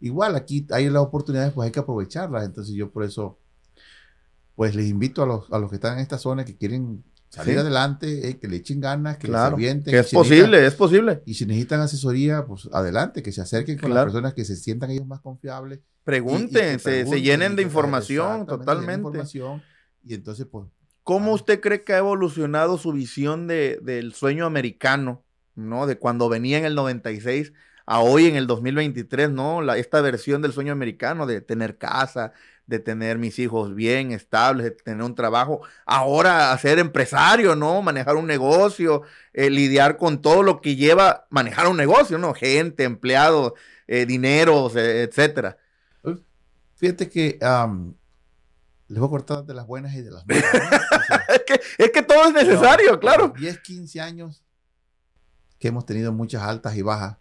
Igual, 0.01 0.35
aquí 0.35 0.66
hay 0.70 0.91
las 0.91 1.03
oportunidades, 1.03 1.53
pues 1.53 1.66
hay 1.66 1.73
que 1.73 1.81
aprovecharlas. 1.81 2.45
Entonces, 2.45 2.75
yo 2.75 2.91
por 2.91 3.05
eso, 3.05 3.39
pues 4.57 4.75
les 4.75 4.89
invito 4.89 5.23
a 5.23 5.27
los, 5.27 5.53
a 5.53 5.59
los 5.59 5.70
que 5.70 5.77
están 5.77 5.95
en 5.95 6.01
esta 6.01 6.18
zona 6.18 6.45
que 6.45 6.57
quieren 6.57 7.05
salir 7.33 7.55
Sí. 7.55 7.61
adelante, 7.61 8.28
eh, 8.28 8.39
que 8.39 8.47
le 8.47 8.57
echen 8.57 8.78
ganas, 8.80 9.16
que 9.16 9.26
Claro. 9.28 9.55
avienten. 9.57 9.91
Que 9.91 9.99
es 10.01 10.07
necesitan- 10.12 10.18
posible, 10.20 10.66
es 10.66 10.74
posible. 10.74 11.22
Y 11.24 11.33
si 11.35 11.47
necesitan 11.47 11.80
asesoría, 11.80 12.45
pues 12.45 12.68
adelante, 12.72 13.22
que 13.22 13.33
se 13.33 13.41
acerquen 13.41 13.78
con 13.78 13.91
Claro. 13.91 14.07
las 14.07 14.12
personas 14.12 14.35
que 14.35 14.45
se 14.45 14.55
sientan 14.57 14.91
ellos 14.91 15.07
más 15.07 15.20
confiables. 15.20 15.78
y- 15.78 15.80
y 15.80 15.85
que 15.85 16.05
Pregunten, 16.05 16.53
se, 16.53 16.78
se 16.78 16.91
pregunten 16.91 17.22
llenen 17.22 17.53
y 17.53 17.57
de 17.57 17.62
que- 17.62 17.68
información 17.68 18.45
totalmente. 18.47 18.95
información, 19.09 19.62
y 20.05 20.14
entonces, 20.14 20.47
pues, 20.51 20.66
¿Cómo 21.05 21.33
Ah. 21.33 21.35
usted 21.35 21.61
cree 21.61 21.83
que 21.85 21.95
ha 21.95 21.99
evolucionado 21.99 22.76
su 22.78 22.93
visión 22.93 23.47
de, 23.49 23.78
del 23.83 24.12
sueño 24.14 24.47
americano, 24.47 25.24
¿no? 25.57 25.87
De 25.89 25.99
cuando 25.99 26.28
venía 26.28 26.59
en 26.59 26.64
el 26.64 26.74
96 26.76 27.53
a 27.87 27.99
hoy 28.01 28.26
en 28.26 28.37
el 28.37 28.47
2023, 28.47 29.30
¿no? 29.30 29.62
La, 29.62 29.78
esta 29.78 30.01
versión 30.01 30.43
del 30.43 30.53
sueño 30.53 30.72
americano 30.72 31.26
de 31.26 31.41
tener 31.41 31.76
casa, 31.78 32.33
de 32.73 32.79
tener 32.79 33.18
mis 33.18 33.39
hijos 33.39 33.75
bien 33.75 34.12
estables, 34.12 34.64
de 34.64 34.70
tener 34.70 35.03
un 35.05 35.14
trabajo. 35.14 35.61
Ahora 35.85 36.53
a 36.53 36.59
ser 36.59 36.79
empresario, 36.79 37.55
¿no? 37.55 37.83
Manejar 37.83 38.16
un 38.16 38.27
negocio, 38.27 39.03
eh, 39.35 39.51
lidiar 39.51 39.99
con 39.99 40.23
todo 40.23 40.43
lo 40.43 40.62
que 40.62 40.75
lleva 40.75 41.27
manejar 41.29 41.68
un 41.68 41.77
negocio, 41.77 42.16
¿no? 42.16 42.33
Gente, 42.33 42.85
empleados, 42.85 43.53
eh, 43.87 44.07
dineros, 44.07 44.75
eh, 44.77 45.03
etcétera. 45.03 45.59
fíjate 46.77 47.11
que 47.11 47.39
am, 47.43 47.95
les 48.89 48.99
voy 48.99 49.07
a 49.07 49.11
cortar 49.11 49.45
de 49.45 49.53
las 49.53 49.66
buenas 49.66 49.95
y 49.95 50.01
de 50.01 50.11
las 50.11 50.27
malas. 50.27 50.45
¿no? 50.55 50.97
O 50.99 51.03
sea, 51.03 51.25
Es 51.29 51.43
que, 51.47 51.61
es 51.77 51.91
que 51.91 52.03
todo 52.03 52.25
es 52.25 52.33
necesario, 52.33 52.87
Pero, 52.87 53.01
claro. 53.01 53.27
los 53.29 53.39
10, 53.39 53.61
15 53.61 54.01
años 54.01 54.43
que 55.59 55.68
hemos 55.68 55.85
tenido 55.85 56.11
muchas 56.11 56.43
altas 56.43 56.75
y 56.75 56.81
bajas. 56.81 57.18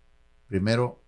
Primero, 0.47 1.03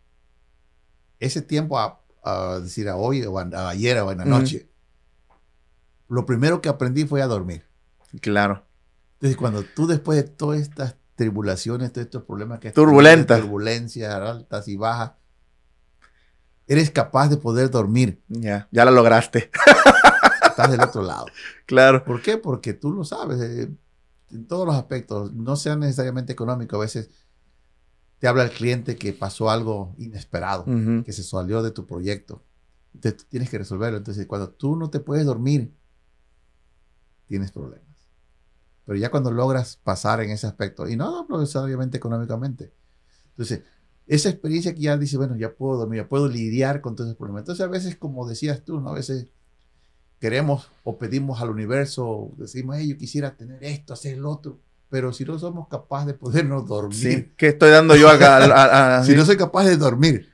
ese 1.19 1.41
tiempo 1.41 1.79
a, 1.79 2.02
a 2.23 2.59
decir 2.59 2.89
a 2.89 2.95
hoy 2.95 3.23
o 3.23 3.37
a, 3.39 3.43
a 3.53 3.69
ayer 3.69 3.97
o 3.99 4.11
en 4.11 4.17
la 4.19 4.25
noche, 4.25 4.69
lo 6.07 6.25
primero 6.25 6.61
que 6.61 6.69
aprendí 6.69 7.05
fue 7.05 7.21
a 7.21 7.27
dormir. 7.27 7.65
Claro. 8.21 8.63
Entonces, 9.15 9.37
cuando 9.37 9.63
tú 9.63 9.87
después 9.87 10.17
de 10.17 10.29
todas 10.29 10.59
estas 10.59 10.95
tribulaciones, 11.15 11.91
todos 11.93 12.05
estos 12.05 12.23
problemas 12.23 12.59
que 12.59 12.71
Turbulentas. 12.71 13.41
turbulencias 13.41 14.13
altas 14.13 14.67
y 14.67 14.75
bajas, 14.75 15.13
eres 16.67 16.91
capaz 16.91 17.29
de 17.29 17.37
poder 17.37 17.69
dormir. 17.69 18.21
Ya, 18.27 18.67
ya 18.71 18.85
la 18.85 18.91
lograste. 18.91 19.49
Estás 20.45 20.71
del 20.71 20.81
otro 20.81 21.01
lado. 21.01 21.25
Claro. 21.65 22.03
¿Por 22.03 22.21
qué? 22.21 22.37
Porque 22.37 22.73
tú 22.73 22.91
lo 22.91 23.03
sabes, 23.03 23.41
eh, 23.41 23.71
en 24.31 24.47
todos 24.47 24.65
los 24.65 24.75
aspectos, 24.75 25.33
no 25.33 25.55
sea 25.55 25.75
necesariamente 25.75 26.33
económico, 26.33 26.75
a 26.75 26.79
veces 26.79 27.09
te 28.23 28.29
habla 28.29 28.43
el 28.43 28.51
cliente 28.51 28.95
que 28.95 29.11
pasó 29.11 29.49
algo 29.49 29.93
inesperado, 29.97 30.63
que 31.03 31.11
se 31.11 31.23
salió 31.23 31.61
de 31.61 31.71
tu 31.71 31.85
proyecto. 31.85 32.41
Entonces 32.93 33.25
tienes 33.27 33.49
que 33.49 33.57
resolverlo. 33.57 33.97
Entonces 33.97 34.25
cuando 34.27 34.49
tú 34.49 34.77
no 34.77 34.89
te 34.89 35.01
puedes 35.01 35.25
dormir, 35.25 35.73
tienes 37.27 37.51
problemas. 37.51 38.07
Pero 38.85 38.97
ya 38.97 39.11
cuando 39.11 39.29
logras 39.29 39.75
pasar 39.75 40.21
en 40.21 40.29
ese 40.29 40.47
aspecto, 40.47 40.87
y 40.87 40.95
no 40.95 41.27
necesariamente 41.37 41.97
económicamente, 41.97 42.71
entonces 43.31 43.63
esa 44.07 44.29
experiencia 44.29 44.73
que 44.73 44.79
ya 44.79 44.95
dice, 44.95 45.17
bueno, 45.17 45.35
ya 45.35 45.53
puedo 45.53 45.79
dormir, 45.79 46.03
ya 46.03 46.07
puedo 46.07 46.29
lidiar 46.29 46.79
con 46.79 46.95
todos 46.95 47.09
esos 47.09 47.17
problemas. 47.17 47.41
Entonces 47.41 47.65
a 47.65 47.67
veces, 47.67 47.97
como 47.97 48.25
decías 48.25 48.63
tú, 48.63 48.79
¿no? 48.79 48.91
a 48.91 48.93
veces 48.93 49.27
queremos 50.21 50.71
o 50.85 50.97
pedimos 50.97 51.41
al 51.41 51.49
universo, 51.49 52.31
decimos, 52.37 52.77
hey, 52.79 52.87
yo 52.87 52.97
quisiera 52.97 53.35
tener 53.35 53.61
esto, 53.65 53.91
hacer 53.91 54.13
el 54.13 54.25
otro, 54.25 54.61
pero 54.93 55.11
si 55.11 55.25
no 55.25 55.39
somos 55.39 55.67
capaces 55.67 56.05
de 56.05 56.13
podernos 56.13 56.67
dormir, 56.67 56.95
Sí. 56.95 57.31
¿Qué 57.35 57.47
estoy 57.47 57.71
dando 57.71 57.95
yo 57.95 58.07
acá? 58.09 58.37
A- 58.37 58.45
a- 58.45 58.97
a- 58.99 59.03
si 59.03 59.15
no 59.15 59.25
soy 59.25 59.37
capaz 59.37 59.63
de 59.63 59.75
dormir 59.75 60.29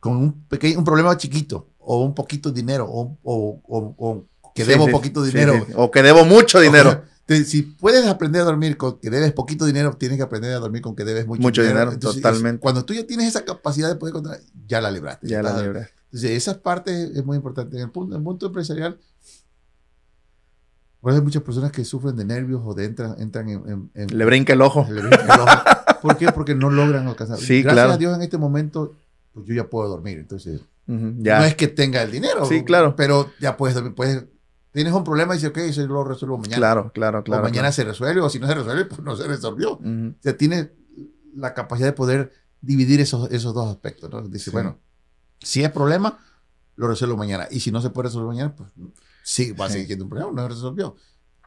con 0.00 0.16
un 0.16 0.44
pequeño 0.48 0.78
un 0.78 0.84
problema 0.86 1.14
chiquito 1.18 1.68
o 1.78 2.02
un 2.02 2.14
poquito 2.14 2.48
de 2.50 2.54
dinero 2.62 2.86
o, 2.88 3.18
o- 3.22 3.60
o- 3.68 3.94
o 3.98 4.24
que 4.54 4.64
debo 4.64 4.86
sí, 4.86 4.90
poquito 4.92 5.22
sí, 5.22 5.32
dinero. 5.32 5.52
sí. 5.66 5.74
O 5.76 5.90
que 5.90 6.02
debo 6.02 6.24
mucho 6.24 6.58
dinero. 6.60 7.02
Si 7.44 7.60
puedes 7.62 8.06
aprender 8.06 8.40
a 8.40 8.44
dormir 8.46 8.78
con 8.78 8.98
que 8.98 9.10
debes 9.10 9.32
poquito 9.34 9.66
dinero, 9.66 9.92
tienes 9.98 10.16
que 10.16 10.22
aprender 10.24 10.54
a 10.54 10.58
dormir 10.60 10.80
con 10.80 10.96
que 10.96 11.04
debes 11.04 11.26
mucho, 11.26 11.42
Mucho 11.42 11.62
dinero, 11.62 11.92
Entonces, 11.92 12.16
es- 12.16 12.22
totalmente. 12.22 12.60
cuando 12.62 12.86
tú 12.86 12.94
ya 12.94 13.06
tienes 13.06 13.28
esa 13.28 13.44
capacidad 13.44 13.88
de 13.90 13.96
poder 13.96 14.14
controlar, 14.14 14.40
ya 14.66 14.80
la 14.80 14.90
libraste. 14.90 15.28
Ya 15.28 15.42
la 15.42 15.50
Estás- 15.50 15.62
libré. 15.62 15.88
Entonces, 16.06 16.30
esa 16.30 16.58
parte 16.62 16.90
es 17.14 17.22
muy 17.26 17.36
importante. 17.36 17.76
En 17.76 17.82
el 17.82 17.90
punto, 17.90 18.14
en 18.14 18.20
el 18.22 18.24
punto 18.24 18.46
empresarial, 18.46 18.98
por 21.00 21.10
eso 21.12 21.18
hay 21.20 21.24
muchas 21.24 21.42
personas 21.42 21.72
que 21.72 21.84
sufren 21.84 22.16
de 22.16 22.24
nervios 22.24 22.60
o 22.64 22.74
de 22.74 22.84
entran, 22.84 23.14
entran 23.18 23.48
en, 23.48 23.62
en- 23.68 23.90
en- 23.94 24.18
Le 24.18 24.24
brinca 24.24 24.52
el 24.52 24.62
ojo. 24.62 24.86
le 24.90 25.00
brinca 25.00 25.22
el 25.34 25.40
ojo. 25.40 26.00
¿Por 26.02 26.16
qué? 26.16 26.30
Porque 26.32 26.54
no 26.54 26.70
logran 26.70 27.06
alcanzar. 27.08 27.38
Sí, 27.38 27.62
Gracias 27.62 27.72
claro. 27.74 27.92
a 27.92 27.96
Dios 27.98 28.14
en 28.14 28.22
este 28.22 28.38
momento, 28.38 28.94
pues 29.32 29.46
yo 29.46 29.54
ya 29.54 29.68
puedo 29.68 29.88
dormir. 29.88 30.18
Entonces, 30.18 30.60
Ya. 30.86 31.38
no 31.38 31.44
es 31.44 31.54
que 31.54 31.68
tenga 31.68 32.02
el 32.02 32.10
dinero. 32.10 32.44
Sí, 32.46 32.64
claro. 32.64 32.96
Pero 32.96 33.30
ya 33.40 33.56
puedes 33.56 33.74
dormir. 33.74 33.94
Puedes, 33.94 34.24
tienes 34.72 34.92
un 34.92 35.04
problema 35.04 35.34
y 35.34 35.38
dices, 35.38 35.50
ok, 35.50 35.58
eso 35.58 35.86
lo 35.86 36.04
resuelvo 36.04 36.38
mañana. 36.38 36.56
Claro, 36.56 36.90
claro, 36.92 37.18
o 37.20 37.24
claro. 37.24 37.42
mañana 37.42 37.70
se 37.72 37.84
resuelve, 37.84 38.20
o 38.20 38.28
si 38.30 38.38
no 38.38 38.46
se 38.46 38.54
resuelve, 38.54 38.84
pues 38.86 39.00
no 39.02 39.14
se 39.16 39.26
resolvió. 39.26 39.72
O 39.74 40.14
sea, 40.20 40.36
tienes 40.36 40.68
la 41.34 41.54
capacidad 41.54 41.88
de 41.88 41.92
poder 41.92 42.32
dividir 42.60 43.00
esos, 43.00 43.30
esos 43.30 43.54
dos 43.54 43.68
aspectos. 43.70 44.10
¿no? 44.10 44.22
Dice, 44.22 44.46
Sí. 44.46 44.50
bueno, 44.50 44.78
si 45.40 45.62
es 45.62 45.70
problema, 45.70 46.18
lo 46.76 46.88
resuelvo 46.88 47.16
mañana. 47.16 47.46
Y 47.50 47.60
si 47.60 47.70
no 47.70 47.80
se 47.80 47.90
puede 47.90 48.08
resolver 48.08 48.28
mañana, 48.28 48.54
pues 48.56 48.68
sí, 49.22 49.52
va 49.52 49.66
a 49.66 49.70
seguir 49.70 49.86
siendo 49.86 50.04
un 50.04 50.10
problema, 50.10 50.32
no 50.32 50.42
se 50.42 50.48
resolvió. 50.48 50.96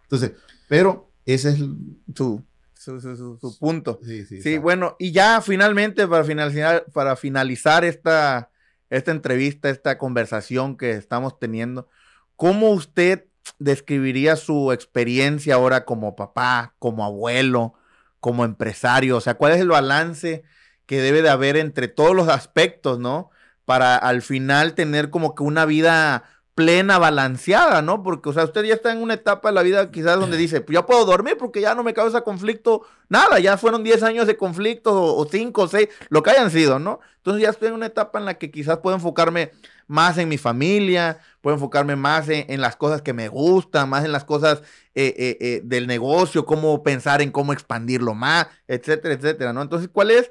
Entonces, 0.03 0.33
pero 0.67 1.11
ese 1.25 1.49
es 1.49 1.55
el... 1.59 1.75
Su, 2.15 2.43
su, 2.73 2.99
su- 2.99 3.37
su- 3.39 3.59
punto. 3.59 3.99
Sí, 4.03 4.25
sí, 4.25 4.41
Sí, 4.41 4.57
bueno, 4.57 4.95
y 4.99 5.11
ya 5.11 5.41
finalmente 5.41 6.05
para 6.07 6.23
finalizar, 6.25 6.85
para 6.93 7.15
finalizar 7.15 7.85
esta, 7.85 8.49
esta 8.89 9.11
entrevista, 9.11 9.69
esta 9.69 9.97
conversación 9.97 10.75
que 10.77 10.91
estamos 10.91 11.39
teniendo, 11.39 11.87
¿cómo 12.35 12.71
usted 12.71 13.25
describiría 13.59 14.35
su 14.35 14.71
experiencia 14.73 15.55
ahora 15.55 15.85
como 15.85 16.15
papá, 16.15 16.75
como 16.79 17.05
abuelo, 17.05 17.73
como 18.19 18.43
empresario? 18.43 19.15
O 19.17 19.21
sea, 19.21 19.35
¿cuál 19.35 19.53
es 19.53 19.61
el 19.61 19.69
balance 19.69 20.43
que 20.85 20.99
debe 21.01 21.21
de 21.21 21.29
haber 21.29 21.55
entre 21.55 21.87
todos 21.87 22.13
los 22.13 22.27
aspectos, 22.27 22.99
¿no? 22.99 23.29
Para 23.63 23.95
al 23.95 24.21
final 24.21 24.73
tener 24.75 25.09
como 25.09 25.35
que 25.35 25.43
una 25.43 25.65
vida 25.65 26.25
plena, 26.55 26.99
balanceada, 26.99 27.81
¿no? 27.81 28.03
Porque, 28.03 28.29
o 28.29 28.33
sea, 28.33 28.43
usted 28.43 28.63
ya 28.63 28.75
está 28.75 28.91
en 28.91 29.01
una 29.01 29.15
etapa 29.15 29.49
de 29.49 29.55
la 29.55 29.63
vida 29.63 29.89
quizás 29.91 30.19
donde 30.19 30.37
dice, 30.37 30.61
pues 30.61 30.75
ya 30.75 30.85
puedo 30.85 31.03
dormir 31.05 31.35
porque 31.37 31.61
ya 31.61 31.73
no 31.73 31.83
me 31.83 31.93
causa 31.93 32.21
conflicto 32.21 32.83
nada, 33.09 33.39
ya 33.39 33.57
fueron 33.57 33.83
10 33.83 34.03
años 34.03 34.27
de 34.27 34.37
conflictos 34.37 34.93
o 34.95 35.27
5 35.29 35.61
o 35.61 35.67
6, 35.67 35.89
lo 36.09 36.21
que 36.21 36.31
hayan 36.31 36.51
sido, 36.51 36.77
¿no? 36.77 36.99
Entonces 37.17 37.41
ya 37.43 37.49
estoy 37.49 37.69
en 37.69 37.73
una 37.73 37.87
etapa 37.87 38.19
en 38.19 38.25
la 38.25 38.35
que 38.35 38.51
quizás 38.51 38.77
puedo 38.79 38.95
enfocarme 38.95 39.51
más 39.87 40.17
en 40.17 40.29
mi 40.29 40.37
familia, 40.37 41.19
puedo 41.41 41.55
enfocarme 41.55 41.95
más 41.95 42.29
en, 42.29 42.45
en 42.49 42.61
las 42.61 42.75
cosas 42.75 43.01
que 43.01 43.13
me 43.13 43.27
gustan, 43.29 43.89
más 43.89 44.05
en 44.05 44.11
las 44.11 44.23
cosas 44.23 44.61
eh, 44.95 45.13
eh, 45.17 45.37
eh, 45.39 45.61
del 45.63 45.87
negocio, 45.87 46.45
cómo 46.45 46.83
pensar 46.83 47.21
en 47.21 47.31
cómo 47.31 47.51
expandirlo 47.51 48.13
más, 48.13 48.47
etcétera, 48.67 49.15
etcétera, 49.15 49.53
¿no? 49.53 49.61
Entonces, 49.61 49.89
¿cuál 49.91 50.11
es, 50.11 50.29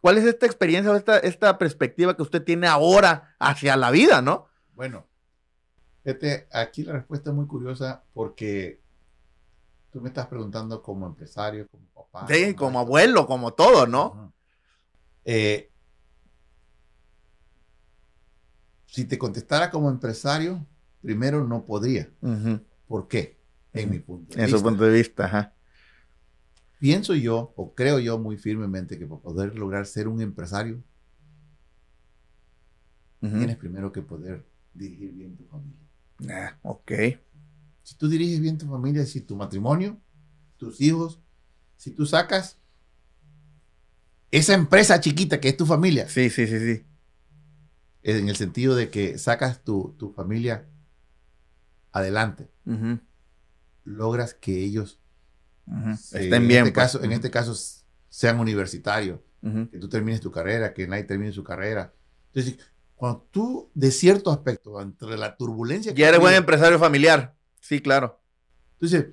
cuál 0.00 0.18
es 0.18 0.24
esta 0.24 0.46
experiencia 0.46 0.92
o 0.92 0.96
esta, 0.96 1.18
esta 1.18 1.58
perspectiva 1.58 2.16
que 2.16 2.22
usted 2.22 2.42
tiene 2.42 2.68
ahora 2.68 3.34
hacia 3.40 3.76
la 3.76 3.90
vida, 3.90 4.22
¿no? 4.22 4.46
Bueno, 4.74 5.06
fíjate, 6.04 6.46
aquí 6.52 6.84
la 6.84 6.92
respuesta 6.92 7.30
es 7.30 7.36
muy 7.36 7.46
curiosa 7.46 8.04
porque 8.12 8.80
tú 9.90 10.00
me 10.00 10.08
estás 10.08 10.26
preguntando 10.26 10.82
como 10.82 11.06
empresario, 11.06 11.66
como 11.68 11.86
papá. 11.86 12.26
Sí, 12.28 12.54
como 12.54 12.78
abuelo, 12.78 13.26
como 13.26 13.54
todo, 13.54 13.86
¿no? 13.86 14.32
Eh, 15.24 15.70
si 18.86 19.06
te 19.06 19.18
contestara 19.18 19.70
como 19.70 19.88
empresario, 19.88 20.64
primero 21.00 21.44
no 21.44 21.64
podría. 21.64 22.10
¿Por 22.86 23.08
qué? 23.08 23.40
En 23.72 23.90
mi 23.90 23.98
punto 23.98 24.36
de 24.36 24.42
En 24.42 24.48
su 24.48 24.54
vista. 24.56 24.68
punto 24.68 24.84
de 24.84 24.90
vista, 24.92 25.24
ajá. 25.24 25.54
Pienso 26.78 27.14
yo, 27.14 27.54
o 27.56 27.74
creo 27.74 27.98
yo 27.98 28.18
muy 28.18 28.36
firmemente, 28.36 28.98
que 28.98 29.06
para 29.06 29.20
poder 29.20 29.56
lograr 29.56 29.86
ser 29.86 30.06
un 30.06 30.20
empresario, 30.20 30.82
tienes 33.20 33.56
primero 33.56 33.90
que 33.90 34.02
poder 34.02 34.44
dirigir 34.74 35.12
bien 35.12 35.36
tu 35.36 35.44
familia. 35.46 35.83
Ah, 36.30 36.58
ok. 36.62 36.92
Si 37.82 37.96
tú 37.96 38.08
diriges 38.08 38.40
bien 38.40 38.56
tu 38.58 38.66
familia, 38.66 39.04
si 39.06 39.20
tu 39.20 39.36
matrimonio, 39.36 40.00
tus 40.56 40.80
hijos, 40.80 41.20
si 41.76 41.90
tú 41.90 42.06
sacas 42.06 42.58
esa 44.30 44.54
empresa 44.54 45.00
chiquita 45.00 45.40
que 45.40 45.48
es 45.50 45.56
tu 45.56 45.66
familia, 45.66 46.08
Sí, 46.08 46.30
sí, 46.30 46.46
sí, 46.46 46.58
sí. 46.58 46.84
en 48.02 48.28
el 48.28 48.36
sentido 48.36 48.74
de 48.74 48.90
que 48.90 49.16
sacas 49.18 49.62
tu, 49.64 49.94
tu 49.98 50.10
familia 50.12 50.66
adelante, 51.92 52.50
logras 53.84 54.34
que 54.34 54.58
ellos 54.60 55.00
se- 55.98 56.24
Estén 56.24 56.42
en 56.42 56.48
bien. 56.48 56.62
este 56.64 56.72
pues. 56.74 56.84
caso, 56.92 57.02
en 57.04 57.12
este 57.12 57.30
caso 57.30 57.54
sean 58.08 58.38
universitarios, 58.40 59.20
que 59.70 59.78
tú 59.78 59.88
termines 59.88 60.20
tu 60.20 60.30
carrera, 60.30 60.72
que 60.72 60.86
nadie 60.86 61.04
termine 61.04 61.30
su 61.32 61.44
carrera. 61.44 61.92
Entonces, 62.32 62.58
cuando 62.96 63.26
tú, 63.30 63.70
de 63.74 63.90
cierto 63.90 64.30
aspecto, 64.30 64.80
entre 64.80 65.16
la 65.16 65.36
turbulencia 65.36 65.92
Ya 65.92 66.08
eres 66.08 66.20
buen 66.20 66.34
empresario 66.34 66.78
familiar. 66.78 67.34
Sí, 67.60 67.80
claro. 67.80 68.18
Entonces, 68.74 69.06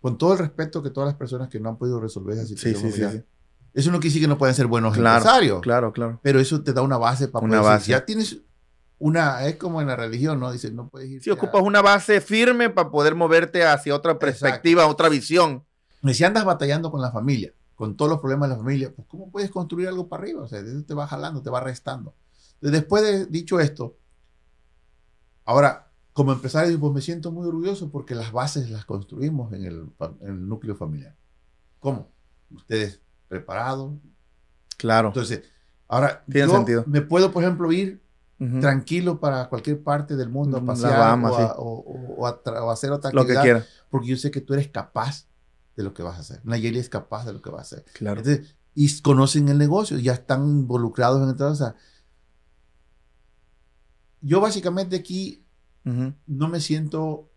con 0.00 0.18
todo 0.18 0.32
el 0.32 0.38
respeto 0.40 0.82
que 0.82 0.90
todas 0.90 1.08
las 1.08 1.16
personas 1.16 1.48
que 1.48 1.60
no 1.60 1.68
han 1.70 1.76
podido 1.76 2.00
resolver 2.00 2.36
esa 2.36 2.46
situación 2.46 2.74
sí, 2.74 2.80
sí, 2.92 3.00
familiar, 3.02 3.12
sí. 3.24 3.70
eso 3.74 3.90
no 3.90 3.98
quiere 3.98 4.08
decir 4.10 4.22
que 4.22 4.28
no 4.28 4.38
puedan 4.38 4.54
ser 4.54 4.66
buenos 4.66 4.94
Claro, 4.94 5.16
empresarios, 5.18 5.60
Claro, 5.60 5.92
claro. 5.92 6.18
pero 6.22 6.40
eso 6.40 6.62
te 6.62 6.72
da 6.72 6.82
una 6.82 6.96
base 6.98 7.28
para 7.28 7.44
Una 7.44 7.60
poder 7.60 7.74
decir, 7.78 7.92
base. 7.94 8.00
ya 8.00 8.04
tienes 8.06 8.38
una, 8.98 9.46
es 9.46 9.56
como 9.56 9.80
en 9.80 9.86
la 9.86 9.96
religión, 9.96 10.38
¿no? 10.40 10.52
Dice, 10.52 10.70
no 10.70 10.88
puedes 10.88 11.08
ir. 11.08 11.22
Si 11.22 11.30
ocupas 11.30 11.62
una 11.62 11.80
base 11.82 12.20
firme 12.20 12.68
para 12.68 12.90
poder 12.90 13.14
moverte 13.14 13.64
hacia 13.64 13.94
otra 13.94 14.18
perspectiva, 14.18 14.86
otra 14.86 15.08
visión. 15.08 15.64
Me 16.02 16.12
si 16.14 16.24
andas 16.24 16.44
batallando 16.44 16.90
con 16.90 17.00
la 17.00 17.10
familia, 17.10 17.52
con 17.74 17.96
todos 17.96 18.10
los 18.10 18.20
problemas 18.20 18.48
de 18.50 18.56
la 18.56 18.62
familia, 18.62 18.92
pues 18.94 19.06
¿cómo 19.08 19.30
puedes 19.30 19.50
construir 19.50 19.88
algo 19.88 20.08
para 20.08 20.22
arriba? 20.22 20.42
O 20.42 20.48
sea, 20.48 20.60
eso 20.60 20.82
te 20.84 20.92
va 20.94 21.06
jalando, 21.06 21.42
te 21.42 21.48
va 21.50 21.60
restando. 21.60 22.14
Después 22.60 23.02
de 23.02 23.26
dicho 23.26 23.58
esto, 23.60 23.96
ahora, 25.44 25.90
como 26.12 26.32
empresario, 26.32 26.78
pues 26.78 26.92
me 26.92 27.00
siento 27.00 27.30
muy 27.32 27.46
orgulloso 27.46 27.90
porque 27.90 28.14
las 28.14 28.32
bases 28.32 28.70
las 28.70 28.84
construimos 28.84 29.52
en 29.52 29.64
el, 29.64 29.86
en 30.20 30.28
el 30.28 30.48
núcleo 30.48 30.74
familiar. 30.74 31.16
¿Cómo? 31.78 32.10
Ustedes 32.54 33.00
preparados. 33.28 33.94
Claro. 34.76 35.08
Entonces, 35.08 35.42
ahora 35.88 36.24
Tiene 36.30 36.48
yo 36.48 36.54
sentido. 36.54 36.84
me 36.86 37.00
puedo, 37.00 37.32
por 37.32 37.42
ejemplo, 37.42 37.70
ir 37.72 38.02
tranquilo 38.60 39.20
para 39.20 39.50
cualquier 39.50 39.82
parte 39.82 40.16
del 40.16 40.30
mundo 40.30 40.56
a 40.56 40.64
pasear 40.64 41.18
o, 41.22 41.28
sí. 41.36 41.42
a, 41.42 41.52
o- 41.58 41.80
o- 41.80 42.14
o 42.22 42.26
a 42.26 42.42
tra- 42.42 42.62
o 42.62 42.70
a 42.70 42.72
hacer 42.72 42.90
otra 42.90 43.10
Lo 43.12 43.26
que 43.26 43.32
actividad, 43.32 43.42
quiera. 43.42 43.66
porque 43.90 44.06
yo 44.08 44.16
sé 44.16 44.30
que 44.30 44.40
tú 44.40 44.54
eres 44.54 44.68
capaz 44.68 45.26
de 45.76 45.82
lo 45.82 45.92
que 45.92 46.02
vas 46.02 46.16
a 46.16 46.20
hacer. 46.20 46.40
Nayeli 46.44 46.78
es 46.78 46.88
capaz 46.88 47.26
de 47.26 47.34
lo 47.34 47.42
que 47.42 47.50
va 47.50 47.58
a 47.58 47.62
hacer. 47.62 47.84
Claro. 47.92 48.20
Entonces, 48.20 48.56
y 48.74 49.00
conocen 49.02 49.50
el 49.50 49.58
negocio, 49.58 49.98
ya 49.98 50.14
están 50.14 50.46
involucrados 50.48 51.22
en 51.22 51.28
el 51.28 51.36
trabajo. 51.36 51.52
O 51.52 51.56
sea, 51.58 51.74
yo 54.20 54.40
básicamente 54.40 54.96
aquí 54.96 55.44
no 55.84 56.48
me 56.48 56.60
siento 56.60 57.30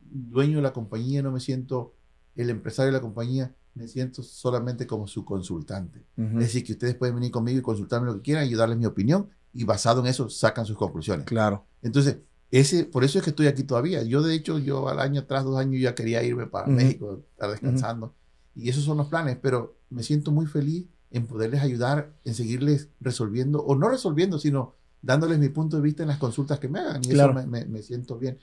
dueño 0.00 0.56
de 0.56 0.62
la 0.62 0.72
compañía, 0.72 1.22
no 1.22 1.30
me 1.30 1.40
siento 1.40 1.94
el 2.34 2.50
empresario 2.50 2.92
de 2.92 2.98
la 2.98 3.02
compañía, 3.02 3.54
me 3.74 3.88
siento 3.88 4.22
solamente 4.22 4.86
como 4.86 5.06
su 5.06 5.24
consultante. 5.24 6.04
Ujú. 6.16 6.38
Es 6.38 6.46
decir, 6.46 6.64
que 6.64 6.72
ustedes 6.72 6.96
pueden 6.96 7.14
venir 7.14 7.30
conmigo 7.30 7.58
y 7.58 7.62
consultarme 7.62 8.06
lo 8.06 8.16
que 8.16 8.22
quieran 8.22 8.46
y 8.46 8.54
darles 8.54 8.78
mi 8.78 8.86
opinión 8.86 9.28
y 9.52 9.64
basado 9.64 10.00
en 10.00 10.06
eso 10.06 10.28
sacan 10.28 10.66
sus 10.66 10.76
conclusiones. 10.76 11.26
Claro. 11.26 11.64
Entonces, 11.82 12.18
ese, 12.50 12.84
por 12.84 13.04
eso 13.04 13.18
es 13.18 13.24
que 13.24 13.30
estoy 13.30 13.46
aquí 13.46 13.62
todavía. 13.62 14.02
Yo, 14.02 14.22
de 14.22 14.34
hecho, 14.34 14.58
yo 14.58 14.88
al 14.88 15.00
año 15.00 15.20
atrás, 15.20 15.44
dos 15.44 15.56
años, 15.58 15.80
ya 15.80 15.94
quería 15.94 16.22
irme 16.22 16.46
para. 16.46 16.66
México, 16.66 17.22
estar 17.32 17.50
descansando. 17.50 18.14
Y 18.54 18.68
esos 18.68 18.84
son 18.84 18.96
los 18.96 19.08
planes, 19.08 19.38
pero 19.40 19.78
me 19.90 20.02
siento 20.02 20.32
muy 20.32 20.46
feliz 20.46 20.86
en 21.10 21.26
poderles 21.26 21.62
ayudar, 21.62 22.14
en 22.24 22.34
seguirles 22.34 22.88
resolviendo, 23.00 23.62
o 23.62 23.76
no 23.76 23.88
resolviendo, 23.88 24.38
sino 24.38 24.74
dándoles 25.02 25.38
mi 25.38 25.48
punto 25.48 25.76
de 25.76 25.82
vista 25.82 26.02
en 26.02 26.08
las 26.08 26.18
consultas 26.18 26.58
que 26.58 26.68
me 26.68 26.80
hagan. 26.80 27.02
Y 27.04 27.08
Claro. 27.10 27.38
eso 27.38 27.46
me, 27.46 27.46
me- 27.46 27.66
me 27.66 27.82
siento 27.82 28.18
bien. 28.18 28.38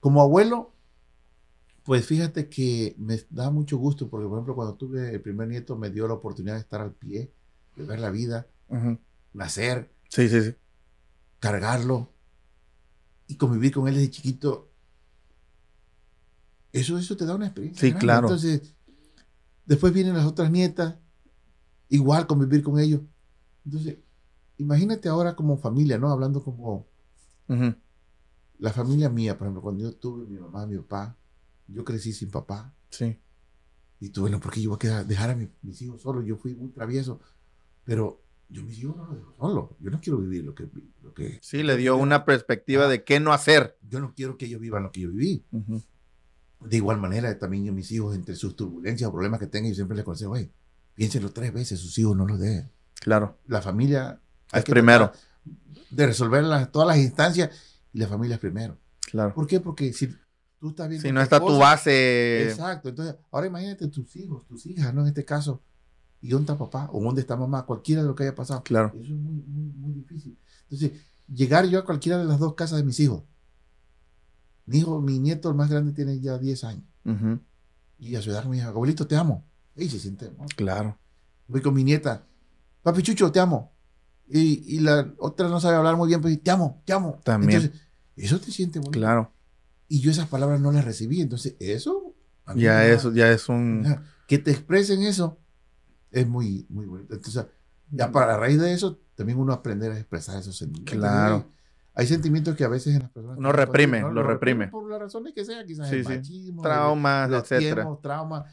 Como 0.00 0.22
abuelo, 0.22 0.74
pues 1.84 2.06
fíjate 2.06 2.48
que 2.48 2.94
me 2.98 3.18
da 3.30 3.50
mucho 3.50 3.78
gusto, 3.78 4.08
porque 4.08 4.26
por 4.28 4.38
ejemplo, 4.38 4.54
cuando 4.54 4.74
tuve 4.74 5.10
el 5.14 5.20
primer 5.22 5.48
nieto, 5.48 5.76
me 5.76 5.90
dio 5.90 6.06
la 6.06 6.14
oportunidad 6.14 6.54
de 6.54 6.60
estar 6.60 6.80
al 6.80 6.92
pie, 6.92 7.32
de 7.76 7.84
ver 7.84 7.98
la 8.00 8.10
vida, 8.10 8.46
nacer, 9.32 9.90
Sí, 10.10 10.28
sí, 10.28 10.42
sí. 10.42 10.54
cargarlo 11.40 12.12
y 13.26 13.36
convivir 13.36 13.72
con 13.72 13.88
él 13.88 13.94
desde 13.94 14.10
chiquito, 14.10 14.70
eso, 16.72 16.98
eso 16.98 17.16
te 17.16 17.24
da 17.26 17.34
una 17.34 17.46
experiencia. 17.46 17.80
Sí, 17.80 17.88
grande. 17.90 18.00
claro. 18.06 18.26
Entonces, 18.28 18.74
después 19.64 19.92
vienen 19.92 20.14
las 20.14 20.26
otras 20.26 20.50
nietas, 20.50 20.96
igual 21.88 22.26
convivir 22.26 22.62
con 22.62 22.78
ellos. 22.78 23.00
Entonces, 23.64 23.98
imagínate 24.58 25.08
ahora 25.08 25.34
como 25.34 25.56
familia, 25.58 25.98
¿no? 25.98 26.10
Hablando 26.10 26.42
como 26.42 26.86
la 28.58 28.72
familia 28.72 29.08
mía, 29.08 29.38
por 29.38 29.46
ejemplo, 29.46 29.62
cuando 29.62 29.84
yo 29.84 29.94
tuve 29.96 30.26
mi 30.26 30.38
mamá, 30.38 30.66
mi 30.66 30.76
papá, 30.78 31.16
yo 31.68 31.84
crecí 31.84 32.12
sin 32.12 32.30
papá. 32.30 32.74
Sí. 32.90 33.18
Y 34.00 34.10
tú, 34.10 34.22
bueno, 34.22 34.38
¿por 34.40 34.52
qué 34.52 34.60
yo 34.62 34.70
voy 34.70 34.76
a 34.76 34.78
quedar- 34.78 35.06
dejar 35.06 35.30
a 35.30 35.34
mi- 35.36 35.48
mis 35.62 35.80
hijos 35.82 36.02
solos? 36.02 36.24
Yo 36.26 36.36
fui 36.36 36.54
muy 36.54 36.68
travieso, 36.70 37.20
pero 37.84 38.22
yo 38.48 38.62
mis 38.64 38.78
hijos 38.78 38.96
no 38.96 39.06
los 39.06 39.16
dejo 39.16 39.34
solos. 39.38 39.70
Yo 39.80 39.90
no 39.90 40.00
quiero 40.00 40.18
vivir 40.18 40.44
lo 40.44 40.54
que... 40.54 40.68
Lo 41.02 41.14
que 41.14 41.38
Sí, 41.42 41.62
le 41.62 41.76
dio 41.76 41.96
una 41.96 42.24
perspectiva 42.24 42.88
de 42.88 43.04
qué 43.04 43.20
no 43.20 43.32
hacer. 43.32 43.76
Yo 43.88 44.00
no 44.00 44.12
quiero 44.14 44.36
que 44.36 44.46
ellos 44.46 44.60
vivan 44.60 44.82
lo 44.84 44.92
que 44.92 45.00
yo 45.02 45.10
viví. 45.10 45.44
De 46.60 46.76
igual 46.76 46.98
manera, 47.00 47.38
también 47.38 47.64
yo, 47.64 47.72
mis 47.72 47.90
hijos, 47.92 48.14
entre 48.16 48.34
sus 48.34 48.56
turbulencias 48.56 49.08
o 49.08 49.12
problemas 49.12 49.38
que 49.40 49.46
tengan, 49.46 49.70
yo 49.70 49.74
siempre 49.76 49.96
les 49.96 50.02
aconsejo, 50.02 50.32
oye, 50.32 50.50
piénsenlo 50.94 51.30
tres 51.30 51.52
veces, 51.52 51.78
sus 51.78 51.96
hijos 51.98 52.16
no 52.16 52.26
los 52.26 52.40
dejen. 52.40 52.70
Claro. 53.00 53.38
La 53.46 53.62
familia 53.62 54.20
hay 54.52 54.60
Es 54.60 54.64
que 54.64 54.72
primero. 54.72 55.12
de 55.90 56.06
resolver 56.06 56.42
las- 56.44 56.70
todas 56.70 56.88
las 56.88 56.98
instancias 56.98 57.50
y 57.92 57.98
la 57.98 58.06
familia 58.08 58.34
es 58.34 58.40
primero. 58.40 58.78
Claro. 59.10 59.34
¿Por 59.34 59.46
qué? 59.46 59.60
Porque 59.60 59.92
si 59.92 60.08
tú 60.58 60.70
estás 60.70 60.88
bien 60.88 61.00
Si 61.00 61.12
no 61.12 61.20
está 61.22 61.40
tu 61.40 61.58
base. 61.58 62.48
Exacto. 62.50 62.88
Entonces, 62.90 63.16
ahora 63.30 63.46
imagínate 63.46 63.86
tus 63.88 64.14
hijos, 64.16 64.46
tus 64.46 64.66
hijas, 64.66 64.92
¿no? 64.94 65.02
En 65.02 65.08
este 65.08 65.24
caso, 65.24 65.62
¿y 66.20 66.28
dónde 66.28 66.52
está 66.52 66.58
papá? 66.58 66.88
¿O 66.92 67.02
dónde 67.02 67.20
está 67.22 67.36
mamá? 67.36 67.64
Cualquiera 67.64 68.02
de 68.02 68.08
lo 68.08 68.14
que 68.14 68.24
haya 68.24 68.34
pasado. 68.34 68.62
Claro. 68.64 68.92
Eso 68.94 69.04
es 69.14 69.18
muy, 69.18 69.42
muy, 69.46 69.72
muy 69.72 69.92
difícil. 69.92 70.38
Entonces, 70.68 70.92
llegar 71.32 71.64
yo 71.66 71.78
a 71.78 71.84
cualquiera 71.84 72.18
de 72.18 72.24
las 72.24 72.38
dos 72.38 72.54
casas 72.54 72.78
de 72.78 72.84
mis 72.84 73.00
hijos. 73.00 73.22
Mi 74.66 74.78
hijo, 74.78 75.00
mi 75.00 75.18
nieto, 75.18 75.48
el 75.48 75.54
más 75.54 75.70
grande, 75.70 75.92
tiene 75.92 76.20
ya 76.20 76.36
10 76.38 76.62
años. 76.64 76.84
Ujú. 77.06 77.40
Y 77.98 78.14
a 78.16 78.22
su 78.22 78.30
edad 78.30 78.44
me 78.44 78.56
dijo, 78.56 78.68
abuelito, 78.68 79.06
te 79.06 79.16
amo. 79.16 79.46
Y 79.74 79.88
se 79.88 79.98
siente, 79.98 80.30
¿no? 80.36 80.44
Claro. 80.56 80.98
Voy 81.46 81.62
con 81.62 81.72
mi 81.72 81.82
nieta, 81.84 82.26
papi 82.82 83.02
Chucho, 83.02 83.32
te 83.32 83.40
amo. 83.40 83.72
Y, 84.30 84.76
y 84.76 84.80
la 84.80 85.12
otra 85.18 85.48
no 85.48 85.58
sabe 85.60 85.76
hablar 85.76 85.96
muy 85.96 86.08
bien, 86.08 86.20
pero 86.20 86.28
dice, 86.30 86.42
te 86.42 86.50
amo, 86.50 86.82
te 86.84 86.92
amo. 86.92 87.20
También. 87.24 87.62
Entonces, 87.62 87.80
eso 88.16 88.40
te 88.40 88.50
siente 88.50 88.78
bonito. 88.78 88.98
Claro. 88.98 89.32
Y 89.88 90.00
yo 90.00 90.10
esas 90.10 90.28
palabras 90.28 90.60
no 90.60 90.70
las 90.72 90.84
recibí. 90.84 91.20
Entonces, 91.20 91.56
eso. 91.60 92.14
Ya 92.54 92.86
eso, 92.86 93.12
ya 93.12 93.30
es 93.30 93.48
un. 93.48 93.84
Que 94.26 94.38
te 94.38 94.50
expresen 94.50 95.02
eso 95.02 95.38
es 96.10 96.26
muy, 96.26 96.66
muy 96.68 96.86
bonito. 96.86 97.14
Entonces, 97.14 97.46
ya 97.90 98.10
para 98.12 98.34
a 98.34 98.38
raíz 98.38 98.58
de 98.60 98.72
eso, 98.72 98.98
también 99.14 99.38
uno 99.38 99.52
aprender 99.52 99.92
a 99.92 99.98
expresar 99.98 100.38
esos 100.38 100.56
sentimientos. 100.56 100.94
Claro. 100.96 101.46
Hay 101.94 102.06
sentimientos 102.06 102.54
que 102.54 102.64
a 102.64 102.68
veces 102.68 102.94
en 102.94 103.02
las 103.02 103.10
personas. 103.10 103.38
Uno 103.38 103.50
reprime, 103.52 104.00
lo 104.00 104.22
reprime. 104.22 104.68
Por 104.68 104.88
las 104.88 105.00
razones 105.00 105.32
que 105.34 105.44
sea, 105.44 105.64
quizás 105.64 105.88
Sí, 105.88 105.96
el 105.96 106.06
sí. 106.06 106.12
machismo, 106.12 106.62
Traumas, 106.62 107.28
los 107.28 107.42
etcétera. 107.50 107.88
traumas, 108.02 108.44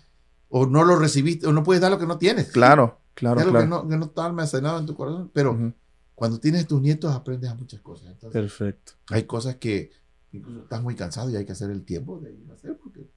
o 0.49 0.65
no 0.65 0.83
lo 0.83 0.95
recibiste, 0.97 1.45
o 1.47 1.53
no 1.53 1.63
puedes 1.63 1.81
dar 1.81 1.91
lo 1.91 1.99
que 1.99 2.07
no 2.07 2.17
tienes. 2.17 2.51
Claro, 2.51 2.99
claro, 3.15 3.41
claro. 3.41 3.59
que 3.61 3.65
no, 3.67 3.87
que 3.89 3.97
no 3.97 4.05
está 4.05 4.25
almacenado 4.25 4.77
en 4.79 4.85
tu 4.85 4.95
corazón. 4.95 5.31
Pero 5.33 5.53
Ujú. 5.53 5.73
cuando 6.13 6.39
tienes 6.39 6.67
tus 6.67 6.81
nietos, 6.81 7.13
aprendes 7.15 7.49
a 7.49 7.55
muchas 7.55 7.81
cosas. 7.81 8.07
Entonces, 8.11 8.31
Perfecto. 8.41 8.93
hay 9.09 9.23
cosas 9.23 9.55
que 9.55 9.91
incluso 10.31 10.61
estás 10.61 10.83
muy 10.83 10.95
cansado 10.95 11.29
y 11.29 11.35
hay 11.35 11.45
que 11.45 11.53
hacer 11.53 11.71
el 11.71 11.83
tiempo 11.83 12.19
de 12.19 12.33
ir 12.33 12.45
a 12.51 12.53
hacer 12.53 12.77
porque 12.77 13.09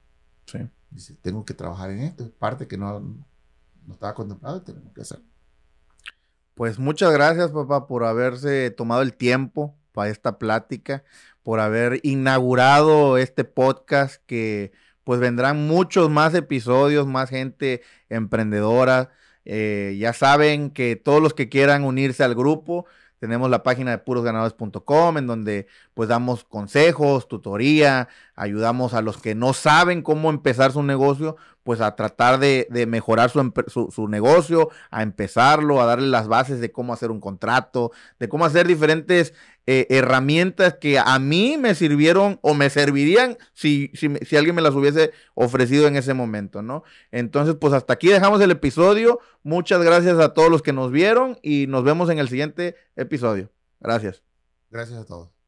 Sí. 0.45 0.59
dices, 0.89 1.17
tengo 1.21 1.45
que 1.45 1.53
trabajar 1.53 1.91
en 1.91 1.99
esto, 1.99 2.23
es 2.23 2.31
parte 2.31 2.67
que 2.67 2.77
no, 2.77 2.99
no 2.99 3.93
estaba 3.93 4.15
contemplado 4.15 4.57
y 4.57 4.61
tenemos 4.61 4.91
que 4.93 5.01
hacer. 5.01 5.19
Pues 6.55 6.77
muchas 6.79 7.13
gracias, 7.13 7.51
papá, 7.51 7.87
por 7.87 8.03
haberse 8.03 8.71
tomado 8.71 9.01
el 9.01 9.13
tiempo 9.13 9.75
para 9.93 10.09
esta 10.09 10.37
plática, 10.39 11.03
por 11.43 11.59
haber 11.59 11.99
inaugurado 12.03 13.17
este 13.17 13.43
podcast 13.45 14.21
que 14.25 14.71
pues 15.03 15.19
vendrán 15.19 15.67
muchos 15.67 16.09
más 16.09 16.33
episodios, 16.35 17.07
más 17.07 17.29
gente 17.29 17.81
emprendedora. 18.09 19.11
Eh, 19.51 19.97
ya 19.97 20.13
saben 20.13 20.69
que 20.69 20.95
todos 20.95 21.23
los 21.23 21.33
que 21.33 21.49
quieran 21.49 21.83
unirse 21.83 22.23
al 22.23 22.35
grupo, 22.35 22.85
tenemos 23.17 23.49
la 23.49 23.63
página 23.63 23.89
de 23.89 23.97
purosganadores.com 23.97 25.17
en 25.17 25.25
donde 25.25 25.65
pues 25.95 26.07
damos 26.07 26.43
consejos, 26.43 27.27
tutoría, 27.27 28.09
ayudamos 28.39 28.93
a 28.93 29.01
los 29.01 29.17
que 29.17 29.35
no 29.35 29.53
saben 29.53 30.01
cómo 30.01 30.29
empezar 30.29 30.71
su 30.71 30.81
negocio, 30.81 31.35
pues 31.63 31.81
a 31.81 31.95
tratar 31.95 32.39
de, 32.39 32.67
mejorar 32.87 33.29
su, 33.29 33.89
su- 33.91 34.07
negocio, 34.07 34.69
a 34.89 35.03
empezarlo, 35.03 35.81
a 35.81 35.85
darle 35.85 36.07
las 36.07 36.27
bases 36.27 36.61
de 36.61 36.71
cómo 36.71 36.93
hacer 36.93 37.11
un 37.11 37.19
contrato, 37.19 37.91
de 38.17 38.29
cómo 38.29 38.45
hacer 38.45 38.65
diferentes 38.65 39.33
eh, 39.67 39.85
herramientas 39.89 40.75
que 40.79 40.97
a 40.97 41.19
mí 41.19 41.57
me 41.59 41.75
sirvieron 41.75 42.39
o 42.41 42.53
me 42.53 42.69
servirían 42.69 43.37
si, 43.53 43.91
si, 43.93 44.07
si 44.25 44.37
alguien 44.37 44.55
me 44.55 44.61
las 44.63 44.73
hubiese 44.73 45.11
ofrecido 45.35 45.85
en 45.87 45.95
ese 45.95 46.13
momento, 46.13 46.61
¿no? 46.61 46.83
Entonces, 47.11 47.55
pues 47.59 47.73
hasta 47.73 47.93
aquí 47.93 48.07
dejamos 48.07 48.41
el 48.41 48.51
episodio. 48.51 49.19
Muchas 49.43 49.83
gracias 49.83 50.17
a 50.17 50.33
todos 50.33 50.49
los 50.49 50.61
que 50.63 50.73
nos 50.73 50.91
vieron 50.91 51.37
y 51.43 51.67
nos 51.67 51.83
vemos 51.83 52.09
en 52.09 52.19
el 52.19 52.29
siguiente 52.29 52.75
episodio. 52.95 53.51
Gracias. 53.79 54.23
Gracias 54.71 54.99
a 54.99 55.05
todos. 55.05 55.38